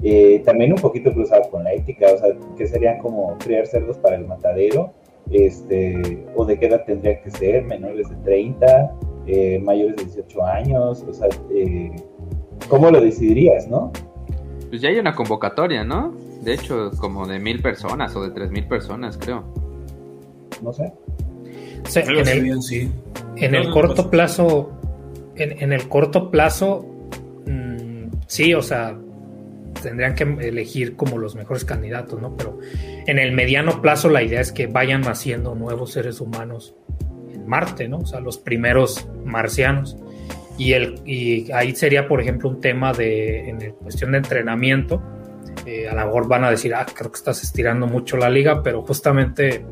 [0.04, 3.98] Eh, también un poquito cruzado con la ética, o sea, ¿qué serían como criar cerdos
[3.98, 4.92] para el matadero?
[5.32, 7.64] Este, ¿O de qué edad tendría que ser?
[7.64, 8.96] ¿Menores de 30?
[9.28, 11.06] Eh, ¿Mayores de 18 años?
[11.08, 11.30] O sea,
[12.68, 13.92] ¿cómo lo decidirías, no?
[14.70, 16.16] Pues ya hay una convocatoria, ¿no?
[16.42, 19.44] De hecho, como de mil personas o de tres mil personas, creo.
[20.62, 20.94] No sé.
[21.96, 22.92] en el, sí.
[23.36, 24.72] en el corto plazo,
[25.36, 26.86] en, el corto plazo,
[27.46, 28.98] mm, sí, o sea,
[29.82, 32.36] tendrían que elegir como los mejores candidatos, ¿no?
[32.36, 32.60] Pero
[33.08, 36.76] en el mediano plazo la idea es que vayan naciendo nuevos seres humanos
[37.34, 38.00] en Marte, ¿no?
[38.00, 39.98] O sea, los primeros marcianos.
[40.60, 45.02] Y, el, y ahí sería, por ejemplo, un tema de, en cuestión de entrenamiento,
[45.66, 48.62] eh, a lo mejor van a decir, ah, creo que estás estirando mucho la liga,
[48.62, 49.66] pero justamente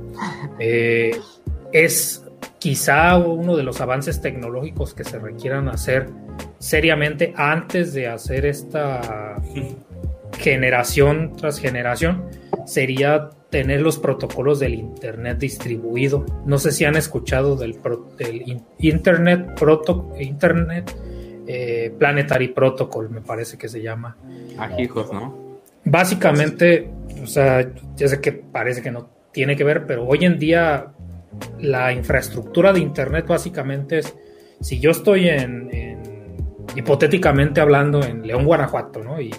[0.60, 1.12] eh,
[1.72, 2.24] es
[2.58, 6.08] quizá uno de los avances tecnológicos que se requieran hacer
[6.58, 9.36] seriamente antes de hacer esta
[10.40, 12.30] generación tras generación,
[12.66, 16.26] sería tener los protocolos del Internet distribuido.
[16.46, 17.78] No sé si han escuchado del,
[18.80, 20.94] Internet, proto, Internet
[21.48, 24.18] eh, Planetary Protocol, me parece que se llama.
[24.58, 25.62] Ajijos, ¿no?
[25.86, 26.90] Básicamente,
[27.24, 30.88] o sea, ya sé que parece que no tiene que ver, pero hoy en día
[31.60, 34.14] la infraestructura de Internet básicamente es,
[34.60, 35.70] si yo estoy en,
[36.76, 39.22] hipotéticamente hablando, en León, Guanajuato, ¿no?
[39.22, 39.34] Y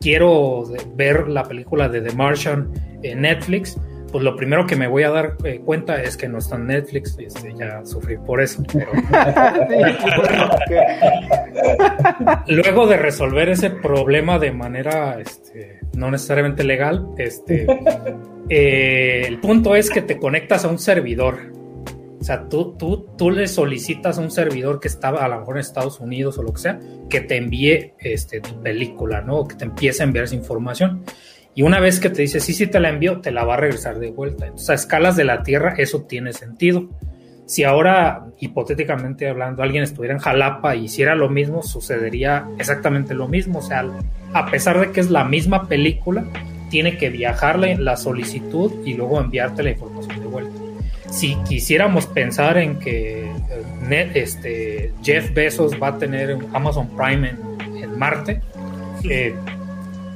[0.00, 0.64] quiero
[0.94, 2.72] ver la película de The Martian
[3.02, 3.78] en Netflix,
[4.10, 6.68] pues lo primero que me voy a dar eh, cuenta es que no está en
[6.68, 8.62] Netflix, este, ya sufrí por eso.
[12.46, 17.66] Luego de resolver ese problema de manera este, no necesariamente legal, este,
[18.48, 21.59] eh, el punto es que te conectas a un servidor
[22.20, 25.56] O sea, tú, tú, tú le solicitas a un servidor que estaba a lo mejor
[25.56, 29.38] en Estados Unidos o lo que sea, que te envíe este, tu película, ¿no?
[29.38, 31.02] O que te empiece a enviar esa información.
[31.54, 33.56] Y una vez que te dice, sí, sí, te la envío, te la va a
[33.56, 34.44] regresar de vuelta.
[34.44, 36.90] Entonces, a escalas de la Tierra, eso tiene sentido.
[37.46, 43.28] Si ahora, hipotéticamente hablando, alguien estuviera en Jalapa y hiciera lo mismo, sucedería exactamente lo
[43.28, 43.60] mismo.
[43.60, 43.84] O sea,
[44.34, 46.24] a pesar de que es la misma película,
[46.68, 50.69] tiene que viajarle la solicitud y luego enviarte la información de vuelta
[51.10, 53.24] si quisiéramos pensar en que
[53.90, 57.30] eh, este, Jeff Bezos va a tener Amazon Prime
[57.76, 58.40] en, Marte,
[59.04, 59.34] eh,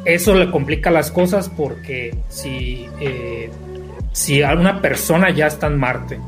[0.04, 3.50] eso le complica las cosas porque si, eh,
[4.12, 6.18] si alguna persona ya está en Marte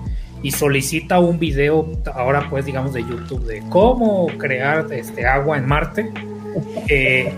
[0.42, 5.66] y solicita un video, ahora pues digamos de YouTube, de cómo crear este, agua en
[5.66, 6.10] Marte,
[6.88, 7.34] eh,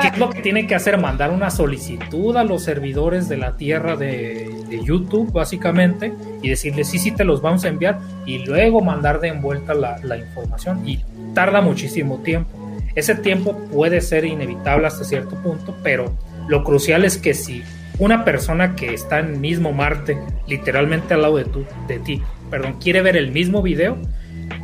[0.00, 0.98] ¿Qué es lo que tiene que hacer?
[0.98, 6.12] Mandar una solicitud a los servidores de la Tierra de, YouTube, básicamente,
[6.42, 9.98] y decirle sí, sí, te los vamos a enviar, y luego mandar de envuelta la,
[10.02, 10.86] la información.
[10.86, 11.00] Y
[11.34, 12.50] tarda muchísimo tiempo.
[12.94, 16.16] Ese tiempo puede ser inevitable hasta cierto punto, pero
[16.48, 17.62] lo crucial es que si
[17.98, 22.76] una persona que está en mismo Marte, literalmente al lado de, tu, de ti, perdón,
[22.80, 23.96] quiere ver el mismo video,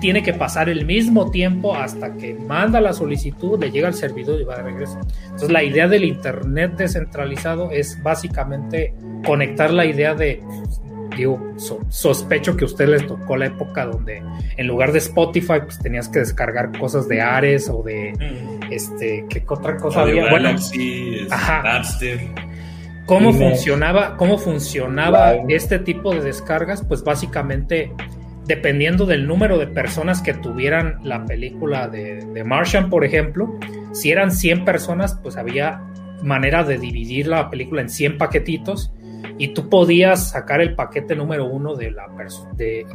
[0.00, 4.40] tiene que pasar el mismo tiempo hasta que manda la solicitud, le llega al servidor
[4.40, 4.98] y va de regreso.
[5.24, 8.94] Entonces la idea del Internet descentralizado es básicamente
[9.24, 10.42] conectar la idea de,
[11.16, 11.54] digo,
[11.88, 14.22] sospecho que a usted les tocó la época donde
[14.56, 18.72] en lugar de Spotify pues tenías que descargar cosas de Ares o de, mm.
[18.72, 20.30] este, ¿qué otra cosa había?
[20.30, 20.50] Bueno,
[21.30, 21.82] ajá.
[23.06, 26.82] ¿Cómo funcionaba, cómo funcionaba este tipo de descargas?
[26.82, 27.92] Pues básicamente
[28.46, 33.58] dependiendo del número de personas que tuvieran la película de, de Martian, por ejemplo,
[33.92, 35.82] si eran 100 personas, pues había
[36.22, 38.92] manera de dividir la película en 100 paquetitos
[39.38, 41.94] y tú podías sacar el paquete número uno de,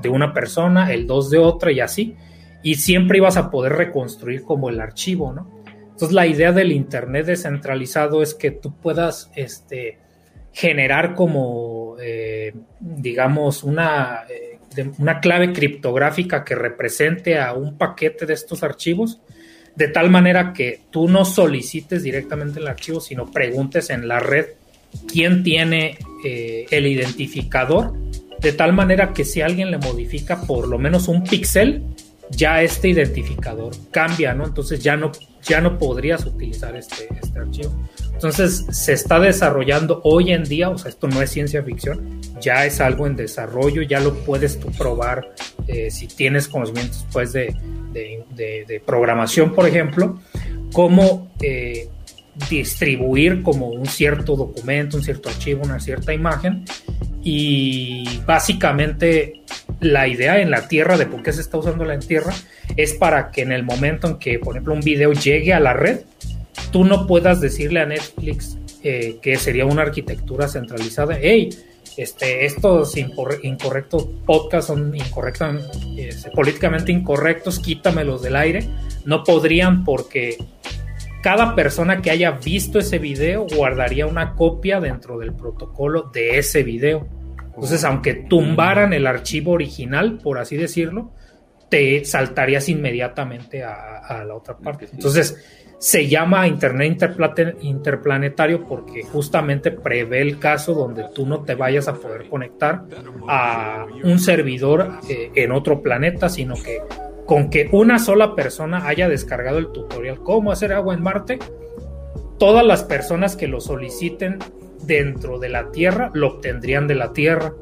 [0.10, 2.16] una persona, el dos de otra y así,
[2.64, 5.50] y siempre ibas a poder reconstruir como el archivo, ¿no?
[5.84, 9.98] Entonces la idea del Internet descentralizado es que tú puedas este,
[10.52, 14.24] generar como, eh, digamos, una...
[14.30, 14.57] Eh,
[14.98, 19.20] una clave criptográfica que represente a un paquete de estos archivos,
[19.76, 24.48] de tal manera que tú no solicites directamente el archivo, sino preguntes en la red
[25.08, 27.94] quién tiene eh, el identificador,
[28.40, 31.84] de tal manera que si alguien le modifica por lo menos un píxel,
[32.30, 34.46] ya este identificador cambia, ¿no?
[34.46, 35.12] Entonces ya no,
[35.44, 37.74] ya no podrías utilizar este, este archivo.
[38.18, 42.66] Entonces se está desarrollando hoy en día, o sea, esto no es ciencia ficción, ya
[42.66, 45.36] es algo en desarrollo, ya lo puedes tú probar
[45.68, 47.54] eh, si tienes conocimientos pues, de,
[48.88, 50.20] programación, por ejemplo,
[50.74, 51.90] cómo eh,
[52.50, 56.66] distribuir como un cierto documento, un cierto archivo, una cierta imagen.
[57.22, 59.44] Y básicamente
[59.80, 62.34] la idea en la Tierra de por qué se está usando la Tierra
[62.76, 65.74] es para que en el momento en que, por ejemplo, un video llegue a la
[65.74, 66.00] red,
[66.72, 71.50] tú no puedas decirle a Netflix eh, que sería una arquitectura centralizada, hey,
[71.98, 78.70] este, estos incorrectos podcasts son incorrectos, este, políticamente incorrectos, quítamelos del aire.
[79.04, 80.38] No podrían porque
[81.24, 86.62] cada persona que haya visto ese video guardaría una copia dentro del protocolo de ese
[86.62, 87.08] video.
[87.48, 91.12] Entonces, aunque tumbaran el archivo original, por así decirlo,
[91.70, 94.88] te saltarías inmediatamente a, a la otra parte.
[94.94, 95.36] Entonces,
[95.80, 97.14] se llama Internet
[97.62, 102.84] interplanetario porque justamente prevé el caso donde tú no te vayas a poder conectar
[103.28, 106.80] a un servidor eh, en otro planeta, sino que
[107.26, 111.40] con que una sola persona haya descargado el tutorial cómo hacer agua en Marte,
[112.40, 114.40] todas las personas que lo soliciten
[114.84, 117.54] dentro de la Tierra lo obtendrían de la Tierra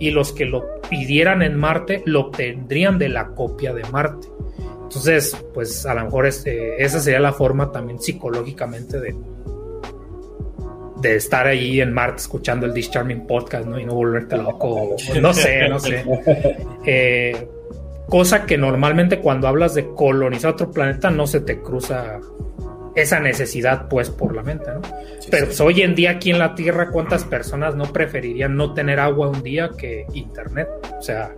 [0.00, 4.28] y los que lo pidieran en Marte lo obtendrían de la copia de Marte.
[4.90, 9.14] Entonces, pues a lo mejor este, esa sería la forma también psicológicamente de,
[10.96, 13.78] de estar ahí en Marte escuchando el Discharming Podcast, ¿no?
[13.78, 14.96] Y no volverte loco.
[15.20, 16.04] No sé, no sé.
[16.84, 17.48] Eh,
[18.08, 22.18] cosa que normalmente cuando hablas de colonizar otro planeta no se te cruza
[22.96, 24.82] esa necesidad pues por la mente, ¿no?
[25.30, 28.98] Pero pues, hoy en día aquí en la Tierra, ¿cuántas personas no preferirían no tener
[28.98, 30.66] agua un día que internet?
[30.98, 31.32] O sea...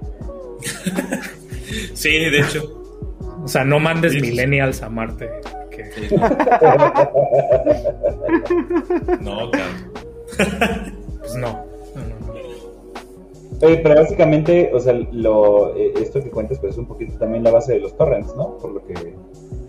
[1.92, 2.81] sí, de hecho.
[3.42, 5.30] O sea, no mandes millennials a Marte.
[9.20, 9.72] no, claro.
[11.20, 11.72] pues no.
[13.62, 17.44] Oye, pero básicamente, o sea, lo, eh, esto que cuentas pues es un poquito también
[17.44, 18.58] la base de los torrents, ¿no?
[18.58, 19.14] Por lo que...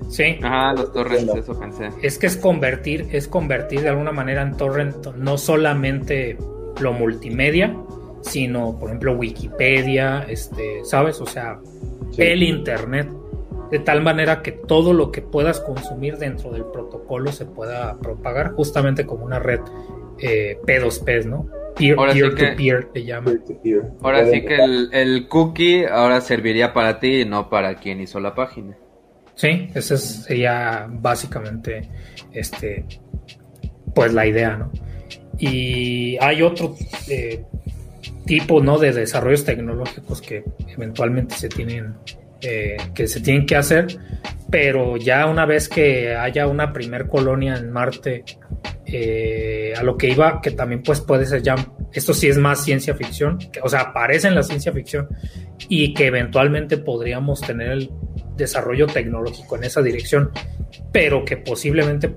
[0.10, 0.40] Sí.
[0.42, 1.90] Ajá, los torrents, eso pensé.
[2.02, 6.38] Es que es convertir, es convertir de alguna manera en torrent no solamente
[6.82, 7.76] lo multimedia,
[8.22, 11.22] sino, por ejemplo, Wikipedia, este, ¿sabes?
[11.22, 11.60] O sea,
[12.18, 13.10] el Internet,
[13.72, 18.52] de tal manera que todo lo que puedas consumir dentro del protocolo se pueda propagar
[18.54, 19.60] justamente como una red
[20.20, 21.48] eh, P2P, ¿no?
[21.76, 23.26] Peer, Ahora sí peer que- to peer le llaman.
[23.34, 23.82] Peer-to-peer.
[24.04, 28.20] Ahora sí que el, el cookie ahora serviría para ti y no para quien hizo
[28.20, 28.78] la página.
[29.34, 31.90] Sí, esa es- sería básicamente
[32.32, 32.86] este
[33.96, 34.72] pues la idea, ¿no?
[35.40, 36.76] Y hay otro
[37.10, 37.44] eh,
[38.26, 38.78] tipo ¿no?
[38.78, 41.96] de desarrollos tecnológicos que eventualmente se tienen
[42.44, 43.88] eh, que se tienen que hacer,
[44.50, 48.24] pero ya una vez que haya una primer colonia en Marte,
[48.86, 51.56] eh, a lo que iba, que también pues puede ser ya,
[51.92, 55.08] esto sí es más ciencia ficción, o sea, aparece en la ciencia ficción
[55.70, 57.92] y que eventualmente podríamos tener el
[58.36, 60.32] desarrollo tecnológico en esa dirección,
[60.92, 62.14] pero que posiblemente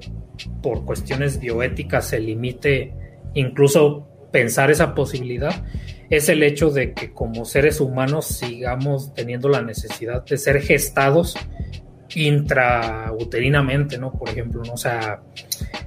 [0.62, 2.92] por cuestiones bioéticas se limite
[3.34, 5.64] incluso pensar esa posibilidad,
[6.10, 11.36] es el hecho de que como seres humanos sigamos teniendo la necesidad de ser gestados
[12.14, 14.12] intrauterinamente, ¿no?
[14.12, 14.74] Por ejemplo, ¿no?
[14.74, 15.20] O sea,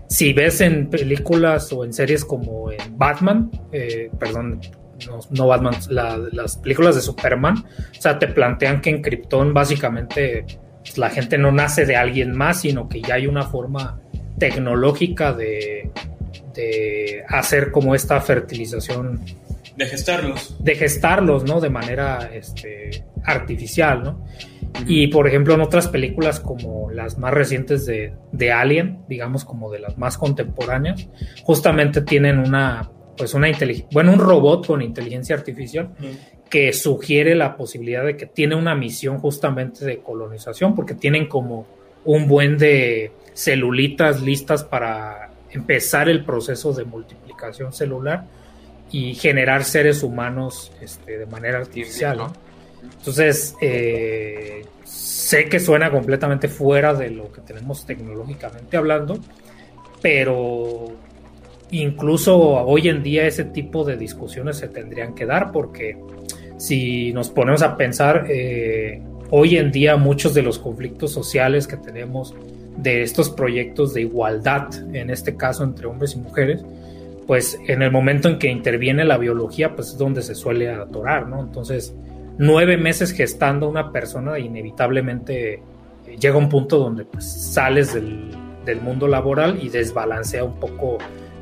[0.07, 4.59] si ves en películas o en series como en Batman, eh, perdón,
[5.31, 10.45] no, Batman, la- las películas de Superman, o sea, te plantean que en Krypton básicamente
[10.81, 14.01] pues, la gente no nace de alguien más, sino que ya hay una forma
[14.37, 15.89] tecnológica de,
[16.53, 19.21] de hacer como esta fertilización
[19.79, 20.57] De gestarlos.
[20.59, 21.61] de gestarlos, ¿no?
[21.61, 24.25] De manera este, artificial, ¿no?
[24.85, 29.71] Y por ejemplo, en otras películas como las más recientes de, de Alien, digamos como
[29.71, 31.07] de las más contemporáneas,
[31.43, 35.91] justamente tienen una, pues una inteligencia, bueno, un robot con inteligencia artificial
[36.49, 41.65] que sugiere la posibilidad de que tiene una misión justamente de colonización, porque tienen como
[42.03, 48.25] un buen de celulitas listas para empezar el proceso de multiplicación celular
[48.91, 52.17] y generar seres humanos este, de manera artificial.
[52.17, 52.33] ¿no?
[52.97, 59.19] Entonces, eh, sé que suena completamente fuera de lo que tenemos tecnológicamente hablando,
[60.01, 60.87] pero
[61.71, 65.97] incluso hoy en día ese tipo de discusiones se tendrían que dar porque
[66.57, 71.77] si nos ponemos a pensar, eh, hoy en día muchos de los conflictos sociales que
[71.77, 72.33] tenemos
[72.77, 76.63] de estos proyectos de igualdad, en este caso entre hombres y mujeres,
[77.29, 81.27] pues en el momento en que interviene la biología, pues es donde se suele atorar,
[81.27, 81.39] ¿no?
[81.41, 81.95] Entonces,
[82.39, 85.61] nueve meses gestando una persona, inevitablemente eh,
[86.19, 88.35] llega un punto donde pues, sales del,
[88.81, 90.97] mundo laboral y desbalancea un poco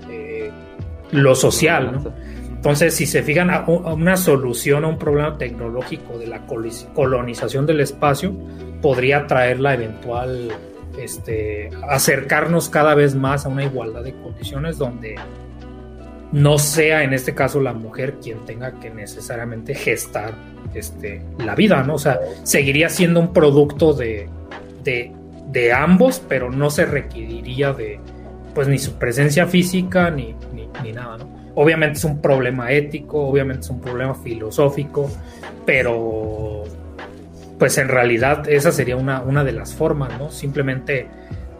[0.09, 0.51] eh,
[1.11, 2.13] lo social, ¿no?
[2.49, 6.45] Entonces, si se fijan a, una solución a un problema tecnológico de la
[6.93, 8.35] colonización del espacio,
[8.81, 10.51] podría traer la eventual
[10.99, 15.15] este, acercarnos cada vez más a una igualdad de condiciones donde
[16.31, 20.33] no sea en este caso la mujer quien tenga que necesariamente gestar
[20.73, 21.95] este, la vida, ¿no?
[21.95, 24.27] O sea, seguiría siendo un producto de,
[24.83, 25.11] de,
[25.47, 27.99] de ambos, pero no se requeriría de
[28.53, 30.35] pues ni su presencia física ni,
[30.81, 31.37] ni, nada, ¿no?
[31.55, 35.09] Obviamente es un problema ético, obviamente es un problema filosófico,
[35.65, 36.63] pero
[37.59, 40.31] pues en realidad esa sería una, una de las formas, ¿no?
[40.31, 41.07] Simplemente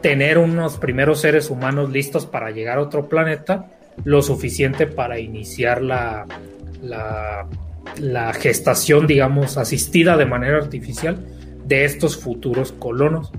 [0.01, 3.67] tener unos primeros seres humanos listos para llegar a otro planeta,
[4.03, 6.25] lo suficiente para iniciar la,
[6.81, 11.17] la, gestación, digamos, asistida de manera artificial
[11.65, 13.31] de estos futuros colonos.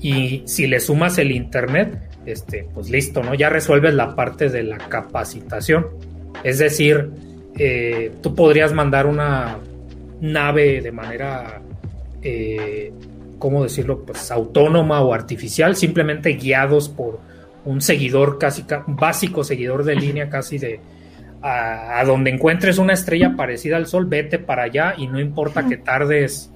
[0.00, 3.34] Y si le sumas el Internet, este, pues listo, ¿no?
[3.34, 5.86] Ya resuelves la parte de la capacitación.
[6.42, 7.10] Es decir,
[7.58, 9.58] eh, tú podrías mandar una
[10.20, 11.60] nave de manera,
[12.22, 12.92] eh,
[13.38, 14.04] ¿cómo decirlo?
[14.04, 17.20] Pues autónoma o artificial, simplemente guiados por
[17.64, 20.80] un seguidor casi, ca- básico seguidor de línea casi de
[21.42, 25.66] a, a donde encuentres una estrella parecida al Sol, vete para allá y no importa
[25.66, 26.50] que tardes,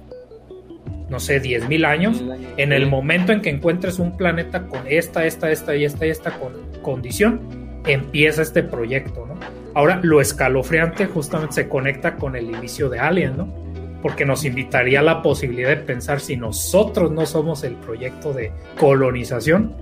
[1.09, 2.23] no sé, 10.000 años,
[2.57, 6.09] en el momento en que encuentres un planeta con esta, esta, esta y esta y
[6.11, 6.53] esta con-
[6.83, 7.39] condición,
[7.87, 9.35] empieza este proyecto, ¿no?
[9.73, 13.53] Ahora, lo escalofriante justamente se conecta con el inicio de Alien, ¿no?
[14.01, 18.51] Porque nos invitaría a la posibilidad de pensar si nosotros no somos el proyecto de
[18.79, 19.75] colonización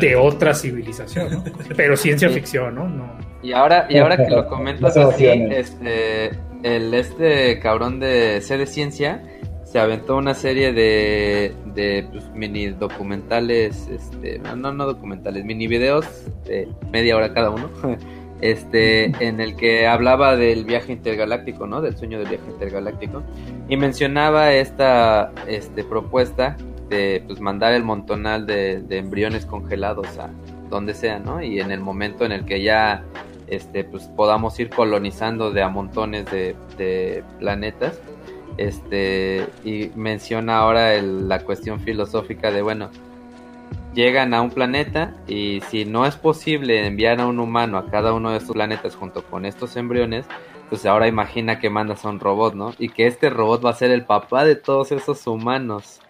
[0.00, 1.44] De otra civilización, ¿no?
[1.76, 2.88] Pero ciencia ficción, ¿no?
[2.88, 6.30] no Y ahora, y ahora que lo comentas así, este,
[6.62, 9.22] el este cabrón de C de Ciencia
[9.70, 15.68] se aventó una serie de, de pues, mini documentales, este, no, no, no documentales, mini
[15.68, 16.04] videos
[16.44, 17.70] de media hora cada uno,
[18.40, 21.80] este, en el que hablaba del viaje intergaláctico, ¿no?
[21.80, 23.22] Del sueño del viaje intergaláctico
[23.68, 26.56] y mencionaba esta, este, propuesta
[26.90, 30.28] de pues mandar el montonal de, de embriones congelados a
[30.68, 31.42] donde sea, ¿no?
[31.42, 33.02] Y en el momento en el que ya
[33.46, 37.98] este, pues podamos ir colonizando de a montones de, de planetas.
[38.56, 42.90] Este, y menciona ahora el- la cuestión filosófica de, bueno,
[43.94, 48.12] llegan a un planeta y si no es posible enviar a un humano a cada
[48.12, 50.26] uno de estos planetas junto con estos embriones,
[50.68, 52.74] pues ahora imagina que mandas a un robot, ¿no?
[52.78, 56.00] Y que este robot va a ser el papá de todos esos humanos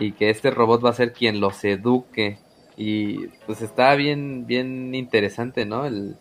[0.00, 2.38] y que este robot va a ser quien los eduque
[2.76, 5.86] y pues está bien bien interesante, ¿no?
[5.86, 6.16] El,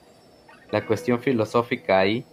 [0.72, 2.26] la cuestión filosófica ahí.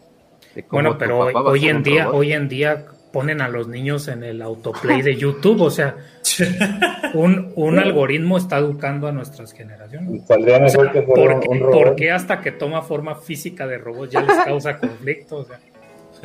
[0.55, 2.18] de cómo Bueno, pero hoy, en día, robot.
[2.18, 5.97] hoy en día ponen a los niños en el autoplay de YouTube, o sea,
[7.15, 10.26] un, un algoritmo está educando a nuestras generaciones.
[10.26, 11.73] Saldría O mejor sea, que fuera ¿por, qué, un robot.
[11.73, 15.36] por qué hasta que toma forma física de robot ya les causa conflicto?
[15.39, 15.60] O sea,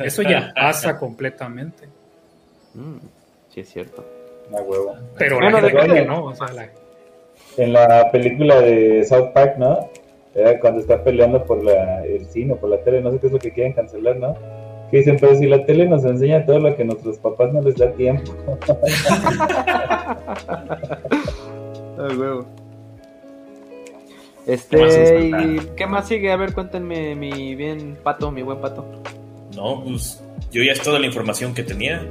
[0.04, 1.88] eso ya pasa completamente.
[2.74, 2.98] Mm,
[3.48, 4.04] sí, es cierto.
[4.56, 4.94] A huevo.
[5.18, 6.68] Pero Bueno, la gente que no, o sea, la-
[7.56, 9.88] En la película de South Park, ¿no?
[10.34, 13.26] Era cuando está peleando por la, el cine o por la tele, no sé qué
[13.26, 14.34] es lo que quieren cancelar, ¿no?
[14.90, 17.60] Que dicen, pero si la tele nos enseña todo lo que a nuestros papás no
[17.62, 18.32] les da tiempo.
[24.46, 25.74] Este, ¿Qué más nos ¿y falta?
[25.76, 26.32] qué más sigue?
[26.32, 28.84] A ver, cuéntenme mi bien pato, mi buen pato.
[29.54, 32.04] No, pues yo ya es toda la información que tenía.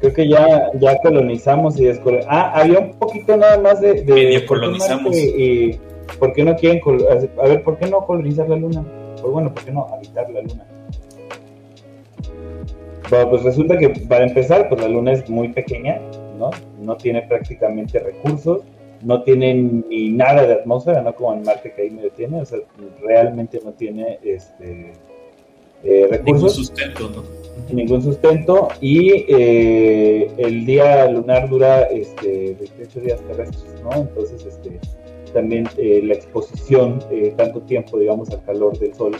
[0.00, 2.36] Creo que ya, ya colonizamos y descolonizamos.
[2.36, 4.02] Ah, había un poquito nada más de...
[4.02, 5.16] de Medio colonizamos.
[5.16, 5.78] Y,
[6.18, 6.80] ¿Por qué no quieren...
[6.80, 7.04] col-
[7.42, 8.84] A ver, ¿por qué no colonizar la luna?
[9.20, 10.64] Pues bueno, ¿por qué no habitar la luna?
[13.10, 16.00] Bueno, pues resulta que para empezar, pues la luna es muy pequeña,
[16.38, 16.50] ¿no?
[16.80, 18.62] No tiene prácticamente recursos,
[19.02, 22.44] no tiene ni nada de atmósfera, no como en Marte que ahí medio tiene, o
[22.46, 22.58] sea,
[23.02, 24.92] realmente no tiene este
[25.84, 27.41] eh, Ningún recursos sustento, ¿no?
[27.70, 33.92] Ningún sustento y eh, el día lunar dura este 28 días terrestres, ¿no?
[33.92, 34.78] Entonces, este
[35.32, 39.16] también eh, la exposición eh, tanto tiempo, digamos, al calor del sol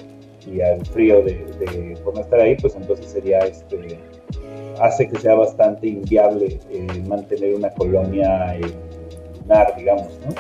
[0.46, 3.98] y al frío de, por no estar ahí, pues entonces sería este
[4.80, 6.58] hace que sea bastante inviable
[7.06, 8.58] mantener una colonia
[9.40, 10.34] lunar, digamos, ¿no?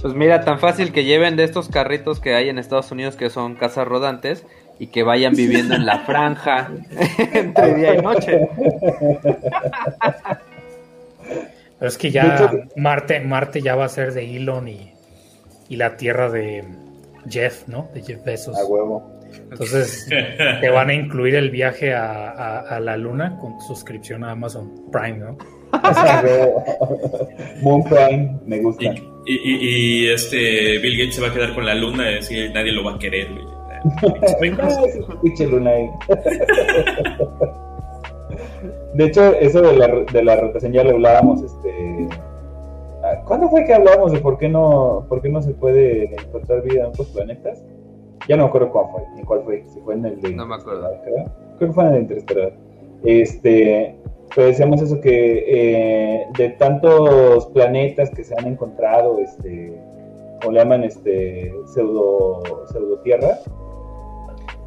[0.00, 3.30] Pues mira, tan fácil que lleven de estos carritos que hay en Estados Unidos que
[3.30, 4.44] son casas rodantes
[4.82, 6.70] y que vayan viviendo en la franja
[7.34, 8.48] entre día y noche.
[11.78, 14.92] pero es que ya Marte, Marte ya va a ser de Elon y,
[15.68, 16.64] y la Tierra de
[17.28, 17.90] Jeff, ¿no?
[17.94, 18.58] De Jeff Bezos.
[18.58, 19.20] A huevo.
[19.50, 20.08] Entonces
[20.60, 24.32] te van a incluir el viaje a, a- a la Luna con tu suscripción a
[24.32, 25.38] Amazon Prime, ¿no?
[25.72, 26.64] A huevo.
[27.62, 28.84] Moon Prime, me gusta.
[28.84, 28.88] Y,
[29.26, 32.50] y, y- y, este Bill Gates se va a quedar con la luna y decir
[32.52, 33.44] nadie lo va a querer, güey.
[38.94, 42.08] De hecho, eso de la, de la rotación ya lo hablábamos, este...
[43.02, 46.62] ah, ¿Cuándo fue que hablábamos de por qué no, por qué no se puede encontrar
[46.62, 47.64] vida en otros planetas?
[48.28, 50.46] Ya no me acuerdo cuál fue, ni cuál fue, si fue en el de No
[50.46, 50.88] me acuerdo.
[51.04, 51.26] Creo
[51.58, 52.52] que fue en el de Interestelar.
[53.04, 53.96] Este,
[54.34, 59.76] pero decíamos eso que eh, de tantos planetas que se han encontrado, este,
[60.46, 63.38] o le llaman este pseudo, pseudo tierra,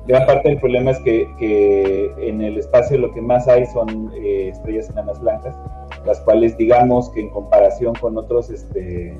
[0.07, 4.49] gran parte del problema es que, en el espacio lo que más hay son eh,
[4.49, 5.55] estrellas enanas blancas,
[6.05, 9.17] las cuales digamos que en comparación con otros este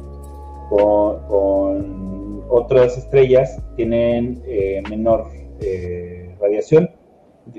[0.69, 5.25] con, otras estrellas tienen eh, menor
[5.61, 6.89] eh, radiación.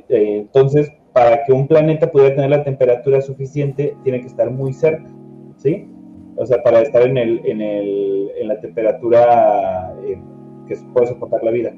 [0.09, 4.73] Eh, entonces, para que un planeta pudiera tener la temperatura suficiente, tiene que estar muy
[4.73, 5.09] cerca,
[5.57, 5.89] ¿sí?
[6.37, 9.95] O sea, para estar en, el, en, el, en la temperatura
[10.69, 11.75] que puede soportar la vida.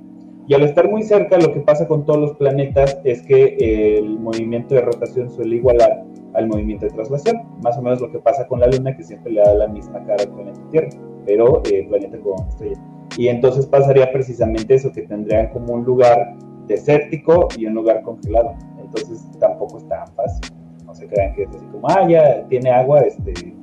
[0.48, 3.98] Y al estar muy cerca, lo que pasa con todos los planetas es que eh,
[3.98, 7.42] el movimiento de rotación suele igualar al movimiento de traslación.
[7.62, 10.02] Más o menos lo que pasa con la Luna, que siempre le da la misma
[10.06, 10.88] cara al planeta Tierra,
[11.26, 12.82] pero eh, planeta con estrella.
[13.18, 18.54] Y entonces pasaría precisamente eso, que tendrían como un lugar desértico y un lugar congelado.
[18.80, 20.56] Entonces tampoco es tan fácil.
[20.86, 23.54] No se crean que es así como, ah, ya tiene agua, este,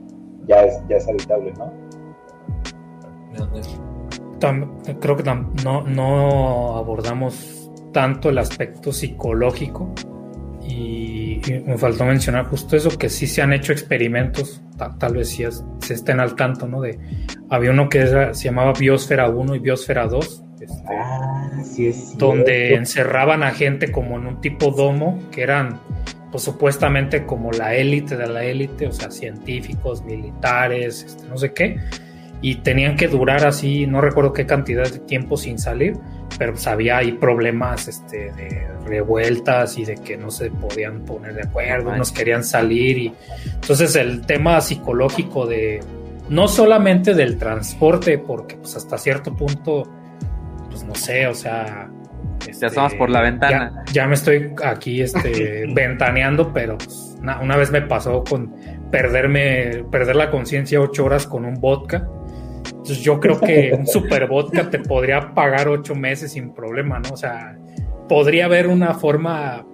[0.45, 1.71] ya es, ya es habitable, ¿no?
[4.39, 9.93] Tam- creo que tam- no, no abordamos tanto el aspecto psicológico
[10.67, 15.15] y, y me faltó mencionar justo eso, que sí se han hecho experimentos, ta- tal
[15.15, 16.81] vez sí es- se estén al tanto, ¿no?
[16.81, 16.99] De,
[17.49, 22.17] había uno que era- se llamaba Biosfera 1 y Biosfera 2, este, Ah, sí es.
[22.17, 25.79] donde encerraban a gente como en un tipo domo, que eran
[26.31, 31.53] pues supuestamente como la élite de la élite, o sea, científicos, militares, este, no sé
[31.53, 31.77] qué,
[32.41, 35.97] y tenían que durar así, no recuerdo qué cantidad de tiempo sin salir,
[36.37, 41.33] pero pues había ahí problemas este, de revueltas y de que no se podían poner
[41.33, 43.13] de acuerdo, unos querían salir y
[43.53, 45.79] entonces el tema psicológico de
[46.29, 49.89] no solamente del transporte, porque pues hasta cierto punto
[50.75, 51.89] pues no sé, o sea...
[52.43, 53.85] Te este, asomas por la ventana.
[53.93, 58.53] Ya, me estoy aquí este, ventaneando, pero pues, una, vez me pasó con
[58.91, 62.07] perderme, perder la conciencia ocho horas con un vodka.
[62.85, 67.09] Entonces yo creo que un super vodka te podría pagar ocho meses sin problema, ¿no?
[67.13, 67.57] O sea,
[68.07, 69.65] podría haber una forma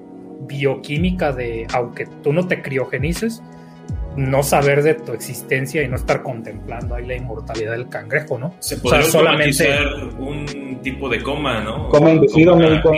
[0.47, 3.43] bioquímica de, aunque tú no te criogenices,
[4.15, 8.53] no saber de tu existencia y no estar contemplando ahí la inmortalidad del cangrejo, ¿no?
[8.59, 9.67] Se podría solamente
[10.17, 11.89] un tipo de coma, ¿no?
[11.89, 12.93] Coma inducido, médico.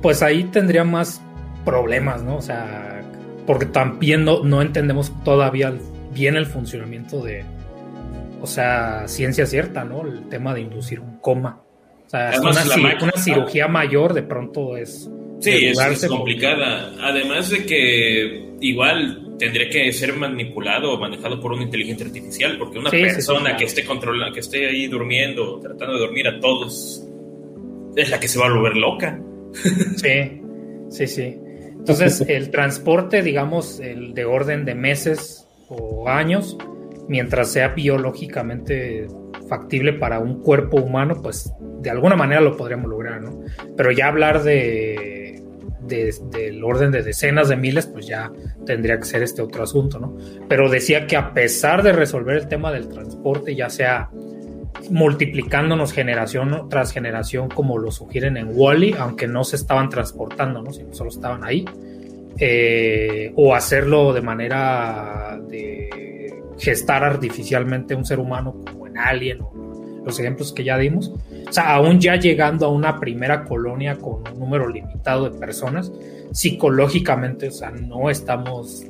[0.00, 1.20] Pues ahí tendría más
[1.66, 2.36] problemas, ¿no?
[2.36, 3.02] O sea,
[3.46, 5.74] porque también no, entendemos todavía
[6.14, 7.44] bien el funcionamiento de,
[8.40, 10.06] o sea, ciencia cierta, ¿no?
[10.06, 11.62] El tema de inducir un coma.
[12.06, 15.08] O sea, una, cirugía mayor de pronto es...
[15.40, 16.92] Sí, es, complicada.
[17.00, 22.78] Además de que igual tendría que ser manipulado o manejado por una inteligencia artificial, porque
[22.78, 27.06] una persona que esté controlando, que esté ahí durmiendo, tratando de dormir a todos,
[27.96, 29.20] es la que se va a volver loca.
[29.96, 30.40] Sí,
[30.90, 31.38] sí, sí.
[31.80, 36.58] Entonces, el transporte, digamos, el de orden de meses o años,
[37.10, 39.08] mientras sea biológicamente
[39.48, 43.40] factible para un cuerpo humano, pues de alguna manera lo podríamos lograr, ¿no?
[43.76, 45.42] Pero ya hablar de,
[45.88, 48.30] del orden de decenas de miles, pues ya
[48.64, 50.16] tendría que ser este otro asunto, ¿no?
[50.48, 54.08] Pero decía que a pesar de resolver el tema del transporte, ya sea
[54.88, 60.72] multiplicándonos generación tras generación, como lo sugieren en Wally, aunque no se estaban transportando, ¿no?
[60.72, 61.64] sino solo estaban ahí,
[62.38, 65.90] eh, o hacerlo de manera de
[66.60, 69.70] gestar artificialmente un ser humano como en Alien o
[70.04, 71.12] los ejemplos que ya dimos.
[71.48, 75.92] O sea, aún ya llegando a una primera colonia con un número limitado de personas,
[76.32, 78.86] psicológicamente, o sea, no estamos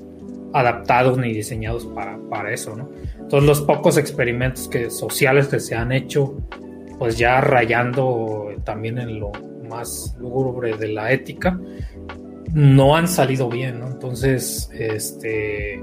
[0.53, 2.91] adaptados ni diseñados para, para eso, ¿no?
[3.19, 6.37] Entonces los pocos experimentos que, sociales que se han hecho,
[6.99, 9.31] pues ya rayando también en lo
[9.69, 11.59] más lúgubre de la ética,
[12.53, 13.87] no han salido bien, ¿no?
[13.87, 15.83] Entonces, este,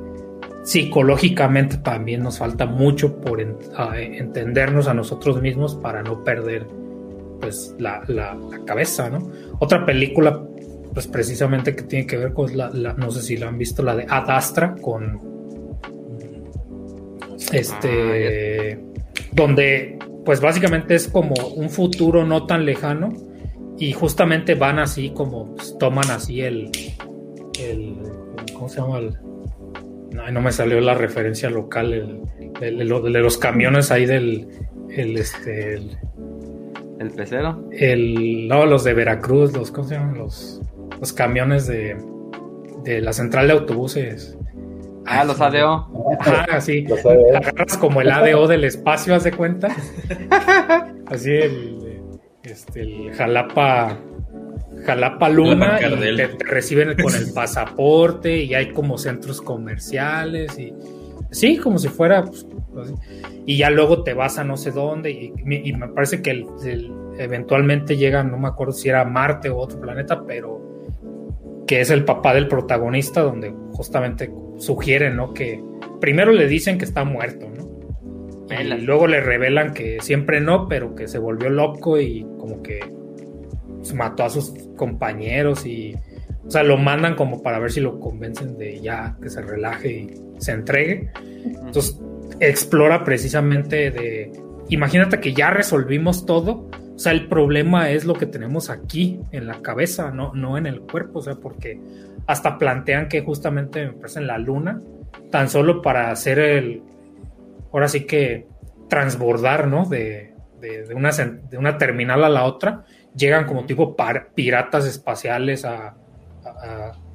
[0.68, 6.68] psicológicamente también nos falta mucho por entendernos a nosotros mismos para no perder,
[7.40, 9.32] pues, la, la, cabeza, ¿no?
[9.60, 10.44] Otra película,
[10.94, 13.96] pues, precisamente que tiene que ver con la, no sé si la han visto, la
[13.96, 15.22] de Ad Astra, con
[17.54, 23.14] este, ah, donde pues básicamente es como un futuro no tan lejano
[23.78, 26.70] y justamente van así como pues, toman así el,
[27.58, 27.96] el
[28.54, 29.00] ¿cómo se llama?
[30.32, 32.22] No, me salió la referencia local,
[32.62, 34.48] el, de los camiones ahí del,
[34.90, 37.68] el, este, el, pecero.
[37.72, 40.18] El, no, los de Veracruz, los, ¿cómo se llaman?
[40.18, 40.62] Los,
[41.00, 41.98] los camiones de,
[42.84, 44.38] de la central de autobuses.
[45.06, 46.18] Ah, los ADO.
[46.20, 46.86] Ah, sí.
[47.36, 49.70] Agarras como el ADO del espacio, haz de cuenta.
[51.08, 51.78] Así el,
[52.44, 53.98] este, el Jalapa,
[54.86, 60.74] Jalapa Luna, y te, reciben con el pasaporte y hay como centros comerciales y
[61.32, 62.46] sí, como si fuera, pues,
[63.46, 66.46] y ya luego te vas a no sé dónde y, me parece que
[67.18, 70.62] eventualmente llegan, no me acuerdo si era Marte o otro planeta, pero
[71.68, 75.34] que es el papá del protagonista, donde justamente sugieren, ¿no?
[75.34, 75.62] Que
[76.00, 77.68] primero le dicen que está muerto, ¿no?
[78.50, 82.80] Y luego le revelan que siempre no, pero que se volvió loco y como que
[83.94, 85.96] mató a sus compañeros y,
[86.46, 89.90] o sea, lo mandan como para ver si lo convencen de ya que se relaje
[89.90, 91.12] y se entregue.
[91.46, 92.00] Entonces,
[92.40, 94.32] explora precisamente de,
[94.70, 99.46] imagínate que ya resolvimos todo, o sea, el problema es lo que tenemos aquí en
[99.46, 101.80] la cabeza, no, no en el cuerpo, o sea, porque
[102.26, 104.82] hasta plantean que justamente me parece en la luna,
[105.32, 106.82] tan solo para hacer el,
[107.72, 108.48] ahora sí que
[108.90, 109.86] transbordar, ¿no?
[109.86, 110.34] De,
[110.96, 112.86] una, de una terminal a la otra,
[113.18, 113.96] llegan como tipo
[114.36, 115.96] piratas espaciales a,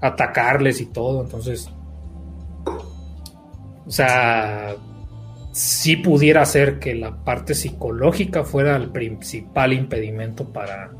[0.00, 1.70] atacarles y todo, entonces,
[3.86, 4.74] o sea,
[5.52, 10.90] si pudiera ser que la parte psicológica fuera el principal impedimento para,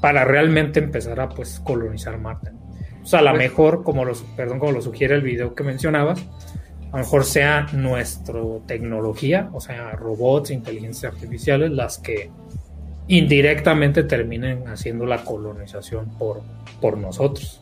[0.00, 2.50] para realmente empezar a pues colonizar Marte.
[3.02, 5.64] O sea, a lo pues- mejor, como lo, perdón, como lo sugiere el video que
[5.64, 6.20] mencionabas,
[6.92, 12.30] a lo mejor sea nuestra tecnología, o sea, robots, inteligencias artificiales, las que
[13.08, 16.42] indirectamente terminen haciendo la colonización por,
[16.80, 17.60] por nosotros.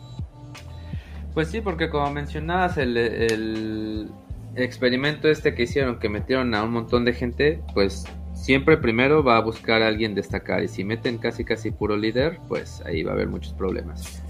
[1.34, 4.10] Pues sí, porque como mencionabas, el,
[4.56, 8.04] experimento este que hicieron, que metieron a un montón de gente, pues
[8.34, 10.62] siempre primero va a buscar a alguien destacar.
[10.64, 14.22] Y si meten casi casi puro líder, pues ahí va a haber muchos problemas.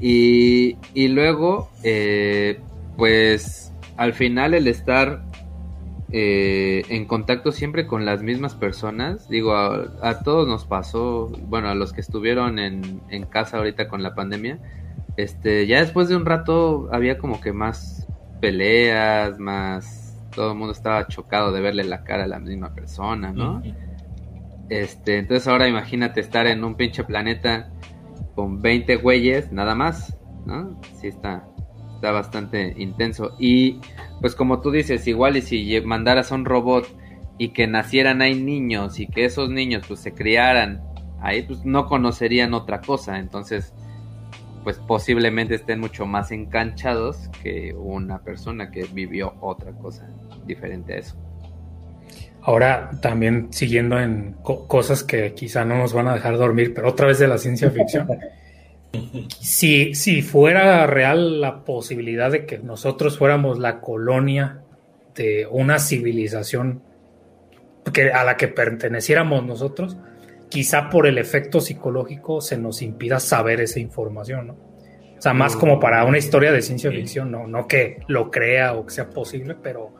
[0.00, 2.60] Y, y luego, eh,
[2.96, 5.22] pues al final el estar
[6.10, 9.28] eh, en contacto siempre con las mismas personas.
[9.28, 14.02] Digo, a, todos nos pasó, bueno, a los que estuvieron en, en, casa ahorita con
[14.02, 14.58] la pandemia,
[15.16, 18.06] este, ya después de un rato había como que más
[18.40, 23.32] peleas, más, todo el mundo estaba chocado de verle la cara a la misma persona,
[23.32, 23.62] ¿no?
[24.70, 27.70] Este, entonces ahora imagínate estar en un pinche planeta
[28.34, 30.80] con 20 güeyes, nada más, ¿no?
[31.00, 31.48] Sí está,
[31.96, 33.34] está bastante intenso.
[33.38, 33.80] Y
[34.20, 36.86] pues como tú dices, igual y si mandaras a un robot
[37.38, 40.82] y que nacieran ahí niños y que esos niños pues se criaran
[41.20, 43.18] ahí, pues no conocerían otra cosa.
[43.18, 43.72] Entonces,
[44.64, 50.08] pues posiblemente estén mucho más enganchados que una persona que vivió otra cosa
[50.46, 51.16] diferente a eso.
[52.42, 57.06] Ahora también siguiendo en cosas que quizá no nos van a dejar dormir, pero otra
[57.06, 58.08] vez de la ciencia ficción.
[59.40, 64.62] Si, si fuera real la posibilidad de que nosotros fuéramos la colonia
[65.14, 66.82] de una civilización
[67.92, 69.96] que, a la que perteneciéramos nosotros,
[70.48, 74.68] quizá por el efecto psicológico se nos impida saber esa información, ¿no?
[75.18, 78.74] O sea, más como para una historia de ciencia ficción, no, no que lo crea
[78.74, 79.92] o que sea posible, pero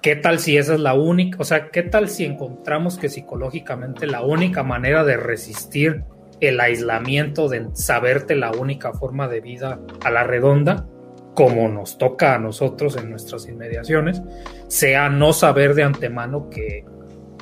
[0.00, 1.36] ¿qué tal si esa es la única?
[1.38, 6.04] O sea, ¿qué tal si encontramos que psicológicamente la única manera de resistir
[6.42, 10.88] el aislamiento de saberte la única forma de vida a la redonda,
[11.34, 14.20] como nos toca a nosotros en nuestras inmediaciones,
[14.66, 16.84] sea no saber de antemano que,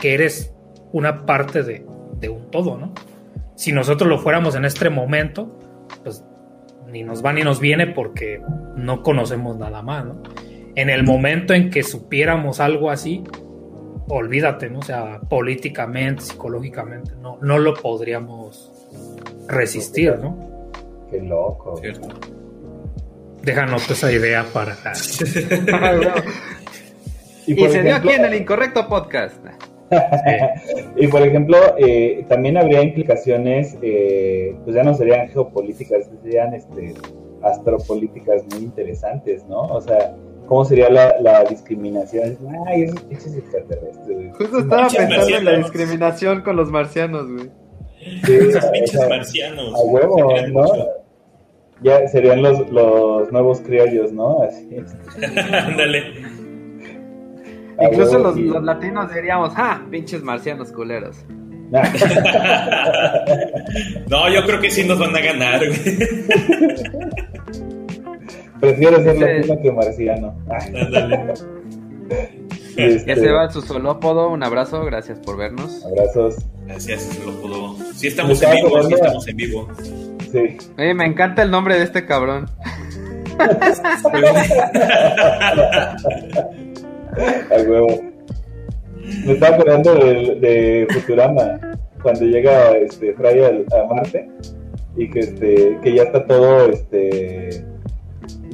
[0.03, 0.55] eres
[0.93, 1.85] una parte de,
[2.19, 2.95] de, un todo, ¿no?
[3.55, 5.59] Si nosotros lo fuéramos en este momento,
[6.03, 6.25] pues
[6.89, 8.43] ni nos va ni nos viene porque
[8.77, 10.23] no conocemos nada más, ¿no?
[10.75, 13.25] En el momento en que supiéramos algo así,
[14.09, 14.81] olvídate, ¿no?
[14.81, 18.70] O sea, políticamente, psicológicamente, no, no lo podríamos
[19.51, 20.37] resistir, ¿no?
[21.11, 21.77] Qué loco.
[21.79, 22.09] Cierto.
[23.43, 24.77] Déjanos esa idea para.
[27.47, 29.45] y, se dio aquí en el incorrecto podcast.
[30.97, 36.95] y por ejemplo, eh, también habría implicaciones, eh, pues ya no serían geopolíticas, serían este,
[37.43, 39.63] astropolíticas muy interesantes, ¿no?
[39.63, 40.15] O sea,
[40.47, 42.37] ¿cómo sería la, discriminación?
[42.67, 47.51] Ay, esos pinches extraterrestres, Justo estaba pensando en la discriminación con los marcianos, güey.
[48.25, 49.75] Sí, Esos pinches marcianos.
[49.75, 50.65] A huevo, ¿no?
[51.83, 54.43] Ya serían los, los nuevos criollos, ¿no?
[54.43, 54.95] Así es.
[55.53, 56.13] Ándale.
[57.81, 59.83] Incluso los, los, latinos diríamos, ¡ah!
[59.91, 61.25] Pinches marcianos culeros.
[64.09, 65.61] no, yo creo que sí nos van a ganar,
[68.61, 70.35] Prefiero ser latino que marciano.
[70.49, 71.35] Ándale.
[72.77, 75.85] Ya se va su solópodo, un abrazo, gracias por vernos.
[75.85, 76.37] Abrazos.
[76.67, 77.77] Gracias, solópodo.
[77.95, 79.69] Sí, estamos en vivo, sí estamos en vivo.
[80.31, 80.57] Sí.
[80.79, 82.49] Oye, me encanta el nombre de este cabrón.
[87.51, 88.01] Al huevo.
[89.25, 91.59] Me estaba acordando de, de, Futurama,
[92.03, 94.31] cuando llega este Fray a Marte
[94.97, 97.65] y que este que ya está todo este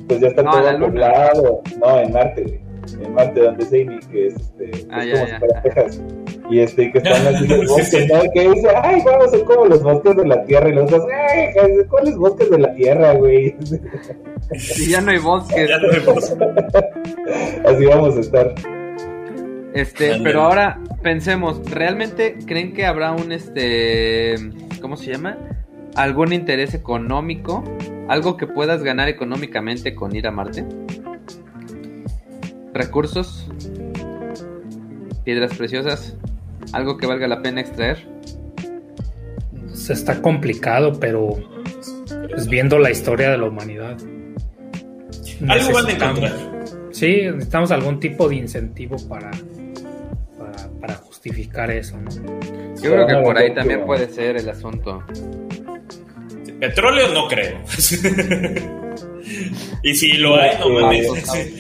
[0.09, 4.27] pues ya está todo poblado, no, en Marte, güey en Marte, donde es Amy, que
[4.29, 6.03] es este, ah, es ya, como ya, si fuera Texas.
[6.51, 8.21] Y este, que están así los bosques, ¿no?
[8.33, 10.69] Que dice, ay, vamos a ser como los bosques de la Tierra.
[10.69, 11.55] Y los otros, ay,
[11.89, 13.57] ¿cuáles bosques de la Tierra, güey?
[14.79, 15.69] Y ya no hay bosques.
[15.69, 16.39] Ya no hay bosques.
[17.65, 18.55] así vamos a estar.
[19.75, 24.37] Este, pero ahora pensemos, ¿realmente creen que habrá un este,
[24.81, 25.37] ¿cómo se llama?
[25.95, 27.63] ¿Algún interés económico?
[28.09, 30.65] ¿Algo que puedas ganar económicamente con ir a Marte?
[32.77, 33.49] Recursos,
[35.25, 36.17] piedras preciosas,
[36.73, 38.07] algo que valga la pena extraer.
[39.73, 41.37] Se está complicado, pero
[42.31, 43.97] pues, viendo la historia de la humanidad.
[45.49, 46.57] Algo van a encontrar.
[46.91, 49.31] Sí, necesitamos algún tipo de incentivo para,
[50.81, 52.11] para, justificar eso, ¿no?
[52.81, 55.03] Yo creo que por ahí también puede ser el asunto.
[56.59, 57.59] Petróleo no creo.
[59.83, 61.07] y si lo hay, no mames.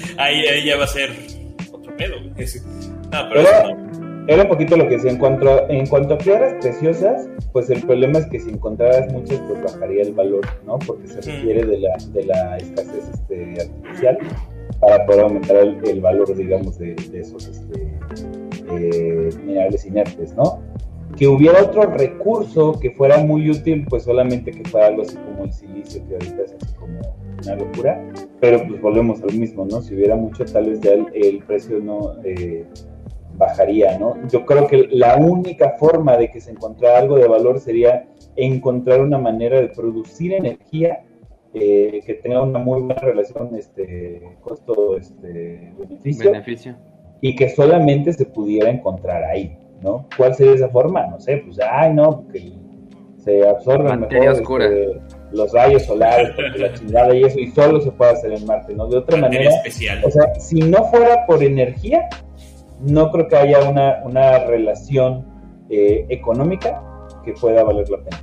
[0.19, 1.11] ahí, ya va a ser
[1.73, 2.17] otro pedo.
[3.11, 3.77] pero era,
[4.29, 5.11] era, un poquito lo que decía.
[5.11, 9.41] En cuanto, en cuanto a piedras preciosas, pues el problema es que si encontraras muchas,
[9.49, 10.79] pues bajaría el valor, ¿no?
[10.79, 14.19] Porque se requiere de, la, de la escasez este, artificial
[14.81, 17.99] para poder aumentar el, valor, digamos, de, esos este,
[18.71, 20.61] eh, minerales inertes, ¿no?
[21.17, 25.45] que hubiera otro recurso que fuera muy útil, pues solamente que fuera algo así como
[25.45, 27.01] el silicio, que ahorita es así como
[27.47, 28.01] una locura,
[28.41, 29.81] pero pues volvemos al mismo, ¿no?
[29.81, 32.65] Si hubiera mucho, tal vez ya el, precio no eh,
[33.37, 34.15] bajaría, ¿no?
[34.29, 39.01] Yo creo que la única forma de que se encontrara algo de valor sería encontrar
[39.01, 41.05] una manera de producir energía
[41.55, 46.77] eh, que tenga una muy buena relación este costo este beneficio,
[47.23, 50.07] y que solamente se pudiera encontrar ahí, ¿no?
[50.17, 51.07] ¿Cuál sería esa forma?
[51.07, 52.53] No sé, pues, ay, no, porque
[53.17, 55.01] se absorben mejor este,
[55.37, 58.87] los rayos solares, la chingada y eso, y solo se puede hacer en Marte, ¿no?
[58.87, 60.03] De otra manera, especial.
[60.05, 62.09] o sea, si no fuera por energía,
[62.81, 65.25] no creo que haya una, una relación
[65.71, 66.83] eh, económica
[67.25, 68.23] que pueda valer la pena.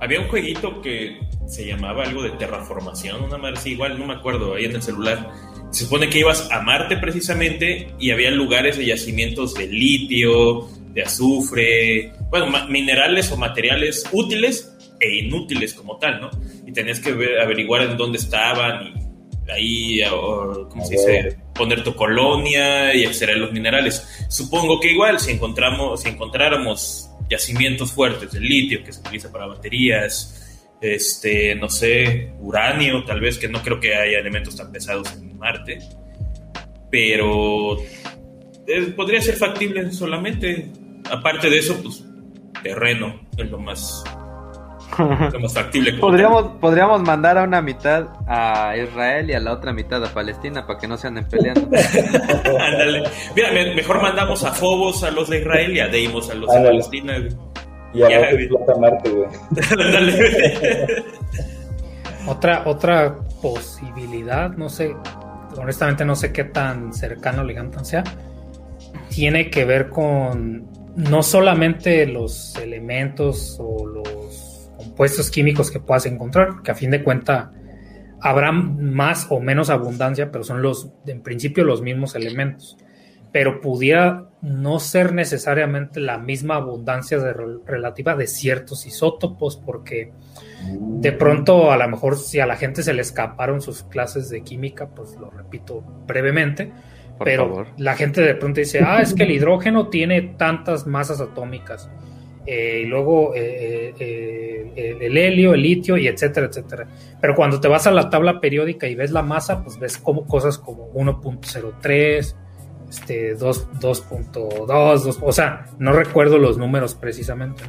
[0.00, 4.14] Había un jueguito que se llamaba algo de terraformación, una madre así, igual no me
[4.14, 5.30] acuerdo, ahí en el celular.
[5.70, 11.02] Se supone que ibas a Marte precisamente y había lugares de yacimientos de litio, de
[11.02, 14.69] azufre, bueno, minerales o materiales útiles
[15.00, 16.30] e inútiles como tal, ¿no?
[16.66, 17.10] Y tenías que
[17.42, 19.10] averiguar en dónde estaban y
[19.50, 21.38] ahí, ¿cómo se dice?
[21.54, 24.26] Poner tu colonia y extraer los minerales.
[24.28, 29.46] Supongo que igual si encontramos, si encontráramos yacimientos fuertes de litio que se utiliza para
[29.46, 35.12] baterías, este, no sé, uranio, tal vez, que no creo que haya elementos tan pesados
[35.12, 35.78] en Marte,
[36.90, 37.78] pero
[38.66, 40.70] eh, podría ser factible solamente.
[41.10, 42.04] Aparte de eso, pues
[42.62, 44.04] terreno es lo más
[45.32, 45.92] lo más factible.
[45.94, 50.66] Podríamos, podríamos mandar a una mitad a Israel y a la otra mitad a Palestina
[50.66, 51.62] para que no se anden peleando.
[52.60, 53.04] Ándale.
[53.34, 56.60] Mira, mejor mandamos a Fobos a los de Israel y a Deimos a los de
[56.60, 57.18] Palestina.
[57.92, 59.28] Y a ya, explota Marte, güey.
[62.26, 64.94] otra, otra posibilidad, no sé,
[65.56, 68.04] honestamente no sé qué tan cercano Legantan sea,
[69.08, 74.49] tiene que ver con no solamente los elementos o los
[75.00, 77.52] compuestos químicos que puedas encontrar, que a fin de cuenta
[78.20, 82.76] habrá más o menos abundancia, pero son los, en principio, los mismos elementos.
[83.32, 87.16] Pero pudiera no ser necesariamente la misma abundancia
[87.64, 90.12] relativa de ciertos isótopos, porque
[90.66, 94.42] de pronto, a lo mejor, si a la gente se le escaparon sus clases de
[94.42, 96.74] química, pues lo repito brevemente,
[97.24, 101.88] pero la gente de pronto dice, ah, es que el hidrógeno tiene tantas masas atómicas.
[102.46, 106.86] Eh, y luego eh, eh, el helio, el litio y etcétera, etcétera.
[107.20, 110.26] Pero cuando te vas a la tabla periódica y ves la masa, pues ves como
[110.26, 112.34] cosas como 1.03,
[112.88, 117.62] este, 2.2, o sea, no recuerdo los números precisamente.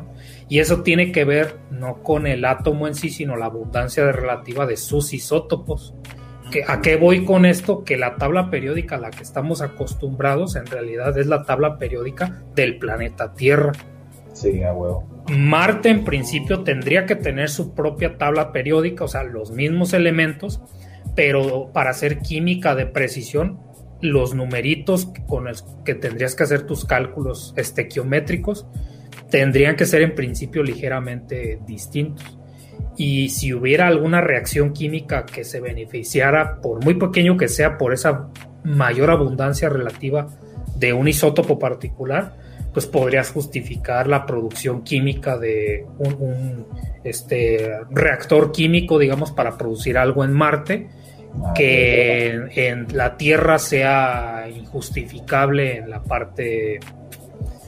[0.49, 4.65] Y eso tiene que ver no con el átomo en sí, sino la abundancia relativa
[4.65, 5.93] de sus isótopos.
[6.67, 7.83] ¿A qué voy con esto?
[7.83, 12.43] Que la tabla periódica a la que estamos acostumbrados en realidad es la tabla periódica
[12.55, 13.71] del planeta Tierra.
[14.33, 15.03] Sí, a huevo.
[15.29, 20.61] Marte en principio tendría que tener su propia tabla periódica, o sea, los mismos elementos,
[21.15, 23.59] pero para hacer química de precisión,
[24.01, 28.65] los numeritos con los que tendrías que hacer tus cálculos estequiométricos
[29.29, 32.39] tendrían que ser en principio ligeramente distintos
[32.97, 37.93] y si hubiera alguna reacción química que se beneficiara, por muy pequeño que sea, por
[37.93, 38.29] esa
[38.63, 40.27] mayor abundancia relativa
[40.75, 42.35] de un isótopo particular,
[42.73, 46.65] pues podrías justificar la producción química de un,
[47.03, 50.89] este, reactor químico, digamos, para producir algo en Marte
[51.55, 56.79] que en la Tierra sea injustificable en la parte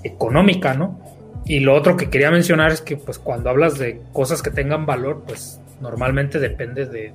[0.04, 1.00] económica, ¿no?
[1.46, 4.86] Y lo otro que quería mencionar es que pues cuando hablas de cosas que tengan
[4.86, 7.14] valor, pues normalmente depende de,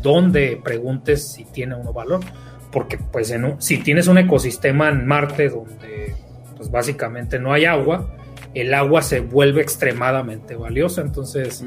[0.00, 2.20] dónde preguntes si tiene uno valor.
[2.70, 6.14] Porque pues en si tienes un ecosistema en Marte donde
[6.56, 8.06] pues básicamente no hay agua,
[8.54, 11.00] el agua se vuelve extremadamente valiosa.
[11.00, 11.64] Entonces,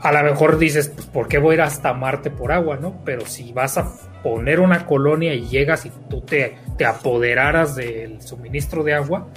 [0.00, 2.78] a lo mejor dices, pues ¿por qué voy a ir hasta Marte por agua?
[2.80, 3.02] ¿no?
[3.04, 8.20] Pero si vas a poner una colonia y llegas y tú te, te apoderaras del
[8.22, 9.28] suministro de agua,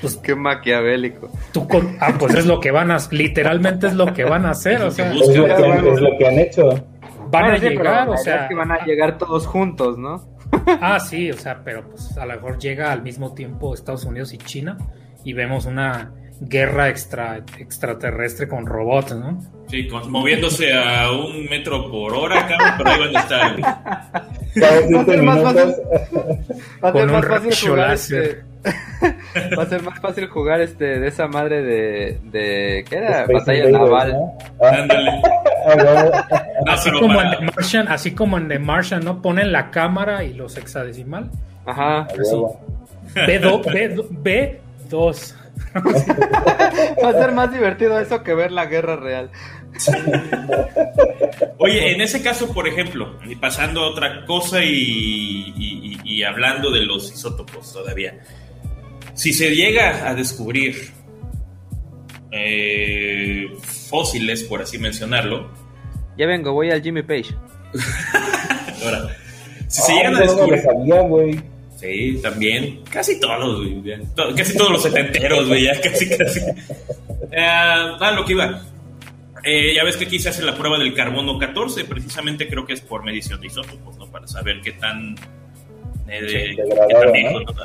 [0.00, 1.30] pues qué maquiavélico.
[1.52, 1.66] Tú
[2.00, 4.90] ah, pues es lo que van a, literalmente es lo que van a hacer, o
[4.90, 6.84] sea, es lo que, es lo que han hecho.
[7.30, 10.33] Van a llegar, o sea, que van a llegar todos juntos, ¿no?
[10.66, 14.32] Ah, sí, o sea, pero pues a lo mejor llega al mismo tiempo Estados Unidos
[14.32, 14.78] y China
[15.24, 19.40] y vemos una guerra extra extraterrestre con robots, ¿no?
[19.68, 23.60] Sí, moviéndose a un metro por hora, cabrón, pero ahí van a estar.
[24.62, 25.74] Va a ser más fácil,
[26.82, 28.42] va a ser más fácil jugar este,
[29.58, 33.26] Va a ser más fácil jugar este de esa madre de, de ¿qué era?
[33.26, 34.16] Batalla naval.
[34.60, 35.22] Ándale.
[36.66, 39.20] así, como en The Martian, así como en The Martian, ¿no?
[39.20, 41.30] Ponen la cámara y los hexadecimal.
[41.66, 42.08] Ajá.
[42.08, 43.64] B2.
[44.22, 44.60] B,
[44.90, 45.34] B2.
[47.04, 49.30] Va a ser más divertido eso que ver la guerra real.
[51.58, 56.82] Oye, en ese caso, por ejemplo, y pasando a otra cosa y, y hablando de
[56.82, 58.20] los isótopos todavía,
[59.14, 60.90] si se llega a descubrir
[62.32, 63.46] eh,
[63.88, 65.48] fósiles, por así mencionarlo.
[66.16, 67.34] Ya vengo, voy al Jimmy Page.
[68.84, 69.16] Ahora,
[69.68, 70.60] Si se llegan a descubrir.
[70.60, 71.40] sabía, güey.
[71.76, 72.80] Sí, también.
[72.90, 73.82] Casi todos, güey.
[74.36, 75.64] Casi todos los setenteros, güey.
[75.64, 76.40] Ya casi, casi.
[77.36, 78.62] ah, lo que iba.
[79.44, 82.72] Eh, ya ves que aquí se hace la prueba del carbono 14, precisamente creo que
[82.72, 84.10] es por medición de isótopos, ¿no?
[84.10, 85.16] Para saber qué tan...
[86.08, 86.56] Eh,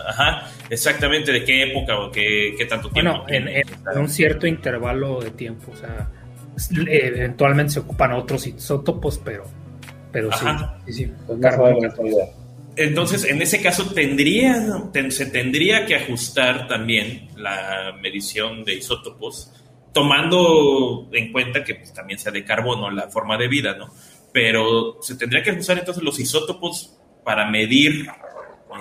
[0.08, 3.24] Ajá, exactamente, de qué época o qué, qué tanto tiempo.
[3.24, 6.10] Bueno, en, un cierto intervalo de tiempo, o sea,
[6.88, 9.44] eventualmente se ocupan otros isótopos, pero,
[10.12, 10.46] pero sí,
[10.92, 11.40] sí, pues
[12.76, 14.56] Entonces, en ese caso, tendría,
[15.10, 19.54] se tendría que ajustar también la medición de isótopos
[19.92, 23.94] tomando en cuenta que pues, también sea de carbono la forma de vida, ¿no?
[24.32, 28.08] Pero se tendría que usar entonces los isótopos para medir,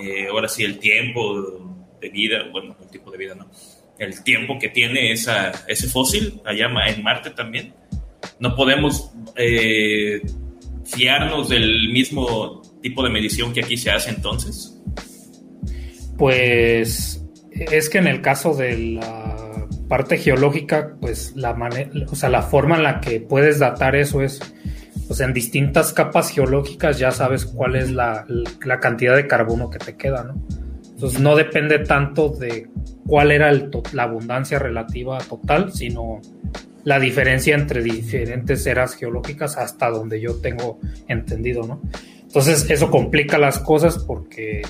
[0.02, 3.50] eh, ahora sí, el tiempo de vida, bueno, el tipo de vida, ¿no?
[3.98, 7.74] El tiempo que tiene ese fósil allá en Marte también.
[8.38, 10.22] No podemos eh,
[10.84, 14.80] fiarnos del mismo tipo de medición que aquí se hace entonces.
[16.16, 21.56] Pues es que en el caso de la parte geológica, pues la,
[22.10, 24.40] o sea, la forma en la que puedes datar eso es,
[25.08, 28.26] pues en distintas capas geológicas ya sabes cuál es la,
[28.64, 30.34] la cantidad de carbono que te queda, ¿no?
[30.90, 32.68] Entonces no depende tanto de
[33.06, 33.50] cuál era
[33.92, 36.20] la abundancia relativa total, sino
[36.84, 41.80] la diferencia entre diferentes eras geológicas hasta donde yo tengo entendido, ¿no?
[42.22, 44.62] Entonces eso complica las cosas porque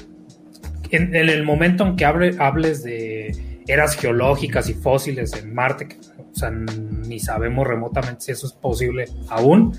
[0.91, 6.51] en, el momento en que hables de eras geológicas y fósiles en Marte, o sea,
[6.51, 9.73] ni sabemos remotamente si eso es posible aún,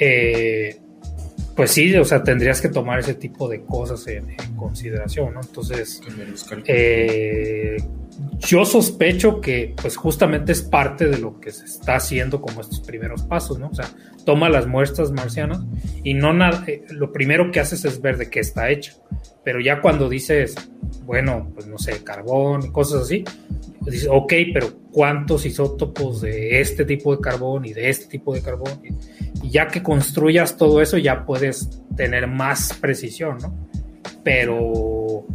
[0.00, 0.80] eh,
[1.54, 5.40] pues sí, o sea, tendrías que tomar ese tipo de cosas en, consideración, ¿no?
[5.42, 6.00] Entonces,
[6.66, 7.76] eh,
[8.38, 12.80] yo sospecho que, pues justamente es parte de lo que se está haciendo como estos
[12.80, 13.68] primeros pasos, ¿no?
[13.68, 13.90] O sea,
[14.24, 15.60] toma las muestras marcianas
[16.02, 18.94] y no nada, eh, lo primero que haces es ver de qué está hecho,
[19.44, 20.54] pero ya cuando dices,
[21.04, 23.24] bueno, pues no sé, carbón y cosas así,
[23.80, 28.34] pues dices, ok, pero ¿cuántos isótopos de este tipo de carbón y de este tipo
[28.34, 28.80] de carbón?
[28.84, 28.94] Y,
[29.42, 33.68] ya que construyas todo eso, ya puedes tener más precisión, ¿no?
[34.22, 35.26] Pero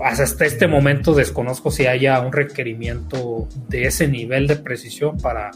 [0.00, 5.50] hasta este momento desconozco si haya un requerimiento de ese nivel de precisión para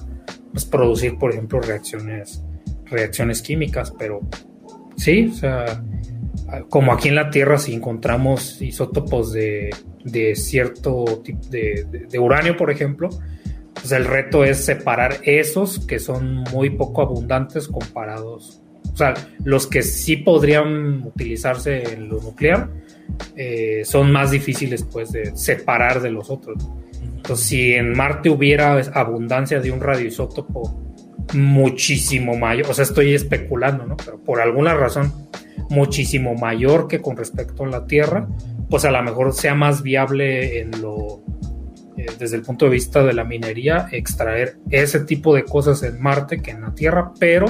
[0.52, 2.42] pues, producir, por ejemplo, reacciones,
[2.84, 4.20] reacciones químicas, pero
[4.96, 5.82] sí, o sea,
[6.68, 9.70] como aquí en la Tierra, si encontramos isótopos de,
[10.34, 13.08] cierto tipo de, uranio, por ejemplo,
[13.84, 18.62] pues el reto es separar esos que son muy poco abundantes comparados.
[18.90, 19.12] O sea,
[19.44, 22.70] los que sí podrían utilizarse en lo nuclear
[23.36, 26.66] eh, son más difíciles pues de separar de los otros.
[27.02, 30.82] Entonces, si en Marte hubiera abundancia de un radioisótopo
[31.34, 33.98] muchísimo mayor, o sea, estoy especulando, ¿no?
[33.98, 35.12] Pero por alguna razón
[35.68, 38.28] muchísimo mayor que con respecto a la Tierra,
[38.70, 41.22] pues a lo mejor sea más viable en lo
[41.96, 46.00] eh, desde el punto de vista de la minería extraer ese tipo de cosas en
[46.00, 47.46] Marte que en la Tierra, pero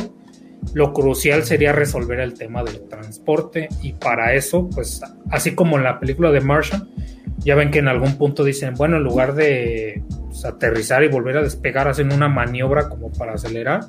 [0.72, 3.68] lo crucial sería resolver el tema del transporte.
[3.82, 6.88] Y para eso, pues así como en la película de Martian,
[7.38, 11.36] ya ven que en algún punto dicen, bueno, en lugar de pues, aterrizar y volver
[11.38, 13.80] a despegar, hacen una maniobra como para acelerar.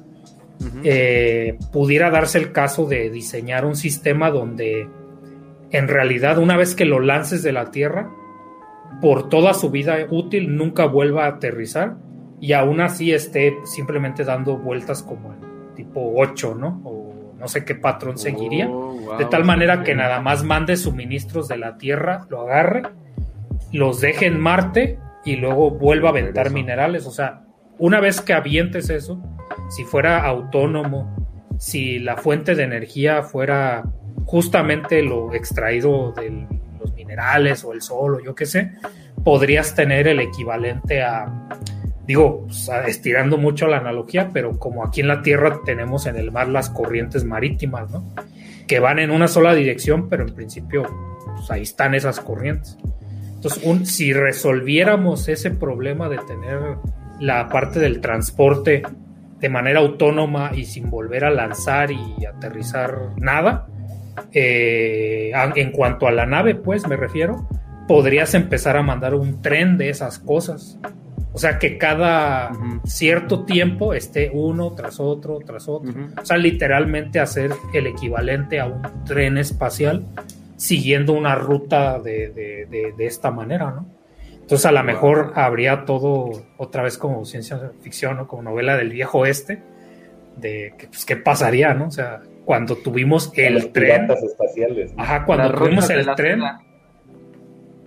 [0.83, 4.87] Eh, pudiera darse el caso de diseñar un sistema donde
[5.71, 8.09] en realidad una vez que lo lances de la Tierra,
[9.01, 11.95] por toda su vida útil nunca vuelva a aterrizar
[12.39, 16.81] y aún así esté simplemente dando vueltas como el tipo 8, ¿no?
[16.83, 18.69] O no sé qué patrón seguiría.
[18.69, 22.83] Oh, de tal manera que nada más mande suministros de la Tierra, lo agarre,
[23.71, 27.05] los deje en Marte y luego vuelva a aventar minerales.
[27.05, 27.43] O sea,
[27.77, 29.21] una vez que avientes eso,
[29.69, 33.83] si fuera autónomo, si la fuente de energía fuera
[34.25, 36.47] justamente lo extraído de
[36.93, 38.71] minerales o el sol o yo qué sé,
[39.23, 41.47] podrías tener el equivalente a,
[42.05, 46.31] digo, pues, estirando mucho la analogía, pero como aquí en la Tierra tenemos en el
[46.31, 48.03] mar las corrientes marítimas, ¿no?
[48.67, 50.83] Que van en una sola dirección, pero en principio
[51.35, 52.77] pues, ahí están esas corrientes.
[53.35, 56.59] Entonces, si resolviéramos ese problema de tener
[57.19, 58.83] la parte del transporte
[59.39, 63.67] de manera autónoma y sin volver a lanzar y aterrizar nada.
[64.31, 67.47] Eh, en cuanto a la nave, pues me refiero,
[67.87, 70.79] podrías empezar a mandar un tren de esas cosas.
[71.33, 72.51] O sea, que cada
[72.85, 75.91] cierto tiempo esté uno tras otro, tras otro.
[76.21, 80.05] O sea, literalmente hacer el equivalente a un tren espacial
[80.55, 82.29] siguiendo una ruta de,
[82.97, 83.95] de esta manera, ¿no?
[84.45, 88.27] Entonces a lo mejor habría todo otra vez como ciencia ficción, ¿no?
[88.27, 89.59] Como novela del viejo oeste,
[90.37, 91.87] de que, pues, qué pasaría, ¿no?
[91.87, 94.07] O sea, cuando tuvimos el los tren.
[94.09, 94.93] espaciales.
[94.93, 95.03] ¿no?
[95.03, 96.41] Ajá, cuando Las tuvimos el tren,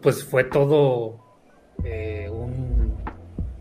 [0.02, 1.20] pues fue todo
[1.84, 2.94] eh, un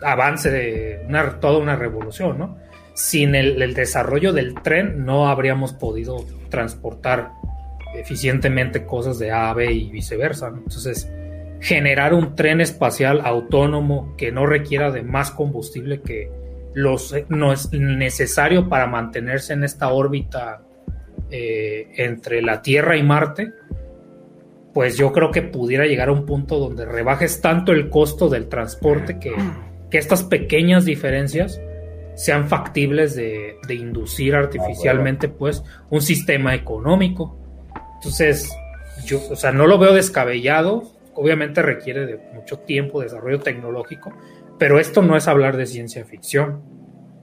[0.02, 2.58] avance, de una, toda una revolución, ¿no?
[2.94, 7.32] Sin el, el desarrollo del tren no habríamos podido transportar
[7.96, 10.58] eficientemente cosas de A a B y viceversa, ¿no?
[10.58, 11.12] Entonces,
[11.60, 16.32] generar un tren espacial autónomo que no requiera de más combustible que
[16.74, 20.62] los, no es necesario para mantenerse en esta órbita
[21.32, 23.52] eh, entre la Tierra y Marte,
[24.74, 28.48] pues yo creo que pudiera llegar a un punto donde rebajes tanto el costo del
[28.48, 29.34] transporte que,
[29.90, 31.60] que estas pequeñas diferencias
[32.16, 37.38] sean factibles de, de inducir artificialmente pues un sistema económico.
[37.96, 38.52] Entonces,
[39.06, 40.84] yo, o sea, no lo veo descabellado,
[41.14, 44.14] obviamente requiere de mucho tiempo, desarrollo tecnológico,
[44.60, 46.62] pero esto no es hablar de ciencia ficción.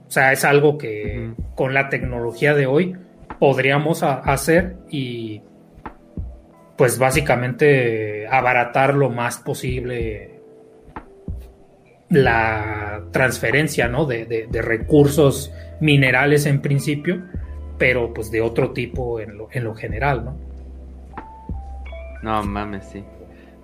[0.07, 2.95] O sea, es algo que con la tecnología de hoy
[3.39, 5.41] podríamos a- hacer y
[6.77, 10.39] pues básicamente abaratar lo más posible
[12.09, 14.05] la transferencia ¿no?
[14.05, 17.23] de, de- de recursos minerales en principio,
[17.77, 20.37] pero pues de otro tipo en lo, en lo general, ¿no?
[22.23, 23.03] No mames, sí.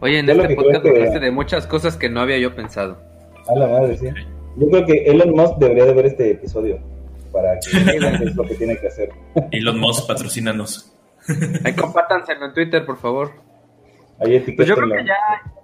[0.02, 3.00] Oye, en Yo este podcast hablaste de muchas cosas que no había yo pensado.
[3.48, 4.08] A la madre, sí.
[4.58, 6.80] Yo creo que Elon Musk debería de ver este episodio
[7.32, 9.10] para que vean qué es lo que tiene que hacer.
[9.52, 10.94] Elon Musk, patrocínanos.
[11.64, 13.32] Ahí compártanselo en Twitter, por favor.
[14.20, 15.16] Ahí Pues yo creo que ya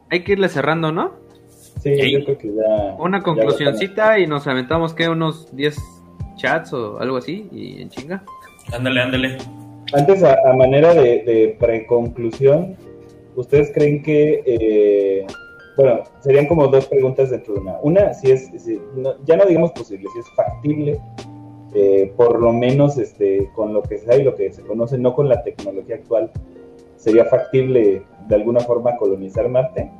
[0.10, 1.14] hay que irle cerrando, ¿no?
[1.82, 2.96] Sí, yo creo que ya.
[3.00, 5.10] Una ya conclusioncita y nos aventamos, ¿qué?
[5.10, 5.78] Unos 10
[6.36, 8.24] chats o algo así y en chinga.
[8.72, 9.38] Ándale, ándale.
[9.94, 12.76] Antes, a, a manera de, de preconclusión,
[13.36, 15.26] ¿ustedes creen que, eh,
[15.78, 17.78] bueno, serían como dos preguntas dentro de una?
[17.82, 21.00] Una, si es, si- no- ya no digamos posible, si es factible,
[21.74, 24.98] eh, por lo menos este, con lo que se sabe y lo que se conoce,
[24.98, 26.32] no con la tecnología actual,
[26.96, 29.92] sería factible de alguna forma colonizar Marte.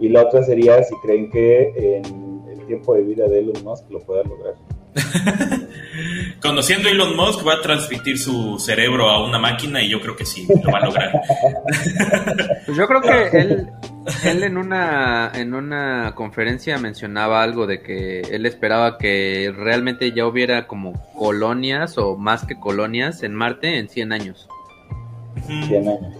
[0.00, 3.90] Y la otra sería si creen que en el tiempo de vida de Elon Musk
[3.90, 4.54] lo pueda lograr.
[6.40, 10.16] Conociendo a Elon Musk, va a transmitir su cerebro a una máquina y yo creo
[10.16, 11.12] que sí, lo va a lograr.
[12.66, 13.68] Pues yo creo que él,
[14.24, 20.26] él en una en una conferencia mencionaba algo de que él esperaba que realmente ya
[20.26, 24.48] hubiera como colonias o más que colonias en Marte en 100 años.
[25.36, 25.66] Ujú.
[25.66, 26.14] 100 años.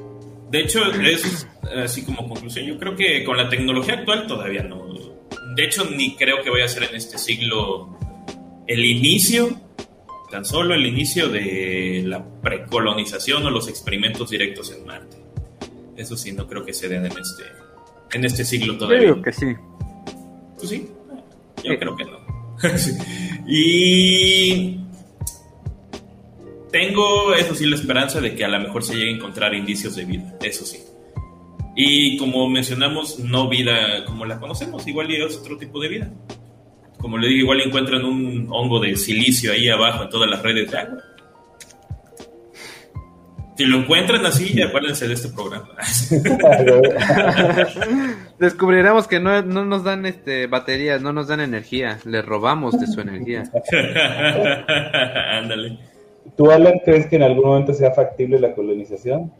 [0.50, 1.48] De hecho, es
[1.82, 2.66] así como conclusión.
[2.66, 4.84] Yo creo que con la tecnología actual todavía no.
[5.56, 7.96] De hecho, ni creo que vaya a ser en este siglo
[8.66, 9.60] el inicio,
[10.30, 15.16] tan solo el inicio de la precolonización o los experimentos directos en Marte.
[15.96, 17.42] Eso sí, no creo que se den en este,
[18.12, 19.14] en este siglo todavía.
[19.32, 19.46] sí.
[20.58, 20.88] Pues sí,
[21.62, 21.76] yo Sí.
[21.78, 22.18] creo que no.
[23.46, 24.78] Y
[26.70, 29.94] tengo, eso sí, la esperanza de que a lo mejor se llegue a encontrar indicios
[29.96, 30.78] de vida, eso sí.
[31.76, 36.12] Y como mencionamos, no vida como la conocemos, igual y es otro tipo de vida.
[37.04, 40.70] Como le digo, igual encuentran un hongo de silicio ahí abajo en todas las redes
[40.70, 41.02] de agua.
[43.58, 45.68] Si lo encuentran así, acuérdense de este programa.
[48.38, 52.86] Descubriremos que no, no nos dan este baterías, no nos dan energía, les robamos de
[52.86, 53.42] su energía.
[55.30, 55.78] Ándale.
[56.38, 59.30] ¿Tú, Alan, crees que en algún momento sea factible la colonización?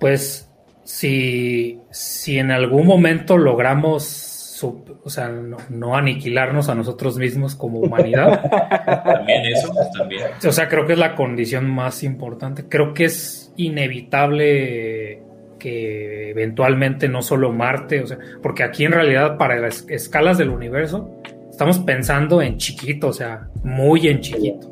[0.00, 0.50] Pues
[0.82, 4.31] si, si en algún momento logramos,
[4.64, 8.42] o sea, no, no aniquilarnos a nosotros mismos como humanidad,
[9.04, 10.22] También eso, también.
[10.46, 12.64] o sea, creo que es la condición más importante.
[12.68, 15.22] Creo que es inevitable
[15.58, 20.50] que eventualmente no solo Marte, o sea, porque aquí en realidad para las escalas del
[20.50, 24.68] universo estamos pensando en chiquito, o sea, muy en chiquito.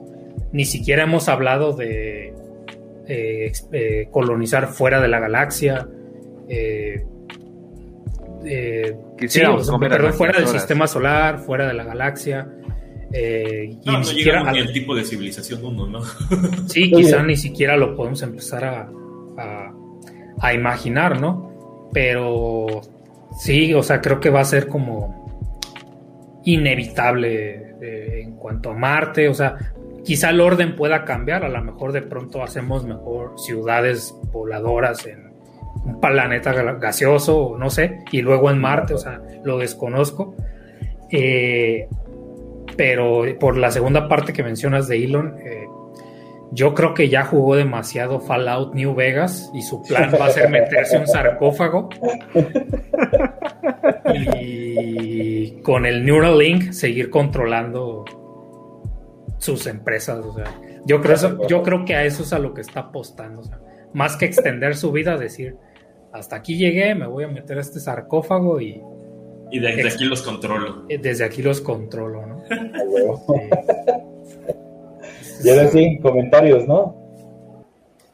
[0.52, 2.34] Ni siquiera hemos hablado de
[3.06, 5.86] eh, eh, colonizar fuera de la galaxia.
[6.48, 7.04] eh,
[8.44, 10.52] eh, sí, Quisiéramos o sea, comer a perdón, fuera del horas.
[10.60, 12.48] sistema solar, fuera de la galaxia.
[13.12, 16.00] eh, y No, ni no siquiera llegamos ni al- al tipo de civilización uno, ¿no?
[16.68, 18.88] Sí, quizá ni siquiera lo podemos empezar a,
[19.38, 19.72] a,
[20.40, 21.88] a imaginar, ¿no?
[21.92, 22.80] Pero
[23.40, 25.18] sí, o sea, creo que va a ser como
[26.44, 29.56] inevitable eh, en cuanto a Marte, o sea,
[30.04, 35.29] quizá el orden pueda cambiar, a lo mejor de pronto hacemos mejor ciudades voladoras en
[35.84, 40.34] un planeta gaseoso, no sé, y luego en Marte, o sea, lo desconozco.
[41.10, 41.88] Eh,
[42.76, 45.66] pero por la segunda parte que mencionas de Elon, eh,
[46.52, 50.50] yo creo que ya jugó demasiado Fallout New Vegas y su plan va a ser
[50.50, 51.88] meterse un sarcófago
[54.40, 58.04] y con el Neuralink seguir controlando
[59.38, 60.24] sus empresas.
[60.24, 60.46] O sea,
[60.86, 63.42] Yo creo, yo creo que a eso es a lo que está apostando.
[63.92, 65.56] Más que extender su vida, decir,
[66.12, 68.82] hasta aquí llegué, me voy a meter a este sarcófago y...
[69.52, 70.86] Y desde aquí los controlo.
[70.88, 72.42] Desde aquí los controlo, ¿no?
[75.42, 76.94] Y ahora sí, comentarios, ¿no?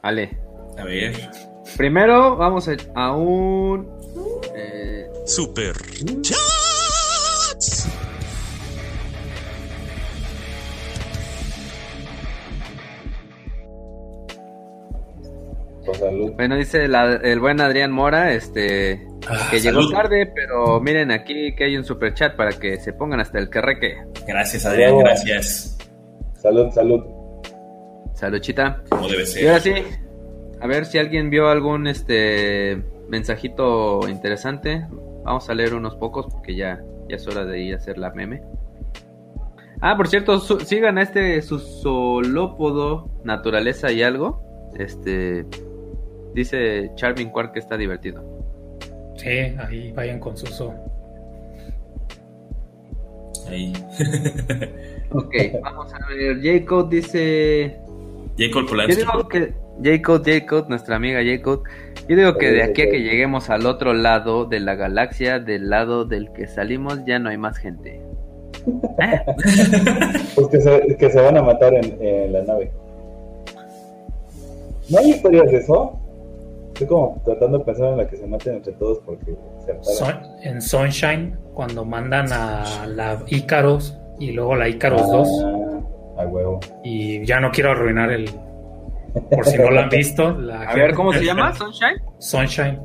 [0.01, 0.37] Vale.
[0.77, 1.13] A ver.
[1.75, 3.87] Primero vamos a, a un...
[4.55, 5.73] Eh, Super
[6.21, 6.56] Chats.
[15.95, 16.31] Salud.
[16.35, 19.07] bueno, dice la- el buen Adrián Mora, este...
[19.29, 22.93] Ah, que llegó tarde, pero miren aquí que hay un super chat para que se
[22.93, 23.97] pongan hasta el querreque.
[24.27, 24.99] Gracias, Adrián, Oh.
[24.99, 25.77] gracias.
[26.35, 27.03] Salud, salud.
[28.13, 28.83] Saludchita.
[28.89, 29.77] Como debe Y ahora ser.
[29.77, 29.83] sí,
[30.61, 34.85] a ver si alguien vio algún este mensajito interesante.
[35.23, 38.11] Vamos a leer unos pocos porque ya, ya es hora de ir a hacer la
[38.11, 38.41] meme.
[39.81, 44.41] Ah, por cierto, su- sigan a este Susolópodo Naturaleza y algo.
[44.77, 45.45] Este
[46.37, 48.23] dice Charming Quark que está divertido.
[49.15, 50.73] Sí, ahí vayan con Suso.
[53.49, 53.73] Ahí.
[55.11, 55.33] Ok,
[55.63, 56.37] vamos a ver.
[56.43, 57.77] J-Code dice.
[58.37, 59.01] Jacob Yo Polanski.
[59.01, 61.63] digo que J-Code, J-Code, nuestra amiga J-Code.
[62.09, 65.69] Yo digo que de aquí a que lleguemos al otro lado de la galaxia, del
[65.69, 68.01] lado del que salimos, ya no hay más gente.
[70.35, 72.71] Pues que se, que se van a matar en, en la nave.
[74.89, 75.97] ¿No hay historias de eso?
[76.77, 79.93] Estoy como tratando de pensar en la que se maten entre todos porque se.
[79.95, 85.27] Son- en Sunshine, cuando mandan a la Ícaros y luego la Ícaros 2,
[86.17, 86.59] Ah, a huevo.
[86.83, 88.29] y ya no quiero arruinar el.
[89.31, 91.51] Por si no lo han visto, la A ver, ¿cómo se llama?
[91.55, 91.99] ¿Sunshine?
[92.19, 92.79] Sunshine.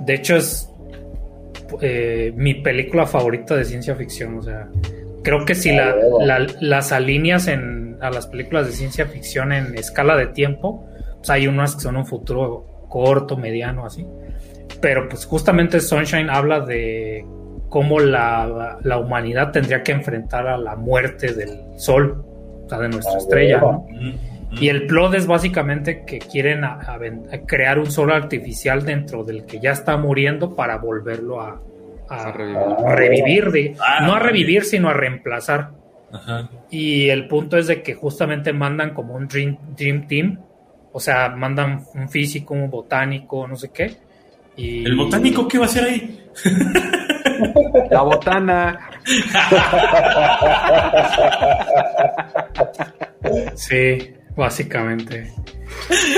[0.00, 0.70] De hecho, es
[1.80, 4.36] eh, mi película favorita de ciencia ficción.
[4.38, 4.68] O sea,
[5.22, 9.74] creo que si la, la- las alineas en, a las películas de ciencia ficción en
[9.74, 10.84] escala de tiempo,
[11.16, 14.06] pues hay unas que son un futuro corto, mediano, así.
[14.80, 17.24] Pero pues justamente Sunshine habla de
[17.68, 22.24] cómo la, la humanidad tendría que enfrentar a la muerte del sol,
[22.64, 23.60] o sea, de nuestra Ah, estrella.
[23.60, 23.86] ¿no?
[24.52, 28.84] Y el plot es básicamente que quieren a- a ven- a crear un sol artificial
[28.84, 31.60] dentro del que ya está muriendo para volverlo a,
[32.08, 32.58] a- A revivir.
[32.86, 35.70] a revivir, de- Ah, no a revivir, sino a reemplazar.
[36.10, 36.48] Ajá.
[36.70, 40.38] Y el punto es de que justamente mandan como un Dream, dream Team,
[40.98, 43.96] o sea, mandan un físico, un botánico, no sé qué.
[44.56, 44.84] Y...
[44.84, 46.20] ¿El botánico qué va a hacer ahí?
[47.90, 48.90] La botana.
[53.54, 55.32] Sí, básicamente.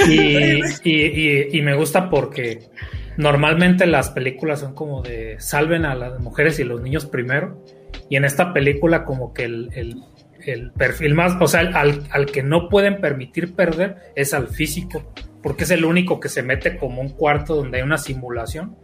[0.08, 2.70] Y, y- y- y me gusta porque
[3.18, 7.62] normalmente las películas son como de salven a las mujeres y los niños primero.
[8.08, 10.02] Y en esta película como que el, el-
[10.46, 15.12] el perfil más, o sea, al, al que no pueden permitir perder es al físico,
[15.42, 18.76] porque es el único que se mete como un cuarto donde hay una simulación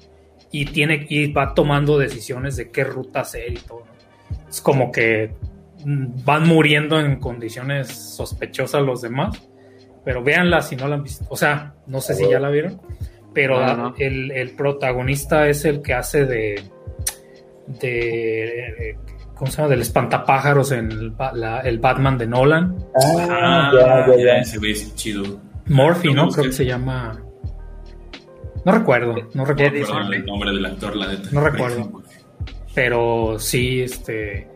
[0.51, 3.81] y tiene y va tomando decisiones de qué ruta hacer y todo.
[3.81, 4.49] ¿no?
[4.49, 5.33] Es como que
[5.85, 9.49] mm, van muriendo en condiciones sospechosas los demás,
[10.05, 11.25] pero véanla si no la han visto.
[11.28, 12.81] O sea, no sé si ya la vieron,
[13.35, 13.94] pero No, no.
[13.99, 16.62] El, el protagonista es el que hace de
[17.67, 18.97] de
[19.36, 19.68] ¿cómo se llama?
[19.68, 22.76] del espantapájaros en el, ba- la- el Batman de Nolan.
[23.00, 24.39] Ah, Ah, ya, ya, ya.
[24.39, 25.39] ese güey es chido.
[25.66, 26.32] Murphy, No ¿no?
[26.32, 27.20] Creo que se llama.
[28.65, 29.78] No recuerdo, no recuerdo.
[29.94, 30.16] Murphy.
[30.16, 31.28] el nombre del actor, la neta.
[31.32, 32.02] No recuerdo.
[32.74, 34.48] Pero sí, este.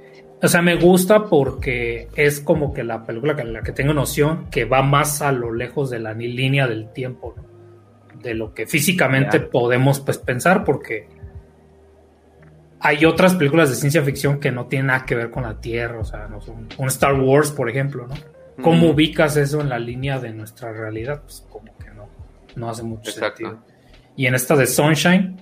[0.43, 4.47] O sea, me gusta porque es como que la película que la que tengo noción
[4.51, 7.51] que va más a lo lejos de la línea del tiempo, ¿no?
[8.23, 9.49] de lo que físicamente Ya.
[9.51, 11.09] podemos pues pensar, porque
[12.81, 15.99] hay otras películas de ciencia ficción que no tienen nada que ver con la Tierra,
[16.01, 18.15] o sea, no son, un Star Wars, por ejemplo, ¿no?
[18.63, 18.91] ¿Cómo Mm.
[18.91, 21.23] ubicas eso en la línea de nuestra realidad?
[21.23, 22.09] Pues como que no,
[22.57, 23.37] no hace mucho Exacto.
[23.39, 23.65] sentido.
[24.17, 25.37] Y en esta de Sunshine,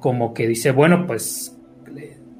[0.00, 1.56] como que dice, bueno, pues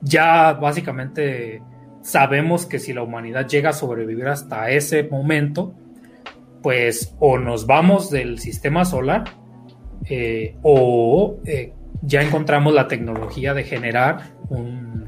[0.00, 1.62] ya básicamente
[2.02, 5.74] sabemos que si la humanidad llega a sobrevivir hasta ese momento,
[6.62, 9.24] pues o nos vamos del sistema solar
[10.08, 11.72] eh, o eh,
[12.02, 15.06] ya encontramos la tecnología de generar un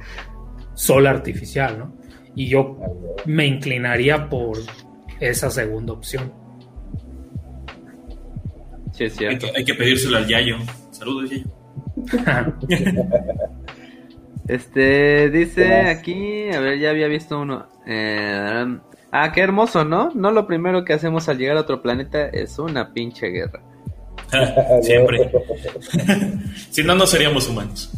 [0.74, 1.97] sol artificial, ¿no?
[2.34, 2.78] Y yo
[3.26, 4.58] me inclinaría por
[5.20, 6.32] esa segunda opción.
[8.92, 9.47] Sí, es Hay cierto.
[9.52, 10.56] que, hay que pedírselo al Yayo.
[10.90, 11.44] Saludos, Yayo.
[14.47, 17.66] Este, dice aquí, a ver, ya había visto uno.
[17.86, 18.78] Eh,
[19.10, 20.10] ah, qué hermoso, ¿no?
[20.14, 23.62] No lo primero que hacemos al llegar a otro planeta es una pinche guerra.
[24.82, 25.31] Siempre.
[26.70, 27.90] si no, no seríamos humanos.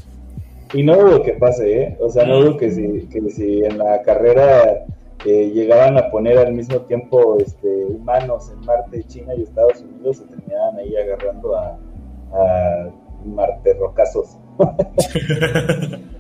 [0.73, 1.97] Y no dudo que pase, ¿eh?
[2.01, 4.85] O sea, no dudo que si, que si en la carrera
[5.25, 10.19] eh, llegaban a poner al mismo tiempo este, humanos en Marte, China y Estados Unidos,
[10.19, 11.79] se terminaban ahí agarrando a,
[12.33, 12.91] a
[13.25, 14.37] Marte rocazos.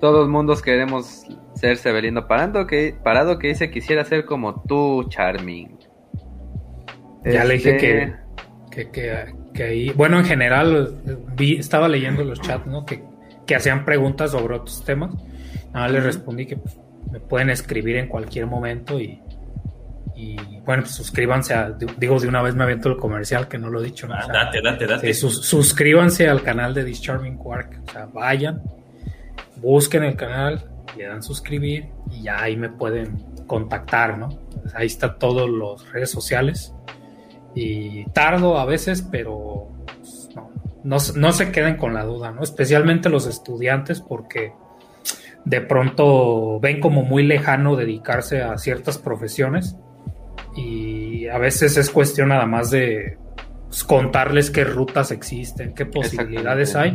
[0.00, 5.78] Todos mundos queremos ser Severino Parado que, Parado que dice quisiera ser como tú, Charming.
[7.24, 8.12] Ya le dije que,
[8.74, 10.96] este, que, que, ahí, bueno, en general
[11.36, 12.84] vi, estaba leyendo los chats, ¿no?
[12.84, 13.04] Que,
[13.46, 15.14] que hacían preguntas sobre otros temas.
[15.72, 16.76] Nada, le respondí que pues,
[17.10, 19.20] me pueden escribir en cualquier momento y,
[20.16, 23.70] y bueno, pues suscríbanse a, digo de una vez me avento el comercial que no
[23.70, 24.08] lo he dicho.
[24.08, 24.14] ¿no?
[24.14, 25.14] Ah, date, date, date.
[25.14, 28.62] suscríbanse al canal de Discharming Quark, o sea, vayan,
[29.56, 30.64] busquen el canal,
[30.96, 34.28] le dan suscribir y ya ahí me pueden contactar, ¿no?
[34.62, 36.72] Pues ahí está todos los redes sociales
[37.54, 39.68] y tardo a veces, pero
[39.98, 40.50] pues, no,
[40.82, 42.42] no, no se queden con la duda, ¿no?
[42.42, 44.52] Especialmente los estudiantes porque
[45.44, 49.76] de pronto ven como muy lejano dedicarse a ciertas profesiones
[50.56, 53.18] y a veces es cuestión nada más de
[53.66, 56.94] pues, contarles qué rutas existen, qué posibilidades hay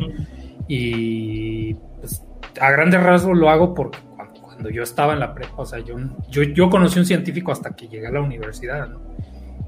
[0.68, 2.24] y pues,
[2.60, 4.00] a grandes rasgos lo hago porque
[4.42, 5.96] cuando, yo estaba en la prepa, o sea, yo,
[6.30, 9.00] yo, yo conocí un científico hasta que llegué a la universidad, ¿no?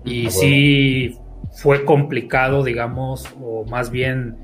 [0.03, 1.17] Y ah, sí
[1.53, 4.37] fue complicado, digamos, o más bien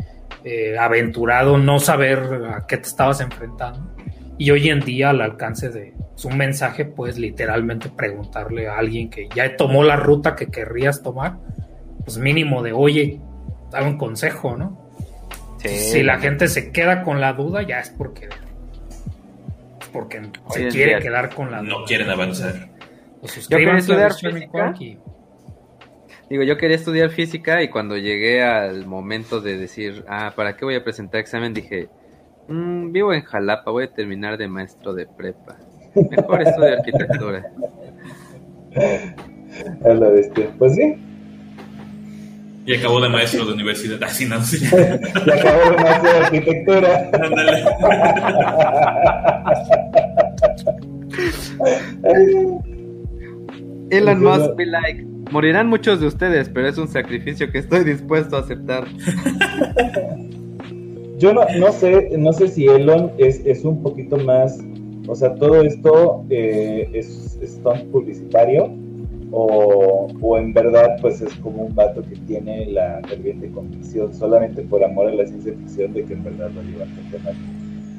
[0.44, 2.20] eh, aventurado no saber
[2.54, 3.98] a qué te estabas enfrentando
[4.38, 9.28] y hoy en día al alcance de un mensaje puedes literalmente preguntarle a alguien que
[9.36, 11.38] ya tomó la ruta que querrías tomar,
[12.04, 13.20] pues mínimo de, oye,
[13.72, 14.88] dame un consejo, ¿no?
[15.64, 18.30] Si la gente se queda con la duda, ya es porque
[19.92, 21.70] porque se quiere quedar con la duda.
[21.70, 22.70] No quieren avanzar.
[23.20, 24.74] Pues yo quería estudiar física.
[26.30, 30.66] Digo, yo quería estudiar física y cuando llegué al momento de decir, ah, ¿para qué
[30.66, 31.54] voy a presentar examen?
[31.54, 31.90] Dije,
[32.48, 35.58] Mm, vivo en Jalapa, voy a terminar de maestro de prepa.
[35.96, 37.44] Mejor estudio arquitectura.
[39.84, 40.50] A la bestia.
[40.58, 40.96] Pues sí.
[42.66, 44.02] Y acabó de maestro de universidad.
[44.04, 44.58] Así no, sí.
[44.72, 47.12] y acabó de maestro de arquitectura.
[47.14, 47.66] Ándale.
[53.90, 58.38] Elon Musk be like, morirán muchos de ustedes, pero es un sacrificio que estoy dispuesto
[58.38, 58.88] a aceptar.
[61.18, 64.60] Yo no, no sé, no sé si Elon es, es un poquito más,
[65.08, 68.72] o sea, todo esto eh, es, es tan publicitario
[69.32, 74.62] o, o, en verdad pues es como un vato que tiene la ferviente convicción solamente
[74.62, 77.34] por amor a la ciencia ficción de que en verdad lo lleva a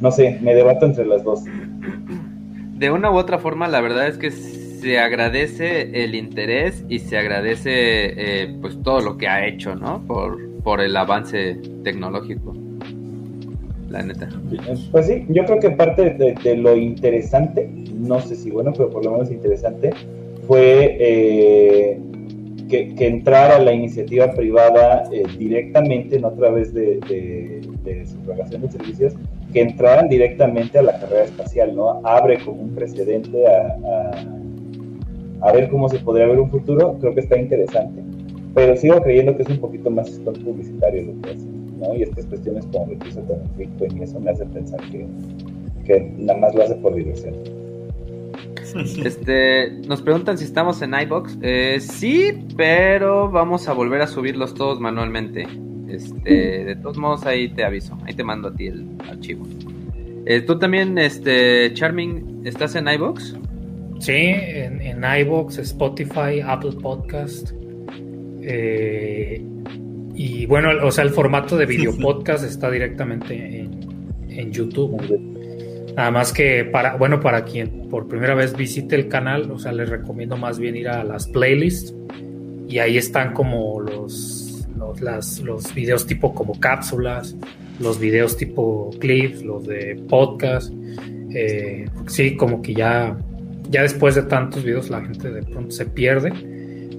[0.00, 1.42] No sé, me debato entre las dos.
[2.74, 4.31] De una u otra forma, la verdad es que
[4.81, 10.02] se agradece el interés y se agradece eh, pues todo lo que ha hecho, ¿no?
[10.07, 12.55] Por, por el avance tecnológico
[13.90, 14.28] la neta.
[14.90, 19.05] Pues sí, yo creo que parte de, lo interesante, no sé si bueno, pero por
[19.05, 19.90] lo menos interesante,
[20.47, 21.98] fue eh,
[22.68, 28.70] que, entrara la iniciativa privada eh, directamente, no a través de, de, su relación de
[28.70, 29.15] servicios,
[29.52, 32.00] que entraran directamente a la carrera espacial, ¿no?
[32.05, 34.24] Abre como un precedente a, a,
[35.52, 38.02] ver cómo se podría ver un futuro, creo que está interesante.
[38.55, 41.47] Pero sigo creyendo que es un poquito más publicitario lo que hace.
[41.97, 44.81] Y estas cuestiones como lo que hizo con el Bitcoin y eso me hace pensar
[44.91, 45.07] que,
[45.84, 47.34] que nada más lo hace por diversión.
[49.05, 51.39] Este, nos preguntan si estamos en iBox.
[51.41, 55.47] Eh, sí, pero vamos a volver a subirlos todos manualmente.
[55.89, 59.47] Este, de todos modos ahí te aviso, ahí te mando a ti el archivo.
[60.26, 63.36] Eh, Tú también, este, Charming, ¿estás en iBox?
[63.98, 67.52] Sí, en, en iBox, Spotify, Apple Podcast.
[68.42, 69.42] Eh,
[70.14, 74.96] y bueno, o sea, el formato de video podcast está directamente en, YouTube.
[75.96, 79.72] Nada más que para, bueno, para quien por primera vez visite el canal, o sea,
[79.72, 81.92] les recomiendo más bien ir a las playlists
[82.68, 87.36] y ahí están como los, los, las, los videos tipo como cápsulas,
[87.80, 90.72] los videos tipo clips, los de podcast.
[91.34, 93.16] Eh, sí, como que ya,
[93.68, 96.32] ya después de tantos videos la gente de pronto se pierde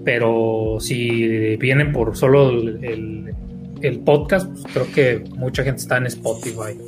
[0.03, 3.33] pero si vienen por solo el,
[3.81, 6.79] el, podcast, pues creo que mucha gente está en Spotify.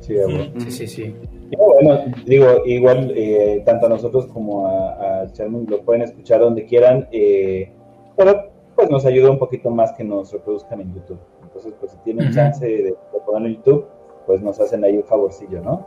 [0.00, 0.14] Sí,
[0.58, 1.16] sí, sí, sí.
[1.56, 6.66] bueno, digo, igual eh, tanto a nosotros como a, a Charmin lo pueden escuchar donde
[6.66, 7.70] quieran, eh,
[8.16, 11.20] pero pues nos ayuda un poquito más que nos reproduzcan en YouTube.
[11.42, 13.86] Entonces, pues si tienen chance de, de ponerlo en YouTube,
[14.26, 15.86] pues nos hacen ahí un favorcillo, ¿no?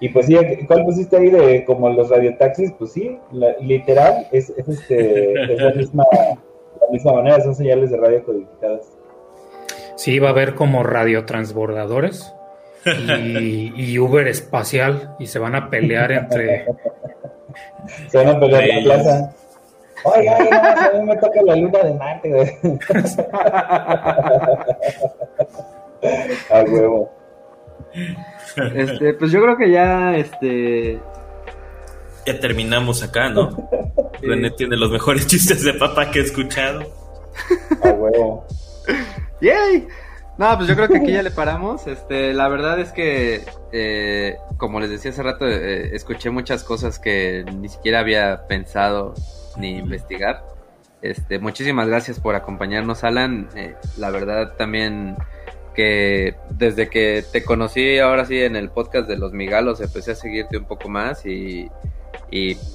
[0.00, 2.72] Y pues sí, ¿cuál pusiste ahí de como los radiotaxis?
[2.72, 3.18] Pues sí,
[3.60, 6.04] literal, es, es, este, la, misma,
[6.80, 8.90] la misma manera, son señales de radio codificadas.
[9.96, 12.34] Sí, va a haber como radiotransbordadores.
[12.86, 16.64] y, y Uber espacial y se van a pelear entre...
[18.08, 19.34] Se van a pelear en la plaza.
[20.04, 22.50] Oiga, a mí me toca la luna de Marte, güey.
[26.50, 27.10] A huevo.
[28.74, 30.98] Este, pues yo creo que ya, este,
[32.26, 33.50] Ya terminamos acá, ¿no?
[34.22, 36.82] René tiene los mejores chistes de papá que he escuchado.
[37.82, 38.46] A huevo.
[39.40, 39.88] ¡Yay!
[40.36, 41.86] No, pues yo creo que aquí ya le paramos.
[41.86, 46.98] Este, la verdad es que, eh, como les decía hace rato, eh, escuché muchas cosas
[46.98, 49.14] que ni siquiera había pensado
[49.58, 50.42] ni investigar.
[51.02, 53.48] Este, muchísimas gracias por acompañarnos, Alan.
[53.54, 55.16] Eh, la verdad también
[56.50, 60.56] desde que te conocí ahora sí en el podcast de los Migalos empecé a seguirte
[60.56, 61.68] un poco más y,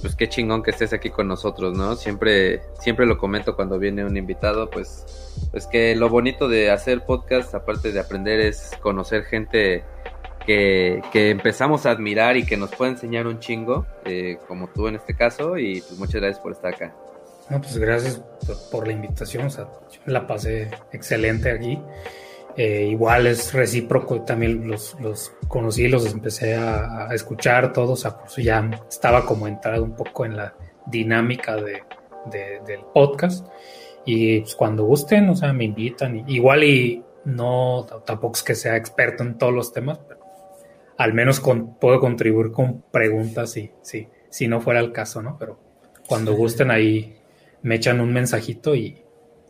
[0.02, 1.96] pues qué chingón que estés aquí con nosotros, ¿no?
[1.96, 5.06] Siempre, siempre lo comento cuando viene un invitado, pues,
[5.52, 9.84] pues que lo bonito de hacer podcast, aparte de aprender, es conocer gente
[10.46, 14.88] que, que empezamos a admirar y que nos puede enseñar un chingo, eh, como tú
[14.88, 16.94] en este caso, y pues muchas gracias por estar acá.
[17.50, 18.22] No, pues gracias
[18.72, 19.68] por, la invitación, o sea,
[20.06, 21.80] la pasé excelente aquí.
[22.58, 27.96] Eh, igual es recíproco, también los, los conocí, los empecé a, a escuchar todos, o
[28.02, 31.84] sea, por eso ya estaba como entrado un poco en la dinámica de,
[32.32, 33.46] de- del podcast.
[34.06, 36.30] Y pues, cuando gusten, o sea, me invitan.
[36.30, 40.22] Igual y no, tampoco es que sea experto en todos los temas, pero
[40.98, 45.38] al menos con, puedo contribuir con preguntas si, si, si no fuera el caso, ¿no?
[45.38, 45.60] Pero
[46.08, 47.18] cuando gusten ahí
[47.64, 49.02] me echan un mensajito y,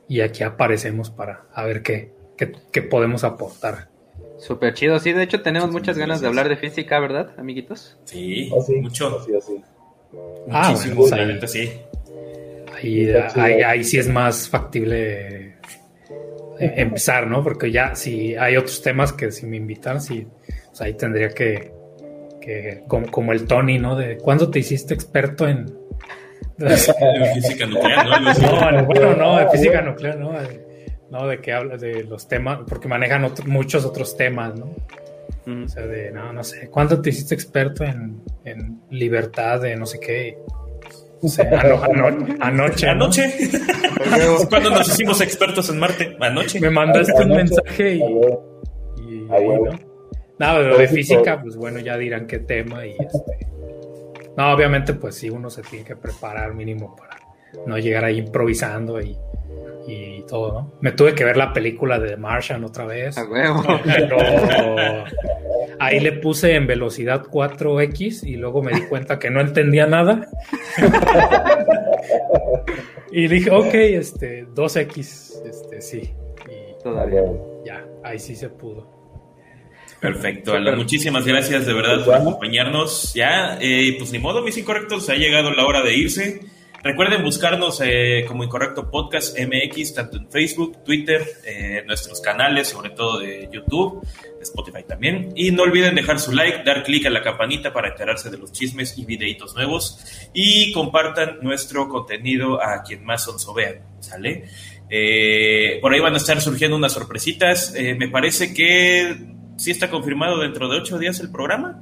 [0.07, 3.89] y aquí aparecemos para a ver qué, qué podemos aportar.
[4.37, 7.97] Súper chido, sí, de hecho tenemos Muchas ganas de hablar de física, ¿verdad, amiguitos?
[8.03, 8.75] Sí, Oh, sí.
[8.75, 9.17] mucho.
[9.19, 9.61] Así, así.
[10.51, 11.67] Ah, Muchísimo, bueno, la sí.
[11.67, 11.71] sí.
[12.75, 15.53] Ahí, ahí, ahí sí es más factible eh,
[16.59, 17.43] empezar, ¿no?
[17.43, 20.27] Porque ya si hay otros temas que si me invitan, sí,
[20.67, 21.71] pues ahí tendría que,
[22.41, 23.95] que como, como el Tony, ¿no?
[23.95, 25.73] De ¿cuándo te hiciste experto en...
[26.57, 28.19] En física nuclear, ¿no?
[28.33, 30.31] No, no, bueno, no, de física nuclear, no.
[31.09, 34.75] De- No, de que habla de los temas, porque manejan otro- muchos otros temas, ¿no?
[35.47, 39.85] O sea, de, no, no sé, ¿cuándo te hiciste experto en, en libertad de no
[39.85, 40.39] sé qué?
[41.21, 42.85] No sé, ano- ano- anoche.
[42.87, 42.91] ¿no?
[42.93, 43.31] Anoche.
[44.49, 46.17] Cuando nos hicimos expertos en Marte.
[46.19, 46.59] Anoche.
[46.59, 47.99] Me mandaste un mensaje y.
[48.01, 49.67] Y- A huevo.
[49.67, 49.79] ¿no?
[50.39, 53.47] Nada, lo de física, pues bueno, ya dirán qué tema y este.
[54.35, 57.17] No, obviamente, pues sí, uno se tiene que preparar mínimo para
[57.65, 59.15] no llegar ahí improvisando y,
[59.87, 60.73] y todo, ¿no?
[60.81, 63.17] Me tuve que ver la película de The Martian otra vez.
[63.17, 63.63] A huevo.
[63.85, 64.17] Pero
[65.79, 70.27] ahí le puse en velocidad 4X y luego me di cuenta que no entendía nada.
[73.11, 76.13] y dije, ok, este, 2X, este, sí.
[76.47, 77.21] Y Todavía.
[77.65, 78.93] ya, ahí sí se pudo.
[79.99, 80.77] Perfecto, Alan.
[80.77, 83.13] Muchísimas gracias de verdad por acompañarnos.
[83.13, 86.41] Ya, eh, pues ni modo, mis incorrectos, ha llegado la hora de irse.
[86.85, 92.91] Recuerden buscarnos eh, como Incorrecto Podcast MX, tanto en Facebook, Twitter, eh, nuestros canales, sobre
[92.91, 94.07] todo de YouTube,
[94.39, 95.33] Spotify también.
[95.35, 98.51] Y no olviden dejar su like, dar clic a la campanita para enterarse de los
[98.51, 100.29] chismes y videitos nuevos.
[100.31, 104.43] Y compartan nuestro contenido a quien más onzo vean, ¿sale?
[104.87, 107.73] Eh, por ahí van a estar surgiendo unas sorpresitas.
[107.73, 109.25] Me parece que
[109.57, 111.81] sí está confirmado dentro de ocho días el programa.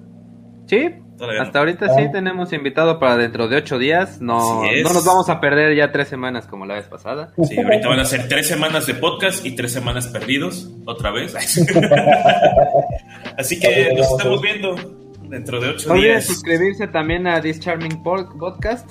[0.67, 1.45] Sí, Todavía no.
[1.47, 4.19] hasta ahorita sí tenemos invitado para dentro de ocho días.
[4.21, 7.33] No, no nos vamos a perder ya tres semanas como la vez pasada.
[7.43, 11.35] Sí, ahorita van a ser tres semanas de podcast y tres semanas perdidos, otra vez.
[13.37, 14.75] Así que nos estamos viendo
[15.29, 16.25] dentro de ocho No olviden días.
[16.25, 18.89] suscribirse también a This Charming Pod- Podcast.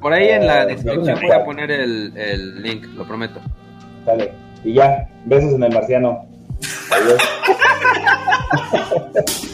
[0.00, 3.40] Por ahí en la descripción voy a poner el, el link, lo prometo.
[4.06, 4.32] Dale.
[4.62, 6.26] Y ya, besos en el marciano.
[6.90, 7.22] Adiós.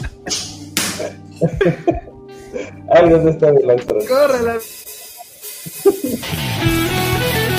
[2.89, 3.97] Ay, ¿dónde está outro?
[4.07, 4.59] ¡Córrela!
[5.83, 7.50] Thank